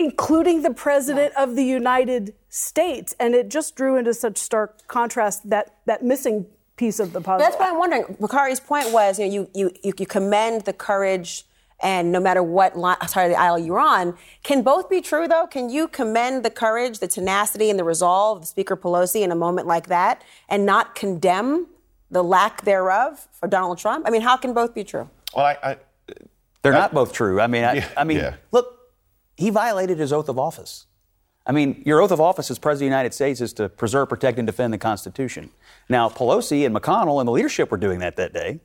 including 0.00 0.62
the 0.62 0.72
president 0.72 1.32
of 1.36 1.54
the 1.54 1.62
United 1.62 2.34
States. 2.48 3.14
And 3.20 3.34
it 3.34 3.50
just 3.50 3.76
drew 3.76 3.96
into 3.96 4.14
such 4.14 4.38
stark 4.38 4.88
contrast 4.88 5.50
that 5.50 5.76
that 5.84 6.02
missing 6.02 6.46
piece 6.76 6.98
of 6.98 7.12
the 7.12 7.20
puzzle. 7.20 7.38
That's 7.38 7.56
what 7.56 7.68
I'm 7.68 7.78
wondering. 7.78 8.16
Bakari's 8.18 8.58
point 8.58 8.90
was, 8.90 9.18
you 9.18 9.26
know, 9.26 9.32
you, 9.32 9.50
you, 9.54 9.70
you, 9.84 9.92
you 9.98 10.06
commend 10.06 10.62
the 10.62 10.72
courage 10.72 11.44
and 11.82 12.10
no 12.10 12.20
matter 12.20 12.42
what 12.42 12.78
li- 12.78 12.94
side 13.06 13.24
of 13.24 13.30
the 13.30 13.38
aisle 13.38 13.58
you're 13.58 13.78
on. 13.78 14.16
Can 14.42 14.62
both 14.62 14.88
be 14.88 15.02
true, 15.02 15.28
though? 15.28 15.46
Can 15.46 15.68
you 15.68 15.88
commend 15.88 16.42
the 16.42 16.50
courage, 16.50 16.98
the 16.98 17.08
tenacity, 17.08 17.68
and 17.70 17.78
the 17.78 17.84
resolve 17.84 18.38
of 18.38 18.46
Speaker 18.46 18.76
Pelosi 18.76 19.22
in 19.22 19.30
a 19.30 19.34
moment 19.34 19.66
like 19.66 19.88
that 19.88 20.22
and 20.48 20.64
not 20.64 20.94
condemn 20.94 21.66
the 22.10 22.24
lack 22.24 22.62
thereof 22.64 23.28
for 23.32 23.46
Donald 23.46 23.78
Trump? 23.78 24.06
I 24.06 24.10
mean, 24.10 24.22
how 24.22 24.36
can 24.36 24.52
both 24.54 24.74
be 24.74 24.84
true? 24.84 25.08
Well, 25.34 25.44
I, 25.46 25.56
I 25.62 25.76
They're 26.62 26.72
not 26.72 26.92
both 26.92 27.12
true. 27.12 27.40
I 27.40 27.46
mean, 27.46 27.64
I, 27.64 27.74
Yeah, 27.74 27.88
I 27.96 28.04
mean, 28.04 28.18
yeah. 28.18 28.36
look, 28.52 28.79
he 29.40 29.50
violated 29.50 29.98
his 29.98 30.12
oath 30.12 30.28
of 30.28 30.38
office. 30.38 30.86
I 31.46 31.52
mean, 31.52 31.82
your 31.86 32.02
oath 32.02 32.10
of 32.10 32.20
office 32.20 32.50
as 32.50 32.58
President 32.58 32.86
of 32.86 32.90
the 32.90 32.96
United 32.96 33.14
States 33.14 33.40
is 33.40 33.54
to 33.54 33.68
preserve, 33.70 34.10
protect, 34.10 34.38
and 34.38 34.46
defend 34.46 34.72
the 34.72 34.78
Constitution. 34.78 35.50
Now, 35.88 36.10
Pelosi 36.10 36.66
and 36.66 36.76
McConnell 36.76 37.18
and 37.20 37.26
the 37.26 37.32
leadership 37.32 37.70
were 37.70 37.78
doing 37.78 38.00
that 38.00 38.16
that 38.16 38.34
day. 38.34 38.60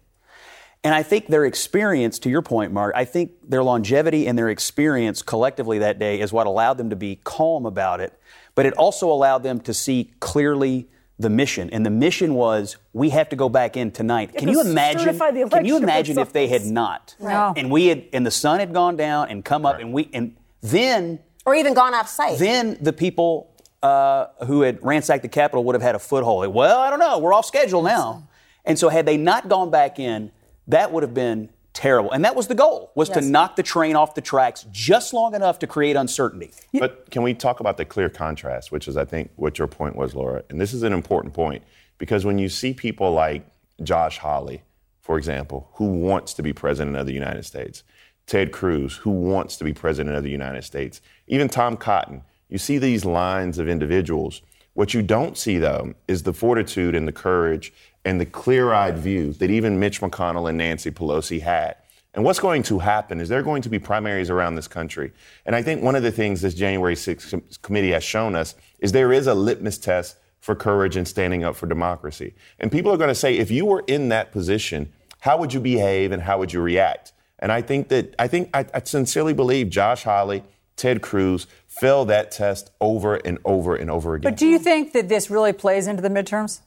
And 0.83 0.93
I 0.93 1.01
think 1.01 1.27
their 1.27 1.45
experience, 1.45 2.19
to 2.19 2.29
your 2.29 2.41
point, 2.41 2.73
Mark, 2.73 2.93
I 2.95 3.05
think 3.05 3.31
their 3.49 3.63
longevity 3.63 4.27
and 4.27 4.37
their 4.37 4.49
experience 4.49 5.21
collectively 5.21 5.79
that 5.79 5.97
day 5.97 6.19
is 6.19 6.33
what 6.33 6.45
allowed 6.45 6.77
them 6.77 6.89
to 6.89 6.95
be 6.95 7.21
calm 7.23 7.65
about 7.65 8.01
it. 8.01 8.13
But 8.53 8.65
it 8.65 8.73
also 8.73 9.09
allowed 9.09 9.43
them 9.43 9.61
to 9.61 9.73
see 9.73 10.11
clearly 10.19 10.87
the 11.17 11.29
mission. 11.29 11.69
And 11.69 11.85
the 11.85 11.89
mission 11.89 12.33
was 12.35 12.75
we 12.93 13.09
have 13.11 13.29
to 13.29 13.35
go 13.35 13.47
back 13.49 13.77
in 13.77 13.91
tonight. 13.91 14.31
Yeah, 14.33 14.41
can 14.41 14.49
you 14.49 14.61
imagine? 14.61 14.99
certify 14.99 15.31
the 15.31 15.47
Can 15.49 15.65
you 15.65 15.77
imagine 15.77 16.19
if 16.19 16.33
they 16.33 16.47
had 16.47 16.61
results. 16.61 16.71
not? 16.71 17.15
No. 17.19 17.53
And 17.55 17.71
we 17.71 17.87
had 17.87 18.03
and 18.11 18.25
the 18.25 18.31
sun 18.31 18.59
had 18.59 18.73
gone 18.73 18.97
down 18.97 19.29
and 19.29 19.43
come 19.43 19.65
up 19.65 19.79
and 19.79 19.93
we 19.93 20.09
and 20.13 20.35
then 20.61 21.19
Or 21.45 21.55
even 21.55 21.73
gone 21.73 21.93
off 21.93 22.09
site? 22.09 22.39
then 22.39 22.77
the 22.81 22.93
people 22.93 23.53
uh, 23.83 24.27
who 24.45 24.61
had 24.61 24.83
ransacked 24.83 25.21
the 25.21 25.29
Capitol 25.29 25.63
would 25.63 25.75
have 25.75 25.81
had 25.81 25.95
a 25.95 25.99
foothold. 25.99 26.47
Well, 26.53 26.79
I 26.79 26.89
don't 26.89 26.99
know. 26.99 27.19
We're 27.19 27.33
off 27.33 27.45
schedule 27.45 27.83
now. 27.83 28.27
And 28.65 28.79
so, 28.79 28.89
had 28.89 29.05
they 29.05 29.15
not 29.17 29.47
gone 29.47 29.69
back 29.69 29.99
in, 29.99 30.31
that 30.67 30.91
would 30.91 31.03
have 31.03 31.13
been 31.13 31.49
terrible. 31.73 32.11
And 32.11 32.25
that 32.25 32.35
was 32.35 32.47
the 32.47 32.55
goal: 32.55 32.91
was 32.95 33.09
to 33.09 33.21
knock 33.21 33.57
the 33.57 33.61
train 33.63 33.95
off 33.95 34.15
the 34.15 34.21
tracks 34.21 34.65
just 34.71 35.13
long 35.13 35.35
enough 35.35 35.59
to 35.59 35.67
create 35.67 35.95
uncertainty. 35.95 36.51
But 36.73 37.11
can 37.11 37.21
we 37.21 37.35
talk 37.35 37.59
about 37.59 37.77
the 37.77 37.85
clear 37.85 38.09
contrast, 38.09 38.71
which 38.71 38.87
is, 38.87 38.97
I 38.97 39.05
think, 39.05 39.29
what 39.35 39.59
your 39.59 39.67
point 39.67 39.95
was, 39.95 40.15
Laura? 40.15 40.43
And 40.49 40.59
this 40.59 40.73
is 40.73 40.81
an 40.81 40.93
important 40.93 41.35
point 41.35 41.63
because 41.99 42.25
when 42.25 42.39
you 42.39 42.49
see 42.49 42.73
people 42.73 43.11
like 43.11 43.45
Josh 43.83 44.17
Hawley, 44.17 44.63
for 45.01 45.17
example, 45.19 45.69
who 45.73 45.85
wants 45.85 46.33
to 46.33 46.41
be 46.41 46.53
president 46.53 46.95
of 46.95 47.05
the 47.05 47.13
United 47.13 47.45
States, 47.45 47.83
Ted 48.27 48.51
Cruz, 48.51 48.97
who 48.97 49.11
wants 49.11 49.57
to 49.57 49.63
be 49.63 49.73
president 49.73 50.15
of 50.15 50.23
the 50.23 50.31
United 50.31 50.63
States, 50.63 51.01
even 51.27 51.47
Tom 51.47 51.77
Cotton, 51.77 52.23
you 52.49 52.57
see 52.57 52.77
these 52.77 53.05
lines 53.05 53.57
of 53.57 53.67
individuals. 53.67 54.41
What 54.73 54.93
you 54.93 55.01
don't 55.01 55.37
see, 55.37 55.57
though, 55.57 55.93
is 56.07 56.23
the 56.23 56.33
fortitude 56.33 56.95
and 56.95 57.07
the 57.07 57.11
courage 57.11 57.73
and 58.03 58.19
the 58.19 58.25
clear 58.25 58.73
eyed 58.73 58.97
view 58.97 59.33
that 59.33 59.49
even 59.49 59.79
Mitch 59.79 60.01
McConnell 60.01 60.49
and 60.49 60.57
Nancy 60.57 60.91
Pelosi 60.91 61.41
had. 61.41 61.75
And 62.13 62.23
what's 62.23 62.39
going 62.39 62.63
to 62.63 62.79
happen 62.79 63.19
is 63.19 63.27
there 63.27 63.39
are 63.39 63.43
going 63.43 63.61
to 63.63 63.69
be 63.69 63.77
primaries 63.77 64.29
around 64.29 64.55
this 64.55 64.69
country. 64.69 65.11
And 65.45 65.55
I 65.55 65.61
think 65.61 65.83
one 65.83 65.95
of 65.95 66.03
the 66.03 66.11
things 66.11 66.41
this 66.41 66.53
January 66.53 66.95
6th 66.95 67.61
committee 67.61 67.91
has 67.91 68.03
shown 68.03 68.35
us 68.35 68.55
is 68.79 68.91
there 68.91 69.11
is 69.11 69.27
a 69.27 69.33
litmus 69.33 69.77
test 69.77 70.17
for 70.39 70.55
courage 70.55 70.95
and 70.95 71.07
standing 71.07 71.43
up 71.43 71.55
for 71.55 71.65
democracy. 71.65 72.33
And 72.59 72.71
people 72.71 72.91
are 72.91 72.97
going 72.97 73.09
to 73.09 73.15
say, 73.15 73.37
if 73.37 73.51
you 73.51 73.65
were 73.65 73.83
in 73.87 74.09
that 74.09 74.31
position, 74.31 74.93
how 75.19 75.37
would 75.37 75.53
you 75.53 75.59
behave 75.59 76.11
and 76.11 76.21
how 76.21 76.37
would 76.39 76.53
you 76.53 76.61
react? 76.61 77.11
And 77.39 77.51
I 77.51 77.61
think 77.61 77.89
that, 77.89 78.15
I 78.17 78.27
think, 78.27 78.49
I, 78.53 78.65
I 78.73 78.81
sincerely 78.83 79.33
believe 79.33 79.69
Josh 79.69 80.03
Hawley, 80.03 80.43
Ted 80.75 81.01
Cruz 81.01 81.47
failed 81.67 82.09
that 82.09 82.31
test 82.31 82.71
over 82.79 83.15
and 83.15 83.39
over 83.45 83.75
and 83.75 83.89
over 83.89 84.15
again. 84.15 84.31
But 84.31 84.37
do 84.39 84.47
you 84.47 84.59
think 84.59 84.93
that 84.93 85.09
this 85.09 85.29
really 85.29 85.53
plays 85.53 85.87
into 85.87 86.01
the 86.01 86.09
midterms? 86.09 86.61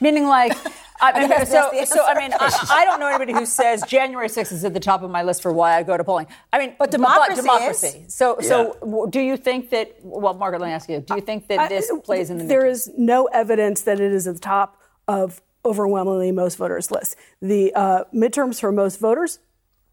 Meaning, 0.00 0.26
like, 0.26 0.52
I 1.00 1.20
mean, 1.20 1.46
so, 1.46 1.70
the 1.72 1.84
so 1.86 2.04
I 2.04 2.14
mean, 2.14 2.32
I, 2.38 2.66
I 2.70 2.84
don't 2.84 3.00
know 3.00 3.06
anybody 3.06 3.32
who 3.32 3.46
says 3.46 3.82
January 3.86 4.28
6th 4.28 4.52
is 4.52 4.64
at 4.64 4.74
the 4.74 4.80
top 4.80 5.02
of 5.02 5.10
my 5.10 5.22
list 5.22 5.42
for 5.42 5.52
why 5.52 5.76
I 5.76 5.82
go 5.82 5.96
to 5.96 6.04
polling. 6.04 6.26
I 6.52 6.58
mean, 6.58 6.74
but 6.78 6.90
democracy 6.90 7.40
democracy. 7.40 8.04
is. 8.06 8.14
So, 8.14 8.38
so 8.40 8.76
w- 8.80 9.08
do 9.10 9.20
you 9.20 9.36
think 9.36 9.70
that? 9.70 9.96
Well, 10.02 10.34
Margaret, 10.34 10.60
let 10.60 10.68
me 10.68 10.72
ask 10.72 10.88
you. 10.88 11.00
Do 11.00 11.14
you 11.14 11.20
think 11.20 11.48
that 11.48 11.68
this 11.68 11.90
plays 12.04 12.30
in 12.30 12.38
the 12.38 12.44
There 12.44 12.62
midterms? 12.62 12.70
is 12.70 12.90
no 12.96 13.26
evidence 13.26 13.82
that 13.82 14.00
it 14.00 14.12
is 14.12 14.26
at 14.26 14.34
the 14.34 14.40
top 14.40 14.80
of 15.08 15.40
overwhelmingly 15.64 16.32
most 16.32 16.56
voters' 16.56 16.90
list. 16.90 17.16
The 17.40 17.72
uh, 17.74 18.04
midterms 18.14 18.60
for 18.60 18.72
most 18.72 19.00
voters, 19.00 19.38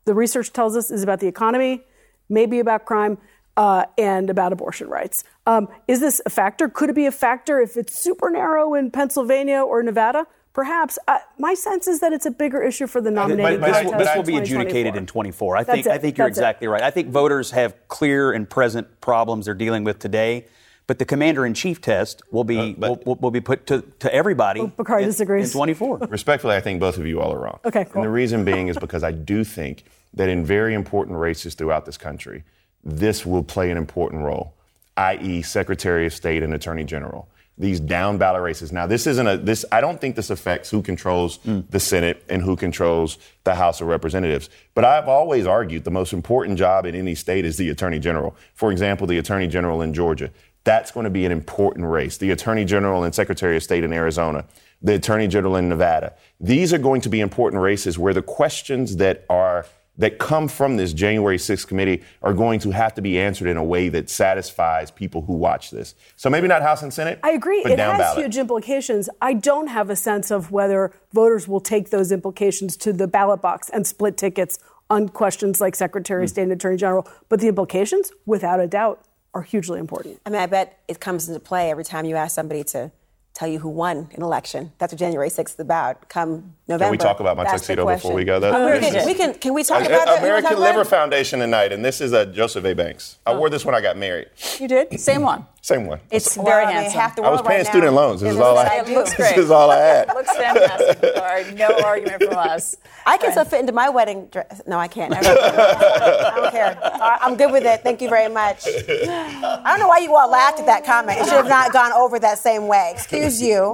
the 0.05 0.13
research 0.13 0.51
tells 0.51 0.75
us, 0.75 0.91
is 0.91 1.03
about 1.03 1.19
the 1.19 1.27
economy, 1.27 1.83
maybe 2.29 2.59
about 2.59 2.85
crime, 2.85 3.17
uh, 3.57 3.85
and 3.97 4.29
about 4.29 4.53
abortion 4.53 4.87
rights. 4.87 5.23
Um, 5.45 5.67
is 5.87 5.99
this 5.99 6.21
a 6.25 6.29
factor? 6.29 6.69
Could 6.69 6.89
it 6.89 6.95
be 6.95 7.05
a 7.05 7.11
factor 7.11 7.59
if 7.59 7.75
it's 7.75 7.97
super 7.97 8.29
narrow 8.29 8.73
in 8.73 8.89
Pennsylvania 8.89 9.61
or 9.61 9.83
Nevada? 9.83 10.25
Perhaps. 10.53 10.97
Uh, 11.07 11.19
my 11.37 11.53
sense 11.53 11.87
is 11.87 11.99
that 11.99 12.11
it's 12.11 12.25
a 12.25 12.31
bigger 12.31 12.61
issue 12.61 12.87
for 12.87 13.01
the 13.01 13.11
nominated 13.11 13.61
But 13.61 13.71
this, 13.71 13.83
will, 13.83 13.97
this 13.97 14.15
will 14.15 14.23
be 14.23 14.37
adjudicated 14.37 14.95
in 14.95 15.05
24. 15.05 15.57
I 15.57 15.63
That's 15.63 15.75
think, 15.75 15.85
it. 15.85 15.91
I 15.91 15.97
think 15.97 16.17
you're 16.17 16.27
That's 16.27 16.37
it. 16.37 16.41
exactly 16.41 16.67
right. 16.67 16.81
I 16.81 16.89
think 16.89 17.09
voters 17.09 17.51
have 17.51 17.75
clear 17.87 18.31
and 18.31 18.49
present 18.49 19.01
problems 19.01 19.45
they're 19.45 19.53
dealing 19.53 19.83
with 19.83 19.99
today. 19.99 20.47
But 20.89 20.97
the 20.97 21.05
commander 21.05 21.45
in 21.45 21.53
chief 21.53 21.81
test 21.81 22.23
will 22.31 22.43
be 22.43 22.57
uh, 22.57 22.73
will, 22.75 22.99
will, 23.05 23.15
will 23.17 23.29
be 23.29 23.41
put 23.41 23.67
to, 23.67 23.83
to 23.99 24.11
everybody. 24.11 24.61
Oh, 24.61 24.67
Bakari 24.75 25.03
in- 25.03 25.09
disagrees. 25.09 25.53
In 25.53 25.57
24. 25.59 25.97
Respectfully, 26.09 26.55
I 26.55 26.61
think 26.61 26.79
both 26.79 26.97
of 26.97 27.05
you 27.05 27.21
all 27.21 27.31
are 27.31 27.37
wrong. 27.37 27.59
Okay, 27.63 27.85
cool. 27.85 28.01
And 28.01 28.05
the 28.05 28.09
reason 28.09 28.43
being 28.43 28.69
is 28.69 28.77
because 28.81 29.03
I 29.03 29.11
do 29.11 29.43
think 29.43 29.83
that 30.15 30.29
in 30.29 30.43
very 30.43 30.73
important 30.73 31.19
races 31.19 31.53
throughout 31.53 31.85
this 31.85 31.95
country, 31.95 32.43
this 32.83 33.23
will 33.23 33.43
play 33.43 33.69
an 33.69 33.77
important 33.77 34.23
role, 34.23 34.55
i.e., 34.97 35.43
Secretary 35.43 36.07
of 36.07 36.13
State 36.13 36.41
and 36.41 36.55
Attorney 36.55 36.85
General. 36.85 37.29
These 37.55 37.81
down 37.81 38.17
ballot 38.17 38.41
races. 38.41 38.71
Now, 38.71 38.87
this 38.87 39.05
isn't 39.05 39.27
a 39.27 39.37
this. 39.37 39.65
I 39.71 39.81
don't 39.81 40.01
think 40.01 40.15
this 40.15 40.31
affects 40.31 40.71
who 40.71 40.81
controls 40.81 41.35
hmm. 41.37 41.59
the 41.69 41.79
Senate 41.79 42.23
and 42.29 42.41
who 42.41 42.55
controls 42.55 43.19
the 43.43 43.53
House 43.53 43.79
of 43.79 43.87
Representatives. 43.87 44.49
But 44.73 44.85
I've 44.85 45.07
always 45.07 45.45
argued 45.45 45.83
the 45.83 45.91
most 45.91 46.13
important 46.13 46.57
job 46.57 46.87
in 46.87 46.95
any 46.95 47.13
state 47.13 47.45
is 47.45 47.57
the 47.57 47.69
Attorney 47.69 47.99
General. 47.99 48.35
For 48.55 48.71
example, 48.71 49.05
the 49.05 49.19
Attorney 49.19 49.47
General 49.47 49.83
in 49.83 49.93
Georgia. 49.93 50.31
That's 50.69 50.91
going 50.91 51.05
to 51.05 51.09
be 51.09 51.25
an 51.25 51.31
important 51.31 51.87
race. 51.87 52.17
The 52.17 52.29
Attorney 52.29 52.63
General 52.63 53.03
and 53.03 53.15
Secretary 53.15 53.57
of 53.57 53.63
State 53.63 53.83
in 53.83 53.91
Arizona, 53.91 54.45
the 54.83 54.93
Attorney 54.93 55.27
General 55.27 55.55
in 55.55 55.67
Nevada. 55.67 56.13
These 56.39 56.73
are 56.73 56.77
going 56.77 57.01
to 57.01 57.09
be 57.09 57.21
important 57.21 57.63
races 57.63 57.97
where 57.97 58.13
the 58.13 58.21
questions 58.21 58.97
that 58.97 59.25
are 59.31 59.65
that 59.97 60.19
come 60.19 60.47
from 60.47 60.77
this 60.77 60.93
January 60.93 61.37
6th 61.37 61.65
committee 61.67 62.03
are 62.21 62.35
going 62.35 62.59
to 62.59 62.69
have 62.69 62.93
to 62.93 63.01
be 63.01 63.19
answered 63.19 63.47
in 63.47 63.57
a 63.57 63.63
way 63.63 63.89
that 63.89 64.11
satisfies 64.11 64.91
people 64.91 65.23
who 65.23 65.33
watch 65.33 65.71
this. 65.71 65.95
So 66.17 66.29
maybe 66.29 66.47
not 66.47 66.61
House 66.61 66.83
and 66.83 66.93
Senate. 66.93 67.19
I 67.23 67.31
agree. 67.31 67.63
But 67.63 67.71
It 67.71 67.79
has 67.79 67.97
ballot. 67.97 68.19
huge 68.19 68.37
implications. 68.37 69.09
I 69.23 69.33
don't 69.33 69.67
have 69.67 69.89
a 69.89 69.95
sense 69.95 70.29
of 70.29 70.51
whether 70.51 70.93
voters 71.11 71.47
will 71.47 71.61
take 71.61 71.89
those 71.89 72.11
implications 72.11 72.77
to 72.77 72.93
the 72.93 73.07
ballot 73.07 73.41
box 73.41 73.71
and 73.71 73.87
split 73.87 74.17
tickets 74.17 74.59
on 74.87 75.09
questions 75.09 75.59
like 75.59 75.75
Secretary 75.75 76.23
of 76.23 76.29
hmm. 76.29 76.33
State 76.33 76.43
and 76.43 76.51
Attorney 76.51 76.77
General. 76.77 77.07
But 77.27 77.39
the 77.39 77.47
implications, 77.47 78.11
without 78.27 78.59
a 78.59 78.67
doubt, 78.67 79.03
are 79.33 79.41
hugely 79.41 79.79
important. 79.79 80.19
I 80.25 80.29
mean, 80.29 80.41
I 80.41 80.45
bet 80.45 80.79
it 80.87 80.99
comes 80.99 81.27
into 81.27 81.39
play 81.39 81.69
every 81.71 81.83
time 81.83 82.05
you 82.05 82.15
ask 82.15 82.33
somebody 82.35 82.63
to 82.65 82.91
tell 83.33 83.47
you 83.47 83.59
who 83.59 83.69
won 83.69 84.09
an 84.13 84.23
election. 84.23 84.71
That's 84.79 84.91
what 84.91 84.99
January 84.99 85.29
6th 85.29 85.53
is 85.53 85.59
about. 85.59 86.09
Come 86.09 86.55
November. 86.67 86.85
Can 86.85 86.91
we 86.91 86.97
talk 86.97 87.19
about 87.19 87.37
my 87.37 87.45
tuxedo 87.45 87.85
before 87.85 88.13
we 88.13 88.25
go? 88.25 88.39
Though? 88.39 88.51
Oh, 88.51 88.73
we, 88.73 88.79
can, 88.79 89.05
we 89.05 89.13
can. 89.13 89.33
Can 89.35 89.53
we 89.53 89.63
talk 89.63 89.83
Uh, 89.83 89.85
about 89.85 90.05
that? 90.07 90.19
American 90.19 90.51
talk 90.51 90.59
Liver 90.59 90.81
it? 90.81 90.87
Foundation 90.87 91.39
tonight, 91.39 91.71
and 91.71 91.85
this 91.85 92.01
is 92.01 92.11
uh, 92.11 92.25
Joseph 92.25 92.65
A. 92.65 92.73
Banks. 92.73 93.17
I 93.25 93.35
wore 93.35 93.49
this 93.49 93.63
when 93.63 93.75
I 93.75 93.81
got 93.81 93.97
married. 93.97 94.27
You 94.59 94.67
did? 94.67 94.99
Same 94.99 95.21
one. 95.21 95.45
Same 95.61 95.85
one. 95.87 95.99
It's 96.09 96.37
Well, 96.37 96.45
very 96.45 96.63
I 96.63 96.67
mean, 96.67 96.75
handsome. 96.77 96.99
half 97.01 97.15
the 97.17 97.21
I 97.23 97.29
was 97.29 97.41
paying 97.41 97.57
right 97.59 97.63
now 97.65 97.69
student 97.71 97.93
loans. 97.93 98.21
This 98.21 98.29
is 98.31 98.35
is 98.37 98.41
all 98.41 98.57
I 98.57 98.63
what 98.63 98.71
had. 98.71 98.87
It 98.89 98.93
looks 98.95 99.13
This 99.17 99.37
is 99.37 99.51
all 99.51 99.69
I 99.71 99.77
had. 99.77 100.07
It 100.09 100.13
looks 100.15 100.35
fantastic. 100.37 101.15
Sorry, 101.15 101.51
no 101.53 101.67
argument 101.85 102.23
from 102.23 102.37
us. 102.37 102.75
I 103.05 103.17
can 103.17 103.31
still 103.31 103.43
fit 103.45 103.59
into 103.59 103.73
my 103.73 103.89
wedding 103.89 104.27
dress. 104.27 104.61
No, 104.65 104.79
I 104.79 104.87
can't. 104.87 105.13
I 105.13 105.21
don't 105.21 106.51
care. 106.51 106.79
I- 106.81 107.17
I'm 107.21 107.35
good 107.35 107.51
with 107.51 107.65
it. 107.65 107.81
Thank 107.83 108.01
you 108.01 108.07
very 108.09 108.31
much. 108.33 108.65
I 108.65 109.61
don't 109.65 109.79
know 109.79 109.87
why 109.89 109.99
you 109.99 110.15
all 110.15 110.29
laughed 110.31 110.59
at 110.59 110.65
that 110.67 110.85
comment. 110.85 111.19
It 111.19 111.25
should 111.25 111.33
have 111.33 111.49
not 111.49 111.73
gone 111.73 111.91
over 111.91 112.19
that 112.19 112.37
same 112.37 112.67
way. 112.67 112.91
Excuse 112.93 113.41
you. 113.41 113.73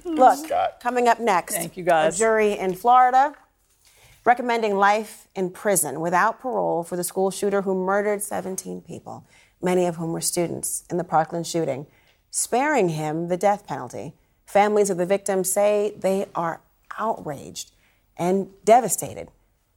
Look, 0.04 0.50
coming 0.80 1.08
up 1.08 1.18
next. 1.20 1.54
Thank 1.56 1.76
you, 1.76 1.82
guys. 1.84 2.14
A 2.14 2.18
jury 2.18 2.52
in 2.56 2.74
Florida 2.74 3.34
recommending 4.24 4.76
life 4.76 5.26
in 5.34 5.50
prison 5.50 6.00
without 6.00 6.38
parole 6.38 6.84
for 6.84 6.96
the 6.96 7.04
school 7.04 7.30
shooter 7.30 7.62
who 7.62 7.74
murdered 7.74 8.22
17 8.22 8.82
people, 8.82 9.24
many 9.62 9.86
of 9.86 9.96
whom 9.96 10.12
were 10.12 10.20
students 10.20 10.84
in 10.90 10.96
the 10.96 11.04
Parkland 11.04 11.46
shooting, 11.46 11.86
sparing 12.30 12.90
him 12.90 13.28
the 13.28 13.36
death 13.36 13.66
penalty. 13.66 14.14
Families 14.46 14.90
of 14.90 14.96
the 14.96 15.06
victims 15.06 15.50
say 15.50 15.94
they 15.98 16.26
are 16.34 16.60
outraged 16.98 17.72
and 18.16 18.48
devastated. 18.64 19.28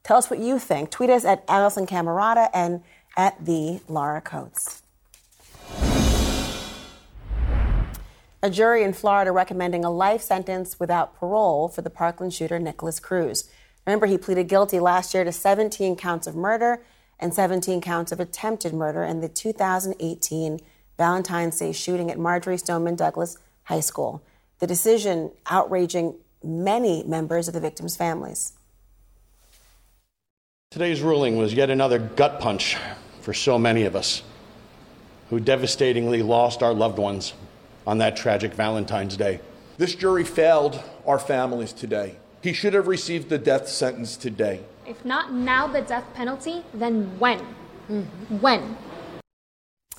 Tell 0.04 0.18
us 0.18 0.30
what 0.30 0.40
you 0.40 0.60
think. 0.60 0.90
Tweet 0.90 1.10
us 1.10 1.26
at 1.26 1.46
Alisyn 1.48 1.88
Camerota 1.88 2.50
and 2.54 2.82
at 3.16 3.46
the 3.46 3.82
Laura 3.88 4.22
Coates. 4.22 4.82
a 8.44 8.50
jury 8.50 8.84
in 8.84 8.94
Florida 8.94 9.32
recommending 9.32 9.86
a 9.86 9.92
life 9.92 10.22
sentence 10.22 10.80
without 10.80 11.16
parole 11.16 11.68
for 11.68 11.82
the 11.82 11.90
Parkland 11.90 12.34
shooter 12.34 12.60
Nikolas 12.60 13.00
Cruz. 13.00 13.50
Remember, 13.86 14.08
he 14.08 14.18
pleaded 14.18 14.48
guilty 14.48 14.80
last 14.80 15.14
year 15.14 15.24
to 15.24 15.32
17 15.32 15.96
counts 15.96 16.28
of 16.28 16.36
murder 16.36 16.82
and 17.22 17.34
17 17.34 17.80
counts 17.80 18.12
of 18.12 18.20
attempted 18.20 18.74
murder 18.74 19.04
in 19.04 19.22
the 19.22 19.30
2018 19.30 20.60
Valentine's 20.98 21.60
Day 21.60 21.72
shooting 21.72 22.12
at 22.12 22.20
Marjory 22.20 22.58
Stoneman 22.58 22.96
Douglas 22.96 23.38
High 23.64 23.80
School. 23.80 24.22
The 24.60 24.68
decision 24.68 25.32
outraging 25.46 26.16
many 26.44 27.04
members 27.04 27.48
of 27.48 27.54
the 27.54 27.60
victims' 27.60 27.96
families. 27.96 28.54
Today's 30.72 31.02
ruling 31.02 31.38
was 31.38 31.54
yet 31.54 31.70
another 31.70 32.00
gut 32.00 32.40
punch 32.40 32.78
for 33.22 33.34
so 33.34 33.60
many 33.60 33.84
of 33.84 33.96
us 33.96 34.24
who 35.30 35.40
devastatingly 35.40 36.22
lost 36.22 36.64
our 36.64 36.74
loved 36.74 36.98
ones 36.98 37.34
on 37.86 38.00
that 38.00 38.16
tragic 38.16 38.54
Valentine's 38.54 39.18
Day. 39.18 39.40
This 39.78 39.96
jury 39.96 40.24
failed 40.24 40.82
our 41.06 41.20
families 41.20 41.74
today. 41.74 42.16
He 42.42 42.54
should 42.54 42.74
have 42.74 42.88
received 42.88 43.30
the 43.30 43.38
death 43.38 43.68
sentence 43.68 44.18
today. 44.18 44.62
If 44.86 45.06
not 45.06 45.32
now 45.34 45.68
the 45.68 45.82
death 45.82 46.06
penalty, 46.14 46.64
then 46.74 47.20
when? 47.20 47.40
When? 48.30 48.78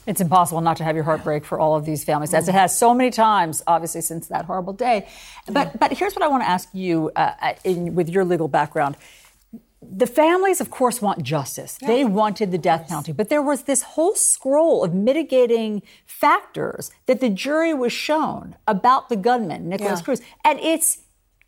It's 0.07 0.21
impossible 0.21 0.61
not 0.61 0.77
to 0.79 0.85
have 0.85 0.97
your 0.97 1.05
heart 1.05 1.23
break 1.23 1.45
for 1.45 1.61
all 1.61 1.77
of 1.77 1.85
these 1.85 2.03
families, 2.03 2.35
as 2.35 2.49
it 2.49 2.55
has 2.55 2.77
so 2.77 2.93
many 2.93 3.11
times, 3.11 3.63
obviously, 3.69 4.01
since 4.01 4.27
that 4.29 4.47
horrible 4.47 4.73
day. 4.73 5.07
But, 5.47 5.79
but 5.79 5.93
here's 5.93 6.15
what 6.15 6.25
I 6.25 6.29
want 6.29 6.43
to 6.43 6.49
ask 6.49 6.69
you 6.73 7.13
uh, 7.15 7.55
in, 7.63 7.95
with 7.95 8.09
your 8.09 8.25
legal 8.25 8.49
background. 8.49 8.97
The 9.81 10.07
families, 10.07 10.61
of 10.61 10.71
course, 10.71 11.01
want 11.01 11.23
justice. 11.23 11.79
They 11.81 12.05
wanted 12.05 12.51
the 12.51 12.59
death 12.59 12.89
penalty. 12.89 13.13
But 13.13 13.29
there 13.29 13.43
was 13.43 13.65
this 13.65 13.83
whole 13.83 14.15
scroll 14.15 14.83
of 14.85 14.95
mitigating 14.95 15.83
factors 16.07 16.91
that 17.07 17.21
the 17.21 17.29
jury 17.29 17.75
was 17.75 17.93
shown 17.93 18.57
about 18.67 19.09
the 19.09 19.17
gunman, 19.17 19.69
Nikolas 19.69 20.01
Yeah. 20.01 20.05
Cruz. 20.05 20.21
And 20.45 20.59
it's 20.61 21.02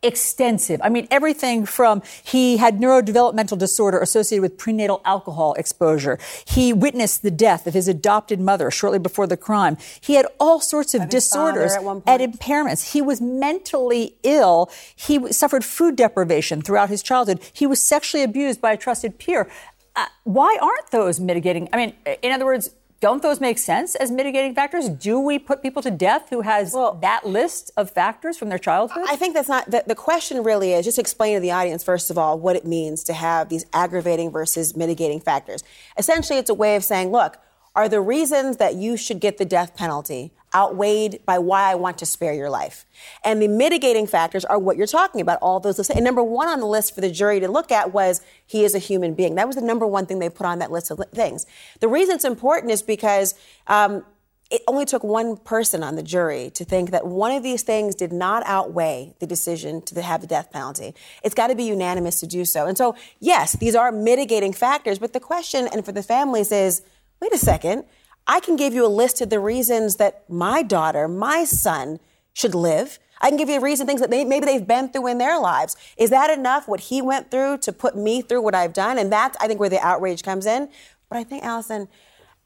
extensive. 0.04 0.80
I 0.84 0.88
mean, 0.88 1.08
everything 1.10 1.66
from 1.66 2.02
he 2.22 2.58
had 2.58 2.78
neurodevelopmental 2.78 3.58
disorder 3.58 3.98
associated 3.98 4.42
with 4.42 4.58
prenatal 4.58 5.00
alcohol 5.04 5.54
exposure. 5.54 6.18
He 6.46 6.72
witnessed 6.72 7.22
the 7.22 7.30
death 7.30 7.66
of 7.66 7.74
his 7.74 7.88
adopted 7.88 8.38
mother 8.40 8.70
shortly 8.70 8.98
before 8.98 9.26
the 9.26 9.36
crime. 9.36 9.76
He 10.00 10.14
had 10.14 10.26
all 10.38 10.60
sorts 10.60 10.94
of 10.94 11.08
disorders 11.08 11.74
at 12.06 12.20
impairments. 12.20 12.92
He 12.92 13.00
was 13.02 13.20
mentally 13.20 14.16
ill. 14.22 14.70
He 14.94 15.32
suffered 15.32 15.64
food 15.64 15.96
deprivation 15.96 16.62
throughout 16.62 16.90
his 16.90 17.02
childhood. 17.02 17.40
He 17.52 17.66
was 17.66 17.80
sexually 17.80 18.22
abused 18.22 18.60
by 18.60 18.72
a 18.72 18.76
trusted 18.76 19.18
peer. 19.18 19.48
Uh, 19.96 20.06
why 20.24 20.58
aren't 20.60 20.90
those 20.90 21.20
mitigating? 21.20 21.68
I 21.72 21.76
mean, 21.76 21.94
in 22.22 22.32
other 22.32 22.44
words, 22.44 22.70
don't 23.04 23.22
those 23.22 23.38
make 23.38 23.58
sense 23.58 23.94
as 23.96 24.10
mitigating 24.10 24.54
factors? 24.54 24.88
Do 24.88 25.20
we 25.20 25.38
put 25.38 25.60
people 25.60 25.82
to 25.82 25.90
death 25.90 26.30
who 26.30 26.40
has 26.40 26.72
well, 26.72 26.94
that 27.02 27.26
list 27.26 27.70
of 27.76 27.90
factors 27.90 28.38
from 28.38 28.48
their 28.48 28.58
childhood? 28.58 29.04
I 29.06 29.16
think 29.16 29.34
that's 29.34 29.46
not 29.46 29.70
the, 29.70 29.84
the 29.86 29.94
question. 29.94 30.42
Really, 30.42 30.72
is 30.72 30.86
just 30.86 30.98
explain 30.98 31.34
to 31.34 31.40
the 31.40 31.50
audience 31.50 31.84
first 31.84 32.10
of 32.10 32.16
all 32.16 32.38
what 32.38 32.56
it 32.56 32.64
means 32.64 33.04
to 33.04 33.12
have 33.12 33.50
these 33.50 33.66
aggravating 33.74 34.30
versus 34.30 34.74
mitigating 34.74 35.20
factors. 35.20 35.62
Essentially, 35.98 36.38
it's 36.38 36.48
a 36.48 36.54
way 36.54 36.76
of 36.76 36.82
saying, 36.82 37.12
look, 37.12 37.36
are 37.74 37.88
the 37.88 38.00
reasons 38.00 38.58
that 38.58 38.76
you 38.76 38.96
should 38.96 39.20
get 39.20 39.38
the 39.38 39.44
death 39.44 39.76
penalty 39.76 40.32
outweighed 40.54 41.20
by 41.26 41.38
why 41.38 41.72
I 41.72 41.74
want 41.74 41.98
to 41.98 42.06
spare 42.06 42.32
your 42.32 42.48
life? 42.48 42.86
And 43.24 43.42
the 43.42 43.48
mitigating 43.48 44.06
factors 44.06 44.44
are 44.44 44.58
what 44.58 44.76
you're 44.76 44.86
talking 44.86 45.20
about. 45.20 45.38
All 45.42 45.58
those. 45.58 45.78
lists. 45.78 45.94
And 45.94 46.04
number 46.04 46.22
one 46.22 46.48
on 46.48 46.60
the 46.60 46.66
list 46.66 46.94
for 46.94 47.00
the 47.00 47.10
jury 47.10 47.40
to 47.40 47.48
look 47.48 47.72
at 47.72 47.92
was 47.92 48.20
he 48.46 48.64
is 48.64 48.74
a 48.74 48.78
human 48.78 49.14
being. 49.14 49.34
That 49.34 49.46
was 49.46 49.56
the 49.56 49.62
number 49.62 49.86
one 49.86 50.06
thing 50.06 50.20
they 50.20 50.30
put 50.30 50.46
on 50.46 50.60
that 50.60 50.70
list 50.70 50.90
of 50.90 51.00
things. 51.12 51.46
The 51.80 51.88
reason 51.88 52.16
it's 52.16 52.24
important 52.24 52.72
is 52.72 52.82
because. 52.82 53.34
Um, 53.66 54.04
it 54.50 54.62
only 54.68 54.84
took 54.84 55.02
one 55.02 55.38
person 55.38 55.82
on 55.82 55.96
the 55.96 56.02
jury 56.02 56.50
to 56.50 56.64
think 56.64 56.90
that 56.90 57.06
one 57.06 57.32
of 57.32 57.42
these 57.42 57.62
things 57.62 57.94
did 57.94 58.12
not 58.12 58.42
outweigh 58.46 59.14
the 59.18 59.26
decision 59.26 59.80
to 59.82 60.00
have 60.02 60.20
the 60.20 60.26
death 60.26 60.52
penalty. 60.52 60.94
It's 61.24 61.34
got 61.34 61.48
to 61.48 61.54
be 61.54 61.64
unanimous 61.64 62.20
to 62.20 62.26
do 62.26 62.44
so. 62.44 62.66
And 62.66 62.76
so, 62.76 62.94
yes, 63.20 63.54
these 63.54 63.74
are 63.74 63.90
mitigating 63.90 64.52
factors, 64.52 64.98
but 64.98 65.12
the 65.12 65.18
question, 65.18 65.66
and 65.72 65.84
for 65.84 65.92
the 65.92 66.02
families, 66.02 66.52
is 66.52 66.82
wait 67.24 67.32
a 67.32 67.38
second, 67.38 67.84
I 68.26 68.40
can 68.40 68.56
give 68.56 68.74
you 68.74 68.84
a 68.84 68.88
list 68.88 69.20
of 69.22 69.30
the 69.30 69.40
reasons 69.40 69.96
that 69.96 70.28
my 70.28 70.62
daughter, 70.62 71.08
my 71.08 71.44
son, 71.44 71.98
should 72.34 72.54
live. 72.54 72.98
I 73.22 73.28
can 73.28 73.38
give 73.38 73.48
you 73.48 73.56
a 73.56 73.60
reason 73.62 73.86
things 73.86 74.02
that 74.02 74.10
they, 74.10 74.24
maybe 74.24 74.44
they've 74.44 74.66
been 74.66 74.90
through 74.90 75.06
in 75.06 75.18
their 75.18 75.40
lives. 75.40 75.74
Is 75.96 76.10
that 76.10 76.30
enough? 76.30 76.68
What 76.68 76.80
he 76.80 77.00
went 77.00 77.30
through 77.30 77.58
to 77.58 77.72
put 77.72 77.96
me 77.96 78.20
through 78.20 78.42
what 78.42 78.54
I've 78.54 78.74
done, 78.74 78.98
and 78.98 79.10
that's 79.10 79.38
I 79.40 79.46
think 79.46 79.58
where 79.58 79.70
the 79.70 79.80
outrage 79.80 80.22
comes 80.22 80.44
in. 80.44 80.68
But 81.08 81.18
I 81.18 81.24
think 81.24 81.44
Alisyn, 81.44 81.88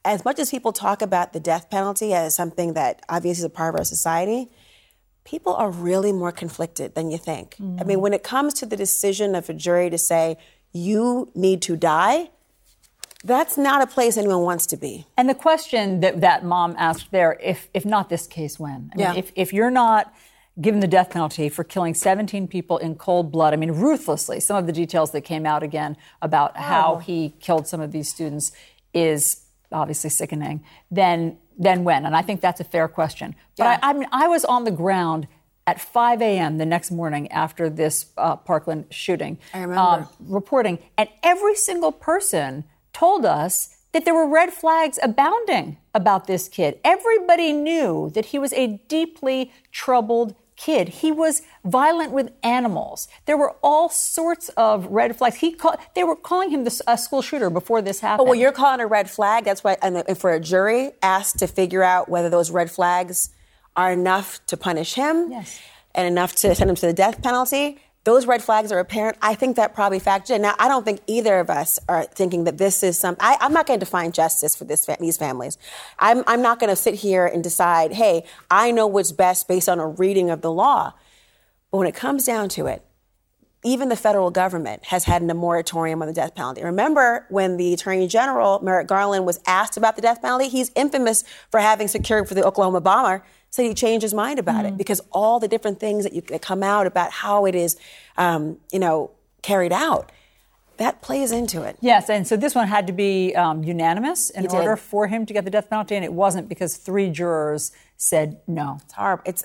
as 0.05 0.25
much 0.25 0.39
as 0.39 0.51
people 0.51 0.73
talk 0.73 1.03
about 1.03 1.33
the 1.33 1.41
death 1.41 1.71
penalty 1.71 2.15
as 2.15 2.37
something 2.37 2.75
that 2.75 3.03
obviously 3.09 3.41
is 3.41 3.45
a 3.45 3.51
part 3.51 3.75
of 3.75 3.81
our 3.81 3.85
society, 3.85 4.49
people 5.25 5.55
are 5.55 5.71
really 5.71 6.13
more 6.13 6.31
conflicted 6.31 6.95
than 6.95 7.11
you 7.11 7.19
think. 7.19 7.57
I 7.59 7.83
mean, 7.83 7.99
mm. 7.99 8.03
when 8.03 8.13
it 8.13 8.23
comes 8.23 8.55
to 8.55 8.67
the 8.67 8.77
decision 8.77 9.35
of 9.35 9.51
a 9.51 9.55
jury 9.55 9.91
to 9.91 9.99
say 9.99 10.37
you 10.73 11.33
need 11.35 11.63
to 11.63 11.77
die, 11.77 12.31
that's 13.25 13.59
not 13.59 13.83
a 13.83 13.87
place 13.87 14.17
anyone 14.17 14.43
wants 14.43 14.67
to 14.67 14.77
be. 14.77 15.07
And 15.17 15.29
the 15.29 15.35
question 15.35 16.01
that 16.01 16.21
that 16.21 16.45
mom 16.45 16.75
asked 16.79 17.11
there, 17.11 17.39
if 17.43 17.69
if 17.75 17.85
not 17.85 18.09
this 18.09 18.27
case, 18.27 18.59
when? 18.59 18.91
I 18.93 18.97
mean, 18.97 19.07
Yeah. 19.07 19.15
if 19.15 19.33
if 19.35 19.53
you're 19.53 19.71
not 19.71 20.13
given 20.61 20.81
the 20.81 20.89
death 20.89 21.11
penalty 21.11 21.49
for 21.49 21.63
killing 21.63 21.95
17 21.95 22.49
people 22.49 22.79
in 22.79 22.97
cold 22.97 23.31
blood, 23.31 23.53
I 23.53 23.57
mean, 23.57 23.71
ruthlessly. 23.71 24.41
Some 24.41 24.57
of 24.57 24.67
the 24.67 24.73
details 24.73 25.13
that 25.13 25.21
came 25.21 25.47
out 25.47 25.63
again 25.63 25.97
about 26.21 26.57
how 26.57 26.95
Oh. 26.95 26.99
he 26.99 27.35
killed 27.39 27.69
some 27.69 27.81
of 27.81 27.93
these 27.93 28.09
students 28.09 28.51
is 28.93 29.43
obviously 29.71 30.11
sickening. 30.11 30.65
Then 30.91 31.39
then 31.61 31.83
when? 31.83 32.07
And 32.07 32.15
I 32.15 32.23
think 32.23 32.41
that's 32.41 32.61
a 32.61 32.65
fair 32.65 32.87
question. 32.87 33.35
But 33.57 33.65
Yeah. 33.65 33.79
I, 33.83 33.91
I 33.91 33.93
mean, 33.93 34.09
I 34.13 34.29
was 34.29 34.45
on 34.45 34.65
the 34.65 34.71
ground. 34.71 35.27
At 35.67 35.83
5 35.83 36.23
a.m. 36.23 36.57
the 36.57 36.65
next 36.65 36.91
morning 36.91 37.31
after 37.31 37.69
this 37.69 38.07
uh, 38.17 38.37
Parkland 38.37 38.87
shooting, 38.89 39.37
I 39.53 39.61
remember. 39.61 40.09
reporting, 40.19 40.79
and 40.97 41.11
every 41.23 41.55
single 41.57 41.93
person 41.93 42.65
told 42.99 43.25
us 43.25 43.77
that 43.93 44.05
there 44.05 44.15
were 44.15 44.29
red 44.29 44.53
flags 44.53 44.99
abounding 45.03 45.77
about 45.95 46.27
this 46.27 46.49
kid. 46.49 46.79
Everybody 46.85 47.53
knew 47.53 48.11
that 48.15 48.27
he 48.27 48.39
was 48.39 48.53
a 48.53 48.81
deeply 48.89 49.53
troubled 49.73 50.35
kid. 50.57 50.89
He 50.89 51.13
was 51.13 51.43
violent 51.65 52.13
with 52.13 52.33
animals. 52.43 53.07
There 53.27 53.37
were 53.37 53.55
all 53.63 53.89
sorts 53.89 54.49
of 54.51 54.87
red 54.87 55.17
flags. 55.17 55.37
He 55.37 55.57
they 55.95 56.03
were 56.03 56.17
calling 56.17 56.51
him 56.51 56.65
the, 56.65 56.83
a 56.87 56.99
school 56.99 57.23
shooter 57.23 57.49
before 57.49 57.81
this 57.81 58.03
oh, 58.03 58.07
happened. 58.07 58.27
But 58.27 58.31
when 58.31 58.41
you're 58.41 58.53
calling 58.53 58.81
a 58.81 58.87
red 58.87 59.09
flag, 59.09 59.45
that's 59.45 59.63
why, 59.63 59.77
and 59.81 60.19
for 60.19 60.33
a 60.33 60.41
jury 60.41 60.91
asked 61.01 61.39
to 61.39 61.47
figure 61.47 61.85
out 61.85 62.09
whether 62.09 62.29
those 62.29 62.51
red 62.51 62.71
flags 62.71 63.31
are 63.77 63.93
enough 63.93 64.45
to 64.47 64.57
punish 64.57 64.95
him 64.95 65.33
and 65.95 66.07
enough 66.07 66.35
to 66.35 66.55
send 66.55 66.69
him 66.69 66.77
to 66.77 66.87
the 66.87 66.93
death 66.93 67.23
penalty, 67.23 67.79
those 68.09 68.27
red 68.27 68.43
flags 68.43 68.73
are 68.73 68.79
apparent. 68.79 69.19
I 69.21 69.35
think 69.35 69.57
that 69.57 69.75
probably 69.75 70.01
factored 70.01 70.37
in. 70.37 70.43
Now, 70.43 70.55
I 70.59 70.67
don't 70.67 70.83
think 70.83 71.01
either 71.07 71.39
of 71.41 71.51
us 71.51 71.79
are 71.91 72.05
thinking 72.05 72.45
that 72.45 72.57
this 72.57 72.83
is 72.83 72.99
some. 72.99 73.17
I, 73.21 73.37
I'm 73.41 73.53
not 73.53 73.67
going 73.67 73.79
to 73.79 73.85
define 73.85 74.13
justice 74.13 74.57
for 74.57 74.65
this, 74.65 74.87
these 74.99 75.19
families. 75.19 75.59
I'm, 75.99 76.25
I'm 76.27 76.41
not 76.41 76.59
going 76.59 76.71
to 76.71 76.77
sit 76.77 76.95
here 76.95 77.27
and 77.27 77.45
decide, 77.45 77.93
hey, 77.93 78.25
I 78.51 78.71
know 78.71 78.87
what's 78.87 79.13
best 79.13 79.47
based 79.47 79.69
on 79.69 79.79
a 79.79 79.87
reading 79.87 80.31
of 80.31 80.41
the 80.41 80.51
law. 80.51 80.95
But 81.71 81.79
when 81.79 81.87
it 81.87 81.95
comes 81.95 82.25
down 82.25 82.49
to 82.51 82.67
it, 82.67 82.83
even 83.63 83.91
the 83.91 83.97
federal 83.97 84.31
government 84.31 84.87
has 84.87 85.05
had 85.05 85.21
a 85.21 85.35
moratorium 85.35 86.01
on 86.01 86.09
the 86.09 86.15
death 86.15 86.35
penalty. 86.35 86.65
Remember 86.65 87.27
when 87.29 87.59
the 87.59 87.75
Attorney 87.75 88.07
General, 88.07 88.61
Merrick 88.61 88.87
Garland, 88.87 89.27
was 89.27 89.41
asked 89.47 89.77
about 89.77 89.97
the 89.97 90.03
death 90.03 90.23
penalty? 90.23 90.49
He's 90.49 90.71
infamous 90.77 91.25
for 91.51 91.61
having 91.61 91.89
secured 91.89 92.29
for 92.29 92.35
the 92.35 92.47
Oklahoma 92.47 92.81
bomber. 92.81 93.23
Said 93.51 93.65
he 93.65 93.75
changed 93.75 94.03
his 94.03 94.15
mind 94.15 94.39
about 94.39 94.67
it 94.67 94.77
because 94.77 95.01
all 95.11 95.41
the 95.41 95.49
different 95.49 95.81
things 95.81 96.05
that, 96.05 96.13
you, 96.13 96.21
that 96.23 96.43
come 96.43 96.63
out 96.63 96.87
about 96.87 97.11
how 97.11 97.47
it 97.47 97.55
is, 97.55 97.77
um, 98.17 98.59
you 98.73 98.79
know, 98.79 99.11
carried 99.43 99.73
out, 99.73 100.13
that 100.77 101.03
plays 101.03 101.33
into 101.33 101.63
it. 101.63 101.77
Yes, 101.81 102.09
and 102.09 102.27
so 102.27 102.37
this 102.37 102.55
one 102.55 102.69
had 102.69 102.87
to 102.87 102.93
be 102.93 103.35
um, 103.35 103.65
unanimous 103.65 104.31
in 104.31 104.47
order 104.49 104.77
for 104.77 105.09
him 105.09 105.27
to 105.27 105.33
get 105.33 105.45
the 105.45 105.51
death 105.51 105.69
penalty, 105.69 105.97
and 105.97 106.05
it 106.05 106.13
wasn't 106.13 106.49
because 106.49 106.77
three 106.77 107.11
jurors 107.11 107.73
said 107.97 108.41
no. 108.47 108.79
It's 108.85 108.93
horrible. 108.93 109.23
It's 109.27 109.45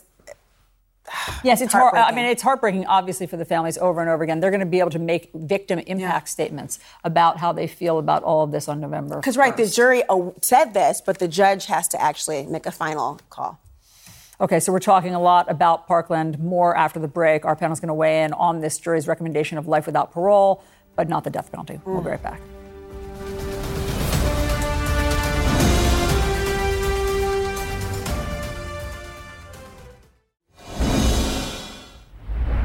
yes, 1.44 1.62
it's 1.62 1.74
hard. 1.74 1.96
I 1.96 2.12
mean, 2.12 2.26
it's 2.26 2.42
heartbreaking, 2.42 2.86
obviously, 2.86 3.28
for 3.28 3.38
the 3.38 3.46
families 3.46 3.78
over 3.78 4.02
and 4.02 4.10
over 4.10 4.24
again. 4.24 4.40
They're 4.40 4.52
going 4.52 4.60
to 4.60 4.66
be 4.66 4.80
able 4.80 4.92
to 4.92 5.00
make 5.00 5.32
victim 5.34 5.80
impact 5.80 6.30
statements 6.30 6.80
about 7.04 7.38
how 7.38 7.52
they 7.52 7.68
feel 7.68 8.00
about 8.00 8.24
all 8.24 8.44
of 8.44 8.52
this 8.52 8.68
on 8.68 8.80
November. 8.80 9.18
Because, 9.18 9.38
right, 9.38 9.56
the 9.56 9.68
jury 9.68 10.04
uh, 10.10 10.32
said 10.42 10.74
this, 10.74 11.02
but 11.02 11.20
the 11.20 11.28
judge 11.28 11.66
has 11.66 11.88
to 11.90 12.02
actually 12.02 12.46
make 12.46 12.66
a 12.66 12.72
final 12.72 13.20
call. 13.30 13.60
Okay, 14.42 14.60
so 14.60 14.72
we're 14.72 14.80
talking 14.80 15.14
a 15.14 15.22
lot 15.22 15.50
about 15.50 15.86
Parkland. 15.86 16.40
More 16.40 16.76
after 16.76 17.00
the 17.00 17.08
break. 17.08 17.46
Our 17.46 17.56
panel's 17.56 17.80
going 17.80 17.90
to 17.90 17.94
weigh 17.94 18.24
in 18.24 18.34
on 18.34 18.62
this 18.62 18.80
jury's 18.80 19.08
recommendation 19.08 19.60
of 19.60 19.68
life 19.68 19.86
without 19.86 20.12
parole, 20.12 20.64
but 20.96 21.08
not 21.08 21.24
the 21.24 21.30
death 21.30 21.52
penalty. 21.52 21.80
We'll 21.86 22.02
be 22.02 22.10
right 22.10 22.24
back. 22.24 22.42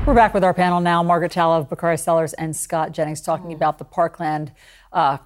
We're 0.07 0.15
back 0.15 0.32
with 0.32 0.43
our 0.43 0.55
panel 0.55 0.81
now. 0.81 1.03
Margaret 1.03 1.32
Talev, 1.32 1.69
Bakari 1.69 1.99
Sellers, 1.99 2.32
and 2.32 2.57
Scott 2.57 2.93
Jennings 2.93 3.20
talking 3.20 3.53
about 3.53 3.77
the 3.77 3.85
Parkland 3.85 4.53
uh, 4.90 5.19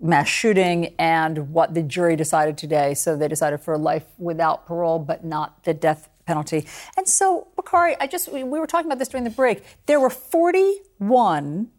mass 0.00 0.28
shooting 0.28 0.94
and 0.98 1.50
what 1.50 1.74
the 1.74 1.82
jury 1.82 2.16
decided 2.16 2.58
today. 2.58 2.94
So 2.94 3.16
they 3.16 3.28
decided 3.28 3.60
for 3.60 3.78
life 3.78 4.04
without 4.18 4.66
parole, 4.66 4.98
but 4.98 5.24
not 5.24 5.64
the 5.64 5.74
death 5.74 6.08
penalty. 6.26 6.66
And 6.96 7.08
so, 7.08 7.48
Bakari, 7.56 7.96
I 8.00 8.06
just, 8.06 8.32
we, 8.32 8.42
we 8.42 8.58
were 8.58 8.66
talking 8.66 8.86
about 8.86 8.98
this 8.98 9.08
during 9.08 9.24
the 9.24 9.30
break. 9.30 9.62
There 9.86 10.00
were 10.00 10.10
41 10.10 11.70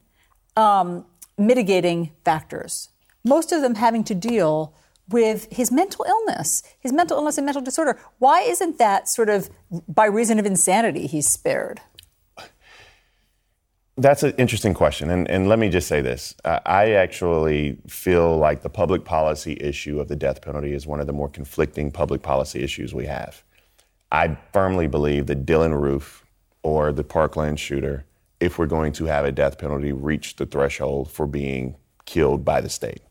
um, 0.55 1.05
mitigating 1.37 2.11
factors, 2.23 2.89
most 3.23 3.51
of 3.51 3.61
them 3.61 3.75
having 3.75 4.03
to 4.05 4.15
deal 4.15 4.75
with 5.09 5.47
his 5.51 5.71
mental 5.71 6.05
illness, 6.07 6.63
his 6.79 6.91
mental 6.91 7.17
illness 7.17 7.37
and 7.37 7.45
mental 7.45 7.61
disorder. 7.61 7.99
Why 8.19 8.41
isn't 8.41 8.77
that 8.79 9.07
sort 9.07 9.29
of 9.29 9.49
by 9.87 10.05
reason 10.05 10.39
of 10.39 10.45
insanity 10.45 11.07
he's 11.07 11.29
spared? 11.29 11.81
That's 13.97 14.23
an 14.23 14.34
interesting 14.38 14.73
question. 14.73 15.09
And, 15.09 15.30
and 15.30 15.47
let 15.47 15.57
me 15.57 15.69
just 15.69 15.88
say 15.88 16.01
this. 16.01 16.35
Uh, 16.43 16.59
I 16.65 16.91
actually 16.91 17.77
feel 17.88 18.38
like 18.38 18.61
the 18.61 18.69
public 18.69 19.05
policy 19.05 19.57
issue 19.61 20.01
of 20.01 20.09
the 20.09 20.17
death 20.17 20.41
penalty 20.41 20.73
is 20.73 20.85
one 20.85 20.99
of 20.99 21.07
the 21.07 21.13
more 21.13 21.30
conflicting 21.30 21.91
public 21.91 22.22
policy 22.22 22.61
issues 22.61 22.93
we 22.93 23.05
have. 23.05 23.41
I 24.11 24.38
firmly 24.51 24.88
believe 24.88 25.27
that 25.27 25.45
Dylann 25.45 25.80
Roof 25.80 26.26
or 26.61 26.91
the 26.91 27.05
Parkland 27.05 27.57
shooter, 27.57 28.05
if 28.41 28.59
we're 28.59 28.65
going 28.65 28.91
to 28.93 29.05
have 29.05 29.23
a 29.23 29.31
death 29.31 29.57
penalty, 29.57 29.93
reach 29.93 30.35
the 30.35 30.45
threshold 30.45 31.09
for 31.09 31.26
being 31.26 31.77
killed 32.03 32.43
by 32.43 32.59
the 32.59 32.69
state. 32.69 33.01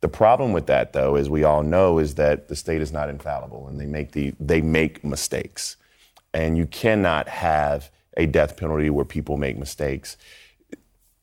The 0.00 0.08
problem 0.08 0.52
with 0.52 0.66
that, 0.66 0.92
though, 0.92 1.14
as 1.14 1.30
we 1.30 1.44
all 1.44 1.62
know, 1.62 1.98
is 1.98 2.16
that 2.16 2.48
the 2.48 2.56
state 2.56 2.82
is 2.82 2.92
not 2.92 3.08
infallible 3.08 3.68
and 3.68 3.80
they 3.80 3.86
make, 3.86 4.12
the, 4.12 4.34
they 4.40 4.62
make 4.62 5.04
mistakes. 5.04 5.76
And 6.34 6.56
you 6.56 6.66
cannot 6.66 7.28
have 7.28 7.90
a 8.18 8.26
death 8.26 8.56
penalty 8.56 8.90
where 8.90 9.04
people 9.04 9.38
make 9.38 9.56
mistakes. 9.56 10.16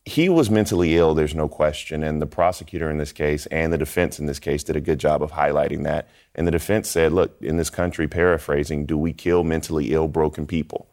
He 0.04 0.28
was 0.28 0.50
mentally 0.50 0.96
ill, 0.96 1.14
there's 1.14 1.34
no 1.34 1.48
question. 1.48 2.02
And 2.02 2.22
the 2.22 2.26
prosecutor 2.26 2.90
in 2.90 2.98
this 2.98 3.12
case 3.12 3.46
and 3.46 3.72
the 3.72 3.78
defense 3.78 4.18
in 4.18 4.26
this 4.26 4.38
case 4.38 4.64
did 4.64 4.76
a 4.76 4.80
good 4.80 4.98
job 4.98 5.22
of 5.22 5.32
highlighting 5.32 5.84
that. 5.84 6.08
And 6.34 6.46
the 6.46 6.52
defense 6.52 6.88
said, 6.88 7.12
look, 7.12 7.36
in 7.40 7.56
this 7.56 7.70
country, 7.70 8.08
paraphrasing, 8.08 8.86
do 8.86 8.96
we 8.96 9.12
kill 9.12 9.44
mentally 9.44 9.92
ill, 9.92 10.08
broken 10.08 10.46
people? 10.46 10.88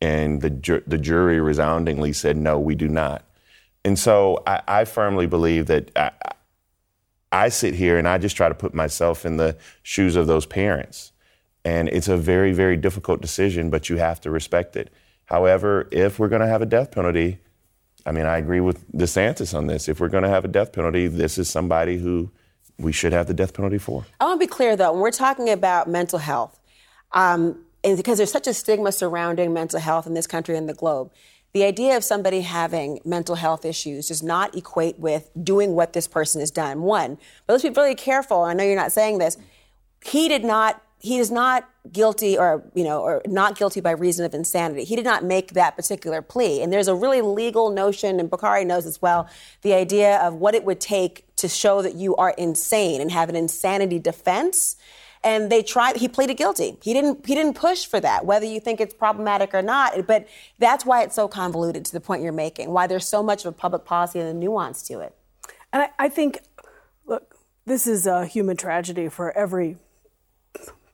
And 0.00 0.40
the, 0.40 0.50
ju- 0.50 0.82
the 0.86 0.98
jury 0.98 1.40
resoundingly 1.40 2.12
said, 2.12 2.36
no, 2.36 2.58
we 2.58 2.74
do 2.74 2.88
not. 2.88 3.24
And 3.84 3.98
so 3.98 4.42
I, 4.46 4.62
I 4.66 4.84
firmly 4.84 5.26
believe 5.26 5.66
that 5.66 5.90
I, 5.94 6.10
I 7.30 7.48
sit 7.50 7.74
here 7.74 7.98
and 7.98 8.08
I 8.08 8.18
just 8.18 8.36
try 8.36 8.48
to 8.48 8.54
put 8.54 8.74
myself 8.74 9.26
in 9.26 9.36
the 9.36 9.56
shoes 9.82 10.16
of 10.16 10.26
those 10.26 10.46
parents. 10.46 11.12
And 11.64 11.88
it's 11.88 12.08
a 12.08 12.16
very, 12.16 12.52
very 12.52 12.76
difficult 12.76 13.20
decision, 13.20 13.70
but 13.70 13.88
you 13.88 13.96
have 13.96 14.20
to 14.22 14.30
respect 14.30 14.76
it. 14.76 14.92
However, 15.26 15.88
if 15.90 16.18
we're 16.18 16.28
going 16.28 16.40
to 16.40 16.48
have 16.48 16.62
a 16.62 16.66
death 16.66 16.90
penalty, 16.92 17.38
I 18.06 18.12
mean, 18.12 18.26
I 18.26 18.38
agree 18.38 18.60
with 18.60 18.90
DeSantis 18.92 19.56
on 19.56 19.66
this. 19.66 19.88
If 19.88 20.00
we're 20.00 20.08
going 20.08 20.22
to 20.22 20.28
have 20.28 20.44
a 20.44 20.48
death 20.48 20.72
penalty, 20.72 21.08
this 21.08 21.38
is 21.38 21.48
somebody 21.48 21.98
who 21.98 22.30
we 22.78 22.92
should 22.92 23.12
have 23.12 23.26
the 23.26 23.34
death 23.34 23.54
penalty 23.54 23.78
for. 23.78 24.06
I 24.20 24.24
want 24.24 24.40
to 24.40 24.46
be 24.46 24.50
clear 24.50 24.76
though, 24.76 24.92
when 24.92 25.00
we're 25.00 25.10
talking 25.10 25.50
about 25.50 25.88
mental 25.88 26.18
health, 26.18 26.60
um, 27.12 27.58
because 27.82 28.18
there's 28.18 28.32
such 28.32 28.46
a 28.46 28.54
stigma 28.54 28.92
surrounding 28.92 29.52
mental 29.52 29.80
health 29.80 30.06
in 30.06 30.14
this 30.14 30.26
country 30.26 30.56
and 30.56 30.68
the 30.68 30.74
globe, 30.74 31.10
the 31.52 31.64
idea 31.64 31.96
of 31.96 32.04
somebody 32.04 32.42
having 32.42 33.00
mental 33.04 33.36
health 33.36 33.64
issues 33.64 34.08
does 34.08 34.22
not 34.22 34.54
equate 34.54 34.98
with 34.98 35.30
doing 35.42 35.74
what 35.74 35.94
this 35.94 36.06
person 36.06 36.40
has 36.40 36.50
done. 36.50 36.82
One, 36.82 37.16
but 37.46 37.54
let's 37.54 37.62
be 37.62 37.70
really 37.70 37.94
careful. 37.94 38.42
I 38.42 38.52
know 38.52 38.62
you're 38.62 38.76
not 38.76 38.92
saying 38.92 39.18
this. 39.18 39.38
He 40.04 40.28
did 40.28 40.44
not 40.44 40.82
he 41.06 41.18
is 41.18 41.30
not 41.30 41.68
guilty 41.92 42.36
or 42.36 42.64
you 42.74 42.82
know 42.82 43.00
or 43.00 43.22
not 43.26 43.56
guilty 43.56 43.80
by 43.80 43.92
reason 43.92 44.26
of 44.26 44.34
insanity. 44.34 44.82
He 44.82 44.96
did 44.96 45.04
not 45.04 45.22
make 45.22 45.52
that 45.52 45.76
particular 45.76 46.20
plea. 46.20 46.62
And 46.62 46.72
there's 46.72 46.88
a 46.88 46.94
really 46.94 47.22
legal 47.22 47.70
notion 47.70 48.18
and 48.18 48.28
Bakari 48.28 48.64
knows 48.64 48.86
as 48.86 49.00
well 49.00 49.28
the 49.62 49.72
idea 49.72 50.18
of 50.18 50.34
what 50.34 50.54
it 50.56 50.64
would 50.64 50.80
take 50.80 51.24
to 51.36 51.48
show 51.48 51.80
that 51.82 51.94
you 51.94 52.16
are 52.16 52.30
insane 52.30 53.00
and 53.00 53.12
have 53.12 53.28
an 53.28 53.36
insanity 53.36 54.00
defense. 54.00 54.76
And 55.22 55.50
they 55.50 55.62
tried 55.62 55.96
he 55.96 56.08
pleaded 56.08 56.34
guilty. 56.34 56.76
He 56.82 56.92
didn't 56.92 57.24
he 57.24 57.36
didn't 57.36 57.54
push 57.54 57.86
for 57.86 58.00
that 58.00 58.26
whether 58.26 58.46
you 58.46 58.58
think 58.58 58.80
it's 58.80 58.94
problematic 58.94 59.54
or 59.54 59.62
not. 59.62 60.08
But 60.08 60.26
that's 60.58 60.84
why 60.84 61.04
it's 61.04 61.14
so 61.14 61.28
convoluted 61.28 61.84
to 61.84 61.92
the 61.92 62.00
point 62.00 62.22
you're 62.22 62.32
making 62.32 62.70
why 62.70 62.88
there's 62.88 63.06
so 63.06 63.22
much 63.22 63.44
of 63.44 63.54
a 63.54 63.56
public 63.56 63.84
policy 63.84 64.18
and 64.18 64.28
a 64.28 64.34
nuance 64.34 64.82
to 64.88 64.98
it. 65.00 65.14
And 65.72 65.82
I, 65.84 65.90
I 66.00 66.08
think 66.08 66.40
look 67.06 67.36
this 67.64 67.86
is 67.86 68.06
a 68.08 68.26
human 68.26 68.56
tragedy 68.56 69.08
for 69.08 69.36
every 69.36 69.76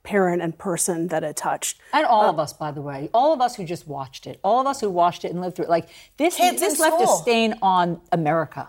parent 0.02 0.42
and 0.42 0.58
person 0.58 1.08
that 1.08 1.22
it 1.22 1.36
touched. 1.36 1.80
And 1.92 2.04
all 2.04 2.24
Uh, 2.26 2.30
of 2.30 2.38
us, 2.38 2.52
by 2.52 2.70
the 2.72 2.82
way, 2.82 3.08
all 3.14 3.32
of 3.32 3.40
us 3.40 3.54
who 3.56 3.64
just 3.64 3.86
watched 3.86 4.26
it, 4.26 4.40
all 4.42 4.60
of 4.60 4.66
us 4.66 4.80
who 4.80 4.90
watched 4.90 5.24
it 5.24 5.30
and 5.30 5.40
lived 5.40 5.56
through 5.56 5.66
it. 5.66 5.70
Like 5.70 5.88
this, 6.16 6.36
Kids 6.36 6.60
this 6.60 6.74
in 6.74 6.80
left 6.80 7.02
a 7.02 7.06
stain 7.06 7.54
on 7.62 8.00
America. 8.10 8.68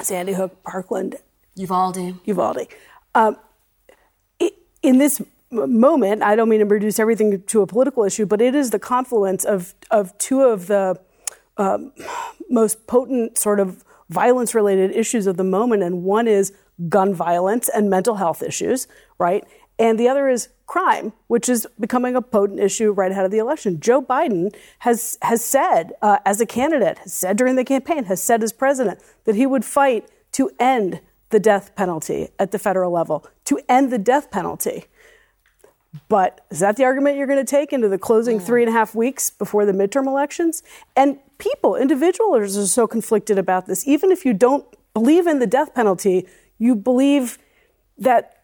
Sandy 0.00 0.34
Hook, 0.34 0.62
Parkland, 0.62 1.16
Uvalde. 1.56 2.14
Uvalde. 2.24 2.66
Um, 3.14 3.36
i- 4.40 4.52
in 4.82 4.98
this 4.98 5.20
moment, 5.50 6.22
I 6.22 6.36
don't 6.36 6.48
mean 6.48 6.60
to 6.60 6.66
reduce 6.66 6.98
everything 7.00 7.42
to 7.42 7.62
a 7.62 7.66
political 7.66 8.04
issue, 8.04 8.26
but 8.26 8.40
it 8.40 8.54
is 8.54 8.70
the 8.70 8.78
confluence 8.78 9.44
of 9.44 9.74
of 9.90 10.16
two 10.18 10.42
of 10.42 10.66
the 10.66 11.00
um, 11.56 11.92
most 12.50 12.86
potent 12.86 13.36
sort 13.38 13.58
of 13.58 13.82
violence 14.10 14.54
related 14.54 14.94
issues 14.94 15.26
of 15.26 15.36
the 15.36 15.44
moment, 15.44 15.82
and 15.82 16.04
one 16.04 16.28
is 16.28 16.52
gun 16.88 17.12
violence 17.12 17.68
and 17.70 17.90
mental 17.90 18.14
health 18.16 18.42
issues, 18.42 18.86
right? 19.18 19.44
And 19.78 19.98
the 19.98 20.08
other 20.08 20.28
is 20.28 20.48
crime, 20.66 21.12
which 21.28 21.48
is 21.48 21.66
becoming 21.78 22.16
a 22.16 22.22
potent 22.22 22.60
issue 22.60 22.90
right 22.92 23.10
ahead 23.12 23.24
of 23.24 23.30
the 23.30 23.38
election. 23.38 23.80
Joe 23.80 24.02
Biden 24.02 24.54
has 24.80 25.18
has 25.22 25.44
said, 25.44 25.92
uh, 26.02 26.18
as 26.24 26.40
a 26.40 26.46
candidate, 26.46 26.98
has 26.98 27.14
said 27.14 27.36
during 27.36 27.56
the 27.56 27.64
campaign, 27.64 28.04
has 28.04 28.22
said 28.22 28.42
as 28.42 28.52
president 28.52 29.00
that 29.24 29.34
he 29.34 29.46
would 29.46 29.64
fight 29.64 30.08
to 30.32 30.50
end 30.58 31.00
the 31.30 31.40
death 31.40 31.74
penalty 31.76 32.28
at 32.38 32.50
the 32.50 32.58
federal 32.58 32.90
level, 32.92 33.26
to 33.44 33.60
end 33.68 33.92
the 33.92 33.98
death 33.98 34.30
penalty. 34.30 34.84
But 36.08 36.44
is 36.50 36.60
that 36.60 36.76
the 36.76 36.84
argument 36.84 37.16
you're 37.16 37.26
going 37.26 37.44
to 37.44 37.50
take 37.50 37.72
into 37.72 37.88
the 37.88 37.98
closing 37.98 38.38
three 38.38 38.62
and 38.62 38.68
a 38.68 38.72
half 38.72 38.94
weeks 38.94 39.30
before 39.30 39.64
the 39.64 39.72
midterm 39.72 40.06
elections? 40.06 40.62
And 40.96 41.18
people, 41.38 41.76
individuals, 41.76 42.56
are 42.56 42.66
so 42.66 42.86
conflicted 42.86 43.38
about 43.38 43.66
this. 43.66 43.86
Even 43.88 44.10
if 44.10 44.24
you 44.24 44.34
don't 44.34 44.66
believe 44.92 45.26
in 45.26 45.38
the 45.38 45.46
death 45.46 45.74
penalty, 45.74 46.26
you 46.58 46.74
believe 46.74 47.38
that 47.96 48.37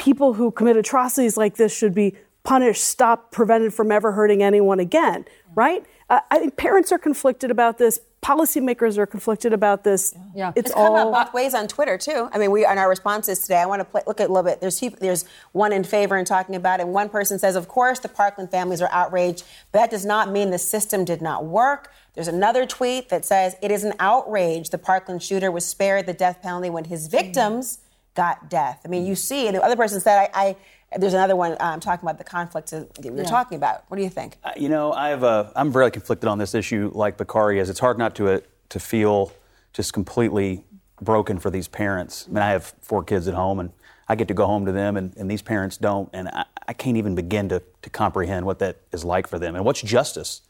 people 0.00 0.32
who 0.32 0.50
commit 0.50 0.78
atrocities 0.78 1.36
like 1.36 1.56
this 1.56 1.76
should 1.76 1.94
be 1.94 2.14
punished, 2.42 2.82
stopped, 2.82 3.32
prevented 3.32 3.74
from 3.74 3.92
ever 3.92 4.12
hurting 4.12 4.42
anyone 4.42 4.80
again, 4.80 5.26
right? 5.54 5.84
Uh, 6.08 6.20
I 6.30 6.38
think 6.38 6.56
parents 6.56 6.90
are 6.90 6.98
conflicted 6.98 7.50
about 7.50 7.76
this. 7.76 8.00
Policymakers 8.22 8.96
are 8.96 9.04
conflicted 9.04 9.52
about 9.52 9.84
this. 9.84 10.14
Yeah, 10.34 10.52
It's, 10.56 10.72
come 10.72 10.94
out 10.94 11.12
both 11.12 11.34
ways 11.34 11.52
on 11.52 11.68
Twitter 11.68 11.98
too. 11.98 12.30
I 12.32 12.38
mean, 12.38 12.50
we 12.50 12.64
in 12.64 12.78
our 12.78 12.88
responses 12.88 13.40
today. 13.40 13.58
I 13.58 13.66
want 13.66 13.80
to 13.80 13.84
play, 13.84 14.00
look 14.06 14.20
at 14.20 14.30
a 14.30 14.32
little 14.32 14.50
bit. 14.50 14.62
There's 14.62 14.80
peop- 14.80 14.98
there's 15.00 15.26
one 15.52 15.72
in 15.72 15.84
favor 15.84 16.16
and 16.16 16.26
talking 16.26 16.54
about 16.56 16.80
it. 16.80 16.84
And 16.84 16.92
one 16.94 17.10
person 17.10 17.38
says, 17.38 17.54
of 17.54 17.68
course, 17.68 17.98
the 17.98 18.08
Parkland 18.08 18.50
families 18.50 18.80
are 18.80 18.90
outraged, 18.92 19.44
but 19.70 19.80
that 19.80 19.90
does 19.90 20.06
not 20.06 20.30
mean 20.30 20.50
the 20.50 20.58
system 20.58 21.04
did 21.04 21.20
not 21.20 21.44
work. 21.44 21.92
There's 22.14 22.28
another 22.28 22.66
tweet 22.66 23.10
that 23.10 23.26
says 23.26 23.54
it 23.62 23.70
is 23.70 23.84
an 23.84 23.92
outrage 24.00 24.70
the 24.70 24.78
Parkland 24.78 25.22
shooter 25.22 25.50
was 25.50 25.66
spared 25.66 26.06
the 26.06 26.14
death 26.14 26.40
penalty 26.42 26.70
when 26.70 26.84
his 26.84 27.06
victims 27.06 27.80
got 28.14 28.48
death. 28.50 28.80
I 28.84 28.88
mean, 28.88 29.06
you 29.06 29.14
see, 29.14 29.46
and 29.46 29.56
the 29.56 29.62
other 29.62 29.76
person 29.76 30.00
said, 30.00 30.30
I. 30.34 30.46
I 30.48 30.56
there's 30.98 31.14
another 31.14 31.36
one 31.36 31.56
um, 31.60 31.78
talking 31.78 32.04
about 32.04 32.18
the 32.18 32.24
conflict 32.24 32.72
that 32.72 32.88
we 33.00 33.10
were 33.10 33.18
Yeah. 33.18 33.22
talking 33.28 33.54
about. 33.56 33.84
What 33.86 33.96
do 33.96 34.02
you 34.02 34.10
think? 34.10 34.38
Uh, 34.42 34.50
You 34.56 34.68
know, 34.68 34.92
I've 34.92 35.22
uh, 35.22 35.44
I'm 35.54 35.70
very 35.70 35.88
conflicted 35.92 36.28
on 36.28 36.38
this 36.38 36.52
issue, 36.52 36.90
like 36.92 37.16
Bakari 37.16 37.60
is. 37.60 37.70
It's 37.70 37.78
hard 37.78 37.96
not 37.96 38.16
to 38.16 38.28
uh, 38.28 38.40
to 38.70 38.80
feel 38.80 39.30
just 39.72 39.92
completely 39.92 40.64
broken 41.00 41.38
for 41.38 41.48
these 41.48 41.68
parents. 41.68 42.26
I 42.28 42.32
mean, 42.32 42.42
I 42.42 42.50
have 42.50 42.74
four 42.80 43.04
kids 43.04 43.28
at 43.28 43.34
home, 43.34 43.60
and 43.60 43.70
I 44.08 44.16
get 44.16 44.26
to 44.28 44.34
go 44.34 44.46
home 44.46 44.66
to 44.66 44.72
them, 44.72 44.96
and, 44.96 45.16
and 45.16 45.30
these 45.30 45.42
parents 45.42 45.76
don't, 45.76 46.10
and 46.12 46.26
I, 46.28 46.44
I 46.66 46.72
can't 46.72 46.96
even 46.96 47.14
begin 47.14 47.48
to 47.50 47.62
to 47.82 47.90
comprehend 47.90 48.44
what 48.44 48.58
that 48.58 48.78
is 48.90 49.04
like 49.04 49.28
for 49.28 49.38
them, 49.38 49.54
and 49.54 49.64
what's 49.64 49.82
justice 49.82 50.42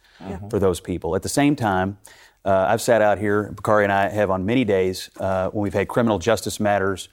for 0.49 0.59
those 0.59 0.81
people. 0.81 1.15
At 1.16 1.23
the 1.23 1.28
same 1.28 1.55
time. 1.55 1.99
Uh, 2.43 2.65
I've 2.70 2.81
sat 2.81 3.03
out 3.03 3.19
here, 3.19 3.53
Bakari 3.53 3.85
and 3.85 3.93
I 3.93 4.09
have 4.09 4.31
on 4.31 4.47
many 4.47 4.65
days 4.65 5.11
uh, 5.20 5.51
when 5.51 5.62
we've 5.65 5.74
had 5.74 5.89
criminal 5.89 6.19
justice 6.19 6.59
matters 6.59 7.11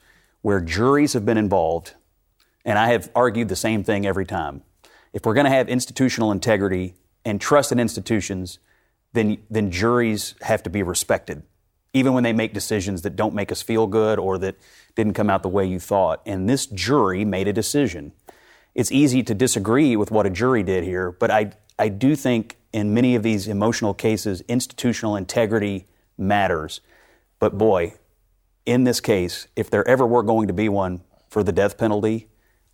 where 0.47 0.61
juries 0.61 1.11
have 1.11 1.25
been 1.25 1.37
involved 1.37 1.93
and 2.63 2.79
I 2.79 2.93
have 2.93 3.11
argued 3.13 3.49
the 3.49 3.55
same 3.57 3.83
thing 3.83 4.05
every 4.05 4.25
time. 4.25 4.63
If 5.11 5.25
we're 5.25 5.33
going 5.33 5.43
to 5.43 5.51
have 5.51 5.67
institutional 5.67 6.31
integrity 6.31 6.93
and 7.25 7.41
trust 7.41 7.73
in 7.73 7.81
institutions, 7.81 8.59
then, 9.11 9.39
then 9.49 9.71
juries 9.71 10.35
have 10.43 10.63
to 10.63 10.69
be 10.69 10.83
respected, 10.83 11.43
even 11.91 12.13
when 12.13 12.23
they 12.23 12.31
make 12.31 12.53
decisions 12.53 13.01
that 13.01 13.17
don't 13.17 13.33
make 13.33 13.51
us 13.51 13.61
feel 13.61 13.87
good 13.87 14.19
or 14.19 14.37
that 14.37 14.55
didn't 14.95 15.15
come 15.15 15.29
out 15.29 15.43
the 15.43 15.49
way 15.49 15.65
you 15.65 15.81
thought. 15.81 16.21
And 16.25 16.47
this 16.47 16.65
jury 16.65 17.25
made 17.25 17.49
a 17.49 17.53
decision. 17.53 18.13
It's 18.73 18.89
easy 18.89 19.23
to 19.23 19.33
disagree 19.33 19.97
with 19.97 20.11
what 20.11 20.25
a 20.25 20.29
jury 20.29 20.63
did 20.63 20.85
here, 20.85 21.11
but 21.11 21.29
I, 21.29 21.51
I 21.77 21.89
do 21.89 22.15
think 22.15 22.55
in 22.71 22.93
many 22.93 23.15
of 23.15 23.23
these 23.23 23.49
emotional 23.49 23.93
cases, 23.93 24.41
institutional 24.47 25.17
integrity 25.17 25.87
matters. 26.17 26.79
But 27.37 27.57
boy, 27.57 27.95
in 28.67 28.83
this 28.83 28.99
case, 28.99 29.47
if 29.55 29.71
there 29.71 29.87
ever 29.87 30.05
were 30.05 30.21
going 30.21 30.47
to 30.47 30.53
be 30.53 30.69
one 30.69 31.01
for 31.29 31.41
the 31.41 31.53
death 31.53 31.77
penalty, 31.77 32.27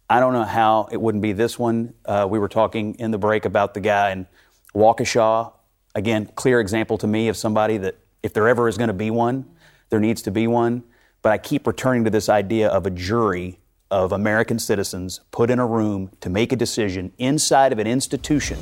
I 0.09 0.19
don't 0.19 0.33
know 0.33 0.43
how 0.43 0.89
it 0.91 0.99
wouldn't 0.99 1.21
be 1.21 1.33
this 1.33 1.57
one. 1.57 1.93
Uh, 2.03 2.27
we 2.29 2.39
were 2.39 2.49
talking 2.49 2.95
in 2.95 3.11
the 3.11 3.19
break 3.19 3.45
about 3.45 3.75
the 3.75 3.79
guy 3.79 4.11
in 4.11 4.27
Waukesha. 4.75 5.53
Again, 5.95 6.29
clear 6.35 6.59
example 6.59 6.97
to 6.97 7.07
me 7.07 7.27
of 7.29 7.37
somebody 7.37 7.77
that 7.77 7.95
if 8.23 8.33
there 8.33 8.47
ever 8.47 8.67
is 8.67 8.75
going 8.75 8.87
to 8.87 8.93
be 8.93 9.11
one, 9.11 9.45
there 9.89 9.99
needs 9.99 10.23
to 10.23 10.31
be 10.31 10.47
one. 10.47 10.83
But 11.21 11.31
I 11.31 11.37
keep 11.37 11.67
returning 11.67 12.03
to 12.05 12.09
this 12.09 12.27
idea 12.27 12.69
of 12.69 12.87
a 12.87 12.89
jury 12.89 13.59
of 13.91 14.11
American 14.11 14.57
citizens 14.57 15.21
put 15.31 15.51
in 15.51 15.59
a 15.59 15.65
room 15.65 16.09
to 16.21 16.29
make 16.29 16.51
a 16.51 16.55
decision 16.55 17.13
inside 17.19 17.71
of 17.71 17.77
an 17.77 17.85
institution 17.85 18.57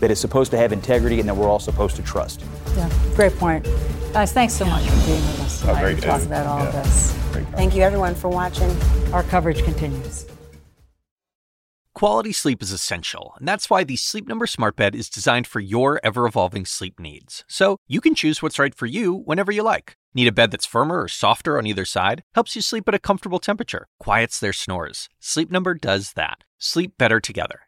that 0.00 0.10
is 0.10 0.18
supposed 0.18 0.50
to 0.52 0.56
have 0.56 0.72
integrity 0.72 1.20
and 1.20 1.28
that 1.28 1.34
we're 1.34 1.48
all 1.48 1.58
supposed 1.58 1.94
to 1.96 2.02
trust. 2.02 2.42
Yeah, 2.74 2.90
great 3.14 3.36
point. 3.36 3.68
Guys, 4.12 4.32
thanks 4.32 4.54
so 4.54 4.64
much 4.64 4.84
for 4.84 5.06
being 5.06 5.20
with 5.20 5.40
us 5.40 5.60
tonight 5.60 5.80
great 5.80 5.96
to 5.96 6.02
talk 6.02 6.20
day. 6.20 6.26
about 6.26 6.46
all 6.46 6.66
of 6.66 6.72
this. 6.72 7.12
Thank 7.52 7.76
you, 7.76 7.82
everyone, 7.82 8.14
for 8.14 8.28
watching. 8.28 8.70
Our 9.12 9.22
coverage 9.22 9.62
continues. 9.62 10.26
Quality 11.94 12.32
sleep 12.32 12.62
is 12.62 12.70
essential, 12.70 13.34
and 13.38 13.46
that's 13.46 13.68
why 13.68 13.82
the 13.84 13.96
Sleep 13.96 14.28
Number 14.28 14.46
Smart 14.46 14.76
Bed 14.76 14.94
is 14.94 15.10
designed 15.10 15.46
for 15.48 15.60
your 15.60 16.00
ever 16.04 16.26
evolving 16.26 16.64
sleep 16.64 16.98
needs. 17.00 17.44
So 17.48 17.78
you 17.88 18.00
can 18.00 18.14
choose 18.14 18.40
what's 18.40 18.58
right 18.58 18.74
for 18.74 18.86
you 18.86 19.14
whenever 19.14 19.50
you 19.52 19.62
like. 19.62 19.96
Need 20.14 20.28
a 20.28 20.32
bed 20.32 20.52
that's 20.52 20.64
firmer 20.64 21.02
or 21.02 21.08
softer 21.08 21.58
on 21.58 21.66
either 21.66 21.84
side? 21.84 22.22
Helps 22.34 22.54
you 22.56 22.62
sleep 22.62 22.88
at 22.88 22.94
a 22.94 23.00
comfortable 23.00 23.40
temperature, 23.40 23.88
quiets 23.98 24.38
their 24.40 24.52
snores. 24.52 25.08
Sleep 25.18 25.50
Number 25.50 25.74
does 25.74 26.12
that. 26.12 26.44
Sleep 26.58 26.96
better 26.98 27.20
together. 27.20 27.67